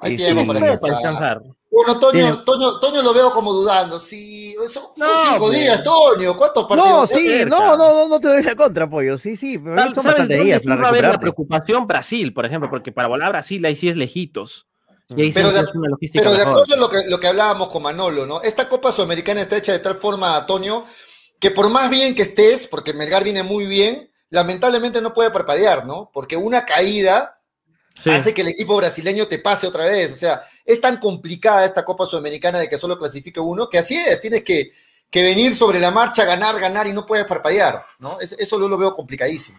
Hay 0.00 0.16
tiempo 0.16 0.52
sí, 0.54 0.60
para 0.60 0.70
descansar. 0.76 1.42
Bueno, 1.70 1.98
Toño, 1.98 2.44
Toño, 2.44 2.78
Toño 2.80 3.02
lo 3.02 3.12
veo 3.14 3.30
como 3.32 3.52
dudando. 3.52 3.98
Sí, 3.98 4.37
son, 4.68 4.82
son 4.82 4.92
No, 4.96 5.06
cinco 5.24 5.38
pues. 5.46 5.58
días, 5.58 5.82
Toño. 5.82 6.36
¿Cuántos 6.36 6.64
partidos? 6.66 6.90
No, 6.90 7.06
sí, 7.06 7.26
cerca. 7.26 7.56
no, 7.56 7.76
no, 7.76 7.88
no, 7.92 8.08
no 8.08 8.20
te 8.20 8.28
doy 8.28 8.42
la 8.42 8.54
contra, 8.54 8.88
pollo. 8.88 9.18
Sí, 9.18 9.36
sí, 9.36 9.58
pero 9.58 9.76
Tal- 9.76 9.94
son 9.94 10.04
¿Sabes 10.04 10.28
días 10.28 10.64
para 10.64 10.76
va 10.76 10.86
a 10.86 10.88
haber 10.88 11.02
la 11.02 11.08
recuperarte. 11.12 11.18
preocupación? 11.20 11.86
Brasil, 11.86 12.32
por 12.34 12.46
ejemplo, 12.46 12.68
porque 12.70 12.92
para 12.92 13.08
volar 13.08 13.28
a 13.28 13.32
Brasil 13.32 13.64
ahí 13.64 13.76
sí 13.76 13.88
es 13.88 13.96
lejitos. 13.96 14.66
Y 15.16 15.22
ahí 15.22 15.32
Pero 15.32 15.48
sí 15.48 15.54
de- 15.54 15.60
es 15.60 15.74
una 15.74 15.88
logística 15.88 16.22
Pero 16.24 16.36
de 16.36 16.42
acuerdo 16.42 16.74
a 16.74 16.76
lo 16.76 16.90
que, 16.90 16.98
lo 17.08 17.18
que 17.20 17.26
hablábamos 17.28 17.68
con 17.68 17.82
Manolo, 17.82 18.26
¿no? 18.26 18.42
Esta 18.42 18.68
Copa 18.68 18.92
Sudamericana 18.92 19.40
está 19.40 19.56
hecha 19.56 19.72
de 19.72 19.78
tal 19.78 19.96
forma, 19.96 20.44
Toño, 20.46 20.84
que 21.40 21.50
por 21.50 21.70
más 21.70 21.88
bien 21.88 22.14
que 22.14 22.22
estés, 22.22 22.66
porque 22.66 22.92
Melgar 22.92 23.24
viene 23.24 23.42
muy 23.42 23.66
bien, 23.66 24.10
lamentablemente 24.28 25.00
no 25.00 25.14
puede 25.14 25.30
parpadear, 25.30 25.86
¿no? 25.86 26.10
Porque 26.12 26.36
una 26.36 26.66
caída 26.66 27.37
Sí. 28.02 28.10
hace 28.10 28.32
que 28.34 28.42
el 28.42 28.48
equipo 28.48 28.76
brasileño 28.76 29.26
te 29.26 29.38
pase 29.38 29.66
otra 29.66 29.84
vez. 29.84 30.12
O 30.12 30.16
sea, 30.16 30.40
es 30.64 30.80
tan 30.80 30.98
complicada 30.98 31.64
esta 31.64 31.84
Copa 31.84 32.06
Sudamericana 32.06 32.58
de 32.60 32.68
que 32.68 32.76
solo 32.78 32.96
clasifique 32.98 33.40
uno, 33.40 33.68
que 33.68 33.78
así 33.78 33.96
es, 33.96 34.20
tienes 34.20 34.44
que, 34.44 34.70
que 35.10 35.22
venir 35.22 35.54
sobre 35.54 35.80
la 35.80 35.90
marcha, 35.90 36.24
ganar, 36.24 36.58
ganar 36.60 36.86
y 36.86 36.92
no 36.92 37.04
puedes 37.06 37.26
parpadear, 37.26 37.82
¿no? 37.98 38.20
Es- 38.20 38.32
eso 38.32 38.58
yo 38.60 38.68
lo 38.68 38.78
veo 38.78 38.94
complicadísimo. 38.94 39.58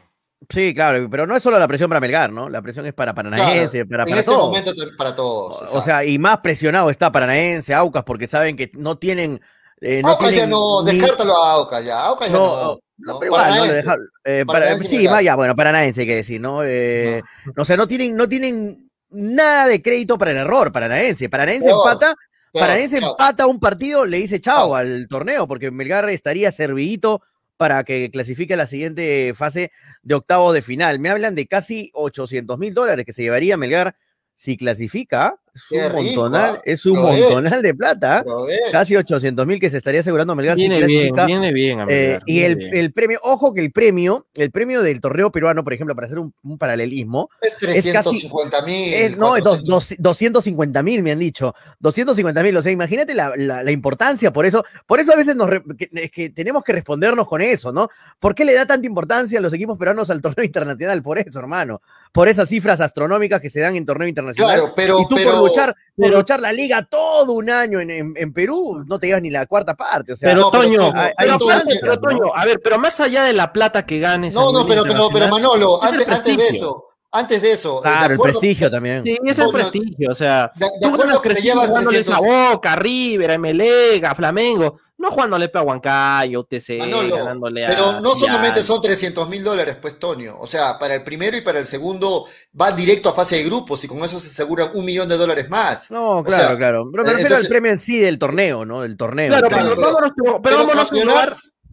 Sí, 0.50 0.74
claro, 0.74 1.06
pero 1.12 1.28
no 1.28 1.36
es 1.36 1.44
solo 1.44 1.60
la 1.60 1.68
presión 1.68 1.90
para 1.90 2.00
Melgar, 2.00 2.32
¿no? 2.32 2.48
La 2.48 2.62
presión 2.62 2.86
es 2.86 2.94
para 2.94 3.14
Paranaense, 3.14 3.86
para, 3.86 4.04
en 4.04 4.10
para 4.10 4.20
este 4.22 4.32
todos. 4.32 4.48
momento 4.48 4.72
para 4.98 5.14
todos. 5.14 5.58
O 5.60 5.64
exacto. 5.64 5.84
sea, 5.84 6.06
y 6.06 6.18
más 6.18 6.38
presionado 6.38 6.90
está 6.90 7.12
Paranaense, 7.12 7.74
Aucas, 7.74 8.04
porque 8.06 8.28
saben 8.28 8.56
que 8.56 8.72
no 8.74 8.98
tienen. 8.98 9.42
Eh, 9.82 10.02
no 10.04 10.10
Aucas 10.10 10.34
ya 10.36 10.46
no, 10.48 10.84
ni- 10.84 10.94
descártalo 11.00 11.44
a 11.44 11.54
Aucas 11.54 11.84
ya. 11.86 12.00
Aucas 12.06 12.30
ya 12.32 12.38
No, 12.38 12.46
no. 12.48 12.64
no, 12.98 13.14
¿no? 13.14 13.20
pero 13.20 13.32
igual, 13.32 13.56
no 13.56 13.64
deja- 13.66 13.98
eh, 14.26 14.44
para- 14.46 14.76
sí, 14.78 15.08
vaya, 15.08 15.36
bueno, 15.36 15.56
Paranaense 15.56 16.02
hay 16.02 16.08
que 16.08 16.16
decir, 16.16 16.42
¿no? 16.42 16.64
Eh, 16.64 17.22
O 17.58 17.66
sea, 17.66 17.78
no 17.78 17.88
tienen, 17.88 18.16
no 18.16 18.28
tienen 18.28 18.90
nada 19.10 19.68
de 19.68 19.82
crédito 19.82 20.18
para 20.18 20.32
el 20.32 20.38
error, 20.38 20.72
Paranaense. 20.72 21.30
Paranaense 21.30 21.68
Peor, 21.70 21.80
empata, 21.80 22.16
peor, 22.52 22.62
Paranaense 22.66 22.98
empata 22.98 23.48
un 23.48 23.60
partido, 23.60 24.06
le 24.06 24.18
dice 24.18 24.40
chao 24.42 24.58
Chao. 24.68 24.76
al 24.76 25.08
torneo, 25.10 25.48
porque 25.48 25.72
Melgar 25.72 26.08
estaría 26.10 26.52
servidito 26.52 27.22
para 27.58 27.84
que 27.84 28.10
clasifique 28.12 28.54
a 28.54 28.58
la 28.58 28.68
siguiente 28.68 29.34
fase 29.36 29.72
de 30.04 30.16
octavos 30.16 30.54
de 30.54 30.62
final. 30.62 31.00
Me 31.00 31.10
hablan 31.10 31.36
de 31.36 31.46
casi 31.48 31.90
800 31.94 32.58
mil 32.58 32.74
dólares 32.74 33.06
que 33.06 33.12
se 33.14 33.22
llevaría 33.22 33.58
Melgar 33.58 33.96
si 34.36 34.56
clasifica. 34.56 35.36
Es 35.54 35.72
un 35.72 35.80
rico, 36.00 36.22
montonal, 36.22 36.56
¿ah? 36.58 36.62
es 36.66 36.86
un 36.86 36.98
eh, 36.98 37.02
montonal 37.02 37.62
de 37.62 37.74
plata. 37.76 38.24
Eh, 38.50 38.58
Casi 38.72 38.96
800 38.96 39.46
mil 39.48 39.60
que 39.60 39.70
se 39.70 39.78
estaría 39.78 40.00
asegurando 40.02 40.36
Melgar 40.36 40.56
si 40.56 40.62
Viene 40.68 40.86
bien, 40.86 41.14
clasifica. 41.14 41.26
viene 41.26 41.54
bien. 41.54 41.80
Eh, 41.90 42.20
y 42.26 42.42
el, 42.42 42.56
bien. 42.56 42.76
el 42.76 42.94
premio, 42.94 43.20
ojo 43.24 43.54
que 43.54 43.62
el 43.62 43.72
premio, 43.72 44.28
el 44.36 44.52
premio 44.52 44.82
del 44.82 45.00
torneo 45.02 45.32
peruano, 45.32 45.64
por 45.64 45.74
ejemplo, 45.74 45.96
para 45.96 46.06
hacer 46.06 46.20
un, 46.20 46.34
un 46.44 46.58
paralelismo, 46.58 47.30
es 47.42 47.54
casi- 47.60 47.92
350 47.92 48.62
mil. 48.64 48.94
es, 48.94 49.18
no, 49.18 49.36
es 49.36 49.44
dos- 49.44 49.64
dos- 49.64 49.96
250 49.98 50.84
mil, 50.84 51.04
me 51.04 51.12
han 51.12 51.20
dicho. 51.20 51.54
250 51.80 52.44
mil, 52.44 52.56
o 52.58 52.62
sea, 52.62 52.72
imagínate 52.72 53.14
la, 53.16 53.34
la- 53.36 53.64
la 53.64 53.72
importancia, 53.72 54.32
por 54.32 54.46
eso, 54.46 54.64
por 54.88 55.00
eso 55.00 55.14
a 55.14 55.16
veces 55.16 55.36
nos 55.36 55.50
re- 55.50 55.64
que, 55.78 55.90
es 55.94 56.12
que 56.12 56.30
tenemos 56.30 56.64
que 56.64 56.74
respondernos 56.74 57.28
con 57.28 57.42
eso, 57.42 57.72
¿no? 57.72 57.90
¿Por 58.20 58.36
qué 58.36 58.46
le 58.46 58.54
da 58.54 58.66
tanta 58.66 58.88
importancia 58.88 59.40
a 59.40 59.42
los 59.42 59.54
equipos 59.54 59.78
peruanos 59.78 60.10
al 60.10 60.22
torneo 60.22 60.46
internacional? 60.46 61.02
Por 61.02 61.20
eso, 61.20 61.40
hermano. 61.40 61.82
Por 62.12 62.28
esas 62.28 62.50
cifras 62.50 62.82
astronómicas 62.82 63.40
que 63.40 63.50
se 63.50 63.60
dan 63.60 63.76
en 63.76 63.86
torneo 63.86 64.08
internacional. 64.08 64.56
Claro, 64.56 64.74
pero, 64.76 65.00
y 65.02 65.08
tú 65.08 65.16
pero, 65.16 65.32
por 65.32 65.39
luchar, 65.48 65.76
por 65.96 66.06
pero- 66.06 66.18
luchar 66.18 66.40
la 66.40 66.52
liga 66.54 66.86
todo 66.90 67.34
un 67.34 67.50
año 67.50 67.80
en, 67.80 67.90
en- 67.90 68.14
en 68.16 68.34
Perú, 68.34 68.84
no 68.88 69.00
te 69.00 69.08
llevas 69.08 69.22
ni 69.22 69.30
la 69.30 69.46
cuarta 69.46 69.76
parte. 69.76 70.14
O 70.14 70.16
sea, 70.18 70.30
Pero 70.30 70.42
no, 70.42 70.52
pero 70.52 70.64
Toño, 70.64 70.78
pero, 70.92 71.14
hay 71.18 71.30
aparte, 71.30 71.74
el 71.74 71.80
pero, 71.80 72.00
Toño, 72.00 72.24
a 72.36 72.46
ver, 72.46 72.60
pero 72.64 72.80
más 72.80 73.00
allá 73.00 73.24
de 73.24 73.34
la 73.34 73.52
plata 73.54 73.86
que 73.86 74.00
ganes. 74.00 74.34
no, 74.34 74.52
no, 74.52 74.66
pero, 74.68 74.84
pero, 74.84 75.10
pero 75.12 75.28
Manolo, 75.28 75.84
antes, 75.84 76.08
antes 76.08 76.38
de 76.38 76.48
eso, 76.48 76.86
antes 77.12 77.42
de 77.42 77.52
eso, 77.52 77.84
eh, 77.84 77.88
de 77.88 77.94
claro, 77.96 78.06
el 78.06 78.12
acuerdo- 78.14 78.40
prestigio 78.40 78.70
también. 78.72 79.04
Sí, 79.04 79.18
es 79.26 79.40
el 79.40 79.50
prestigio, 79.52 80.10
o 80.12 80.16
sea, 80.16 80.52
de- 80.56 80.66
de 80.66 80.72
tú 80.82 80.88
acuerdo 80.88 81.06
ganas 81.08 81.20
que 81.22 81.34
te 81.36 81.42
llevas 81.42 81.68
jugándoles 81.68 82.06
300. 82.06 82.36
a 82.36 82.52
Boca, 82.54 82.76
River, 82.76 83.32
a 83.32 83.38
Melega, 83.38 84.14
Flamengo, 84.16 84.80
no 84.98 85.12
jugándole 85.12 85.50
a 85.54 85.62
Huancayo, 85.62 86.42
UTC, 86.42 86.78
Manolo, 86.78 87.16
ganándole 87.16 87.66
a 87.66 87.70
pero 87.70 88.02
no 88.02 88.16
solamente 88.16 88.62
son 88.62 88.82
300 88.82 89.30
mil 89.30 89.42
dólares, 89.44 89.78
pues, 89.82 89.98
Toño. 89.98 90.36
O 90.40 90.46
sea, 90.46 90.78
para 90.78 90.94
el 90.96 91.04
primero 91.04 91.38
y 91.38 91.42
para 91.42 91.58
el 91.60 91.66
segundo 91.66 92.26
van 92.52 92.76
directo 92.76 93.08
a 93.10 93.14
fase 93.14 93.38
de 93.38 93.44
grupos 93.46 93.82
y 93.84 93.88
con 93.88 94.00
eso 94.04 94.20
se 94.20 94.28
aseguran 94.28 94.72
un 94.74 94.84
millón 94.84 95.08
de 95.08 95.16
dólares 95.18 95.50
más. 95.50 95.90
No, 95.90 96.18
O 96.18 96.24
claro, 96.24 96.48
sea, 96.50 96.58
claro. 96.58 96.90
Pero 96.92 97.04
me 97.04 97.10
eh, 97.10 97.14
refiero 97.14 97.36
entonces- 97.36 97.46
al 97.46 97.50
premio 97.50 97.72
en 97.72 97.80
sí 97.80 97.98
del 97.98 98.20
torneo, 98.20 98.66
¿no? 98.66 98.82
Del 98.82 98.98
torneo. 98.98 99.30
Claro, 99.30 99.48
Claro, 99.48 99.64
pero, 99.64 99.76
pero- 99.78 99.88
vámonos, 99.88 100.12
pero, 100.22 100.42
pero 100.42 100.58
vámonos 100.58 100.92
a 100.92 100.96
englobar 100.96 101.30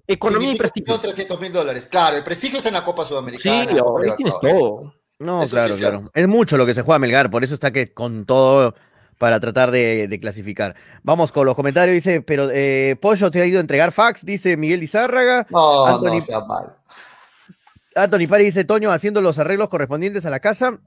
economía 0.06 0.52
y 0.52 0.56
prestigio. 0.56 0.98
300 1.00 1.40
mil 1.40 1.52
dólares. 1.52 1.86
Claro, 1.86 2.16
el 2.16 2.22
prestigio 2.22 2.58
está 2.58 2.68
en 2.68 2.74
la 2.76 2.84
Copa 2.84 3.02
Sí, 3.02 3.08
Sudamericana. 3.08 3.76
Copa 3.82 4.00
ahí 4.04 4.10
tienes 4.16 4.34
todo. 4.40 4.94
No, 5.18 5.42
Eso 5.42 5.56
claro, 5.56 5.72
es 5.74 5.80
claro. 5.80 5.98
cierto. 6.00 6.12
Es 6.14 6.28
mucho 6.28 6.56
lo 6.56 6.66
que 6.66 6.74
se 6.74 6.82
juega 6.82 6.98
Melgar, 6.98 7.30
por 7.30 7.42
eso 7.44 7.54
está 7.54 7.70
que 7.70 7.92
con 7.92 8.26
todo 8.26 8.74
para 9.18 9.40
tratar 9.40 9.70
de, 9.70 10.08
de 10.08 10.20
clasificar. 10.20 10.74
Vamos 11.02 11.32
con 11.32 11.46
los 11.46 11.54
comentarios, 11.54 11.94
dice, 11.94 12.20
pero 12.20 12.50
eh, 12.52 12.96
Pollo 13.00 13.30
te 13.30 13.40
ha 13.40 13.46
ido 13.46 13.58
a 13.58 13.62
entregar 13.62 13.92
fax, 13.92 14.24
dice 14.26 14.56
Miguel 14.58 14.80
Lizárraga. 14.80 15.46
No, 15.50 15.86
Anthony- 15.86 16.14
no 16.16 16.20
sea 16.20 16.40
mal. 16.40 16.74
Anthony 17.94 18.26
Pari 18.28 18.44
dice, 18.44 18.64
Toño 18.64 18.90
haciendo 18.90 19.22
los 19.22 19.38
arreglos 19.38 19.68
correspondientes 19.68 20.26
a 20.26 20.30
la 20.30 20.40
casa. 20.40 20.78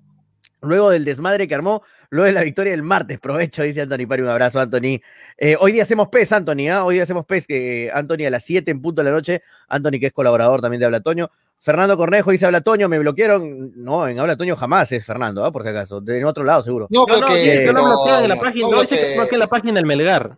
Luego 0.61 0.89
del 0.89 1.05
desmadre 1.05 1.47
que 1.47 1.55
armó, 1.55 1.81
luego 2.09 2.27
de 2.27 2.33
la 2.33 2.43
victoria 2.43 2.71
del 2.71 2.83
martes, 2.83 3.17
provecho, 3.17 3.63
dice 3.63 3.81
Anthony 3.81 4.05
Pari, 4.07 4.21
un 4.21 4.27
abrazo, 4.27 4.59
Anthony. 4.59 4.99
Eh, 5.37 5.55
hoy 5.59 5.71
día 5.71 5.83
hacemos 5.83 6.09
PES, 6.09 6.33
Anthony, 6.33 6.67
¿ah? 6.69 6.83
hoy 6.83 6.95
día 6.95 7.03
hacemos 7.03 7.25
PES, 7.25 7.47
que 7.47 7.89
Anthony 7.93 8.25
a 8.27 8.29
las 8.29 8.43
7 8.43 8.69
en 8.69 8.81
punto 8.81 9.01
de 9.01 9.09
la 9.09 9.15
noche, 9.15 9.41
Anthony 9.69 9.99
que 10.01 10.07
es 10.07 10.13
colaborador 10.13 10.59
también 10.61 10.79
de 10.81 10.85
Habla 10.85 10.99
Toño. 10.99 11.31
Fernando 11.61 11.97
Cornejo 11.97 12.31
dice 12.31 12.45
Habla 12.45 12.61
Toño, 12.61 12.87
me 12.87 12.99
bloquearon. 12.99 13.71
No, 13.75 14.07
en 14.07 14.19
Habla 14.19 14.37
Toño 14.37 14.55
jamás 14.55 14.91
es 14.93 15.05
Fernando, 15.05 15.43
¿ah? 15.43 15.51
por 15.51 15.63
si 15.63 15.69
acaso, 15.69 15.99
de 15.99 16.19
en 16.19 16.25
otro 16.25 16.43
lado 16.43 16.63
seguro. 16.63 16.87
No, 16.89 17.05
No, 17.05 17.13
no, 17.15 17.19
porque- 17.27 17.41
dice 17.41 17.59
que 17.59 17.65
lo 17.67 17.73
no, 17.73 17.85
bloquean 17.85 18.23
en 18.23 18.29
la 18.29 18.35
página, 18.37 18.67
no 18.69 18.75
no, 18.75 18.81
dice 18.81 18.97
que 18.99 19.17
bloquean 19.17 19.39
la 19.39 19.47
página 19.47 19.73
del 19.73 19.85
Melgar. 19.85 20.37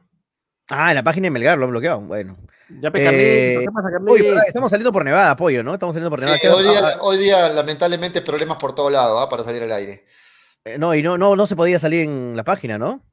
Ah, 0.70 0.90
en 0.92 0.96
la 0.96 1.04
página 1.04 1.26
de 1.26 1.32
Melgar 1.32 1.58
lo 1.58 1.66
han 1.66 1.72
bloqueado, 1.72 2.00
bueno. 2.02 2.38
Ya 2.82 2.90
pe 2.90 3.04
Eh, 3.04 3.66
estamos 4.48 4.72
saliendo 4.72 4.94
por 4.94 5.04
Nevada, 5.04 5.32
apoyo, 5.32 5.62
¿no? 5.62 5.74
Estamos 5.74 5.94
saliendo 5.94 6.10
por 6.10 6.20
Nevada. 6.22 6.38
Sí, 6.38 6.42
¿Qué- 6.44 6.50
hoy, 6.50 6.64
día, 6.64 6.80
ah, 6.84 6.98
hoy 7.02 7.18
día, 7.18 7.50
lamentablemente, 7.50 8.22
problemas 8.22 8.58
por 8.58 8.74
todos 8.74 8.92
lados 8.92 9.22
¿ah? 9.22 9.30
para 9.30 9.44
salir 9.44 9.62
al 9.64 9.72
aire. 9.74 10.06
eh, 10.64 10.78
no, 10.78 10.96
y 10.96 11.04
no, 11.04 11.18
no, 11.18 11.36
no 11.36 11.46
se 11.48 11.56
podía 11.56 11.78
salir 11.80 12.02
en 12.02 12.36
la 12.36 12.44
página, 12.44 12.78
¿no? 12.78 13.04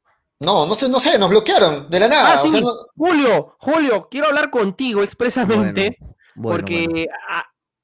No, 0.41 0.67
no 0.67 0.75
sé, 0.77 0.89
no 0.89 1.01
sé, 1.01 1.19
nos 1.19 1.29
bloquearon 1.31 1.91
de 1.91 1.99
la 2.01 2.07
nada. 2.09 2.33
Ah, 2.35 2.37
o 2.39 2.49
sea, 2.49 2.51
sí, 2.53 2.65
no- 2.65 2.73
Julio, 2.97 3.57
Julio, 3.59 4.09
quiero 4.11 4.29
hablar 4.29 4.49
contigo 4.51 5.03
expresamente. 5.03 5.97
Bueno. 5.99 6.15
Bueno, 6.37 6.57
porque 6.57 6.87
bueno. 6.89 7.11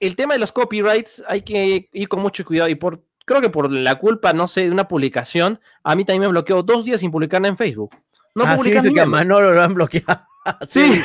El 0.07 0.17
tema 0.17 0.35
de 0.35 0.41
los 0.41 0.53
copyrights 0.53 1.23
hay 1.29 1.43
que 1.43 1.89
ir 1.93 2.09
con 2.09 2.21
mucho 2.21 2.45
cuidado 2.45 2.69
y 2.69 2.75
por 2.75 3.03
creo 3.25 3.41
que 3.41 3.51
por 3.51 3.71
la 3.71 3.97
culpa, 3.97 4.33
no 4.33 4.47
sé, 4.47 4.63
de 4.63 4.71
una 4.71 4.89
publicación, 4.89 5.61
a 5.83 5.95
mí 5.95 6.05
también 6.05 6.23
me 6.23 6.29
bloqueó 6.29 6.63
dos 6.63 6.85
días 6.85 7.01
sin 7.01 7.11
publicarla 7.11 7.49
en 7.49 7.57
Facebook. 7.57 7.97
No 8.35 8.45
ah, 8.45 8.53
sí, 8.53 8.59
publicas 8.59 8.83
dice 8.83 8.91
ni 8.91 8.95
que 8.97 9.01
a. 9.01 9.07
Manolo 9.07 9.53
lo 9.53 9.63
han 9.63 9.75
bloqueado. 9.75 10.21
Sí. 10.67 11.01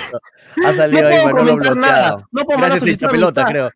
Ha 0.66 0.74
salido 0.74 1.02
No 1.04 1.08
ahí 1.08 1.14
puedo 1.22 1.26
Manolo 1.28 1.52
comentar 1.52 1.74
bloqueado. 1.74 1.76
nada, 2.18 2.28
no 2.30 2.44
puedo 2.44 2.60
mandar 2.60 3.10
pelota, 3.10 3.46
creo. 3.46 3.72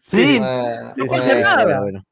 Sí, 0.00 0.38
Bueno, 0.38 0.92
no 0.96 1.06
puedo 1.06 1.22
hacer 1.22 1.42
nada. 1.44 1.64
bueno. 1.64 1.80
bueno. 1.82 2.06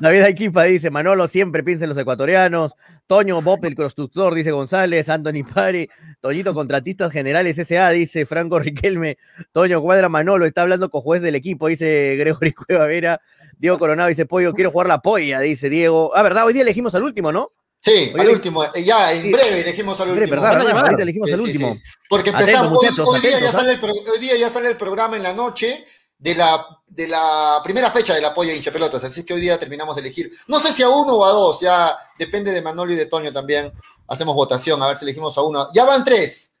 David 0.00 0.22
Aiquipa 0.22 0.64
dice, 0.64 0.90
Manolo 0.90 1.28
siempre 1.28 1.62
piensa 1.62 1.84
en 1.84 1.90
los 1.90 1.98
ecuatorianos. 1.98 2.72
Toño 3.06 3.40
Bob, 3.42 3.64
el 3.64 3.74
constructor, 3.74 4.34
dice 4.34 4.50
González. 4.50 5.08
Anthony 5.08 5.44
Pari. 5.52 5.88
Toñito, 6.20 6.52
contratistas 6.54 7.12
generales 7.12 7.58
S.A., 7.58 7.90
dice 7.90 8.26
Franco 8.26 8.58
Riquelme. 8.60 9.18
Toño 9.52 9.80
Cuadra 9.80 10.08
Manolo, 10.08 10.46
está 10.46 10.62
hablando 10.62 10.90
con 10.90 11.00
juez 11.00 11.22
del 11.22 11.34
equipo, 11.34 11.68
dice 11.68 12.16
Gregory 12.16 12.52
Cueva 12.66 12.86
Vera. 12.86 13.20
Diego 13.56 13.78
Coronado 13.78 14.08
dice, 14.08 14.26
Pollo, 14.26 14.52
quiero 14.52 14.70
jugar 14.70 14.86
la 14.88 15.00
polla, 15.00 15.40
dice 15.40 15.68
Diego. 15.68 16.12
Ah, 16.14 16.22
¿verdad? 16.22 16.46
Hoy 16.46 16.52
día 16.52 16.62
elegimos 16.62 16.94
al 16.94 17.02
último, 17.02 17.32
¿no? 17.32 17.52
Sí, 17.80 18.10
Oye, 18.12 18.22
al 18.22 18.28
último. 18.30 18.64
eh, 18.64 18.82
Ya, 18.84 19.12
en 19.12 19.22
sí. 19.22 19.32
breve 19.32 19.60
elegimos 19.60 20.00
al 20.00 20.08
último. 20.10 20.30
¿verdad? 20.30 20.58
¿verdad? 20.64 20.78
Ahorita 20.84 21.02
elegimos 21.04 21.28
Sí, 21.28 21.34
al 21.34 21.40
último. 21.40 21.74
sí. 21.74 21.82
Porque 22.08 22.30
Atentos, 22.30 22.48
empezamos, 22.48 22.78
hoy, 22.78 22.84
muchachos, 22.88 23.08
hoy 23.08 23.20
día 23.20 23.30
ya 23.30 23.36
atentos, 23.36 23.52
sale 23.54 23.72
el, 23.72 24.08
hoy 24.10 24.18
día 24.18 24.36
ya 24.36 24.48
sale 24.48 24.68
el 24.68 24.76
programa 24.76 25.16
en 25.16 25.22
la 25.22 25.32
noche 25.32 25.84
de 26.18 26.34
la, 26.34 26.66
de 26.86 27.06
la 27.06 27.60
primera 27.62 27.90
fecha 27.90 28.14
del 28.14 28.24
apoyo 28.24 28.50
a 28.50 28.54
hincha 28.54 28.72
pelotas, 28.72 29.04
así 29.04 29.24
que 29.24 29.34
hoy 29.34 29.40
día 29.40 29.58
terminamos 29.58 29.94
de 29.94 30.02
elegir. 30.02 30.30
No 30.48 30.58
sé 30.60 30.72
si 30.72 30.82
a 30.82 30.88
uno 30.88 31.14
o 31.14 31.24
a 31.24 31.30
dos, 31.30 31.60
ya 31.60 31.96
depende 32.18 32.52
de 32.52 32.60
Manolo 32.60 32.92
y 32.92 32.96
de 32.96 33.06
Toño 33.06 33.32
también. 33.32 33.72
Hacemos 34.08 34.34
votación, 34.34 34.82
a 34.82 34.88
ver 34.88 34.96
si 34.96 35.04
elegimos 35.04 35.36
a 35.38 35.42
uno. 35.42 35.68
Ya 35.74 35.84
van 35.84 36.04
tres. 36.04 36.52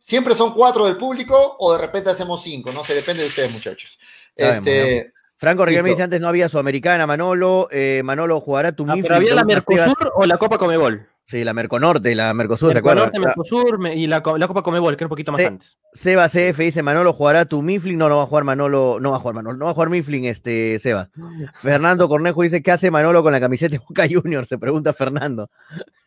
Siempre 0.00 0.34
son 0.34 0.54
cuatro 0.54 0.86
del 0.86 0.96
público 0.96 1.56
o 1.58 1.72
de 1.72 1.78
repente 1.78 2.10
hacemos 2.10 2.42
cinco, 2.42 2.72
no 2.72 2.84
sé, 2.84 2.94
depende 2.94 3.22
de 3.22 3.28
ustedes, 3.28 3.50
muchachos. 3.50 3.98
Este, 4.36 5.12
Franco 5.36 5.66
Riquelme 5.66 5.90
dice, 5.90 6.02
antes 6.02 6.20
no 6.20 6.28
había 6.28 6.48
Sudamericana, 6.48 7.06
Manolo. 7.06 7.68
Eh, 7.70 8.02
Manolo 8.04 8.40
jugará 8.40 8.72
tu 8.72 8.86
Ah, 8.88 8.94
pero 9.02 9.16
había 9.16 9.34
la. 9.34 9.44
Mercosur 9.44 10.12
o 10.14 10.24
la 10.24 10.38
Copa 10.38 10.58
Comebol. 10.58 11.06
Sí, 11.28 11.42
la 11.42 11.52
Merconorte, 11.54 12.14
la 12.14 12.32
Mercosur, 12.34 12.72
¿te 12.72 12.78
acuerdas? 12.78 13.06
Norte, 13.06 13.18
Mercosur 13.18 13.80
me- 13.80 13.96
y 13.96 14.06
la, 14.06 14.22
co- 14.22 14.38
la 14.38 14.46
Copa 14.46 14.62
Comebol, 14.62 14.96
que 14.96 15.02
era 15.02 15.06
un 15.06 15.10
poquito 15.10 15.32
más 15.32 15.40
Sí. 15.40 15.46
antes. 15.48 15.76
Seba 15.92 16.28
CF 16.28 16.56
dice, 16.62 16.84
Manolo 16.84 17.12
jugará 17.12 17.46
tu 17.46 17.62
Mifflin. 17.62 17.98
No, 17.98 18.08
no 18.08 18.18
va 18.18 18.22
a 18.22 18.26
jugar 18.26 18.44
Manolo, 18.44 18.98
no 19.00 19.10
va 19.10 19.16
a 19.16 19.18
jugar 19.18 19.34
Manolo, 19.34 19.56
no 19.58 19.64
va 19.64 19.72
a 19.72 19.74
jugar 19.74 19.90
Mifflin, 19.90 20.24
este, 20.26 20.78
Seba. 20.78 21.08
Fernando 21.58 22.08
Cornejo 22.08 22.42
dice, 22.42 22.62
¿qué 22.62 22.70
hace 22.70 22.92
Manolo 22.92 23.24
con 23.24 23.32
la 23.32 23.40
camiseta 23.40 23.72
de 23.72 23.78
Boca 23.78 24.06
Junior? 24.08 24.46
Se 24.46 24.56
pregunta 24.56 24.92
Fernando. 24.92 25.50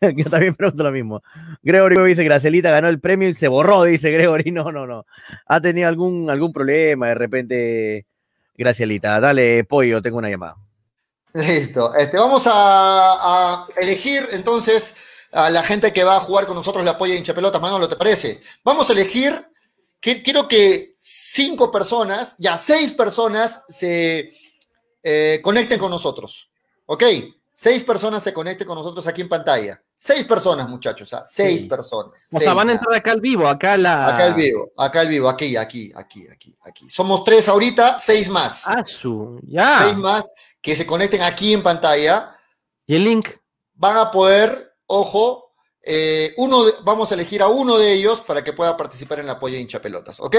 Yo 0.16 0.30
también 0.30 0.54
pregunto 0.54 0.82
lo 0.84 0.90
mismo. 0.90 1.22
Gregory 1.62 2.02
dice, 2.08 2.24
Gracelita 2.24 2.70
ganó 2.70 2.88
el 2.88 2.98
premio 2.98 3.28
y 3.28 3.34
se 3.34 3.48
borró, 3.48 3.84
dice 3.84 4.10
Gregory. 4.10 4.50
No, 4.52 4.72
no, 4.72 4.86
no. 4.86 5.04
Ha 5.46 5.60
tenido 5.60 5.86
algún, 5.88 6.30
algún 6.30 6.50
problema 6.54 7.08
de 7.08 7.14
repente, 7.14 8.06
Gracielita. 8.56 9.20
Dale, 9.20 9.64
pollo, 9.64 10.00
tengo 10.00 10.16
una 10.16 10.30
llamada. 10.30 10.56
Listo. 11.34 11.94
Este, 11.94 12.16
vamos 12.16 12.46
a, 12.46 12.52
a 12.54 13.66
elegir 13.80 14.22
entonces 14.32 14.94
a 15.32 15.50
la 15.50 15.62
gente 15.62 15.92
que 15.92 16.04
va 16.04 16.16
a 16.16 16.20
jugar 16.20 16.46
con 16.46 16.56
nosotros 16.56 16.84
la 16.84 16.98
polla 16.98 17.14
hincha 17.14 17.34
pelota. 17.34 17.58
Manolo, 17.58 17.88
¿te 17.88 17.96
parece? 17.96 18.40
Vamos 18.64 18.88
a 18.90 18.92
elegir, 18.92 19.48
que, 20.00 20.22
quiero 20.22 20.48
que 20.48 20.92
cinco 20.96 21.70
personas, 21.70 22.34
ya 22.38 22.56
seis 22.56 22.92
personas 22.92 23.62
se 23.68 24.32
eh, 25.02 25.40
conecten 25.42 25.78
con 25.78 25.90
nosotros. 25.90 26.50
¿Ok? 26.86 27.04
Seis 27.52 27.82
personas 27.84 28.22
se 28.22 28.32
conecten 28.32 28.66
con 28.66 28.76
nosotros 28.76 29.06
aquí 29.06 29.20
en 29.20 29.28
pantalla. 29.28 29.82
Seis 29.96 30.24
personas, 30.24 30.66
muchachos. 30.68 31.12
¿ah? 31.12 31.22
Seis 31.26 31.60
Sí. 31.62 31.66
personas. 31.66 32.14
O 32.32 32.38
Seis, 32.38 32.44
sea, 32.44 32.54
van 32.54 32.70
a 32.70 32.72
entrar 32.72 32.94
acá 32.94 33.12
al 33.12 33.20
vivo, 33.20 33.46
acá 33.46 33.76
la. 33.76 34.06
Acá 34.06 34.24
al 34.24 34.34
vivo, 34.34 34.72
acá 34.78 35.00
al 35.00 35.08
vivo, 35.08 35.28
aquí, 35.28 35.56
aquí, 35.56 35.92
aquí, 35.94 36.26
aquí, 36.32 36.56
aquí. 36.64 36.88
Somos 36.88 37.22
tres 37.22 37.48
ahorita, 37.50 37.98
seis 37.98 38.30
más. 38.30 38.66
Ah, 38.66 38.82
su. 38.86 39.38
Ya. 39.42 39.82
Seis 39.84 39.96
más 39.96 40.32
que 40.62 40.74
se 40.74 40.86
conecten 40.86 41.20
aquí 41.22 41.52
en 41.52 41.62
pantalla. 41.62 42.34
Y 42.86 42.96
el 42.96 43.04
link. 43.04 43.28
van 43.74 43.96
a 43.98 44.10
poder, 44.10 44.69
ojo, 44.92 45.52
eh, 45.82 46.34
uno 46.36 46.64
de- 46.64 46.74
vamos 46.82 47.10
a 47.10 47.14
elegir 47.14 47.42
a 47.42 47.48
uno 47.48 47.78
de 47.78 47.92
ellos 47.92 48.20
para 48.22 48.42
que 48.42 48.52
pueda 48.52 48.76
participar 48.76 49.20
en 49.20 49.26
la 49.26 49.38
polla 49.38 49.58
hincha 49.58 49.80
pelotas. 49.80 50.18
¿Ok? 50.20 50.36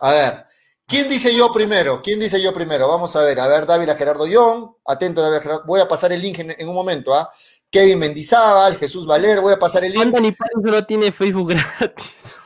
A 0.00 0.10
ver, 0.10 0.46
¿quién 0.86 1.08
dice 1.08 1.34
yo 1.34 1.52
primero? 1.52 2.00
¿Quién 2.02 2.20
dice 2.20 2.40
yo 2.40 2.54
primero? 2.54 2.88
Vamos 2.88 3.14
a 3.16 3.22
ver, 3.22 3.38
a 3.40 3.48
ver, 3.48 3.66
Dávila 3.66 3.94
Gerardo 3.96 4.26
Young, 4.26 4.70
atento, 4.86 5.20
Dávila 5.20 5.40
Gerardo, 5.42 5.64
voy 5.66 5.80
a 5.80 5.88
pasar 5.88 6.12
el 6.12 6.20
link 6.20 6.38
en, 6.38 6.54
en 6.58 6.68
un 6.68 6.74
momento, 6.74 7.14
¿ah? 7.14 7.30
Kevin 7.70 7.98
Mendizábal, 7.98 8.76
Jesús 8.76 9.06
Valer, 9.06 9.40
voy 9.40 9.54
a 9.54 9.58
pasar 9.58 9.84
el 9.84 9.92
link. 9.92 10.02
Anthony 10.04 10.32
Pari 10.36 10.54
solo 10.62 10.84
tiene 10.86 11.10
Facebook 11.10 11.48
gratis. 11.50 12.36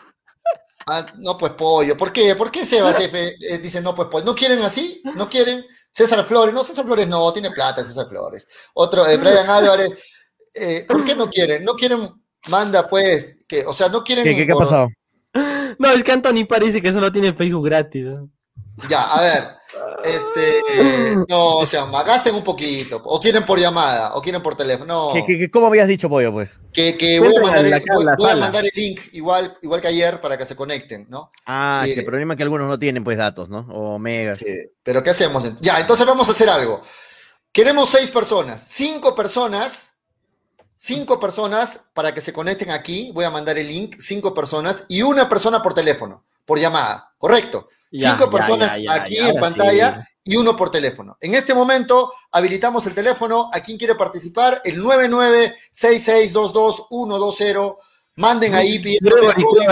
Ah, 0.88 1.04
no, 1.16 1.36
pues 1.36 1.52
pollo, 1.52 1.96
¿por 1.96 2.12
qué? 2.12 2.36
¿Por 2.36 2.50
qué 2.50 2.64
Sebas 2.64 3.00
F 3.00 3.36
eh, 3.40 3.58
dice 3.58 3.80
no, 3.80 3.92
pues 3.94 4.08
pollo? 4.08 4.24
¿No 4.24 4.34
quieren 4.36 4.62
así? 4.62 5.02
¿No 5.16 5.28
quieren? 5.28 5.64
César 5.92 6.24
Flores, 6.24 6.54
no, 6.54 6.62
César 6.62 6.84
Flores 6.84 7.08
no, 7.08 7.32
tiene 7.32 7.50
plata 7.50 7.82
César 7.82 8.06
Flores. 8.08 8.46
Otro, 8.74 9.04
eh, 9.08 9.16
Brian 9.16 9.48
Álvarez, 9.50 9.98
eh, 10.56 10.84
¿por 10.88 11.04
qué 11.04 11.14
no 11.14 11.28
quieren? 11.30 11.64
No 11.64 11.74
quieren, 11.74 12.10
manda 12.48 12.86
pues, 12.88 13.36
que, 13.48 13.64
o 13.66 13.72
sea, 13.72 13.88
no 13.88 14.02
quieren... 14.04 14.24
¿Qué, 14.24 14.34
qué, 14.36 14.46
qué 14.46 14.52
ha 14.52 14.56
pasado? 14.56 14.88
No, 15.78 15.90
es 15.90 16.02
que 16.02 16.12
Anthony 16.12 16.46
Pari 16.48 16.66
dice 16.68 16.80
que 16.82 16.92
solo 16.92 17.12
tiene 17.12 17.34
Facebook 17.34 17.66
gratis. 17.66 18.06
Ya, 18.88 19.02
a 19.04 19.20
ver, 19.22 19.44
este, 20.04 21.16
no, 21.28 21.56
o 21.56 21.66
sea, 21.66 21.86
gasten 22.04 22.34
un 22.34 22.44
poquito, 22.44 23.00
o 23.04 23.18
quieren 23.18 23.44
por 23.44 23.58
llamada, 23.58 24.14
o 24.14 24.20
quieren 24.20 24.42
por 24.42 24.54
teléfono, 24.54 25.08
no, 25.08 25.12
¿Qué, 25.14 25.24
qué, 25.26 25.38
qué- 25.38 25.50
cómo 25.50 25.66
habías 25.68 25.88
dicho, 25.88 26.08
pollo, 26.10 26.30
pues? 26.32 26.58
que, 26.72 26.96
que 26.96 27.18
voy, 27.18 27.34
a 27.36 27.40
mandar, 27.40 27.64
el, 27.64 27.82
voy- 28.18 28.30
a 28.30 28.36
mandar 28.36 28.64
el 28.64 28.70
link 28.74 29.00
igual, 29.12 29.54
igual 29.62 29.80
que 29.80 29.88
ayer 29.88 30.20
para 30.20 30.36
que 30.36 30.44
se 30.44 30.54
conecten, 30.56 31.06
¿no? 31.08 31.30
Ah, 31.46 31.84
Eh, 31.86 31.94
el 31.98 32.04
problema 32.04 32.34
es 32.34 32.36
que 32.36 32.42
algunos 32.42 32.68
no 32.68 32.78
tienen, 32.78 33.02
pues, 33.02 33.16
datos, 33.16 33.48
¿no? 33.48 33.66
O 33.70 33.98
megas. 33.98 34.38
Sí, 34.38 34.46
pero 34.82 35.02
¿qué 35.02 35.10
hacemos? 35.10 35.58
Ya, 35.60 35.80
entonces 35.80 36.06
vamos 36.06 36.28
a 36.28 36.32
hacer 36.32 36.48
algo. 36.50 36.82
Queremos 37.50 37.88
seis 37.88 38.10
personas, 38.10 38.62
cinco 38.68 39.14
personas, 39.14 39.95
cinco 40.76 41.18
personas 41.18 41.80
para 41.94 42.14
que 42.14 42.20
se 42.20 42.32
conecten 42.32 42.70
aquí. 42.70 43.10
Voy 43.12 43.24
a 43.24 43.30
mandar 43.30 43.58
el 43.58 43.66
link, 43.68 43.96
cinco 43.98 44.34
personas 44.34 44.84
y 44.88 45.02
una 45.02 45.28
persona 45.28 45.62
por 45.62 45.74
teléfono, 45.74 46.24
por 46.44 46.58
llamada, 46.58 47.12
¿correcto? 47.18 47.68
Ya, 47.90 48.10
cinco 48.10 48.26
ya, 48.26 48.30
personas 48.30 48.76
ya, 48.82 48.94
aquí 48.94 49.18
en 49.18 49.36
pantalla 49.36 50.02
sí. 50.02 50.08
y 50.24 50.36
uno 50.36 50.56
por 50.56 50.70
teléfono. 50.70 51.16
En 51.20 51.34
este 51.34 51.54
momento 51.54 52.12
habilitamos 52.32 52.86
el 52.86 52.94
teléfono. 52.94 53.50
¿A 53.52 53.60
quién 53.60 53.76
quiere 53.78 53.94
participar? 53.94 54.60
El 54.64 54.82
9966222120. 54.82 57.76
Manden 58.18 58.54
ahí 58.54 58.78
pidiendo 58.78 59.14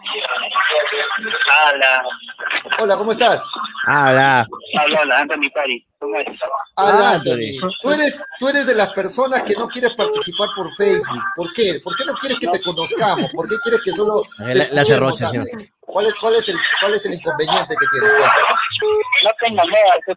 Hola, 1.75 2.03
Hola, 2.81 2.97
¿cómo 2.97 3.13
estás? 3.13 3.43
Habla. 3.87 4.47
hola, 4.85 5.01
hola, 5.03 5.19
Anthony 5.21 5.51
Pari. 5.55 5.87
¿Cómo 5.99 6.17
estás? 6.19 6.49
Hola, 6.77 7.11
Anthony. 7.13 7.59
Tú 7.83 7.91
eres, 7.91 8.21
tú 8.39 8.49
eres 8.49 8.67
de 8.67 8.75
las 8.75 8.93
personas 8.93 9.43
que 9.43 9.55
no 9.55 9.69
quieres 9.69 9.93
participar 9.95 10.49
por 10.57 10.73
Facebook. 10.75 11.23
¿Por 11.37 11.53
qué? 11.53 11.81
¿Por 11.83 11.95
qué 11.97 12.05
no 12.05 12.15
quieres 12.15 12.39
que 12.39 12.47
te 12.49 12.63
conozcamos? 12.63 13.31
¿Por 13.33 13.49
qué 13.49 13.57
quieres 13.63 13.81
que 13.83 13.93
solo 13.93 14.23
te 14.39 14.55
La- 14.55 14.65
antes? 14.81 14.89
señor. 15.19 15.47
¿Cuál 15.81 16.07
es, 16.07 16.15
cuál, 16.17 16.35
es 16.37 16.49
el, 16.49 16.57
¿Cuál 16.81 16.95
es 16.95 17.07
el 17.07 17.15
inconveniente 17.15 17.75
que 17.75 17.87
tienes? 17.93 18.13
No 19.25 19.31
tengo 19.41 19.57
nada, 19.65 19.95
ese 20.07 20.15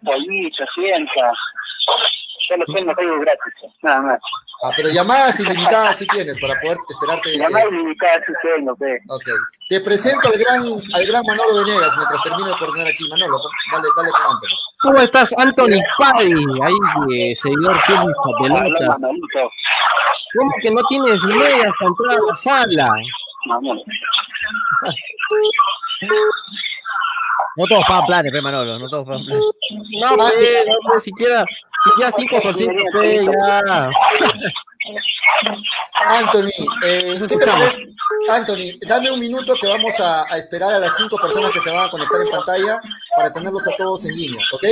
sienta. 2.48 2.66
Solo 2.66 2.78
tengo 2.78 2.96
Facebook 2.96 3.22
gratis, 3.22 3.54
nada 3.82 4.02
más. 4.02 4.20
Ah, 4.64 4.70
pero 4.76 4.90
llamadas 4.90 5.40
ilimitadas 5.40 5.98
sí 5.98 6.08
tienes 6.08 6.40
para 6.40 6.60
poder 6.62 6.78
esperarte. 6.88 7.38
Llamar 7.38 7.64
eh, 7.64 7.70
ilimitada 7.72 8.22
sí 8.28 8.34
tengo, 8.44 8.76
pe. 8.76 9.00
ok. 9.10 9.30
Te 9.70 9.82
presento 9.82 10.28
al 10.28 10.38
gran, 10.38 10.64
al 10.94 11.06
gran 11.08 11.26
Manolo 11.26 11.66
Venegas 11.66 11.94
mientras 11.98 12.22
termino 12.24 12.50
de 12.50 12.58
coordinar 12.58 12.88
aquí. 12.88 13.10
Manolo, 13.10 13.40
dale, 13.72 13.88
dale 13.96 14.12
con 14.12 14.22
Anthony. 14.22 14.58
¿Cómo 14.82 14.98
estás, 15.00 15.34
Anthony 15.38 15.82
Pari? 15.98 16.34
Ahí, 16.64 16.76
eh, 17.14 17.36
seguidor 17.36 17.80
fiel 17.82 18.00
de 18.00 18.14
pelota. 18.44 18.98
Manolito. 19.00 19.50
¿Cómo 20.38 20.52
que 20.62 20.72
no 20.72 20.84
tienes 20.90 21.24
medias 21.24 21.72
para 21.80 21.90
entrar 21.90 22.18
a 22.18 22.28
la 22.28 22.36
sala? 22.36 22.88
Vamos. 23.48 23.82
No 27.58 27.66
todos 27.68 27.84
pagan 27.88 28.06
planes, 28.06 28.32
pe, 28.32 28.42
Manolo. 28.42 28.80
No 28.80 28.90
todos 28.90 29.08
pagan 29.08 29.26
planes. 29.26 29.44
No, 30.02 30.16
pues, 30.16 30.66
no, 30.68 30.74
pues, 30.88 31.04
siquiera, 31.04 31.44
siquiera 31.84 32.12
cinco 32.18 32.42
solcitos, 32.42 32.84
pues, 32.94 33.26
ya. 33.26 33.90
Anthony, 36.08 36.50
eh, 36.84 37.20
¿qué, 37.28 37.38
te 37.38 37.46
parece, 37.46 37.88
Anthony, 38.30 38.80
dame 38.88 39.12
un 39.12 39.20
minuto 39.20 39.54
que 39.62 39.68
vamos 39.68 40.00
a, 40.00 40.26
a 40.34 40.38
esperar 40.38 40.74
a 40.74 40.80
las 40.80 40.98
cinco 40.98 41.18
personas 41.18 41.52
que 41.52 41.60
se 41.60 41.70
van 41.70 41.86
a 41.86 41.90
conectar 41.90 42.22
en 42.22 42.30
pantalla 42.30 42.82
para 43.16 43.32
tenerlos 43.32 43.68
a 43.68 43.76
todos 43.78 44.06
en 44.06 44.16
línea, 44.16 44.44
¿ok? 44.54 44.66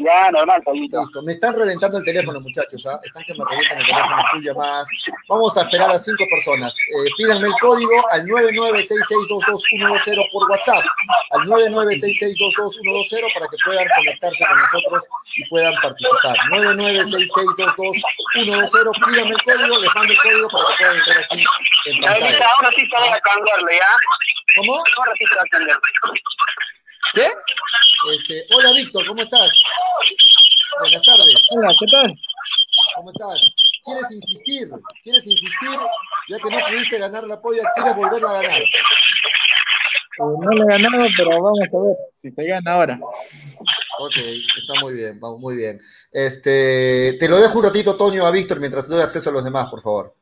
Ya, 0.00 0.30
normal, 0.30 0.62
pollito. 0.62 1.00
Listo. 1.00 1.22
Me 1.22 1.32
están 1.32 1.54
reventando 1.54 1.96
el 1.98 2.04
teléfono, 2.04 2.40
muchachos. 2.40 2.86
¿ah? 2.86 3.00
Están 3.02 3.24
que 3.24 3.34
me 3.34 3.44
reventan 3.44 3.78
el 3.78 3.86
teléfono, 3.86 4.22
llamadas. 4.40 4.86
Vamos 5.28 5.56
a 5.56 5.62
esperar 5.62 5.90
a 5.90 5.98
cinco 5.98 6.24
personas. 6.30 6.76
Eh, 6.76 7.10
pídanme 7.16 7.48
el 7.48 7.54
código 7.60 8.06
al 8.10 8.24
996622120 8.26 10.28
por 10.32 10.48
WhatsApp. 10.50 10.84
Al 11.30 11.40
996622120 11.46 13.34
para 13.34 13.46
que 13.48 13.56
puedan 13.64 13.88
conectarse 13.96 14.46
con 14.46 14.56
nosotros 14.58 15.02
y 15.36 15.44
puedan 15.48 15.74
participar. 15.82 16.36
996622120. 16.50 18.02
Pídanme 18.34 19.34
el 19.34 19.42
código, 19.42 19.80
les 19.80 19.94
mando 19.94 20.12
el 20.12 20.18
código 20.18 20.48
para 20.48 20.64
que 20.66 20.74
puedan 20.78 20.96
entrar 20.96 21.18
aquí 21.18 21.44
en 21.86 22.00
pantalla. 22.00 22.48
ahora 22.56 22.70
sí 22.76 22.88
te 22.88 22.96
voy 23.00 23.08
a 23.08 23.20
cambiarle, 23.20 23.72
¿ya? 23.74 23.96
¿Cómo? 24.56 24.74
Ahora 24.74 25.12
sí 25.18 25.24
te 25.24 25.34
voy 25.34 25.44
a 25.44 25.46
cambiar. 25.50 25.78
¿Qué? 27.14 27.26
Este, 28.14 28.46
hola 28.54 28.72
Víctor, 28.72 29.06
¿cómo 29.06 29.22
estás? 29.22 29.50
Buenas 30.80 31.02
tardes. 31.02 31.34
Hola, 31.50 31.74
¿qué 31.78 31.86
tal? 31.90 32.14
¿Cómo 32.96 33.10
estás? 33.10 33.54
¿Quieres 33.84 34.10
insistir? 34.12 34.68
¿Quieres 35.02 35.26
insistir? 35.26 35.78
Ya 36.28 36.36
que 36.38 36.50
no 36.50 36.58
pudiste 36.66 36.98
ganar 36.98 37.24
la 37.24 37.40
polla, 37.40 37.62
¿quieres 37.74 37.96
volverla 37.96 38.30
a 38.30 38.42
ganar? 38.42 38.62
Eh, 38.62 38.66
no 40.18 40.50
le 40.50 40.62
he 40.62 40.66
ganado, 40.78 41.06
pero 41.16 41.30
vamos 41.42 41.58
a 41.60 41.62
ver 41.78 41.96
si 42.20 42.30
te 42.32 42.46
gana 42.46 42.72
ahora. 42.72 42.98
Ok, 44.00 44.16
está 44.16 44.80
muy 44.80 44.94
bien, 44.94 45.18
vamos, 45.18 45.40
muy 45.40 45.56
bien. 45.56 45.80
Este, 46.12 47.16
te 47.18 47.28
lo 47.28 47.38
dejo 47.38 47.58
un 47.58 47.64
ratito, 47.64 47.96
Toño, 47.96 48.26
a 48.26 48.30
Víctor, 48.30 48.60
mientras 48.60 48.88
doy 48.88 49.00
acceso 49.02 49.30
a 49.30 49.32
los 49.32 49.44
demás, 49.44 49.68
por 49.70 49.82
favor. 49.82 50.14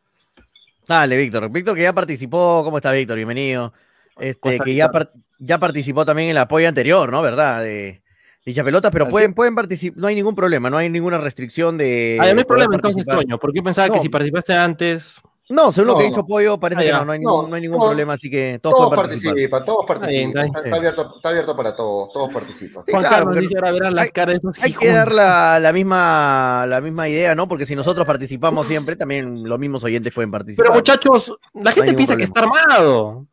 Dale, 0.86 1.16
Víctor. 1.16 1.50
Víctor 1.50 1.74
que 1.74 1.82
ya 1.82 1.92
participó. 1.92 2.62
¿Cómo 2.62 2.76
está, 2.78 2.92
Víctor? 2.92 3.16
Bienvenido. 3.16 3.72
Este, 4.18 4.58
que 4.60 4.74
ya, 4.74 4.88
par- 4.88 5.10
ya 5.38 5.58
participó 5.58 6.04
también 6.04 6.26
en 6.26 6.30
el 6.32 6.38
apoyo 6.38 6.68
anterior, 6.68 7.10
¿no? 7.10 7.22
¿Verdad? 7.22 7.62
De 7.62 8.02
dicha 8.44 8.62
pelota, 8.62 8.90
pero 8.90 9.06
Así 9.06 9.10
pueden, 9.12 9.34
pueden 9.34 9.54
participar, 9.54 9.98
no 10.00 10.06
hay 10.06 10.14
ningún 10.14 10.34
problema, 10.34 10.70
no 10.70 10.76
hay 10.78 10.88
ninguna 10.88 11.18
restricción 11.18 11.76
de. 11.76 12.16
Ah, 12.20 12.32
no 12.32 12.38
hay 12.38 12.44
problema 12.44 12.74
entonces. 12.76 13.04
Toño, 13.04 13.38
porque 13.38 13.58
yo 13.58 13.64
pensaba 13.64 13.88
No. 13.88 13.94
que 13.94 14.00
si 14.00 14.08
participaste 14.08 14.54
antes. 14.54 15.14
No, 15.48 15.70
según 15.70 15.86
lo 15.86 15.92
No, 15.92 15.98
que 16.00 16.04
ha 16.06 16.08
dicho 16.08 16.26
Pollo, 16.26 16.58
parece 16.58 16.80
Ah, 16.80 16.82
que 16.84 16.88
ya. 16.90 16.98
no, 16.98 17.04
no 17.04 17.12
hay 17.12 17.18
ningún, 17.20 17.42
No, 17.42 17.48
no 17.48 17.54
hay 17.54 17.62
ningún 17.62 17.78
todos- 17.78 17.90
problema, 17.90 18.14
así 18.14 18.28
que 18.28 18.58
todos, 18.60 18.74
Todos 18.76 18.94
participan, 18.96 19.64
todos 19.64 19.84
participan. 19.86 20.26
está 20.26 20.40
Está, 20.44 20.60
bien. 20.60 20.64
está 20.66 20.76
abierto, 20.76 21.12
está 21.16 21.28
abierto 21.28 21.56
para 21.56 21.76
todos, 21.76 22.12
todos 22.12 22.32
participan. 22.32 22.84
Sí, 22.84 22.90
Juan 22.90 23.02
claro, 23.02 23.14
Carlos 23.14 23.26
porque 23.34 23.40
dice 23.42 23.54
ahora 23.56 23.70
verán 23.70 23.94
las 23.94 24.04
hay- 24.06 24.10
caras 24.10 24.40
de 24.42 24.50
Hay 24.62 24.72
que 24.72 24.88
dar 24.90 25.12
la, 25.12 25.60
la 25.60 25.72
misma, 25.72 26.66
la 26.68 26.80
misma 26.80 27.08
idea, 27.08 27.36
¿no? 27.36 27.46
Porque 27.46 27.64
si 27.64 27.76
nosotros 27.76 28.04
participamos 28.04 28.66
siempre, 28.66 28.96
también 28.96 29.48
los 29.48 29.56
mismos 29.60 29.84
oyentes 29.84 30.12
pueden 30.12 30.32
participar. 30.32 30.66
Pero 30.66 30.74
muchachos, 30.74 31.32
la 31.54 31.70
gente 31.70 31.94
piensa 31.94 32.16
que 32.16 32.24
está 32.24 32.40
armado. 32.40 33.26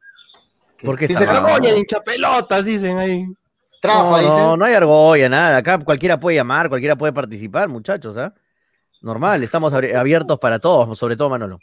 ¿Por 0.84 0.98
qué 0.98 1.08
Dice? 1.08 1.24
Argolla 1.24 1.72
de 1.72 1.80
hinchapelotas, 1.80 2.66
dicen 2.66 2.98
ahí. 2.98 3.26
Trafa, 3.82 4.04
no, 4.04 4.18
dicen. 4.18 4.38
no, 4.38 4.58
no 4.58 4.66
hay 4.66 4.74
argolla, 4.74 5.30
nada. 5.30 5.58
Acá 5.58 5.80
cualquiera 5.80 6.20
puede 6.20 6.38
llamar, 6.38 6.70
cualquiera 6.70 6.96
puede 6.96 7.14
participar, 7.14 7.70
muchachos, 7.70 8.18
¿ah? 8.18 8.34
Normal, 9.02 9.44
estamos 9.44 9.74
abiertos 9.74 10.40
para 10.40 10.60
todos, 10.60 10.98
sobre 10.98 11.18
todo 11.18 11.30
Manolo. 11.30 11.60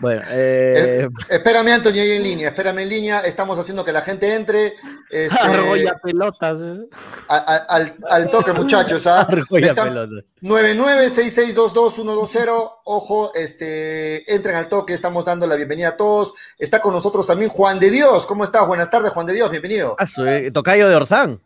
Bueno, 0.00 0.20
eh, 0.30 1.08
Espérame, 1.30 1.68
Anthony, 1.72 1.92
ahí 1.98 2.10
en 2.12 2.22
línea, 2.22 2.48
espérame 2.50 2.80
en 2.80 2.88
línea. 2.90 3.20
Estamos 3.20 3.58
haciendo 3.58 3.82
que 3.84 3.92
la 3.92 4.02
gente 4.02 4.34
entre. 4.34 4.74
este, 5.10 5.34
Argolla 5.38 5.94
pelotas. 6.02 6.58
eh. 6.60 6.86
a- 7.28 7.36
a- 7.36 7.56
al, 7.74 7.94
al 8.10 8.30
toque, 8.30 8.52
muchachos. 8.52 9.06
¿ah? 9.06 9.20
argolla 9.28 9.68
Están- 9.68 9.88
pelota. 9.88 10.22
9966222120. 10.42 12.72
Ojo, 12.84 13.32
este, 13.34 14.30
entren 14.32 14.56
al 14.56 14.68
toque, 14.68 14.92
estamos 14.94 15.24
dando 15.24 15.46
la 15.46 15.56
bienvenida 15.56 15.88
a 15.88 15.96
todos. 15.96 16.34
Está 16.58 16.80
con 16.80 16.92
nosotros 16.92 17.26
también 17.26 17.50
Juan 17.50 17.80
de 17.80 17.90
Dios. 17.90 18.26
¿Cómo 18.26 18.44
estás? 18.44 18.66
Buenas 18.66 18.90
tardes, 18.90 19.12
Juan 19.12 19.26
de 19.26 19.32
Dios, 19.34 19.50
bienvenido. 19.50 19.96
Ah, 19.98 20.06
su- 20.06 20.26
eh, 20.26 20.50
tocayo 20.50 20.88
de 20.88 20.96
Orsán. 20.96 21.40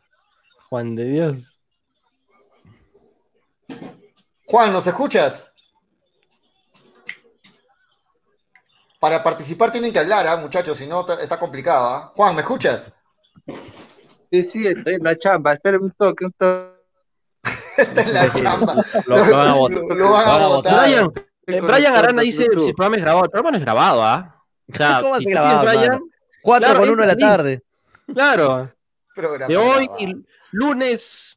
Juan 0.69 0.95
de 0.97 1.05
Dios. 1.05 1.37
Juan, 4.47 4.73
¿nos 4.73 4.87
escuchas? 4.87 5.47
Para 9.01 9.23
participar 9.23 9.73
tienen 9.73 9.93
que 9.93 9.99
hablar, 9.99 10.27
¿ah, 10.27 10.37
muchachos, 10.37 10.77
si 10.77 10.87
no 10.87 11.07
está 11.21 11.39
complicado. 11.39 11.87
¿ah? 11.87 12.13
Juan, 12.15 12.35
¿me 12.35 12.43
escuchas? 12.43 12.93
Sí, 14.31 14.45
sí, 14.51 14.67
estoy 14.67 14.95
en 14.95 15.03
la 15.03 15.17
chamba. 15.17 15.55
Espérame 15.55 15.85
un 15.85 15.91
toque, 15.93 16.27
un 16.27 16.33
toque. 16.33 16.71
Está 17.79 18.03
en 18.03 18.13
la 18.15 18.33
chamba. 18.33 18.75
Lo, 19.07 19.17
lo 19.25 19.37
van 19.37 19.49
a 19.49 19.55
votar. 19.55 19.79
Lo, 19.89 19.95
lo 19.95 20.11
van 20.13 20.29
a 20.29 20.39
Lo 20.39 20.49
votar. 20.51 20.85
Brian, 20.85 21.13
eh, 21.47 21.61
Brian 21.63 21.97
Arana 21.97 22.23
dice 22.23 22.45
si 22.55 22.69
el 22.69 22.75
programa 22.75 22.97
es 22.97 23.03
grabado. 23.03 23.25
El 23.25 23.31
programa 23.31 23.51
no 23.53 23.57
es 23.57 23.65
grabado, 23.65 24.03
¿ah? 24.05 24.45
O 24.73 24.77
sea, 24.77 24.99
¿Cómo 25.01 25.17
si 25.19 25.25
tienes 25.25 25.43
Brian, 25.63 25.81
mano? 25.89 26.01
Cuatro 26.43 26.69
Claro, 26.69 26.81
con 26.81 26.91
uno 26.91 27.03
de 27.03 27.09
la 27.09 27.17
tarde. 27.17 27.63
claro. 28.13 28.71
Programa 29.15 29.47
De 29.47 29.57
hoy, 29.57 29.87
grabado. 29.87 29.99
y 29.99 30.27
lunes. 30.53 31.30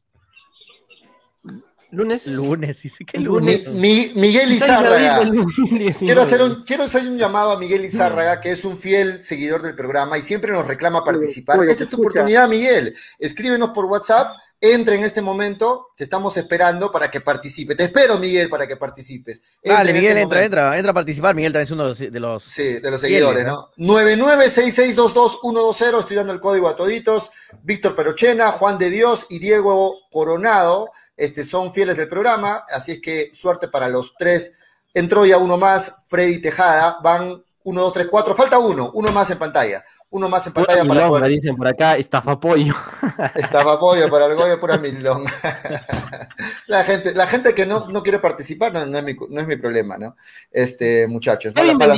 Lunes. 1.94 2.26
Lunes, 2.26 2.82
dice 2.82 3.04
que 3.04 3.18
lunes. 3.18 3.68
mi- 3.74 4.12
Miguel 4.14 4.48
6 4.48 4.60
de 4.60 4.66
abril 4.72 5.04
Izárraga. 5.04 5.18
del 5.20 5.34
2019. 5.34 5.94
Quiero 6.04 6.22
hacer, 6.22 6.42
un, 6.42 6.64
quiero 6.64 6.84
hacer 6.84 7.02
un 7.02 7.18
llamado 7.18 7.52
a 7.52 7.58
Miguel 7.58 7.84
Izárraga, 7.84 8.40
que 8.40 8.52
es 8.52 8.64
un 8.64 8.76
fiel 8.76 9.22
seguidor 9.22 9.62
del 9.62 9.74
programa 9.74 10.18
y 10.18 10.22
siempre 10.22 10.52
nos 10.52 10.66
reclama 10.66 11.04
participar. 11.04 11.58
Oye, 11.58 11.70
Esta 11.70 11.84
es 11.84 11.88
tu 11.88 11.96
escucha. 11.96 12.10
oportunidad, 12.20 12.48
Miguel. 12.48 12.94
Escríbenos 13.18 13.70
por 13.70 13.84
WhatsApp, 13.86 14.28
entre 14.60 14.96
en 14.96 15.04
este 15.04 15.20
momento, 15.20 15.88
te 15.94 16.04
estamos 16.04 16.34
esperando 16.38 16.90
para 16.90 17.10
que 17.10 17.20
participe. 17.20 17.74
Te 17.74 17.84
espero, 17.84 18.18
Miguel, 18.18 18.48
para 18.48 18.66
que 18.66 18.76
participes. 18.76 19.42
Entra 19.62 19.78
Dale, 19.78 19.90
en 19.90 19.96
Miguel, 19.96 20.10
este 20.12 20.22
entra, 20.22 20.44
entra, 20.44 20.78
entra 20.78 20.90
a 20.90 20.94
participar. 20.94 21.34
Miguel 21.34 21.52
también 21.52 21.64
es 21.66 21.70
uno 21.70 21.82
de 21.82 21.88
los. 21.90 21.98
de 21.98 22.20
los- 22.20 22.44
Sí, 22.44 22.62
de 22.80 22.90
los 22.90 23.00
Fieles, 23.00 23.02
seguidores, 23.18 23.44
¿no? 23.44 23.70
¿no? 23.76 23.98
9966222120, 23.98 26.00
estoy 26.00 26.16
dando 26.16 26.32
el 26.32 26.40
código 26.40 26.68
a 26.68 26.76
toditos. 26.76 27.30
Víctor 27.62 27.94
Perochena, 27.94 28.52
Juan 28.52 28.78
de 28.78 28.88
Dios 28.90 29.26
y 29.28 29.38
Diego 29.38 29.98
Coronado 30.10 30.90
este, 31.16 31.44
son 31.44 31.72
fieles 31.72 31.96
del 31.96 32.08
programa, 32.08 32.64
así 32.72 32.92
es 32.92 33.00
que 33.00 33.30
suerte 33.32 33.68
para 33.68 33.88
los 33.88 34.14
tres. 34.16 34.52
Entró 34.92 35.24
ya 35.24 35.38
uno 35.38 35.56
más, 35.56 35.96
Freddy 36.06 36.40
Tejada, 36.40 36.98
van 37.02 37.42
uno, 37.64 37.80
dos, 37.80 37.92
tres, 37.92 38.08
cuatro, 38.10 38.34
falta 38.34 38.58
uno, 38.58 38.90
uno 38.94 39.10
más 39.10 39.30
en 39.30 39.38
pantalla. 39.38 39.84
Uno 40.10 40.28
más 40.28 40.46
en 40.46 40.52
Pura 40.52 40.66
pantalla 40.66 40.86
para 40.86 41.00
milonga, 41.00 41.18
poder. 41.18 41.32
dicen 41.32 41.56
por 41.56 41.66
acá, 41.66 41.96
estafapollo. 41.96 42.74
Estaba 43.34 43.72
apoyo 43.72 44.08
para 44.08 44.26
el 44.26 44.36
Goyo, 44.36 44.60
pura 44.60 44.78
milonga. 44.78 45.32
la 46.68 46.84
gente, 46.84 47.14
la 47.14 47.26
gente 47.26 47.52
que 47.52 47.66
no, 47.66 47.88
no 47.88 48.00
quiere 48.00 48.20
participar 48.20 48.72
no, 48.72 48.86
no 48.86 48.98
es 48.98 49.04
mi, 49.04 49.16
no 49.28 49.40
es 49.40 49.46
mi 49.48 49.56
problema, 49.56 49.98
¿no? 49.98 50.14
Este, 50.52 51.08
muchachos. 51.08 51.52
Kevin 51.54 51.78
mala 51.78 51.96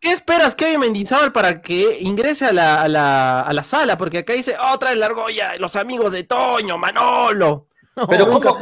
¿qué 0.00 0.10
esperas, 0.10 0.56
Kevin 0.56 0.80
Mendizábal, 0.80 1.30
para 1.30 1.62
que 1.62 2.00
ingrese 2.00 2.46
a 2.46 2.52
la, 2.52 2.82
a 2.82 2.88
la, 2.88 3.40
a 3.42 3.52
la 3.52 3.62
sala? 3.62 3.96
Porque 3.96 4.18
acá 4.18 4.32
dice, 4.32 4.56
otra 4.58 4.90
de 4.90 4.96
la 4.96 5.06
argolla, 5.06 5.56
los 5.56 5.76
amigos 5.76 6.10
de 6.10 6.24
Toño, 6.24 6.76
Manolo. 6.76 7.68
Pero 8.08 8.30
¿cómo? 8.30 8.56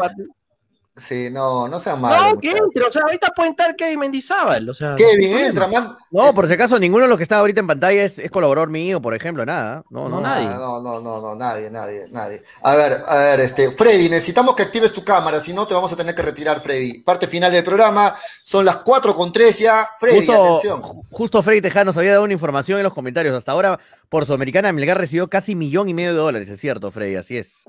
Sí, 0.94 1.30
no, 1.32 1.68
no 1.68 1.80
sean 1.80 1.98
malos. 2.02 2.34
No, 2.34 2.38
que 2.38 2.50
entre, 2.50 2.84
o 2.84 2.92
sea, 2.92 3.00
ahorita 3.06 3.28
puede 3.34 3.48
entrar 3.48 3.74
Kevin 3.74 3.98
Mendizábal, 4.00 4.68
o 4.68 4.74
sea. 4.74 4.94
Kevin, 4.94 5.32
no 5.32 5.38
entra, 5.38 5.66
man. 5.66 5.96
No, 6.10 6.34
por 6.34 6.46
si 6.46 6.52
acaso, 6.52 6.78
ninguno 6.78 7.04
de 7.04 7.08
los 7.08 7.16
que 7.16 7.22
está 7.22 7.38
ahorita 7.38 7.60
en 7.60 7.66
pantalla 7.66 8.04
es, 8.04 8.18
es 8.18 8.30
colaborador 8.30 8.68
mío, 8.68 9.00
por 9.00 9.14
ejemplo, 9.14 9.46
nada. 9.46 9.82
No, 9.88 10.02
no, 10.10 10.16
No, 10.16 10.20
nadie. 10.20 10.48
No, 10.50 10.82
no, 10.82 11.00
no, 11.00 11.22
no, 11.22 11.34
nadie, 11.34 11.70
nadie, 11.70 12.08
nadie. 12.10 12.42
A 12.62 12.74
ver, 12.74 12.98
a 13.08 13.16
ver, 13.16 13.40
este, 13.40 13.70
Freddy, 13.70 14.10
necesitamos 14.10 14.54
que 14.54 14.64
actives 14.64 14.92
tu 14.92 15.02
cámara, 15.02 15.40
si 15.40 15.54
no 15.54 15.66
te 15.66 15.72
vamos 15.72 15.90
a 15.94 15.96
tener 15.96 16.14
que 16.14 16.20
retirar, 16.20 16.60
Freddy. 16.60 17.00
Parte 17.02 17.26
final 17.26 17.50
del 17.50 17.64
programa, 17.64 18.14
son 18.44 18.66
las 18.66 18.76
4 18.76 19.14
con 19.14 19.32
3 19.32 19.58
ya. 19.60 19.88
Freddy, 19.98 20.26
Justo, 20.26 20.44
atención. 20.44 20.82
ju- 20.82 21.06
justo 21.10 21.42
Freddy 21.42 21.62
Tejada 21.62 21.86
nos 21.86 21.96
había 21.96 22.12
dado 22.12 22.24
una 22.24 22.34
información 22.34 22.76
en 22.78 22.84
los 22.84 22.92
comentarios. 22.92 23.34
Hasta 23.34 23.52
ahora, 23.52 23.80
por 24.10 24.26
Sudamericana, 24.26 24.70
Melgar 24.74 24.98
recibió 24.98 25.26
casi 25.30 25.54
millón 25.54 25.88
y 25.88 25.94
medio 25.94 26.10
de 26.10 26.18
dólares. 26.18 26.50
Es 26.50 26.60
cierto, 26.60 26.90
Freddy, 26.90 27.16
así 27.16 27.38
es. 27.38 27.64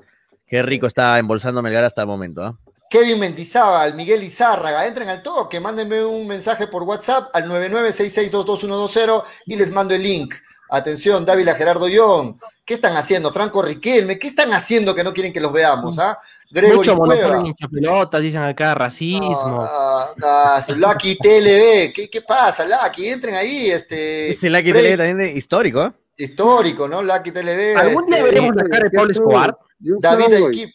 Qué 0.46 0.62
rico 0.62 0.86
está 0.86 1.18
embolsando 1.18 1.62
Melgar 1.62 1.84
hasta 1.84 2.02
el 2.02 2.08
momento. 2.08 2.42
¿ah? 2.42 2.56
Kevin 2.90 3.18
Mendizábal, 3.18 3.94
Miguel 3.94 4.22
Izárraga, 4.22 4.86
entren 4.86 5.08
al 5.08 5.22
toque, 5.22 5.58
mándenme 5.58 6.04
un 6.04 6.26
mensaje 6.26 6.68
por 6.68 6.82
WhatsApp 6.84 7.28
al 7.34 7.48
9966222120 7.50 9.24
y 9.46 9.56
les 9.56 9.70
mando 9.70 9.94
el 9.94 10.02
link. 10.02 10.34
Atención, 10.70 11.24
Dávila 11.26 11.54
Gerardo 11.54 11.88
Young, 11.88 12.36
¿qué 12.64 12.74
están 12.74 12.96
haciendo? 12.96 13.32
Franco 13.32 13.62
Riquelme, 13.62 14.18
¿qué 14.18 14.26
están 14.28 14.52
haciendo 14.52 14.94
que 14.94 15.04
no 15.04 15.12
quieren 15.12 15.32
que 15.32 15.40
los 15.40 15.52
veamos? 15.52 15.98
¿ah? 15.98 16.18
Gregory 16.50 16.76
Mucho 16.76 17.46
hinchapelotas, 17.46 18.22
dicen 18.22 18.42
acá, 18.42 18.74
racismo. 18.74 19.60
Ah, 19.60 20.14
ah, 20.22 20.64
ah, 20.66 20.72
Lucky 20.74 21.16
TLB, 21.16 21.92
¿qué, 21.92 22.08
qué 22.10 22.22
pasa, 22.22 22.64
Lucky? 22.64 23.08
Entren 23.08 23.34
ahí, 23.34 23.70
este. 23.70 24.30
Ese 24.30 24.48
Lucky 24.48 24.70
Freddy- 24.70 24.82
Tele 24.82 24.96
también 24.96 25.18
de 25.18 25.32
histórico. 25.32 25.84
¿eh? 25.84 25.92
Histórico, 26.16 26.86
¿no? 26.88 27.02
Lucky 27.02 27.32
TLB. 27.32 27.76
¿Algún 27.76 28.06
día 28.06 28.18
este, 28.18 28.30
veremos 28.30 28.54
la 28.54 28.68
cara 28.68 28.84
de 28.84 28.90
Pablo 28.96 29.10
Escobar? 29.10 29.58
Yo 29.78 29.96
David. 30.00 30.68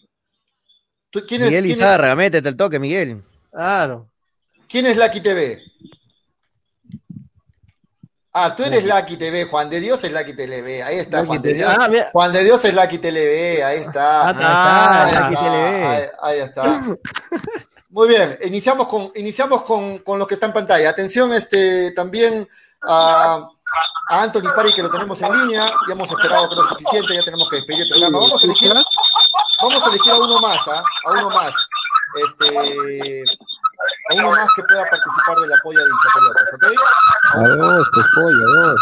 ¿Tú- 1.11 1.25
¿Quién 1.27 1.41
es, 1.41 1.47
Miguel 1.47 1.63
quién 1.75 1.81
es- 1.81 2.15
métete 2.17 2.49
el 2.49 2.55
toque, 2.57 2.79
Miguel. 2.79 3.21
Claro. 3.51 4.09
quién 4.67 4.85
es 4.85 4.95
Lucky 4.97 5.21
TV? 5.21 5.61
Ah, 8.31 8.55
tú 8.55 8.63
eres 8.63 8.85
Lucky 8.85 9.17
TV, 9.17 9.45
Juan 9.45 9.69
de 9.71 9.79
Dios 9.79 10.03
es 10.03 10.11
Lucky 10.11 10.33
TV, 10.33 10.83
ahí 10.83 10.99
está, 10.99 11.17
Lucky 11.17 11.27
Juan 11.27 11.41
de. 11.41 11.53
Dios. 11.55 11.73
Ah. 11.77 11.89
Juan 12.13 12.31
de 12.33 12.43
Dios 12.43 12.63
es 12.63 12.73
Lucky 12.75 12.97
TV, 12.99 13.63
ahí 13.63 13.79
está. 13.79 14.29
Ah, 14.29 14.29
Ahí 14.29 14.35
está, 14.35 15.05
Ahí 15.05 15.13
Lucky 15.23 15.33
está, 15.33 15.51
TV. 15.51 15.85
ahí, 15.87 16.07
ahí 16.21 16.39
está. 16.39 16.97
Muy 17.89 18.07
bien, 18.07 18.37
iniciamos 18.43 18.87
con, 18.87 19.11
iniciamos 19.15 19.63
con, 19.63 19.97
con 19.99 20.19
lo 20.19 20.27
que 20.27 20.35
está 20.35 20.45
en 20.45 20.53
pantalla. 20.53 20.89
Atención, 20.91 21.33
este, 21.33 21.91
también 21.91 22.47
a, 22.83 23.49
a 24.09 24.23
Anthony 24.23 24.51
Pari, 24.55 24.73
que 24.73 24.83
lo 24.83 24.89
tenemos 24.91 25.21
en 25.21 25.33
línea. 25.33 25.71
Ya 25.87 25.93
hemos 25.93 26.09
esperado 26.11 26.49
que 26.49 26.55
lo 26.55 26.67
suficiente, 26.69 27.15
ya 27.15 27.23
tenemos 27.23 27.47
que 27.49 27.57
despedir 27.57 27.81
el 27.83 27.89
programa. 27.89 28.19
Vamos 28.19 28.41
a 28.41 28.45
elegir, 28.45 28.73
vamos 29.61 29.83
a 29.85 29.89
elegir 29.89 30.11
a 30.11 30.17
uno 30.17 30.39
más, 30.39 30.67
¿ah? 30.67 30.83
a 31.05 31.11
uno 31.11 31.29
más. 31.29 31.53
Este, 32.15 33.23
a 34.11 34.13
uno 34.15 34.31
más 34.31 34.47
que 34.55 34.63
pueda 34.63 34.83
participar 34.89 35.37
del 35.39 35.53
apoyo 35.53 35.79
de 35.79 35.89
hinchapelotas, 35.89 36.53
¿ok? 36.53 36.65
A 37.35 37.47
dos, 37.55 37.89
pues 37.93 38.05
pollo, 38.15 38.43
a 38.47 38.69
dos. 38.71 38.81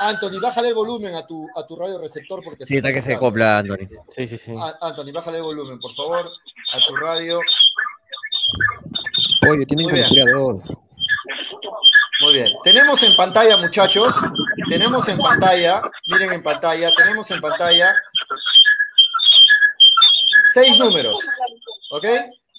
Anthony, 0.00 0.38
bájale 0.40 0.68
el 0.68 0.74
volumen 0.74 1.14
a 1.16 1.26
tu, 1.26 1.48
a 1.56 1.66
tu 1.66 1.74
radio 1.76 1.98
receptor 1.98 2.40
porque 2.44 2.64
Sí, 2.64 2.76
está 2.76 2.92
que 2.92 3.02
se 3.02 3.18
copla, 3.18 3.58
Anthony. 3.58 3.88
Sí, 4.14 4.28
sí, 4.28 4.38
sí. 4.38 4.54
A- 4.56 4.86
Anthony, 4.86 5.10
bájale 5.12 5.38
el 5.38 5.42
volumen, 5.44 5.80
por 5.80 5.92
favor, 5.94 6.30
a 6.72 6.78
tu 6.86 6.94
radio. 6.96 7.40
Pollo, 9.40 9.64
tienen 9.66 9.88
que 9.88 9.94
elegir 10.00 10.22
a 10.28 10.32
dos. 10.38 10.72
Muy 12.28 12.34
bien. 12.42 12.52
Tenemos 12.62 13.02
en 13.02 13.16
pantalla, 13.16 13.56
muchachos, 13.56 14.14
tenemos 14.68 15.08
en 15.08 15.18
pantalla, 15.18 15.80
miren 16.08 16.32
en 16.34 16.42
pantalla, 16.42 16.90
tenemos 16.94 17.30
en 17.30 17.40
pantalla 17.40 17.94
seis 20.52 20.78
números, 20.78 21.18
¿ok? 21.90 22.04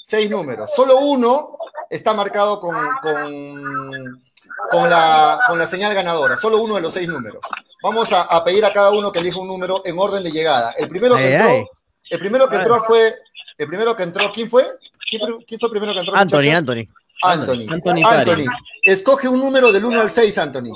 Seis 0.01 0.29
números. 0.29 0.71
Solo 0.75 0.97
uno 0.97 1.57
está 1.89 2.13
marcado 2.13 2.59
con, 2.59 2.75
con, 3.01 4.23
con 4.71 4.89
la, 4.89 5.39
con 5.47 5.59
la 5.59 5.65
señal 5.65 5.93
ganadora, 5.93 6.35
solo 6.35 6.57
uno 6.57 6.75
de 6.75 6.81
los 6.81 6.93
seis 6.93 7.07
números. 7.07 7.41
Vamos 7.83 8.11
a, 8.11 8.21
a 8.23 8.43
pedir 8.43 8.65
a 8.65 8.73
cada 8.73 8.89
uno 8.91 9.11
que 9.11 9.19
elija 9.19 9.39
un 9.39 9.47
número 9.47 9.81
en 9.85 9.97
orden 9.99 10.23
de 10.23 10.31
llegada. 10.31 10.71
El 10.77 10.87
primero 10.87 11.15
que 11.15 11.23
Ay, 11.25 11.33
entró, 11.33 11.47
ay. 11.49 11.65
el 12.09 12.19
primero 12.19 12.49
que 12.49 12.55
entró 12.55 12.81
fue, 12.83 13.15
el 13.57 13.67
primero 13.67 13.95
que 13.95 14.03
entró, 14.03 14.31
¿quién 14.31 14.49
fue? 14.49 14.67
¿Quién, 15.09 15.21
fue- 15.21 15.45
quién 15.45 15.59
fue 15.59 15.67
el 15.67 15.71
primero 15.71 15.93
que 15.93 15.99
entró? 15.99 16.15
Anthony, 16.15 16.37
muchachos? 16.37 16.55
Anthony. 16.57 16.87
Anthony. 17.21 17.65
Anthony 17.73 18.03
Anthony. 18.05 18.45
Escoge 18.91 19.27
un 19.27 19.39
número 19.39 19.71
del 19.71 19.85
1 19.85 20.01
al 20.01 20.09
6, 20.09 20.37
Anthony. 20.39 20.73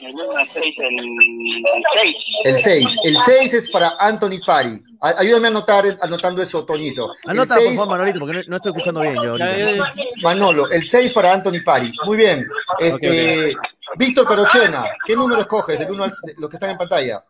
El 0.00 0.14
1 0.14 0.36
al 0.36 0.48
6, 0.52 0.74
el 0.78 1.84
6. 1.94 2.16
El 2.44 2.58
6. 2.58 2.96
El 3.04 3.16
6 3.16 3.54
es 3.54 3.70
para 3.70 3.94
Anthony 3.98 4.40
Pari. 4.44 4.78
Ayúdame 5.00 5.46
a 5.48 5.50
anotar, 5.50 5.84
anotando 6.02 6.42
eso, 6.42 6.64
Toñito. 6.64 7.10
El 7.24 7.30
Anota, 7.30 7.54
por 7.54 7.64
seis- 7.64 7.76
favor, 7.76 7.90
Manolito, 7.90 8.18
porque 8.20 8.34
no, 8.34 8.42
no 8.48 8.56
estoy 8.56 8.72
escuchando 8.72 9.00
bien 9.00 9.14
yo 9.14 9.30
ahorita. 9.30 9.94
Manolo, 10.22 10.70
el 10.70 10.84
6 10.84 11.12
para 11.14 11.32
Anthony 11.32 11.62
Pari. 11.64 11.90
Muy 12.04 12.16
bien. 12.18 12.46
Este, 12.78 13.54
Víctor 13.96 14.26
Perochena, 14.28 14.84
¿qué 15.06 15.14
número 15.16 15.40
escoges 15.40 15.78
del 15.78 15.90
1 15.90 16.04
al 16.04 16.10
de 16.10 16.34
los 16.38 16.50
que 16.50 16.56
están 16.56 16.70
en 16.70 16.78
pantalla? 16.78 17.24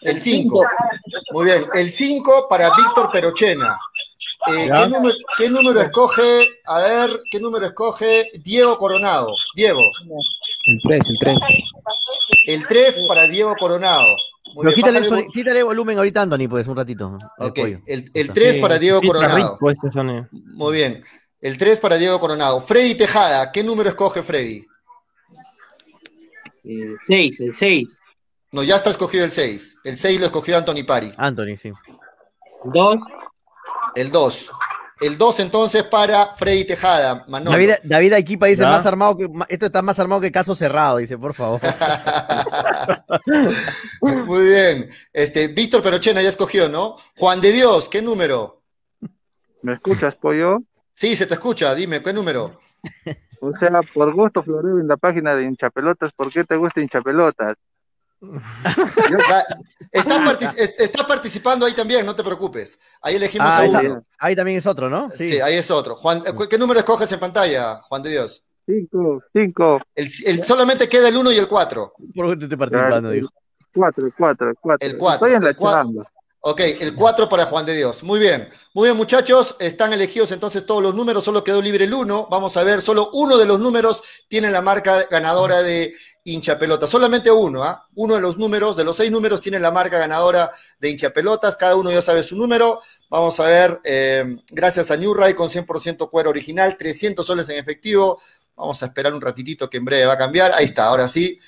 El 0.00 0.20
5. 0.20 0.66
Muy 1.32 1.44
bien. 1.46 1.66
El 1.74 1.90
5 1.90 2.48
para 2.50 2.70
Víctor 2.76 3.10
Perochena. 3.10 3.78
Eh. 4.46 4.70
¿qué, 4.72 4.88
número, 4.88 5.14
qué 5.36 5.50
número 5.50 5.80
escoge? 5.80 6.48
A 6.64 6.78
ver, 6.80 7.10
¿qué 7.30 7.40
número 7.40 7.66
escoge 7.66 8.30
Diego 8.42 8.78
Coronado? 8.78 9.34
Diego. 9.54 9.82
El 10.64 10.80
3, 10.82 11.08
el 11.10 11.18
3. 11.18 11.38
El 12.46 12.66
3 12.66 13.04
para 13.08 13.26
Diego 13.26 13.54
Coronado. 13.58 14.16
Muy 14.54 14.64
Pero 14.64 14.74
bien, 14.74 14.74
quítale, 14.76 14.98
el 15.22 15.26
quítale 15.32 15.62
volumen 15.62 15.98
ahorita, 15.98 16.22
Anthony, 16.22 16.48
pues, 16.48 16.66
un 16.68 16.76
ratito. 16.76 17.18
el 17.38 17.46
Ok, 17.46 17.58
el, 17.86 18.10
el 18.14 18.32
3 18.32 18.54
Sí, 18.54 18.60
para 18.60 18.78
Diego 18.78 19.00
Coronado. 19.02 19.36
rico 19.36 19.70
este. 19.70 19.88
Muy 20.32 20.76
bien. 20.76 21.04
El 21.40 21.58
3 21.58 21.78
para 21.80 21.96
Diego 21.96 22.18
Coronado. 22.18 22.60
Freddy 22.60 22.94
Tejada, 22.94 23.52
¿qué 23.52 23.62
número 23.62 23.88
escoge 23.88 24.22
Freddy? 24.22 24.64
El 26.64 26.96
6, 27.06 27.40
el 27.40 27.54
6. 27.54 28.00
No, 28.52 28.62
ya 28.62 28.76
está 28.76 28.90
escogido 28.90 29.24
el 29.24 29.30
6. 29.30 29.76
El 29.84 29.96
6 29.96 30.20
lo 30.20 30.26
escogió 30.26 30.56
Anthony 30.56 30.84
Pari. 30.86 31.12
Anthony, 31.16 31.56
sí. 31.60 31.72
2. 32.64 32.96
El 33.94 34.10
2. 34.10 34.50
El 35.00 35.16
2 35.16 35.40
entonces 35.40 35.84
para 35.84 36.26
Freddy 36.34 36.64
Tejada. 36.64 37.24
Manolo. 37.28 37.52
David, 37.52 37.70
David 37.84 38.12
Equipa 38.14 38.46
dice 38.46 38.62
Ya. 38.62 38.70
más 38.70 38.84
armado 38.84 39.16
que 39.16 39.28
esto 39.48 39.66
está 39.66 39.80
más 39.80 39.98
armado 39.98 40.20
que 40.20 40.32
caso 40.32 40.56
cerrado, 40.56 40.96
dice, 40.96 41.16
por 41.16 41.34
favor. 41.34 41.60
Muy 44.00 44.48
bien. 44.48 44.90
Este, 45.12 45.48
Víctor 45.48 45.82
Perochena 45.82 46.22
ya 46.22 46.28
escogió, 46.28 46.68
¿no? 46.68 46.96
Juan 47.16 47.40
de 47.40 47.50
Dios, 47.52 47.88
¿qué 47.88 48.02
número? 48.02 48.62
¿Me 49.62 49.72
escuchas, 49.74 50.14
pollo? 50.16 50.58
Sí, 50.94 51.14
se 51.16 51.26
te 51.26 51.34
escucha. 51.34 51.74
Dime, 51.74 52.02
¿qué 52.02 52.12
número? 52.12 52.60
O 53.40 53.52
sea, 53.54 53.70
por 53.94 54.12
gusto 54.14 54.42
floreo 54.42 54.80
en 54.80 54.88
la 54.88 54.96
página 54.96 55.34
de 55.36 55.44
hinchapelotas, 55.44 56.10
¿por 56.12 56.32
qué 56.32 56.42
te 56.44 56.56
gusta 56.56 56.80
hinchapelotas? 56.80 57.56
Está, 59.92 60.18
partici- 60.24 60.54
es- 60.58 60.78
está 60.80 61.06
participando 61.06 61.66
ahí 61.66 61.72
también, 61.72 62.04
no 62.04 62.14
te 62.14 62.22
preocupes. 62.24 62.78
Ahí 63.00 63.16
elegimos 63.16 63.48
Ah, 63.50 63.60
a 63.60 63.64
esa- 63.66 63.80
uno. 63.80 64.04
ahí 64.18 64.36
también 64.36 64.58
es 64.58 64.66
otro, 64.66 64.88
¿no? 64.90 65.10
Sí. 65.10 65.40
ahí 65.40 65.56
es 65.56 65.70
otro. 65.70 65.96
Juan, 65.96 66.22
¿qué- 66.22 66.48
¿Qué 66.48 66.58
número 66.58 66.78
escoges 66.80 67.10
en 67.12 67.20
pantalla, 67.20 67.76
Juan 67.76 68.02
de 68.02 68.10
Dios? 68.10 68.44
Cinco, 68.66 69.22
cinco. 69.32 69.80
El, 69.94 70.08
el- 70.26 70.44
solamente 70.44 70.88
queda 70.88 71.08
el 71.08 71.16
1 71.16 71.32
y 71.32 71.38
el 71.38 71.48
4. 71.48 71.94
¿Por 72.14 72.30
qué 72.30 72.36
te 72.36 72.44
estoy 72.44 72.58
participando? 72.58 73.10
Dijo. 73.10 73.28
Cuatro, 73.74 74.06
el 74.06 74.12
cuatro, 74.14 74.50
el 74.50 74.56
cuatro. 74.60 74.88
El 74.88 74.98
4. 74.98 75.26
Estoy 75.26 75.36
en 75.36 75.44
la 75.44 75.54
chamba. 75.54 76.10
Ok, 76.40 76.60
el 76.80 76.94
4 76.94 77.28
para 77.28 77.46
Juan 77.46 77.66
de 77.66 77.74
Dios. 77.76 78.02
Muy 78.02 78.20
bien. 78.20 78.48
Muy 78.74 78.88
bien, 78.88 78.96
muchachos. 78.96 79.56
Están 79.58 79.92
elegidos 79.92 80.32
entonces 80.32 80.64
todos 80.64 80.82
los 80.82 80.94
números. 80.94 81.24
Solo 81.24 81.42
quedó 81.42 81.60
libre 81.60 81.84
el 81.84 81.94
1. 81.94 82.28
Vamos 82.30 82.56
a 82.56 82.62
ver, 82.62 82.80
solo 82.80 83.10
uno 83.12 83.36
de 83.36 83.44
los 83.46 83.58
números 83.58 84.02
tiene 84.28 84.50
la 84.50 84.62
marca 84.62 85.04
ganadora 85.10 85.62
de 85.62 85.94
hincha 86.32 86.58
pelota. 86.58 86.86
Solamente 86.86 87.30
uno, 87.30 87.62
¿ah? 87.62 87.86
Uno 87.94 88.14
de 88.14 88.20
los 88.20 88.38
números, 88.38 88.76
de 88.76 88.84
los 88.84 88.96
seis 88.96 89.10
números, 89.10 89.40
tiene 89.40 89.58
la 89.58 89.70
marca 89.70 89.98
ganadora 89.98 90.50
de 90.78 90.90
hincha 90.90 91.10
pelotas. 91.10 91.56
Cada 91.56 91.76
uno 91.76 91.90
ya 91.90 92.02
sabe 92.02 92.22
su 92.22 92.36
número. 92.36 92.80
Vamos 93.08 93.38
a 93.40 93.46
ver, 93.46 93.80
eh, 93.84 94.36
gracias 94.50 94.90
a 94.90 94.96
New 94.96 95.14
Ray 95.14 95.34
con 95.34 95.48
100% 95.48 96.08
cuero 96.10 96.30
original, 96.30 96.76
300 96.76 97.26
soles 97.26 97.48
en 97.48 97.58
efectivo. 97.58 98.20
Vamos 98.54 98.82
a 98.82 98.86
esperar 98.86 99.14
un 99.14 99.20
ratitito 99.20 99.70
que 99.70 99.76
en 99.78 99.84
breve 99.84 100.06
va 100.06 100.14
a 100.14 100.18
cambiar. 100.18 100.52
Ahí 100.54 100.66
está, 100.66 100.86
ahora 100.86 101.08
sí. 101.08 101.38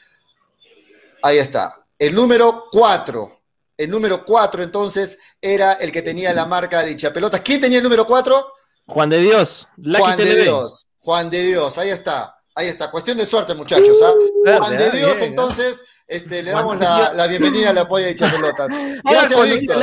Ahí 1.22 1.38
está. 1.38 1.84
El 1.98 2.14
número 2.14 2.66
4. 2.70 3.40
El 3.76 3.90
número 3.90 4.24
4 4.24 4.62
entonces 4.62 5.18
era 5.40 5.74
el 5.74 5.90
que 5.90 6.02
tenía 6.02 6.32
la 6.32 6.46
marca 6.46 6.82
de 6.82 6.92
hinchapelotas. 6.92 7.40
¿Quién 7.40 7.60
tenía 7.60 7.78
el 7.78 7.84
número 7.84 8.06
4? 8.06 8.52
Juan 8.86 9.10
de 9.10 9.20
Dios. 9.20 9.68
Lucky 9.76 10.02
Juan 10.02 10.18
de. 10.18 10.42
Dios. 10.42 10.86
Juan 10.98 11.30
de 11.30 11.46
Dios, 11.46 11.78
ahí 11.78 11.88
está. 11.88 12.39
Ahí 12.54 12.68
está. 12.68 12.90
Cuestión 12.90 13.18
de 13.18 13.26
suerte, 13.26 13.54
muchachos. 13.54 13.98
¿ah? 14.02 14.12
Verde, 14.44 14.58
Juan 14.58 14.76
de 14.76 14.84
ah, 14.84 14.90
Dios, 14.90 15.10
bien, 15.12 15.22
¿ah? 15.22 15.24
entonces, 15.26 15.82
este, 16.06 16.42
le 16.42 16.50
damos 16.50 16.78
de 16.78 16.84
la, 16.84 17.12
la 17.14 17.26
bienvenida 17.26 17.70
al 17.70 17.78
apoyo 17.78 18.04
de 18.04 18.12
hinchapelotas. 18.12 18.70
Ahora, 18.70 19.00
Gracias, 19.04 19.58
Víctor. 19.58 19.78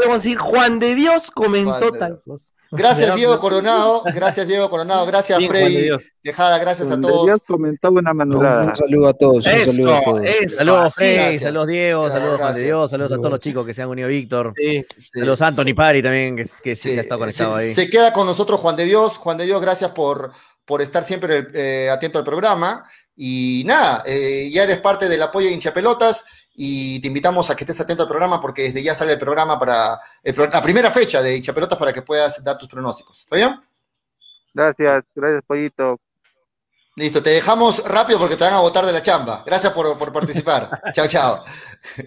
Vamos 0.00 0.08
a 0.08 0.12
decir 0.14 0.38
Juan 0.38 0.78
de 0.78 0.94
Dios 0.94 1.30
comentó 1.30 1.90
de 1.90 1.98
tal 1.98 2.20
cosa. 2.22 2.46
Gracias, 2.70 3.14
Diego 3.14 3.32
pues. 3.32 3.40
Coronado. 3.40 4.02
Gracias, 4.14 4.46
Diego 4.46 4.68
Coronado. 4.68 5.06
Gracias, 5.06 5.38
Bien, 5.38 5.50
de 5.50 5.58
Freddy. 5.58 5.88
Tejada. 6.22 6.58
Gracias 6.58 6.88
a 6.88 6.90
Juan 6.90 7.00
de 7.00 7.08
todos. 7.08 7.26
Dios 7.26 7.40
comentó 7.46 7.90
una 7.90 8.12
manulada. 8.12 8.64
Un 8.64 8.76
saludo 8.76 9.08
a 9.08 9.14
todos, 9.14 9.46
un 9.46 9.50
Eso, 9.50 9.72
saludo 9.72 9.94
a 9.94 10.02
todos. 10.02 10.24
eso. 10.24 10.56
Saludos. 10.56 10.94
Freddy, 10.94 11.14
gracias. 11.14 11.42
saludos, 11.42 11.66
Diego, 11.68 12.00
Gracias, 12.02 12.20
saludos, 12.20 12.40
Juan 12.40 12.54
de. 12.54 12.62
Dios, 12.62 12.90
saludos 12.90 13.12
a 13.12 13.16
todos 13.16 13.30
los 13.30 13.40
chicos 13.40 13.66
que 13.66 13.72
se 13.74 13.82
han 13.82 13.88
unido, 13.88 14.08
Víctor. 14.08 14.52
Sí. 14.54 14.84
Sí, 14.98 15.10
Saludos 15.14 15.40
a 15.40 15.46
Anthony 15.46 15.74
Pari 15.74 16.02
también, 16.02 16.36
que, 16.36 16.46
que 16.62 16.76
sí, 16.76 16.98
ha 16.98 17.00
estado 17.00 17.20
conectado 17.20 17.54
se, 17.54 17.60
ahí. 17.60 17.72
se 17.72 17.88
queda 17.88 18.12
con 18.12 18.26
nosotros 18.26 18.60
Juan 18.60 18.76
de 18.76 18.84
Dios. 18.84 19.16
Juan 19.16 19.38
de 19.38 19.46
Dios, 19.46 19.62
gracias 19.62 19.92
por, 19.92 20.32
por 20.68 20.82
estar 20.82 21.02
siempre 21.02 21.48
eh, 21.54 21.88
atento 21.90 22.18
al 22.18 22.24
programa. 22.24 22.84
Y 23.16 23.64
nada, 23.66 24.04
eh, 24.06 24.48
ya 24.52 24.62
eres 24.64 24.78
parte 24.78 25.08
del 25.08 25.22
apoyo 25.22 25.48
de 25.48 25.54
hinchapelotas 25.54 26.24
y 26.54 27.00
te 27.00 27.08
invitamos 27.08 27.48
a 27.50 27.56
que 27.56 27.64
estés 27.64 27.80
atento 27.80 28.02
al 28.04 28.08
programa 28.08 28.40
porque 28.40 28.62
desde 28.64 28.82
ya 28.82 28.94
sale 28.94 29.14
el 29.14 29.18
programa 29.18 29.58
para 29.58 29.98
el 30.22 30.34
pro- 30.34 30.48
la 30.48 30.62
primera 30.62 30.90
fecha 30.90 31.20
de 31.22 31.36
hinchapelotas 31.36 31.78
para 31.78 31.92
que 31.92 32.02
puedas 32.02 32.44
dar 32.44 32.56
tus 32.58 32.68
pronósticos. 32.68 33.20
¿Está 33.20 33.36
bien? 33.36 33.60
Gracias, 34.54 35.04
gracias, 35.14 35.42
pollito. 35.46 35.98
Listo, 36.96 37.22
te 37.22 37.30
dejamos 37.30 37.82
rápido 37.88 38.18
porque 38.18 38.36
te 38.36 38.44
van 38.44 38.54
a 38.54 38.60
votar 38.60 38.84
de 38.84 38.92
la 38.92 39.00
chamba. 39.02 39.42
Gracias 39.46 39.72
por, 39.72 39.96
por 39.96 40.12
participar. 40.12 40.68
chao, 40.92 41.06
chao. 41.08 41.44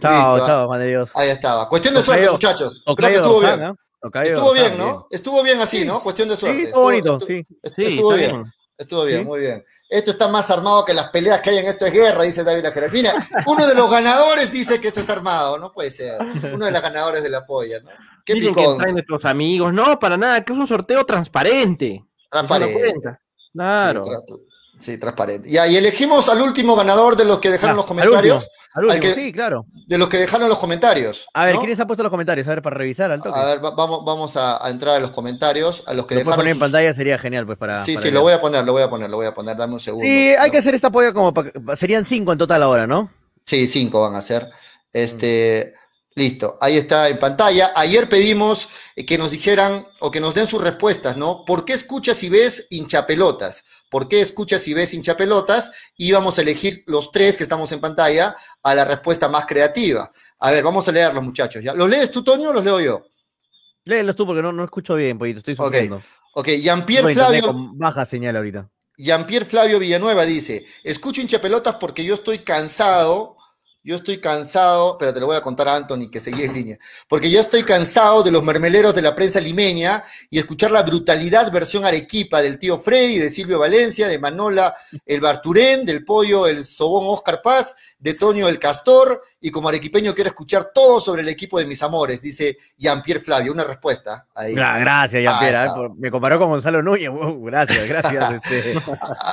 Chao, 0.01 0.35
Listo, 0.35 0.47
chao, 0.47 0.77
de 0.77 0.87
Dios. 0.87 1.09
Ahí 1.15 1.29
estaba. 1.29 1.67
Cuestión 1.67 1.93
de 1.95 2.01
suerte, 2.01 2.23
Tocayo- 2.27 2.31
muchachos. 2.33 2.83
Creo 2.95 3.09
que 3.09 3.15
estuvo 3.15 3.39
bien. 3.39 3.75
Tocayo 4.01 4.33
Estuvo 4.33 4.53
bien, 4.53 4.77
¿no? 4.77 5.07
Estuvo 5.11 5.43
bien 5.43 5.59
así, 5.61 5.85
¿no? 5.85 6.01
Cuestión 6.01 6.27
de 6.29 6.35
suerte. 6.35 6.57
Sí, 6.57 6.63
estuvo 6.65 6.83
bonito, 6.83 7.19
sí. 7.19 7.45
est- 7.61 7.75
Sí, 7.75 7.85
estuvo 7.85 8.13
bien. 8.13 8.31
bien. 8.31 8.53
Estuvo 8.77 9.03
bien, 9.05 9.19
Sí. 9.19 9.25
muy 9.25 9.39
bien. 9.41 9.65
Esto 9.89 10.11
está 10.11 10.27
más 10.27 10.49
armado 10.49 10.85
que 10.85 10.93
las 10.93 11.09
peleas 11.09 11.41
que 11.41 11.49
hay 11.51 11.57
en 11.59 11.65
esto 11.67 11.85
es 11.85 11.91
guerra, 11.93 12.23
dice 12.23 12.43
David 12.43 12.65
Ajeral. 12.65 12.91
Mira, 12.91 13.13
uno 13.45 13.67
de 13.67 13.75
los 13.75 13.91
ganadores 13.91 14.51
dice 14.51 14.79
que 14.79 14.87
esto 14.87 15.01
está 15.01 15.13
armado, 15.13 15.57
no 15.59 15.71
puede 15.71 15.91
ser. 15.91 16.17
Uno 16.53 16.65
de 16.65 16.71
los 16.71 16.81
ganadores 16.81 17.21
de 17.21 17.29
la 17.29 17.45
polla, 17.45 17.79
¿no? 17.81 17.89
Qué 18.25 18.33
Dicen 18.35 18.53
que 18.55 18.65
traen 18.77 18.93
nuestros 18.93 19.25
amigos. 19.25 19.73
No, 19.73 19.99
para 19.99 20.15
nada, 20.17 20.43
que 20.45 20.53
es 20.53 20.59
un 20.59 20.67
sorteo 20.67 21.05
transparente. 21.05 22.05
Transparente. 22.29 22.93
Claro. 23.53 24.03
Sí, 24.03 24.11
sí, 24.81 24.97
transparente. 24.97 25.49
Ya, 25.49 25.67
y 25.67 25.77
elegimos 25.77 26.27
al 26.29 26.41
último 26.41 26.75
ganador 26.75 27.15
de 27.15 27.25
los 27.25 27.39
que 27.39 27.49
dejaron 27.49 27.73
Ah, 27.73 27.77
los 27.77 27.83
al 27.85 27.87
comentarios. 27.87 28.43
último, 28.43 28.61
al 28.73 28.85
último, 28.85 29.01
que- 29.01 29.13
sí, 29.21 29.31
claro. 29.31 29.65
De 29.87 29.97
los 29.97 30.09
que 30.09 30.17
dejaron 30.17 30.49
los 30.49 30.57
comentarios. 30.59 31.27
A 31.33 31.45
ver, 31.45 31.55
¿no? 31.55 31.61
¿quiénes 31.61 31.79
han 31.79 31.87
puesto 31.87 32.03
los 32.03 32.09
comentarios? 32.09 32.47
A 32.47 32.51
ver, 32.51 32.61
para 32.61 32.75
revisar 32.77 33.11
al 33.11 33.21
toque. 33.21 33.39
A 33.39 33.45
ver, 33.45 33.63
va- 33.63 33.71
vamos, 33.71 34.03
vamos 34.05 34.35
a, 34.37 34.65
a 34.65 34.69
entrar 34.69 34.95
a 34.95 34.99
los 34.99 35.11
comentarios, 35.11 35.83
a 35.87 35.93
los 35.93 36.05
que 36.05 36.15
lo 36.15 36.19
dejaron. 36.19 36.37
poner 36.39 36.51
en 36.53 36.59
pantalla, 36.59 36.93
sería 36.93 37.17
genial, 37.17 37.45
pues, 37.45 37.57
para. 37.57 37.85
Sí, 37.85 37.93
para 37.93 38.01
sí, 38.01 38.05
leer. 38.05 38.13
lo 38.15 38.21
voy 38.21 38.33
a 38.33 38.41
poner, 38.41 38.63
lo 38.65 38.73
voy 38.73 38.83
a 38.83 38.89
poner, 38.89 39.09
lo 39.09 39.17
voy 39.17 39.25
a 39.27 39.33
poner, 39.33 39.55
dame 39.57 39.73
un 39.73 39.79
segundo. 39.79 40.05
Sí, 40.05 40.33
hay 40.37 40.51
que 40.51 40.57
hacer 40.57 40.75
esta 40.75 40.87
apoyo 40.87 41.13
como. 41.13 41.33
pa- 41.33 41.75
Serían 41.75 42.03
cinco 42.05 42.31
en 42.31 42.37
total 42.37 42.63
ahora, 42.63 42.87
¿no? 42.87 43.11
Sí, 43.45 43.67
cinco 43.67 44.01
van 44.01 44.15
a 44.15 44.21
ser. 44.21 44.47
Este, 44.93 45.73
Listo, 46.13 46.57
ahí 46.59 46.75
está 46.77 47.07
en 47.07 47.17
pantalla. 47.17 47.71
Ayer 47.73 48.09
pedimos 48.09 48.67
que 49.07 49.17
nos 49.17 49.31
dijeran 49.31 49.87
o 50.01 50.11
que 50.11 50.19
nos 50.19 50.33
den 50.33 50.45
sus 50.45 50.61
respuestas, 50.61 51.15
¿no? 51.15 51.45
¿Por 51.45 51.63
qué 51.63 51.71
escuchas 51.71 52.21
y 52.23 52.29
ves 52.29 52.67
hinchapelotas? 52.69 53.63
¿Por 53.91 54.07
qué 54.07 54.21
escuchas 54.21 54.65
y 54.69 54.73
ves 54.73 54.93
hinchapelotas? 54.93 55.73
Y 55.97 56.13
vamos 56.13 56.39
a 56.39 56.43
elegir 56.43 56.85
los 56.87 57.11
tres 57.11 57.35
que 57.35 57.43
estamos 57.43 57.73
en 57.73 57.81
pantalla 57.81 58.33
a 58.63 58.73
la 58.73 58.85
respuesta 58.85 59.27
más 59.27 59.45
creativa. 59.45 60.09
A 60.39 60.51
ver, 60.51 60.63
vamos 60.63 60.87
a 60.87 60.93
leerlos, 60.93 61.21
muchachos. 61.21 61.61
¿ya? 61.61 61.73
¿Los 61.73 61.89
lees 61.89 62.09
tú, 62.09 62.23
Toño, 62.23 62.51
o 62.51 62.53
los 62.53 62.63
leo 62.63 62.79
yo? 62.79 63.05
Léelos 63.83 64.15
tú 64.15 64.25
porque 64.25 64.41
no, 64.41 64.53
no 64.53 64.63
escucho 64.63 64.95
bien, 64.95 65.17
poquito, 65.19 65.39
estoy 65.39 65.57
sufriendo. 65.57 66.01
Ok, 66.35 66.47
Jean-Pierre 66.47 67.07
Tengo 67.07 67.09
internet 67.09 67.43
Flavio. 67.43 67.47
con 67.47 67.77
baja 67.77 68.05
señal 68.05 68.37
ahorita. 68.37 68.69
Jean-Pierre 68.95 69.45
Flavio 69.45 69.77
Villanueva 69.77 70.25
dice, 70.25 70.65
escucho 70.85 71.19
hinchapelotas 71.19 71.75
porque 71.75 72.05
yo 72.05 72.13
estoy 72.13 72.39
cansado, 72.39 73.35
yo 73.83 73.95
estoy 73.95 74.19
cansado, 74.19 74.97
pero 74.97 75.13
te 75.13 75.19
lo 75.19 75.25
voy 75.25 75.35
a 75.35 75.41
contar 75.41 75.67
a 75.67 75.75
Anthony 75.75 76.09
que 76.11 76.19
seguí 76.19 76.43
en 76.43 76.53
línea, 76.53 76.77
porque 77.07 77.31
yo 77.31 77.39
estoy 77.39 77.63
cansado 77.63 78.21
de 78.21 78.31
los 78.31 78.43
mermeleros 78.43 78.93
de 78.93 79.01
la 79.01 79.15
prensa 79.15 79.39
limeña 79.39 80.03
y 80.29 80.37
escuchar 80.37 80.71
la 80.71 80.83
brutalidad 80.83 81.51
versión 81.51 81.85
arequipa 81.85 82.41
del 82.41 82.59
tío 82.59 82.77
Freddy, 82.77 83.17
de 83.17 83.29
Silvio 83.29 83.57
Valencia, 83.57 84.07
de 84.07 84.19
Manola 84.19 84.75
el 85.05 85.19
Barturén, 85.19 85.85
del 85.85 86.05
pollo 86.05 86.47
el 86.47 86.63
Sobón 86.63 87.05
Oscar 87.07 87.41
Paz, 87.41 87.75
de 88.01 88.15
Toño 88.15 88.49
el 88.49 88.59
Castor, 88.59 89.23
y 89.39 89.49
como 89.51 89.69
arequipeño 89.69 90.13
quiero 90.13 90.27
escuchar 90.29 90.71
todo 90.73 90.99
sobre 90.99 91.21
el 91.21 91.29
equipo 91.29 91.57
de 91.59 91.65
mis 91.65 91.81
amores, 91.83 92.21
dice 92.21 92.57
Jean-Pierre 92.77 93.19
Flavio, 93.21 93.53
una 93.53 93.63
respuesta 93.63 94.27
ahí. 94.35 94.53
Gra- 94.53 94.79
Gracias, 94.79 95.21
Jean 95.23 95.39
Pierre. 95.39 95.57
Ah, 95.57 95.75
¿eh? 95.77 95.89
Me 95.97 96.11
comparó 96.11 96.37
con 96.39 96.49
Gonzalo 96.49 96.81
Núñez. 96.83 97.09
Wow, 97.09 97.43
gracias, 97.45 97.87
gracias. 97.87 98.31
este, 98.43 98.73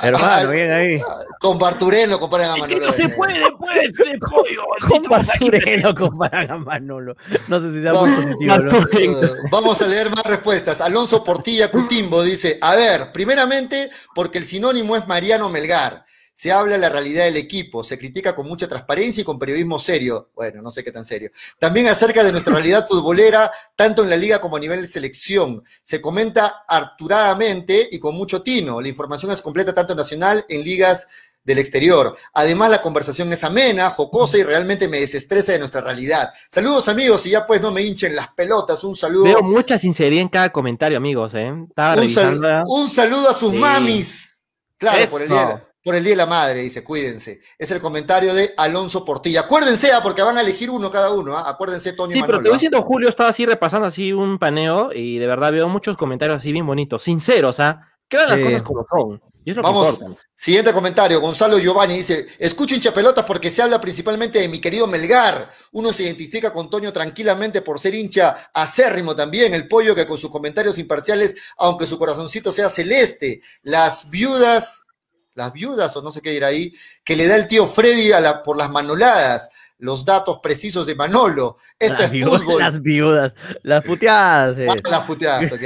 hermano, 0.03 0.51
bien 0.51 0.71
ahí. 0.71 1.01
Con 1.39 1.57
Barturén 1.57 2.09
lo 2.09 2.19
comparan 2.19 2.51
a 2.51 2.57
Manolo. 2.57 2.93
se 2.93 3.09
puede, 3.09 3.41
puede, 3.57 3.91
pollo. 4.19 4.63
Con 4.87 5.03
Barturén 5.03 5.81
lo 5.81 5.93
comparan 5.95 6.51
a 6.51 6.57
Manolo. 6.57 7.15
No 7.47 7.59
sé 7.59 7.71
si 7.71 7.81
sea 7.81 7.93
muy 7.93 8.11
positivo, 8.11 8.55
¿no? 8.57 8.87
Vamos 9.51 9.81
a 9.81 9.87
leer 9.87 10.09
más 10.09 10.23
respuestas. 10.25 10.79
Alonso 10.81 11.23
Portilla 11.23 11.69
Cutimbo 11.71 12.23
dice, 12.23 12.57
a 12.61 12.75
ver, 12.75 13.11
primeramente, 13.11 13.89
porque 14.13 14.37
el 14.37 14.45
sinónimo 14.45 14.95
es 14.95 15.07
Mariano 15.07 15.49
Melgar. 15.49 16.05
Se 16.39 16.53
habla 16.53 16.75
de 16.75 16.79
la 16.79 16.87
realidad 16.87 17.25
del 17.25 17.35
equipo, 17.35 17.83
se 17.83 17.97
critica 17.99 18.33
con 18.33 18.47
mucha 18.47 18.65
transparencia 18.65 19.19
y 19.19 19.23
con 19.25 19.37
periodismo 19.37 19.77
serio. 19.77 20.29
Bueno, 20.33 20.61
no 20.61 20.71
sé 20.71 20.85
qué 20.85 20.91
tan 20.93 21.03
serio. 21.03 21.31
También 21.59 21.89
acerca 21.89 22.23
de 22.23 22.31
nuestra 22.31 22.53
realidad 22.53 22.87
futbolera, 22.87 23.51
tanto 23.75 24.03
en 24.03 24.09
la 24.09 24.15
liga 24.15 24.39
como 24.39 24.55
a 24.55 24.59
nivel 24.61 24.79
de 24.79 24.87
selección. 24.87 25.61
Se 25.83 25.99
comenta 25.99 26.63
harturadamente 26.65 27.89
y 27.91 27.99
con 27.99 28.15
mucho 28.15 28.41
tino. 28.41 28.79
La 28.79 28.87
información 28.87 29.33
es 29.33 29.41
completa 29.41 29.73
tanto 29.73 29.93
nacional 29.95 30.45
en 30.47 30.63
ligas 30.63 31.09
del 31.43 31.57
exterior. 31.57 32.15
Además, 32.33 32.69
la 32.71 32.81
conversación 32.81 33.33
es 33.33 33.43
amena, 33.43 33.89
jocosa 33.89 34.37
y 34.37 34.43
realmente 34.43 34.87
me 34.87 35.01
desestresa 35.01 35.51
de 35.51 35.59
nuestra 35.59 35.81
realidad. 35.81 36.31
Saludos 36.49 36.87
amigos 36.87 37.25
y 37.25 37.31
ya 37.31 37.45
pues 37.45 37.59
no 37.59 37.69
me 37.71 37.81
hinchen 37.81 38.15
las 38.15 38.29
pelotas. 38.29 38.81
Un 38.85 38.95
saludo. 38.95 39.25
Veo 39.25 39.41
mucha 39.41 39.77
sinceridad 39.77 40.21
en 40.21 40.29
cada 40.29 40.53
comentario, 40.53 40.99
amigos, 40.99 41.33
¿eh? 41.33 41.51
Estaba 41.67 42.01
un, 42.01 42.07
sal- 42.07 42.39
revisando. 42.39 42.63
un 42.71 42.89
saludo 42.89 43.29
a 43.29 43.33
sus 43.33 43.51
Sí. 43.51 43.57
mamis. 43.57 44.39
Claro, 44.77 45.09
por 45.09 45.21
el, 45.21 45.27
día. 45.27 45.65
Por 45.89 45.95
el 45.95 46.03
Día 46.03 46.11
de 46.11 46.17
la 46.17 46.27
Madre, 46.27 46.59
dice, 46.59 46.83
cuídense. 46.83 47.41
Es 47.57 47.71
el 47.71 47.81
comentario 47.81 48.35
de 48.35 48.53
Alonso 48.57 49.03
Portilla. 49.03 49.39
Acuérdense, 49.39 49.91
ah, 49.91 50.01
porque 50.03 50.21
van 50.21 50.37
a 50.37 50.41
elegir 50.41 50.69
uno 50.69 50.91
cada 50.91 51.11
uno. 51.11 51.35
ah. 51.35 51.49
Acuérdense, 51.49 51.93
Toño 51.93 52.11
Sí, 52.11 52.21
pero 52.21 52.37
te 52.37 52.43
voy 52.43 52.51
ah. 52.51 52.53
diciendo, 52.53 52.83
Julio 52.83 53.09
estaba 53.09 53.31
así 53.31 53.43
repasando 53.43 53.87
así 53.87 54.13
un 54.13 54.37
paneo 54.37 54.93
y 54.93 55.17
de 55.17 55.25
verdad 55.25 55.51
veo 55.51 55.67
muchos 55.67 55.97
comentarios 55.97 56.37
así 56.37 56.51
bien 56.51 56.67
bonitos, 56.67 57.01
sinceros, 57.01 57.59
¿ah? 57.59 57.89
Hagan 58.11 58.29
las 58.29 58.39
cosas 58.39 58.61
como 58.61 58.85
son. 58.87 59.21
Y 59.43 59.49
es 59.49 59.55
lo 59.55 59.63
que 59.63 59.67
Vamos, 59.67 59.99
siguiente 60.35 60.71
comentario. 60.73 61.21
Gonzalo 61.21 61.57
Giovanni 61.57 61.95
dice: 61.95 62.27
Escucho 62.37 62.75
hinchapelotas 62.75 63.25
porque 63.25 63.49
se 63.49 63.63
habla 63.63 63.81
principalmente 63.81 64.37
de 64.37 64.47
mi 64.47 64.61
querido 64.61 64.85
Melgar. 64.85 65.49
Uno 65.71 65.91
se 65.91 66.03
identifica 66.03 66.53
con 66.53 66.69
Toño 66.69 66.93
tranquilamente 66.93 67.63
por 67.63 67.79
ser 67.79 67.95
hincha 67.95 68.51
acérrimo 68.53 69.15
también. 69.15 69.55
El 69.55 69.67
pollo 69.67 69.95
que 69.95 70.05
con 70.05 70.19
sus 70.19 70.29
comentarios 70.29 70.77
imparciales, 70.77 71.35
aunque 71.57 71.87
su 71.87 71.97
corazoncito 71.97 72.51
sea 72.51 72.69
celeste. 72.69 73.41
Las 73.63 74.11
viudas, 74.11 74.83
las 75.39 75.51
viudas, 75.53 75.95
o 75.97 76.01
no 76.03 76.11
sé 76.11 76.21
qué 76.21 76.29
dirá 76.31 76.47
ahí, 76.47 76.73
que 77.03 77.15
le 77.15 77.27
da 77.27 77.35
el 77.35 77.47
tío 77.47 77.65
Freddy 77.67 78.11
a 78.11 78.19
la, 78.19 78.43
por 78.43 78.55
las 78.57 78.69
manoladas. 78.69 79.49
Los 79.81 80.03
datos 80.03 80.39
precisos 80.43 80.85
de 80.85 80.93
Manolo. 80.93 81.55
Esto 81.79 81.93
Las 81.93 82.03
es 82.03 82.11
viudas, 82.11 82.41
fútbol. 82.41 82.59
las 82.61 82.81
viudas, 82.81 83.35
las 83.63 83.81
puteadas. 83.85 84.57
eh. 84.57 84.67
Ah, 84.69 84.75
las 84.83 85.05
puteadas, 85.05 85.49
ok. 85.53 85.61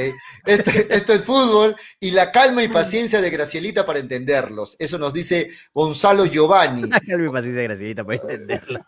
Este- 0.46 0.96
esto 0.96 1.14
es 1.14 1.24
fútbol 1.24 1.76
y 2.00 2.12
la 2.12 2.32
calma 2.32 2.62
y 2.62 2.68
paciencia 2.68 3.22
de 3.22 3.32
Gracielita 3.32 3.88
para 3.88 3.98
entenderlos. 3.98 4.76
Eso 4.78 5.00
nos 5.00 5.14
dice 5.14 5.50
Gonzalo 5.74 6.26
Giovanni. 6.26 6.88
Calma 6.92 7.26
y 7.26 7.30
paciencia, 7.32 7.64
Gracielita, 7.64 8.04
para 8.04 8.22
entenderla. 8.22 8.88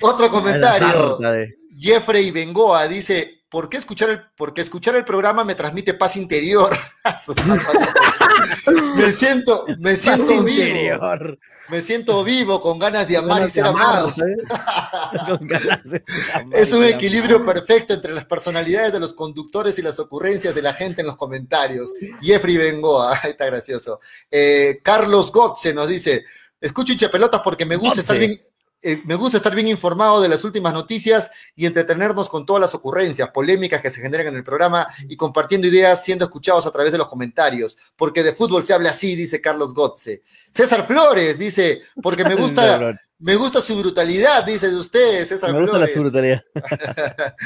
Otro 0.00 0.26
la 0.26 0.32
comentario. 0.32 1.16
de- 1.18 1.54
Jeffrey 1.78 2.32
Bengoa 2.32 2.88
dice, 2.88 3.44
¿por 3.56 3.70
qué 3.70 3.78
escuchar 3.78 4.10
el, 4.10 4.20
porque 4.36 4.60
escuchar 4.60 4.96
el 4.96 5.04
programa 5.06 5.42
me 5.42 5.54
transmite 5.54 5.94
paz 5.94 6.16
interior? 6.16 6.76
Me 8.96 9.12
siento, 9.12 9.64
me 9.78 9.96
siento 9.96 10.42
vivo. 10.42 10.50
interior. 10.50 11.38
Me 11.70 11.80
siento 11.80 12.22
vivo, 12.22 12.60
con 12.60 12.78
ganas 12.78 13.08
de 13.08 13.16
amar 13.16 13.38
y 13.38 13.40
Ganas 13.40 13.52
ser 13.54 13.64
amado. 13.64 14.12
De 15.84 16.04
Es 16.52 16.70
un 16.74 16.84
equilibrio 16.84 17.46
perfecto 17.46 17.94
entre 17.94 18.12
las 18.12 18.26
personalidades 18.26 18.92
de 18.92 19.00
los 19.00 19.14
conductores 19.14 19.78
y 19.78 19.82
las 19.82 19.98
ocurrencias 19.98 20.54
de 20.54 20.60
la 20.60 20.74
gente 20.74 21.00
en 21.00 21.06
los 21.06 21.16
comentarios. 21.16 21.90
Jeffrey 22.20 22.58
Bengoa, 22.58 23.18
ahí 23.22 23.30
está 23.30 23.46
gracioso. 23.46 24.00
Eh, 24.30 24.80
Carlos 24.82 25.32
Gotze 25.32 25.72
nos 25.72 25.88
dice, 25.88 26.26
escucho 26.60 26.92
hinchapelotas 26.92 27.40
porque 27.42 27.64
me 27.64 27.76
gusta 27.76 28.02
estar 28.02 28.18
bien... 28.18 28.36
eh, 28.82 29.00
me 29.04 29.14
gusta 29.14 29.38
estar 29.38 29.54
bien 29.54 29.68
informado 29.68 30.20
de 30.20 30.28
las 30.28 30.44
últimas 30.44 30.72
noticias 30.72 31.30
y 31.54 31.66
entretenernos 31.66 32.28
con 32.28 32.44
todas 32.44 32.60
las 32.60 32.74
ocurrencias, 32.74 33.30
polémicas 33.30 33.80
que 33.80 33.90
se 33.90 34.00
generan 34.00 34.28
en 34.28 34.36
el 34.36 34.44
programa 34.44 34.86
y 35.08 35.16
compartiendo 35.16 35.66
ideas 35.66 36.04
siendo 36.04 36.26
escuchados 36.26 36.66
a 36.66 36.70
través 36.70 36.92
de 36.92 36.98
los 36.98 37.08
comentarios. 37.08 37.76
Porque 37.96 38.22
de 38.22 38.32
fútbol 38.32 38.64
se 38.64 38.74
habla 38.74 38.90
así, 38.90 39.16
dice 39.16 39.40
Carlos 39.40 39.74
Gotze. 39.74 40.22
César 40.50 40.86
Flores 40.86 41.38
dice, 41.38 41.80
porque 42.02 42.24
me 42.24 42.34
gusta, 42.36 43.00
me 43.18 43.34
gusta 43.34 43.62
su 43.62 43.78
brutalidad, 43.78 44.44
dice 44.44 44.68
de 44.68 44.76
usted, 44.76 45.26
César 45.26 45.52
Me 45.54 45.62
gusta 45.62 45.78
la 45.78 45.86
Flores. 45.86 45.94
su 45.94 46.02
brutalidad. 46.02 46.44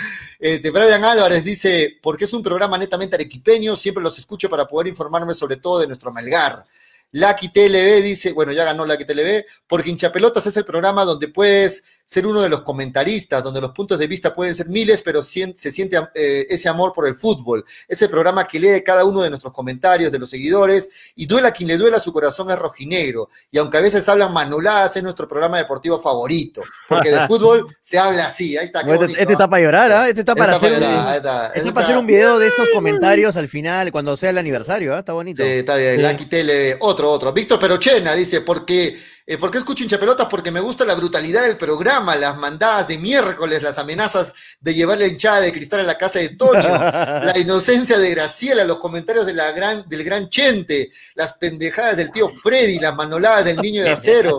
Eh, 0.42 0.58
de 0.58 0.70
Brian 0.70 1.04
Álvarez 1.04 1.44
dice, 1.44 1.98
porque 2.02 2.24
es 2.24 2.32
un 2.32 2.42
programa 2.42 2.78
netamente 2.78 3.14
arequipeño, 3.14 3.76
siempre 3.76 4.02
los 4.02 4.18
escucho 4.18 4.48
para 4.48 4.66
poder 4.66 4.86
informarme 4.88 5.34
sobre 5.34 5.56
todo 5.56 5.80
de 5.80 5.86
nuestro 5.86 6.10
Melgar. 6.10 6.64
Lucky 7.12 7.48
TLB 7.48 8.02
dice, 8.02 8.32
bueno, 8.32 8.52
ya 8.52 8.64
ganó 8.64 8.86
Lucky 8.86 9.04
TLB, 9.04 9.44
porque 9.66 9.90
Hinchapelotas 9.90 10.46
es 10.46 10.56
el 10.56 10.64
programa 10.64 11.04
donde 11.04 11.28
puedes 11.28 11.82
ser 12.10 12.26
uno 12.26 12.40
de 12.40 12.48
los 12.48 12.62
comentaristas, 12.62 13.40
donde 13.40 13.60
los 13.60 13.70
puntos 13.70 13.96
de 13.96 14.08
vista 14.08 14.34
pueden 14.34 14.52
ser 14.52 14.68
miles, 14.68 15.00
pero 15.00 15.22
se 15.22 15.54
siente 15.54 15.96
eh, 16.14 16.44
ese 16.50 16.68
amor 16.68 16.92
por 16.92 17.06
el 17.06 17.14
fútbol. 17.14 17.64
Es 17.86 18.02
el 18.02 18.10
programa 18.10 18.48
que 18.48 18.58
lee 18.58 18.82
cada 18.84 19.04
uno 19.04 19.22
de 19.22 19.30
nuestros 19.30 19.52
comentarios, 19.52 20.10
de 20.10 20.18
los 20.18 20.28
seguidores, 20.28 20.88
y 21.14 21.26
duela 21.26 21.52
quien 21.52 21.68
le 21.68 21.76
duela, 21.76 22.00
su 22.00 22.12
corazón 22.12 22.50
es 22.50 22.58
rojinegro. 22.58 23.28
Y 23.52 23.58
aunque 23.58 23.78
a 23.78 23.80
veces 23.80 24.08
hablan 24.08 24.32
manoladas, 24.32 24.96
es 24.96 25.04
nuestro 25.04 25.28
programa 25.28 25.58
deportivo 25.58 26.00
favorito, 26.00 26.62
porque 26.88 27.12
de 27.12 27.26
fútbol 27.28 27.66
se 27.80 27.96
habla 27.96 28.26
así. 28.26 28.56
Ahí 28.56 28.66
está, 28.66 28.80
Este, 28.80 29.12
este 29.12 29.32
está 29.32 29.48
para 29.48 29.62
llorar, 29.62 29.92
¿ah? 29.92 30.08
Este 30.08 30.22
está 30.22 30.34
para 30.34 30.56
Este 30.56 30.66
hacer, 30.66 30.80
para 30.80 30.88
un, 30.88 30.96
llorar, 30.96 31.08
ahí 31.12 31.16
está, 31.18 31.46
este 31.54 31.72
para 31.72 31.86
hacer 31.86 31.98
un 31.98 32.06
video 32.06 32.40
de 32.40 32.48
estos 32.48 32.68
comentarios 32.74 33.36
al 33.36 33.48
final, 33.48 33.92
cuando 33.92 34.16
sea 34.16 34.30
el 34.30 34.38
aniversario, 34.38 34.96
¿ah? 34.96 34.98
Está 34.98 35.12
bonito. 35.12 35.44
Sí, 35.44 35.48
está 35.48 35.76
bien, 35.76 36.02
Lucky 36.02 36.24
Tele, 36.24 36.76
otro, 36.80 36.99
otro. 37.04 37.32
Víctor 37.32 37.58
Perochena 37.58 38.14
dice, 38.14 38.40
porque, 38.42 38.98
eh, 39.30 39.38
¿por 39.38 39.48
qué 39.48 39.58
escucho 39.58 39.84
hinchapelotas? 39.84 40.26
Porque 40.26 40.50
me 40.50 40.58
gusta 40.58 40.84
la 40.84 40.96
brutalidad 40.96 41.44
del 41.44 41.56
programa, 41.56 42.16
las 42.16 42.36
mandadas 42.36 42.88
de 42.88 42.98
miércoles, 42.98 43.62
las 43.62 43.78
amenazas 43.78 44.34
de 44.60 44.74
llevar 44.74 44.98
la 44.98 45.06
hinchada 45.06 45.40
de 45.40 45.52
cristal 45.52 45.78
a 45.78 45.84
la 45.84 45.96
casa 45.96 46.18
de 46.18 46.30
Toño, 46.30 46.60
la 46.60 47.32
inocencia 47.38 47.96
de 47.96 48.10
Graciela, 48.10 48.64
los 48.64 48.80
comentarios 48.80 49.26
de 49.26 49.34
la 49.34 49.52
gran, 49.52 49.88
del 49.88 50.02
gran 50.02 50.28
Chente, 50.30 50.90
las 51.14 51.34
pendejadas 51.34 51.96
del 51.96 52.10
tío 52.10 52.28
Freddy, 52.28 52.80
las 52.80 52.96
manoladas 52.96 53.44
del 53.44 53.58
niño 53.58 53.84
de 53.84 53.90
acero, 53.90 54.38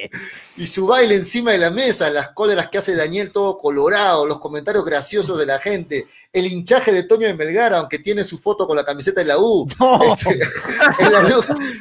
y 0.58 0.66
su 0.66 0.86
baile 0.86 1.14
encima 1.14 1.52
de 1.52 1.58
la 1.58 1.70
mesa, 1.70 2.10
las 2.10 2.28
cóleras 2.28 2.68
que 2.68 2.76
hace 2.76 2.94
Daniel 2.94 3.30
todo 3.30 3.56
colorado, 3.56 4.26
los 4.26 4.38
comentarios 4.38 4.84
graciosos 4.84 5.38
de 5.38 5.46
la 5.46 5.58
gente, 5.58 6.08
el 6.30 6.44
hinchaje 6.44 6.92
de 6.92 7.04
Toño 7.04 7.26
de 7.26 7.32
Melgar, 7.32 7.72
aunque 7.72 8.00
tiene 8.00 8.22
su 8.22 8.36
foto 8.36 8.66
con 8.66 8.76
la 8.76 8.84
camiseta 8.84 9.22
de 9.22 9.28
la 9.28 9.38
U. 9.38 9.66
Este, 10.12 10.40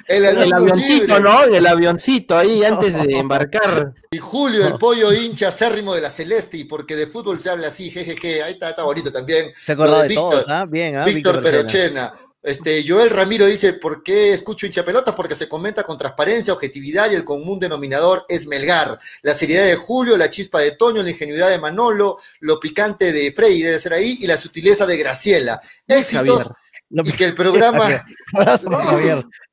el, 0.07 0.23
el 0.23 0.37
El 0.37 0.53
avioncito, 0.53 0.93
libre. 0.93 1.19
¿no? 1.19 1.43
El 1.43 1.67
avioncito 1.67 2.44
ahí 2.45 2.63
antes 2.65 2.93
de 2.95 3.17
embarcar. 3.17 3.93
Y 4.11 4.17
Julio, 4.17 4.65
el 4.67 4.75
pollo 4.75 5.11
hincha 5.13 5.49
acérrimo 5.49 5.93
de 5.93 6.01
la 6.01 6.09
Celeste, 6.09 6.57
y 6.57 6.63
porque 6.63 6.95
de 6.95 7.07
fútbol 7.07 7.39
se 7.39 7.49
habla 7.49 7.67
así, 7.67 7.91
jejeje, 7.91 8.41
ahí 8.43 8.53
está, 8.53 8.69
está 8.69 8.83
bonito 8.83 9.11
también. 9.11 9.51
Se 9.63 9.75
Lo 9.75 10.01
de, 10.01 10.07
Víctor, 10.07 10.29
todos, 10.31 10.45
¿ah? 10.47 10.65
Bien, 10.67 10.95
¿ah? 10.95 11.05
Víctor 11.05 11.41
Perochena. 11.41 12.11
Perochena. 12.11 12.13
Este, 12.45 12.85
Joel 12.87 13.09
Ramiro 13.09 13.47
dice, 13.47 13.73
¿por 13.73 14.03
qué 14.03 14.31
escucho 14.31 14.67
hinchapelotas? 14.67 15.15
Porque 15.15 15.33
se 15.33 15.49
comenta 15.49 15.81
con 15.81 15.97
transparencia, 15.97 16.53
objetividad 16.53 17.09
y 17.09 17.15
el 17.15 17.23
común 17.23 17.59
denominador 17.59 18.23
es 18.29 18.45
Melgar. 18.45 18.99
La 19.23 19.33
seriedad 19.33 19.65
de 19.65 19.75
Julio, 19.75 20.15
la 20.15 20.29
chispa 20.29 20.59
de 20.59 20.73
Toño, 20.73 21.01
la 21.01 21.09
ingenuidad 21.09 21.49
de 21.49 21.57
Manolo, 21.57 22.19
lo 22.41 22.59
picante 22.59 23.11
de 23.11 23.31
Frey 23.31 23.63
debe 23.63 23.79
ser 23.79 23.93
ahí 23.93 24.19
y 24.21 24.27
la 24.27 24.37
sutileza 24.37 24.85
de 24.85 24.95
Graciela. 24.95 25.59
Éxitos 25.87 26.51
y 27.03 27.11
que 27.11 27.25
el 27.25 27.35
programa 27.35 28.05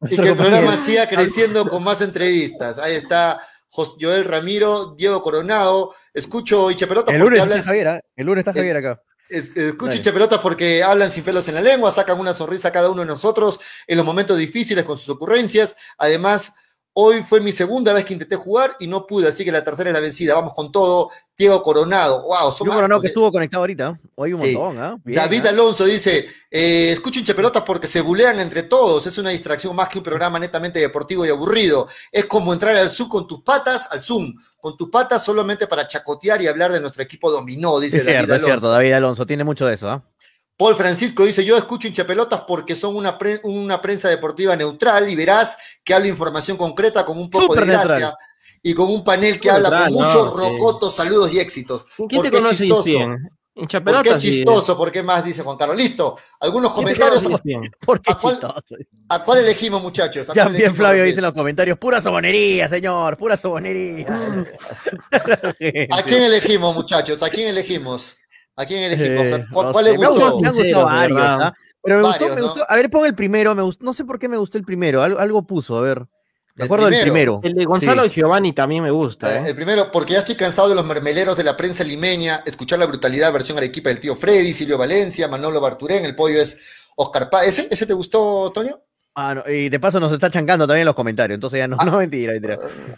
y 0.09 0.17
que 0.17 0.29
el 0.29 0.37
programa 0.37 0.77
siga 0.77 1.09
creciendo 1.09 1.67
con 1.67 1.83
más 1.83 2.01
entrevistas. 2.03 2.79
Ahí 2.79 2.95
está 2.97 3.41
Joel 3.71 4.25
Ramiro, 4.25 4.95
Diego 4.97 5.23
Coronado. 5.23 5.95
Escucho 6.13 6.71
Hincha 6.71 6.87
Pelotas 6.87 7.15
El 7.15 7.21
lunes 7.21 7.39
está 7.39 7.43
hablan. 7.45 7.63
Javier, 7.63 7.89
¿ah? 7.89 8.01
El 8.17 8.27
lunes 8.27 8.43
está 8.43 8.53
Javier 8.53 8.77
acá. 8.77 9.03
Es- 9.29 9.57
escucho 9.57 9.87
Dale. 9.87 9.97
hincha 9.97 10.13
pelotas 10.13 10.41
porque 10.41 10.83
hablan 10.83 11.11
sin 11.11 11.25
pelos 11.25 11.49
en 11.49 11.55
la 11.55 11.63
lengua, 11.63 11.91
sacan 11.91 12.21
una 12.21 12.35
sonrisa 12.35 12.69
a 12.69 12.73
cada 12.73 12.91
uno 12.91 13.01
de 13.01 13.07
nosotros 13.07 13.59
en 13.87 13.97
los 13.97 14.05
momentos 14.05 14.37
difíciles 14.37 14.85
con 14.85 14.99
sus 14.99 15.09
ocurrencias. 15.09 15.75
Además, 15.97 16.53
hoy 16.95 17.23
fue 17.23 17.41
mi 17.41 17.53
segunda 17.53 17.93
vez 17.93 18.05
que 18.05 18.13
intenté 18.13 18.37
jugar 18.37 18.77
y 18.81 18.87
no 18.87 19.07
pude, 19.07 19.29
así 19.29 19.45
que 19.45 19.53
la 19.53 19.65
tercera 19.65 19.91
es 19.91 19.95
la 19.95 20.01
vencida. 20.01 20.35
Vamos 20.35 20.53
con 20.55 20.71
todo. 20.71 21.11
Diego 21.37 21.61
Coronado, 21.63 22.23
wow, 22.23 22.47
más- 22.49 22.59
Coronado 22.59 23.01
que 23.01 23.09
estuvo 23.09 23.33
conectado 23.33 23.63
ahorita. 23.63 23.89
¿ah? 23.89 24.01
Hoy 24.15 24.33
un 24.35 24.41
Sí. 24.41 24.57
montón. 24.57 25.01
Bien, 25.05 25.17
David 25.17 25.47
¿ah? 25.47 25.49
Alonso 25.49 25.85
dice, 25.87 26.29
eh, 26.51 26.91
escucho 26.93 27.19
hincha 27.19 27.35
pelotas 27.35 27.63
porque 27.65 27.87
se 27.89 28.01
bulean 28.01 28.39
entre 28.39 28.63
todos, 28.65 29.07
es 29.07 29.19
una 29.19 29.31
distracción 29.31 29.75
más 29.75 29.89
que 29.89 29.99
un 29.99 30.05
programa 30.05 30.39
netamente 30.39 30.79
deportivo 30.79 31.27
y 31.27 31.31
aburrido. 31.31 31.89
Es 32.13 32.27
como 32.27 32.53
entrar 32.53 32.77
al 32.77 32.89
Zoom 32.91 33.09
con 33.09 33.27
tus 33.27 33.41
patas, 33.43 33.89
al 33.91 34.01
Zoom, 34.01 34.35
con 34.61 34.77
tus 34.77 34.89
patas 34.91 35.25
solamente 35.25 35.67
para 35.67 35.89
chacotear 35.89 36.41
y 36.43 36.47
hablar 36.47 36.71
de 36.71 36.81
nuestro 36.81 37.03
equipo 37.03 37.31
dominó, 37.33 37.81
dice 37.81 37.97
Es 37.97 38.05
David 38.05 38.19
cierto, 38.19 38.35
es 38.35 38.39
Alonso. 38.41 38.47
cierto. 38.61 38.69
David 38.71 38.93
Alonso 38.93 39.27
tiene 39.27 39.43
mucho 39.43 39.67
de 39.67 39.75
eso, 39.75 39.89
¿ah? 39.91 40.05
Paul 40.63 40.77
Francisco 40.77 41.25
dice, 41.25 41.45
yo 41.45 41.57
escucho 41.57 41.89
hinchapelotas 41.89 42.43
porque 42.47 42.77
son 42.77 42.95
una, 42.95 43.19
pre- 43.19 43.41
una 43.43 43.81
prensa 43.83 44.09
deportiva 44.09 44.55
neutral 44.55 45.11
y 45.11 45.17
verás 45.17 45.57
que 45.83 45.93
habla 45.93 46.07
información 46.07 46.57
concreta 46.57 47.05
con 47.05 47.19
un 47.19 47.29
poco 47.29 47.57
de 47.57 47.67
gracia 47.67 47.99
neutral. 47.99 48.15
y 48.63 48.73
con 48.73 48.89
un 48.89 49.03
panel 49.03 49.41
que 49.41 49.51
habla 49.51 49.71
neutral, 49.71 49.93
con 49.93 50.05
muchos 50.05 50.25
no, 50.27 50.37
rocotos, 50.37 50.95
saludos 50.95 51.35
y 51.35 51.41
éxitos. 51.41 51.85
¿Quién 51.97 52.09
¿Por 52.09 52.23
te 52.23 52.31
qué 52.31 52.37
conoce 52.37 52.69
¿Por 53.55 54.03
qué 54.03 54.17
chistoso? 54.19 54.79
¿Por 54.79 54.93
qué 54.93 55.03
más? 55.03 55.25
Dice 55.25 55.43
Juan 55.43 55.57
Carlos. 55.57 55.77
Listo. 55.77 56.17
Algunos 56.39 56.73
¿Quién 56.75 56.87
te 56.87 56.95
comentarios. 56.95 57.41
¿Por 57.85 58.01
qué 58.01 58.13
¿A 58.13 58.15
cuál, 58.15 58.35
chistoso? 58.35 58.77
¿A 59.09 59.23
cuál 59.25 59.39
elegimos, 59.41 59.83
muchachos? 59.83 60.31
¿A 60.31 60.33
Ya 60.33 60.45
bien 60.45 60.55
elegimos? 60.55 60.77
Flavio 60.79 61.03
dice 61.03 61.19
en 61.19 61.25
los 61.25 61.33
comentarios, 61.35 61.77
pura 61.77 62.01
sobonería, 62.01 62.69
señor, 62.69 63.17
pura 63.19 63.37
sobonería. 63.37 64.07
¿A 65.91 66.03
quién 66.05 66.23
elegimos, 66.23 66.73
muchachos? 66.73 67.21
¿A 67.21 67.29
quién 67.31 67.49
elegimos? 67.49 68.17
¿A 68.63 68.67
quién 68.67 68.83
elegimos? 68.93 69.25
Eh, 69.25 69.45
¿Cuál, 69.53 69.67
no 69.67 69.73
cuál 69.73 69.85
sé, 69.85 69.91
les 69.93 70.01
me, 70.01 70.07
gustó? 70.09 70.27
han 70.27 70.33
gustado 70.33 70.63
de 70.63 70.73
varios. 70.75 71.21
¿ah? 71.23 71.55
Pero 71.83 71.97
me 71.97 72.03
gustó, 72.07 72.35
me 72.35 72.41
gustó. 72.43 72.65
A 72.69 72.77
ver, 72.77 72.91
pon 72.91 73.07
el 73.07 73.15
primero, 73.15 73.55
me 73.55 73.63
gustó, 73.63 73.85
no 73.85 73.93
sé 73.93 74.05
por 74.05 74.19
qué 74.19 74.29
me 74.29 74.37
gustó 74.37 74.57
el 74.59 74.65
primero, 74.65 75.03
algo, 75.03 75.19
algo 75.19 75.47
puso, 75.47 75.77
a 75.77 75.83
ver. 75.83 76.01
Me 76.55 76.63
¿El 76.63 76.65
acuerdo 76.65 76.91
del 76.91 77.01
primero? 77.01 77.41
El 77.43 77.55
de 77.55 77.65
Gonzalo 77.65 78.05
Sí. 78.05 78.11
Giovanni 78.21 78.53
también 78.53 78.83
me 78.83 78.91
gusta. 78.91 79.39
Eh. 79.39 79.49
El 79.49 79.55
primero, 79.57 79.91
porque 79.91 80.13
ya 80.13 80.19
estoy 80.19 80.35
cansado 80.35 80.69
de 80.69 80.75
los 80.75 80.85
mermeleros 80.85 81.35
de 81.37 81.45
la 81.45 81.57
prensa 81.57 81.83
limeña, 81.83 82.43
escuchar 82.45 82.79
la 82.79 82.85
brutalidad 82.87 83.33
versión 83.33 83.57
arequipa 83.57 83.89
del 83.89 84.01
tío 84.01 84.15
Freddy, 84.15 84.53
Silvio 84.53 84.77
Valencia, 84.77 85.29
Manolo 85.29 85.61
Barturén, 85.63 86.05
el 86.05 86.15
pollo 86.15 86.41
es 86.41 86.91
Oscar 86.97 87.31
Paz. 87.31 87.47
¿Ese, 87.47 87.69
¿Ese 87.71 87.87
te 87.87 87.95
gustó, 87.95 88.51
Toño? 88.55 88.79
Ah, 89.15 89.35
no, 89.35 89.51
y 89.51 89.69
de 89.69 89.79
paso 89.81 90.01
nos 90.01 90.11
está 90.13 90.31
chancando 90.31 90.67
también 90.67 90.83
en 90.83 90.87
los 90.87 90.95
comentarios, 90.95 91.35
entonces 91.37 91.59
ya 91.59 91.69
no, 91.69 91.77
Ah. 91.79 91.85
no 91.87 91.99
mentira, 91.99 92.33
mentira. 92.33 92.57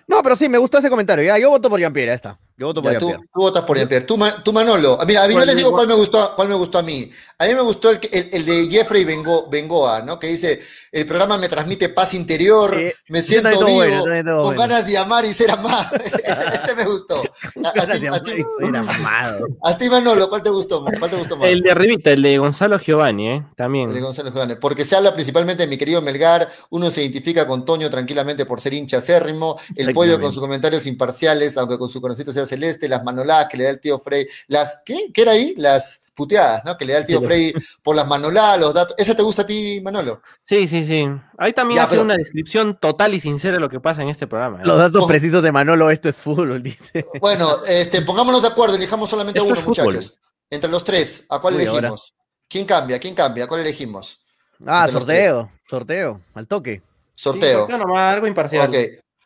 No, 0.08 0.13
pero 0.24 0.34
sí, 0.34 0.48
me 0.48 0.58
gustó 0.58 0.78
ese 0.78 0.90
comentario. 0.90 1.24
Ya, 1.24 1.38
yo 1.38 1.50
voto 1.50 1.70
por 1.70 1.78
Jean-Pierre, 1.78 2.10
ya 2.10 2.14
está. 2.14 2.38
Yo 2.56 2.66
voto 2.68 2.82
por 2.82 2.92
Ya, 2.92 2.98
tú, 3.00 3.12
votas 3.34 3.64
por 3.64 3.76
Jean-Pierre. 3.76 4.04
Tú, 4.06 4.18
tú, 4.44 4.52
Manolo. 4.52 4.96
Ah, 5.00 5.04
Mira, 5.04 5.24
a 5.24 5.28
mí 5.28 5.34
¿Cuál 5.34 5.46
les 5.46 5.56
digo 5.56 5.70
cuál 5.72 5.86
me 5.88 5.94
gustó, 5.94 6.32
cuál 6.34 6.48
me 6.48 6.54
gustó 6.54 6.78
a 6.78 6.82
mí. 6.82 7.10
A 7.38 7.46
mí 7.46 7.54
me 7.54 7.60
gustó 7.62 7.90
el, 7.90 7.98
que- 8.00 8.16
el, 8.16 8.28
el 8.32 8.46
de 8.46 8.68
Jeffrey 8.68 9.04
Bengo- 9.04 9.48
Bengoa, 9.50 10.02
¿no? 10.02 10.18
Que 10.20 10.28
dice, 10.28 10.60
el 10.92 11.04
programa 11.04 11.36
me 11.36 11.48
transmite 11.48 11.88
paz 11.88 12.14
interior, 12.14 12.72
Sí, 12.76 12.92
me 13.08 13.22
siento 13.22 13.64
vivo, 13.64 13.72
bueno, 14.04 14.34
con 14.36 14.42
bueno. 14.54 14.60
ganas 14.60 14.86
de 14.86 14.96
amar 14.96 15.24
y 15.24 15.34
ser 15.34 15.50
amado. 15.50 15.96
Ese, 16.04 16.22
ese- 16.24 16.44
ese 16.62 16.74
me 16.76 16.84
gustó. 16.84 17.22
A, 17.64 17.72
ti, 17.72 17.98
de 17.98 18.06
a 18.06 18.10
amar 18.10 18.22
ti- 18.22 18.30
y 18.32 18.64
ser 18.64 18.76
amado. 18.76 19.46
a 19.64 19.76
ti, 19.76 19.90
Manolo, 19.90 20.28
¿cuál 20.28 20.42
te 20.44 20.50
gustó? 20.50 20.84
¿Cuál 20.98 21.10
te 21.10 21.16
gustó 21.16 21.36
más? 21.36 21.48
El 21.50 21.60
de 21.60 21.72
arribita, 21.72 22.10
el 22.12 22.22
de 22.22 22.38
Gonzalo 22.38 22.78
Giovanni, 22.78 23.28
¿eh? 23.30 23.44
También. 23.56 23.88
El 23.88 23.94
de 23.96 24.00
Gonzalo 24.00 24.30
Giovanni, 24.30 24.54
porque 24.60 24.84
se 24.84 24.94
habla 24.94 25.12
principalmente 25.12 25.64
de 25.64 25.66
mi 25.66 25.76
querido 25.76 26.00
Melgar, 26.02 26.48
uno 26.70 26.88
se 26.92 27.02
identifica 27.02 27.48
con 27.48 27.64
Toño 27.64 27.90
tranquilamente 27.90 28.46
por 28.46 28.60
ser 28.60 28.74
hincha 28.74 28.98
acérrimo, 28.98 29.58
el 29.74 29.92
pollo 29.92 30.13
con 30.20 30.32
sus 30.32 30.40
comentarios 30.40 30.86
imparciales, 30.86 31.56
aunque 31.56 31.78
con 31.78 31.88
su 31.88 32.00
conocito 32.00 32.32
sea 32.32 32.46
celeste, 32.46 32.88
las 32.88 33.02
manoladas 33.04 33.48
que 33.48 33.56
le 33.56 33.64
da 33.64 33.70
el 33.70 33.80
tío 33.80 33.98
Frey, 33.98 34.26
las, 34.48 34.80
¿qué? 34.84 35.10
¿Qué 35.12 35.22
era 35.22 35.32
ahí? 35.32 35.54
Las 35.56 36.02
puteadas, 36.14 36.64
¿no? 36.64 36.76
Que 36.76 36.84
le 36.84 36.92
da 36.92 37.00
el 37.00 37.06
tío 37.06 37.18
Sí. 37.20 37.24
Frey 37.26 37.54
por 37.82 37.96
las 37.96 38.06
manoladas, 38.06 38.60
los 38.60 38.72
datos. 38.74 38.94
¿Ese 38.98 39.14
te 39.14 39.22
gusta 39.22 39.42
a 39.42 39.46
ti, 39.46 39.80
Manolo? 39.82 40.22
Sí, 40.44 40.68
sí, 40.68 40.84
sí. 40.84 41.06
Ahí 41.38 41.52
también 41.52 41.76
Ya, 41.78 41.84
hace 41.84 41.92
pero- 41.94 42.02
una 42.04 42.14
descripción 42.16 42.78
total 42.80 43.14
y 43.14 43.20
sincera 43.20 43.54
de 43.54 43.60
lo 43.60 43.68
que 43.68 43.80
pasa 43.80 44.02
en 44.02 44.08
este 44.08 44.26
programa. 44.26 44.58
¿eh? 44.58 44.62
Los 44.64 44.78
datos 44.78 45.04
Oh. 45.04 45.06
precisos 45.06 45.42
de 45.42 45.50
Manolo, 45.52 45.90
esto 45.90 46.08
es 46.08 46.16
fútbol, 46.16 46.62
dice. 46.62 47.04
Bueno, 47.20 47.48
este, 47.66 48.02
pongámonos 48.02 48.42
de 48.42 48.48
acuerdo, 48.48 48.76
elijamos 48.76 49.10
solamente 49.10 49.40
Esto 49.40 49.52
uno, 49.52 49.62
muchachos. 49.66 50.18
Entre 50.50 50.70
los 50.70 50.84
tres, 50.84 51.24
¿a 51.30 51.40
cuál 51.40 51.54
Uy, 51.56 51.66
ahora. 51.66 51.78
elegimos? 51.88 52.14
¿Quién 52.48 52.64
cambia? 52.66 52.98
¿Quién 53.00 53.14
cambia? 53.14 53.46
¿Cuál 53.48 53.62
elegimos? 53.62 54.20
Ah, 54.64 54.84
Entre 54.84 55.00
sorteo, 55.00 55.50
sorteo, 55.64 56.20
al 56.34 56.46
toque. 56.46 56.80
Sí, 57.16 57.22
Sorteo. 57.22 57.58
sorteo 57.60 57.78
nomás, 57.78 58.14
algo 58.14 58.26
imparcial. 58.28 58.68
Ok. 58.68 58.76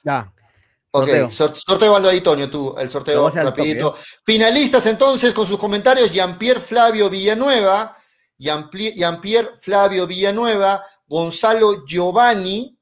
Ya. 0.05 0.33
Ok, 0.91 1.07
Sorteo. 1.07 1.31
sor- 1.31 1.57
sorteo 1.57 1.97
ahí, 2.09 2.21
Toño, 2.21 2.49
tú, 2.49 2.75
el 2.79 2.91
sorteo 2.91 3.29
rapidito. 3.45 3.95
Finalistas 4.25 4.87
entonces 4.87 5.35
con 5.35 5.47
sus 5.47 5.59
comentarios, 5.59 6.11
Jean-Pierre 6.11 6.61
Flavio 6.61 7.11
Villanueva, 7.11 7.97
Jean-Pierre 8.39 9.51
Flavio 9.61 10.07
Villanueva, 10.07 10.83
Gonzalo 11.07 11.85
Giovanni 11.87 12.79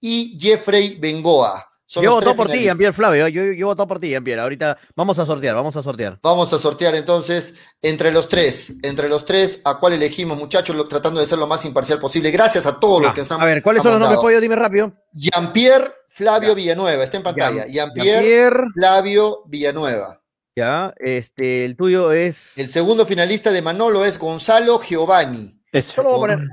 y 0.00 0.38
Jeffrey 0.38 0.96
Bengoa. 0.98 1.66
Son 1.92 2.04
Yo 2.04 2.12
voto 2.12 2.36
por 2.36 2.48
ti. 2.48 2.60
Jean-Pierre 2.60 2.92
Flavio. 2.92 3.26
Yo, 3.26 3.42
yo 3.46 3.66
voto 3.66 3.84
por 3.84 3.98
ti, 3.98 4.10
Jean-Pierre. 4.10 4.42
Ahorita 4.42 4.78
vamos 4.94 5.18
a 5.18 5.26
sortear, 5.26 5.56
vamos 5.56 5.74
a 5.74 5.82
sortear. 5.82 6.20
Vamos 6.22 6.52
a 6.52 6.58
sortear 6.60 6.94
entonces 6.94 7.54
entre 7.82 8.12
los 8.12 8.28
tres, 8.28 8.74
entre 8.84 9.08
los 9.08 9.24
tres, 9.24 9.60
a 9.64 9.80
cuál 9.80 9.94
elegimos, 9.94 10.38
muchachos, 10.38 10.76
lo- 10.76 10.86
tratando 10.86 11.18
de 11.20 11.26
ser 11.26 11.40
lo 11.40 11.48
más 11.48 11.64
imparcial 11.64 11.98
posible. 11.98 12.30
Gracias 12.30 12.64
a 12.66 12.78
todos 12.78 13.02
los 13.02 13.12
que 13.12 13.22
nos 13.22 13.32
han 13.32 13.40
A 13.40 13.44
ver, 13.44 13.60
¿cuáles 13.60 13.82
son 13.82 13.90
los 13.90 14.00
nombres, 14.00 14.20
pollo? 14.20 14.40
Dime 14.40 14.54
rápido. 14.54 14.92
Jean-Pierre 15.12 15.92
Flavio 16.06 16.54
Villanueva, 16.54 17.02
está 17.02 17.16
en 17.16 17.22
pantalla. 17.24 17.64
Jean- 17.66 17.72
Jean-Pierre 17.92 18.10
Jean-Pierre. 18.12 18.64
Flavio 18.72 19.42
Villanueva. 19.46 20.22
Ya, 20.54 20.94
este, 20.96 21.64
el 21.64 21.74
tuyo 21.76 22.12
es. 22.12 22.56
El 22.56 22.68
segundo 22.68 23.04
finalista 23.04 23.50
de 23.50 23.62
Manolo 23.62 24.04
es 24.04 24.16
Gonzalo 24.16 24.78
Giovanni. 24.80 25.60
Eso. 25.72 25.94
Solo 25.94 26.10
voy 26.10 26.30
a 26.30 26.36
poner. 26.36 26.48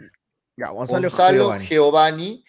Ya, 0.57 0.69
Gonzalo, 0.69 1.01
Gonzalo 1.09 1.37
Giovanni. 1.43 1.65
Giovanni. 1.67 2.43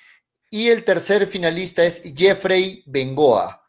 Y 0.50 0.68
el 0.68 0.84
tercer 0.84 1.26
finalista 1.26 1.84
es 1.84 2.02
Jeffrey 2.16 2.82
Bengoa. 2.86 3.62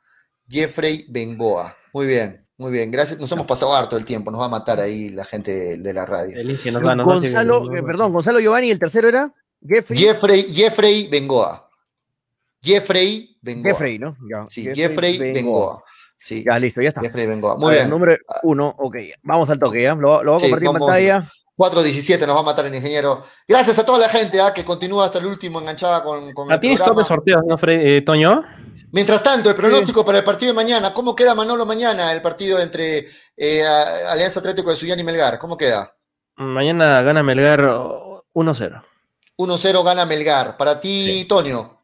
Jeffrey 0.48 1.06
Bengoa. 1.10 1.76
Muy 1.94 2.06
bien, 2.08 2.46
muy 2.58 2.72
bien. 2.72 2.90
Gracias. 2.92 3.20
Nos 3.20 3.32
hemos 3.32 3.46
pasado 3.46 3.74
harto 3.76 3.98
el 3.98 4.06
tiempo. 4.06 4.32
Nos 4.32 4.40
va 4.42 4.46
a 4.46 4.50
matar 4.50 4.80
ahí 4.80 5.10
la 5.10 5.26
gente 5.26 5.78
de, 5.78 5.94
la 5.94 6.06
radio. 6.06 6.38
Elige, 6.40 6.72
nos 6.72 6.84
va, 6.86 6.96
nos 6.96 7.08
va 7.08 7.14
a 7.14 7.16
seguir. 7.16 7.30
Gonzalo, 7.36 7.76
eh, 7.76 7.84
perdón, 7.84 8.14
Gonzalo 8.14 8.40
Giovanni, 8.40 8.68
¿y 8.68 8.72
el 8.72 8.80
tercero 8.80 9.08
era? 9.10 9.34
Jeffrey. 9.66 9.98
Jeffrey, 10.00 10.44
Jeffrey 10.54 11.08
Bengoa. 11.10 11.70
Jeffrey 12.62 13.38
Bengoa. 13.42 13.72
Jeffrey, 13.72 14.00
¿no? 14.00 14.18
Ya, 14.30 14.46
Sí, 14.48 14.68
Jeffrey, 14.74 15.18
Bengoa. 15.18 15.84
Sí, 16.18 16.44
Ya, 16.46 16.60
listo, 16.60 16.82
ya 16.82 16.90
está. 16.90 17.02
Jeffrey 17.02 17.26
Bengoa. 17.26 17.56
Muy 17.58 17.70
ver, 17.72 17.80
bien. 17.80 17.90
Número 17.90 18.18
uno, 18.44 18.74
ok. 18.78 18.98
Vamos 19.24 19.50
al 19.50 19.58
toque, 19.60 19.84
¿ya? 19.84 19.96
Lo, 19.96 20.24
lo 20.24 20.34
voy 20.34 20.42
a 20.42 20.46
Sí, 20.46 20.46
compartir 20.50 20.68
en 20.68 20.74
vamos. 20.74 20.88
pantalla. 20.88 21.32
4.17 21.60 22.26
nos 22.26 22.38
va 22.38 22.40
a 22.40 22.44
matar 22.44 22.66
el 22.68 22.74
ingeniero. 22.74 23.22
Gracias 23.46 23.78
a 23.80 23.86
toda 23.86 24.00
la 24.00 24.08
gente 24.08 24.40
ah, 24.40 24.54
que 24.54 24.64
continúa 24.64 25.04
hasta 25.04 25.20
el 25.20 25.26
último 25.26 25.60
enganchada 25.60 26.02
con, 26.02 26.34
con 26.34 26.50
¿Ah, 26.50 26.56
el 26.56 26.62
¿Tienes 26.62 26.80
programa. 26.80 27.02
de 27.02 27.08
sorteos, 27.08 27.42
no, 27.46 27.58
eh, 27.68 28.02
Toño? 28.06 28.42
Mientras 28.94 29.22
tanto, 29.22 29.50
el 29.50 29.56
pronóstico 29.56 30.06
para 30.06 30.20
el 30.20 30.24
partido 30.24 30.52
de 30.52 30.56
mañana. 30.56 30.94
¿Cómo 30.94 31.14
queda 31.14 31.36
Manolo 31.36 31.66
mañana 31.66 32.14
el 32.14 32.22
partido 32.22 32.60
entre 32.62 33.08
eh, 33.36 33.62
a- 33.64 34.14
Alianza 34.14 34.40
Atlético 34.40 34.70
de 34.70 34.78
Suyán 34.78 35.00
y 35.02 35.04
Melgar? 35.04 35.38
¿Cómo 35.38 35.58
queda? 35.58 35.94
Mañana 36.38 37.02
gana 37.02 37.22
Melgar 37.22 37.62
oh, 37.66 38.24
1-0. 38.34 38.82
1-0 39.38 39.84
gana 39.84 40.06
Melgar. 40.06 40.56
Para 40.56 40.80
ti, 40.80 41.26
Tonio, 41.28 41.82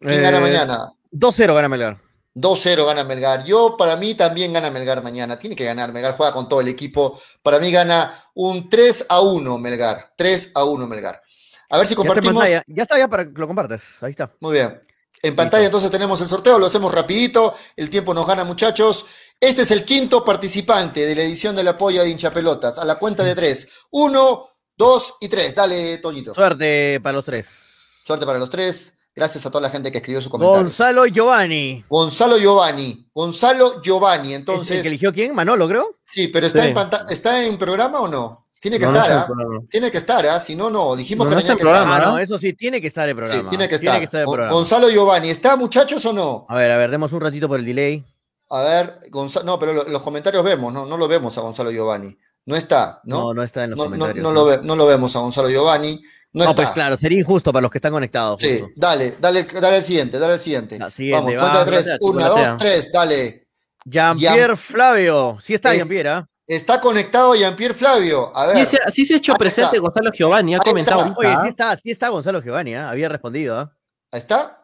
¿quién 0.00 0.20
Eh, 0.20 0.22
gana 0.22 0.40
mañana? 0.40 0.92
2-0 1.12 1.54
gana 1.54 1.68
Melgar. 1.68 1.98
2-0 2.40 2.86
gana 2.86 3.04
Melgar. 3.04 3.44
Yo, 3.44 3.76
para 3.76 3.96
mí, 3.96 4.14
también 4.14 4.52
gana 4.52 4.70
Melgar 4.70 5.02
mañana. 5.02 5.38
Tiene 5.38 5.56
que 5.56 5.64
ganar. 5.64 5.92
Melgar 5.92 6.16
juega 6.16 6.32
con 6.32 6.48
todo 6.48 6.60
el 6.60 6.68
equipo. 6.68 7.20
Para 7.42 7.58
mí 7.58 7.70
gana 7.70 8.12
un 8.34 8.68
3 8.68 9.06
a 9.08 9.20
1 9.20 9.58
Melgar. 9.58 10.12
3 10.16 10.52
a 10.54 10.64
1 10.64 10.86
Melgar. 10.86 11.22
A 11.70 11.78
ver 11.78 11.86
si 11.86 11.94
Ya 11.94 12.00
está 12.00 12.08
compartimos. 12.08 12.44
Ya 12.66 12.82
está, 12.82 12.98
ya 12.98 13.08
para 13.08 13.24
que 13.24 13.32
lo 13.34 13.46
compartas. 13.46 13.82
Ahí 14.00 14.10
está. 14.10 14.32
Muy 14.40 14.54
bien. 14.54 14.80
En 15.22 15.34
pantalla 15.34 15.64
entonces 15.64 15.90
tenemos 15.90 16.20
el 16.20 16.28
sorteo, 16.28 16.60
lo 16.60 16.66
hacemos 16.66 16.94
rapidito, 16.94 17.54
el 17.74 17.90
tiempo 17.90 18.14
nos 18.14 18.26
gana 18.26 18.44
muchachos. 18.44 19.04
Este 19.40 19.62
es 19.62 19.70
el 19.72 19.84
quinto 19.84 20.24
participante 20.24 21.04
de 21.04 21.14
la 21.14 21.22
edición 21.22 21.56
de 21.56 21.64
la 21.64 21.76
polla 21.76 22.02
de 22.02 22.10
hinchapelotas, 22.10 22.78
a 22.78 22.84
la 22.84 22.98
cuenta 22.98 23.24
de 23.24 23.34
tres. 23.34 23.68
Uno, 23.90 24.50
dos 24.76 25.16
y 25.20 25.28
tres. 25.28 25.54
Dale, 25.54 25.98
Toñito. 25.98 26.34
Suerte 26.34 27.00
para 27.02 27.16
los 27.16 27.24
tres. 27.24 27.48
Suerte 28.04 28.26
para 28.26 28.38
los 28.38 28.48
tres. 28.48 28.94
Gracias 29.18 29.44
a 29.44 29.50
toda 29.50 29.62
la 29.62 29.70
gente 29.70 29.90
que 29.90 29.98
escribió 29.98 30.20
su 30.22 30.30
comentario. 30.30 30.62
Gonzalo 30.62 31.06
Giovanni. 31.06 31.84
Gonzalo 31.88 32.38
Giovanni. 32.38 33.10
Gonzalo 33.14 33.82
Giovanni, 33.82 34.32
¿Es 34.32 34.38
entonces. 34.38 34.76
el 34.76 34.82
que 34.82 34.88
eligió 34.88 35.12
quién? 35.12 35.34
Manolo, 35.34 35.68
creo. 35.68 35.96
Sí, 36.04 36.28
pero 36.28 36.46
está, 36.46 36.62
Sí. 36.62 36.68
en 36.70 36.76
¿está 37.12 37.44
en 37.44 37.58
programa 37.58 38.00
o 38.00 38.08
no? 38.08 38.46
Tiene 38.60 38.78
que 38.78 38.86
No, 38.86 38.92
no 38.92 38.98
estar, 38.98 39.18
está 39.20 39.32
en 39.32 39.40
¿ah? 39.40 39.66
Tiene 39.70 39.90
que 39.90 39.98
estar, 39.98 40.26
¿ah? 40.26 40.40
Si 40.40 40.56
no, 40.56 40.68
no. 40.70 40.96
Dijimos 40.96 41.24
No, 41.26 41.30
que 41.30 41.34
no 41.36 41.40
tenía 41.40 41.52
está 41.52 41.52
en 41.52 41.56
que 41.58 41.62
estar. 41.62 41.72
programa, 41.84 41.96
Ah, 41.96 42.06
¿no? 42.06 42.12
no, 42.12 42.18
eso 42.18 42.38
sí, 42.38 42.52
tiene 42.54 42.80
que 42.80 42.88
estar 42.88 43.08
el 43.08 43.14
programa. 43.16 43.40
Sí, 43.42 43.46
tiene 43.48 43.68
que 43.68 43.74
estar. 43.76 44.02
estar 44.02 44.20
el 44.20 44.26
programa. 44.26 44.52
Gonzalo 44.52 44.88
Giovanni, 44.88 45.30
¿está, 45.30 45.56
muchachos, 45.56 46.04
o 46.06 46.12
no? 46.12 46.46
A 46.48 46.56
ver, 46.56 46.70
a 46.70 46.76
ver, 46.76 46.90
demos 46.90 47.12
un 47.12 47.20
ratito 47.20 47.46
por 47.48 47.58
el 47.60 47.64
delay. 47.66 48.04
A 48.50 48.62
ver, 48.62 49.00
Gonzalo, 49.10 49.44
no, 49.46 49.58
pero 49.58 49.74
lo- 49.74 49.84
los 49.84 50.02
comentarios 50.02 50.42
vemos, 50.42 50.72
no, 50.72 50.86
no 50.86 50.96
lo 50.96 51.06
vemos 51.06 51.36
a 51.38 51.40
Gonzalo 51.42 51.70
Giovanni. 51.70 52.16
No 52.46 52.56
está, 52.56 53.00
¿no? 53.04 53.18
No, 53.18 53.34
no 53.34 53.42
está 53.42 53.64
en 53.64 53.70
los 53.70 53.76
No, 53.76 53.84
no- 53.84 53.90
comentarios. 53.90 54.22
no 54.24 54.32
lo 54.32 54.44
ve- 54.46 54.60
no 54.62 54.74
lo 54.74 54.86
vemos 54.86 55.14
a 55.14 55.18
Gonzalo 55.20 55.50
Giovanni. 55.50 56.02
No, 56.32 56.54
pues 56.54 56.70
claro, 56.70 56.96
sería 56.96 57.18
injusto 57.20 57.52
para 57.52 57.62
los 57.62 57.70
que 57.70 57.78
están 57.78 57.92
conectados. 57.92 58.40
Sí, 58.40 58.60
justo. 58.60 58.74
dale, 58.76 59.14
dale, 59.18 59.44
dale 59.44 59.76
el 59.78 59.82
siguiente, 59.84 60.18
dale 60.18 60.34
el 60.34 60.40
siguiente. 60.40 60.78
siguiente, 60.90 61.36
Vamos, 61.36 61.50
cuenta 61.50 61.58
va. 61.58 61.64
de 61.64 61.70
tres. 61.70 61.84
Chocolatea, 62.00 62.32
Una, 62.34 62.48
dos, 62.50 62.56
tres, 62.58 62.92
dale. 62.92 63.48
Jean-Pierre 63.84 64.56
Flavio. 64.56 65.38
Sí 65.40 65.54
está 65.54 65.70
Es- 65.72 65.78
Jean-Pierre, 65.78 66.08
¿ah? 66.10 66.26
Está 66.46 66.80
conectado 66.80 67.34
Jean-Pierre 67.34 67.74
Flavio. 67.74 68.34
A 68.36 68.46
ver. 68.46 68.66
Sí, 68.66 68.76
se, 68.76 68.90
sí 68.90 69.06
se 69.06 69.14
ha 69.14 69.16
hecho 69.18 69.32
Ahí 69.32 69.38
presente 69.38 69.76
está. 69.76 69.80
Gonzalo 69.80 70.10
Giovanni, 70.12 70.54
ha 70.54 70.58
Ahí 70.58 70.70
comentado 70.70 71.00
está. 71.06 71.14
Oye, 71.18 71.28
¿ah? 71.28 71.40
sí 71.42 71.48
está, 71.48 71.76
sí 71.76 71.90
está 71.90 72.08
Gonzalo 72.08 72.40
Giovanni, 72.42 72.74
¿ah? 72.74 72.88
Había 72.90 73.08
respondido, 73.08 73.58
¿ah? 73.58 73.76
¿Ahí 74.12 74.20
está? 74.20 74.57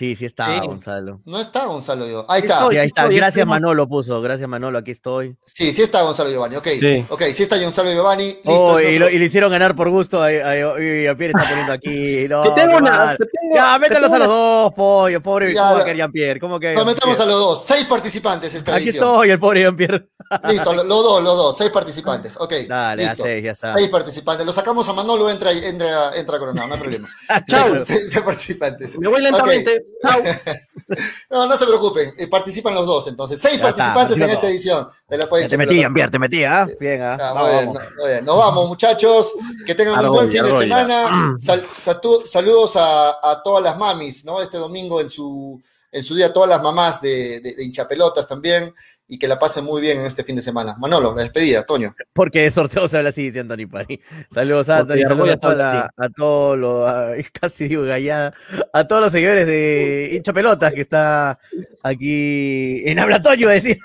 Sí, 0.00 0.16
sí 0.16 0.24
está 0.24 0.46
Sí. 0.62 0.66
Gonzalo. 0.66 1.20
No 1.26 1.38
está 1.38 1.66
Gonzalo 1.66 2.06
Giovanni. 2.06 2.26
Ahí 2.30 2.40
está. 2.40 2.70
Sí, 2.70 2.76
ahí 2.78 2.86
está. 2.86 3.02
estoy, 3.02 3.16
Gracias 3.16 3.36
estoy. 3.42 3.50
Manolo 3.50 3.86
puso. 3.86 4.22
Gracias 4.22 4.48
Manolo, 4.48 4.78
aquí 4.78 4.92
estoy. 4.92 5.36
Sí, 5.44 5.74
sí 5.74 5.82
está 5.82 6.00
Gonzalo 6.00 6.30
Giovanni. 6.30 6.56
Ok, 6.56 6.68
Sí. 6.80 7.04
ok, 7.10 7.22
sí 7.34 7.42
está 7.42 7.58
Gonzalo 7.62 7.92
Giovanni. 7.92 8.24
Listo. 8.28 8.48
Oh, 8.50 8.80
y, 8.80 8.98
lo- 8.98 9.10
y 9.10 9.18
le 9.18 9.26
hicieron 9.26 9.50
ganar 9.50 9.76
por 9.76 9.90
gusto. 9.90 10.22
a- 10.22 10.28
a- 10.28 10.56
y 10.56 11.02
Jean-Pierre 11.02 11.34
está 11.36 11.46
poniendo 11.50 11.72
aquí. 11.74 12.26
No, 12.30 12.42
Te 12.44 12.62
tengo 12.62 12.78
una- 12.78 13.10
te 13.14 13.26
tengo- 13.26 13.54
Ya, 13.54 13.74
te 13.74 13.78
mételos 13.80 14.10
tengo 14.10 14.14
a 14.14 14.18
los 14.20 14.28
una- 14.28 14.36
dos, 14.36 14.72
pollo. 14.72 15.20
Pobre, 15.22 15.52
Ya, 15.52 15.68
¿cómo 15.70 15.84
Jean-Pierre? 15.84 16.40
¿Cómo 16.40 16.58
que 16.58 16.72
Nos 16.72 16.86
metemos 16.86 17.20
a 17.20 17.26
los 17.26 17.34
dos. 17.34 17.64
Seis 17.66 17.84
participantes 17.84 18.54
esta 18.54 18.74
Aquí 18.76 18.84
edición. 18.88 19.06
estoy, 19.06 19.30
el 19.32 19.38
pobre 19.38 19.60
Jean-Pierre. 19.60 20.08
Listo, 20.48 20.72
lo- 20.72 20.84
los 20.84 21.02
dos, 21.04 21.22
los 21.22 21.36
dos. 21.36 21.58
Seis 21.58 21.68
participantes. 21.68 22.36
Ok. 22.38 22.54
Dale, 22.68 23.02
ya 23.02 23.08
listo. 23.10 23.24
seis, 23.24 23.44
ya 23.44 23.50
está. 23.50 23.74
Seis 23.76 23.88
participantes. 23.90 24.46
Lo 24.46 24.52
sacamos 24.54 24.88
a 24.88 24.94
Manolo, 24.94 25.28
entra, 25.28 25.52
entra, 25.52 26.16
entra 26.16 26.38
Coronado, 26.38 26.68
no 26.68 26.74
hay 26.74 26.80
problema. 26.80 27.10
Chao. 27.50 27.74
Seis, 27.74 27.84
seis- 27.86 28.08
seis 28.12 28.24
participantes. 28.24 28.98
Me 28.98 29.08
voy 29.08 29.20
lentamente. 29.20 29.84
No, 31.30 31.46
no 31.46 31.56
se 31.56 31.66
preocupen. 31.66 32.12
eh, 32.18 32.26
participan 32.26 32.74
los 32.74 32.84
dos, 32.86 33.06
entonces. 33.06 33.40
Seis 33.40 33.58
Ya 33.60 33.68
está, 33.68 33.94
participantes 33.94 34.20
en 34.20 34.30
esta 34.30 34.48
edición 34.48 34.88
de 35.08 35.18
la 35.18 35.24
te 35.28 35.30
metí, 35.38 35.56
Pelota. 35.56 35.72
Jean-Pierre, 35.74 36.10
te 36.10 36.18
metí, 36.18 36.44
¿ah? 36.44 36.66
Bien, 36.80 37.02
¿ah? 37.02 37.16
Ah, 37.20 37.32
Vamos, 37.32 37.42
muy 37.42 37.50
bien, 37.52 37.66
vamos. 37.74 37.82
muy 37.98 38.08
bien. 38.08 38.24
Nos 38.24 38.38
vamos, 38.38 38.68
muchachos. 38.68 39.34
Que 39.66 39.74
tengan 39.76 40.04
un 40.04 40.12
buen 40.12 40.30
fin 40.30 40.42
de 40.42 40.52
semana. 40.56 41.36
Sal- 41.38 41.62
satu- 41.64 42.20
saludos 42.26 42.74
a, 42.76 43.10
a 43.22 43.40
todas 43.42 43.62
las 43.62 43.76
mamis, 43.78 44.24
¿no? 44.24 44.40
Este 44.42 44.56
domingo 44.58 45.00
en 45.00 45.08
su, 45.08 45.62
en 45.92 46.02
su 46.02 46.14
día, 46.16 46.32
todas 46.32 46.48
las 46.50 46.60
mamás 46.62 47.00
de, 47.00 47.40
de, 47.40 47.54
de 47.54 47.64
hinchapelotas 47.64 48.26
también. 48.26 48.74
Y 49.12 49.18
que 49.18 49.26
la 49.26 49.40
pasen 49.40 49.64
muy 49.64 49.80
bien 49.82 49.98
en 49.98 50.06
este 50.06 50.22
fin 50.22 50.36
de 50.36 50.42
semana. 50.42 50.76
Manolo, 50.78 51.12
la 51.16 51.22
despedida, 51.22 51.64
Toño. 51.66 51.96
Porque 52.12 52.42
de 52.42 52.50
sorteo 52.52 52.86
se 52.86 52.96
habla 52.98 53.08
así, 53.10 53.22
dice 53.24 53.40
Anthony 53.40 53.66
Pani. 53.68 54.00
Saludos 54.32 54.68
a 54.68 54.78
Anthony, 54.78 55.02
saludos 55.02 55.30
a, 55.30 55.36
toda 55.36 55.52
está 55.52 55.62
la- 55.64 55.90
a 55.96 56.08
todos 56.10 56.56
los, 56.56 56.88
a- 56.88 57.12
casi 57.40 57.66
digo 57.66 57.82
gallada, 57.82 58.32
a 58.72 58.86
todos 58.86 59.02
los 59.02 59.10
seguidores 59.12 59.46
de 59.48 60.10
hincha 60.14 60.32
pelotas 60.32 60.72
que 60.72 60.82
está 60.82 61.40
aquí 61.82 62.82
en 62.88 62.98
Habla 63.00 63.20
Toño, 63.20 63.48
a 63.48 63.52
decir. 63.52 63.78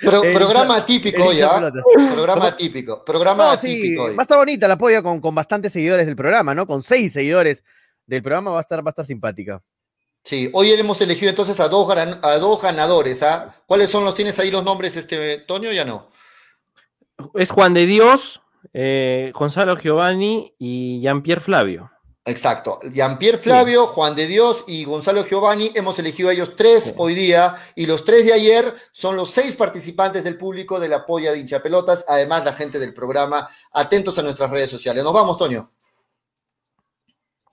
Pro- 0.00 0.22
programa 0.32 0.74
hincha- 0.76 0.82
atípico 0.82 1.24
hoy, 1.26 1.40
¿ah? 1.42 1.70
Programa 2.14 2.34
¿Cómo? 2.40 2.46
atípico. 2.46 3.04
Programa 3.04 3.44
No, 3.52 3.56
sí, 3.60 3.66
atípico 3.80 4.04
hoy. 4.04 4.14
va 4.16 4.22
a 4.22 4.24
estar 4.24 4.38
bonita 4.38 4.66
la 4.66 4.78
polla 4.78 5.02
con, 5.02 5.20
con 5.20 5.34
bastantes 5.34 5.72
seguidores 5.72 6.06
del 6.06 6.16
programa, 6.16 6.54
¿no? 6.54 6.66
Con 6.66 6.82
seis 6.82 7.12
seguidores 7.12 7.64
del 8.06 8.22
programa 8.22 8.50
va 8.52 8.58
a 8.58 8.60
estar, 8.62 8.78
va 8.84 8.88
a 8.88 8.92
estar 8.92 9.04
simpática. 9.06 9.62
Sí, 10.24 10.50
hoy 10.52 10.72
hemos 10.72 11.00
elegido 11.00 11.30
entonces 11.30 11.58
a 11.60 11.68
dos, 11.68 11.88
a 11.90 12.38
dos 12.38 12.62
ganadores. 12.62 13.22
¿ah? 13.22 13.54
¿Cuáles 13.66 13.88
son 13.88 14.04
los? 14.04 14.14
¿Tienes 14.14 14.38
ahí 14.38 14.50
los 14.50 14.64
nombres, 14.64 14.96
este 14.96 15.38
Toño? 15.38 15.72
Ya 15.72 15.84
no. 15.84 16.10
Es 17.34 17.50
Juan 17.50 17.74
de 17.74 17.86
Dios, 17.86 18.40
eh, 18.72 19.32
Gonzalo 19.34 19.76
Giovanni 19.76 20.54
y 20.58 21.00
Jean-Pierre 21.00 21.40
Flavio. 21.40 21.90
Exacto. 22.28 22.78
Jean-Pierre 22.92 23.38
Flavio, 23.38 23.86
Juan 23.86 24.14
de 24.14 24.26
Dios 24.26 24.64
y 24.66 24.84
Gonzalo 24.84 25.24
Giovanni. 25.24 25.72
Hemos 25.74 25.98
elegido 25.98 26.28
a 26.28 26.32
ellos 26.34 26.54
tres 26.54 26.92
hoy 26.98 27.14
día 27.14 27.56
y 27.74 27.86
los 27.86 28.04
tres 28.04 28.26
de 28.26 28.34
ayer 28.34 28.74
son 28.92 29.16
los 29.16 29.30
seis 29.30 29.56
participantes 29.56 30.24
del 30.24 30.36
público 30.36 30.78
de 30.78 30.90
la 30.90 31.06
polla 31.06 31.32
de 31.32 31.38
hinchapelotas, 31.38 32.04
además 32.06 32.44
la 32.44 32.52
gente 32.52 32.78
del 32.78 32.92
programa. 32.92 33.48
Atentos 33.72 34.18
a 34.18 34.22
nuestras 34.22 34.50
redes 34.50 34.68
sociales. 34.68 35.02
Nos 35.02 35.14
vamos, 35.14 35.38
Toño. 35.38 35.72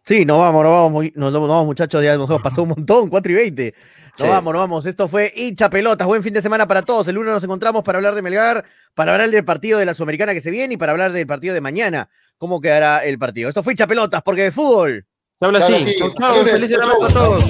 Sí, 0.06 0.24
nos 0.24 0.38
vamos, 0.38 0.64
nos 0.64 0.72
vamos, 0.72 1.04
nos, 1.16 1.32
nos 1.34 1.48
vamos, 1.50 1.66
muchachos, 1.66 2.04
ya 2.04 2.16
nos 2.16 2.30
hemos 2.30 2.42
pasado 2.42 2.64
un 2.64 2.70
montón, 2.70 3.10
4 3.10 3.32
y 3.32 3.36
20. 3.36 3.74
Nos 4.20 4.28
Sí. 4.28 4.34
vamos, 4.34 4.54
nos 4.54 4.60
vamos. 4.62 4.86
Esto 4.86 5.08
fue 5.08 5.34
hincha 5.36 5.70
pelotas. 5.70 6.08
Buen 6.08 6.22
fin 6.24 6.34
de 6.34 6.42
semana 6.42 6.68
para 6.68 6.84
todos. 6.84 7.08
El 7.08 7.16
lunes 7.16 7.34
nos 7.34 7.44
encontramos 7.44 7.84
para 7.84 7.98
hablar 7.98 8.14
de 8.16 8.22
Melgar, 8.22 8.64
para 8.94 9.14
hablar 9.14 9.30
del 9.32 9.44
partido 9.44 9.80
de 9.80 9.86
la 9.86 9.94
Sudamericana 9.94 10.34
que 10.34 10.42
se 10.42 10.52
viene 10.52 10.76
y 10.76 10.78
para 10.78 10.92
hablar 10.92 11.12
del 11.12 11.26
partido 11.28 11.54
de 11.54 11.60
mañana. 11.62 12.08
¿Cómo 12.38 12.62
quedará 12.62 13.04
el 13.04 13.18
partido? 13.18 13.50
Esto 13.50 13.64
fue 13.64 13.74
hincha 13.74 13.88
pelotas, 13.88 14.22
porque 14.24 14.44
de 14.44 14.52
fútbol. 14.52 15.06
Se 15.40 15.46
habla 15.46 15.60
Se 15.60 15.66
habla 15.66 15.78
así. 15.78 15.90
así. 15.90 16.00
Chau, 16.00 16.14
chau. 16.18 16.38
Lunes, 16.38 16.52
Feliz 16.54 16.72
chau. 16.72 17.04
a 17.04 17.08
todos. 17.10 17.44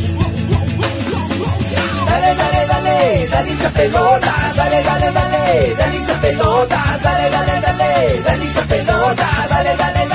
Dale, 2.05 2.35
dale, 2.35 2.67
dale, 2.67 3.27
dale 3.29 3.51
hincha 3.51 3.69
pelotas, 3.69 4.55
dale, 4.55 4.83
dale, 4.83 5.11
dale, 5.11 5.75
dale 5.75 5.97
hincha 5.97 6.21
pelotas, 6.21 7.03
dale, 7.03 7.29
dale, 7.29 7.61
dale, 7.61 8.21
dale 8.23 8.43
hincha 8.45 8.61
pelotas, 8.67 9.49
dale, 9.49 9.75
dale, 9.77 10.07
dale. 10.07 10.14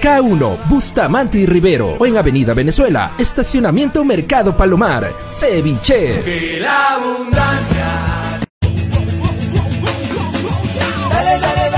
K1, 0.00 0.68
Bustamante 0.68 1.38
y 1.38 1.46
Rivero 1.46 1.96
o 1.98 2.06
en 2.06 2.16
Avenida 2.16 2.54
Venezuela, 2.54 3.12
Estacionamiento 3.18 4.04
Mercado 4.04 4.56
Palomar. 4.56 5.12
Ceviche. 5.28 6.22
Dale, 11.10 11.40
dale, 11.40 11.68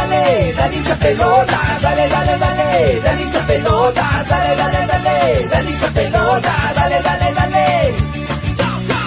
pelota, 1.01 1.59
dale, 1.81 2.09
dale, 2.09 2.39
dale, 2.39 3.01
dale 3.01 3.23
hincha 3.23 3.41
pelota, 3.47 4.25
dale, 4.29 4.57
dale, 4.57 4.87
dale, 4.87 5.49
dale 5.49 5.71
hincha 5.71 5.91
pelota, 5.93 6.53
dale, 6.75 7.01
dale, 7.03 7.19
dale. 7.19 7.30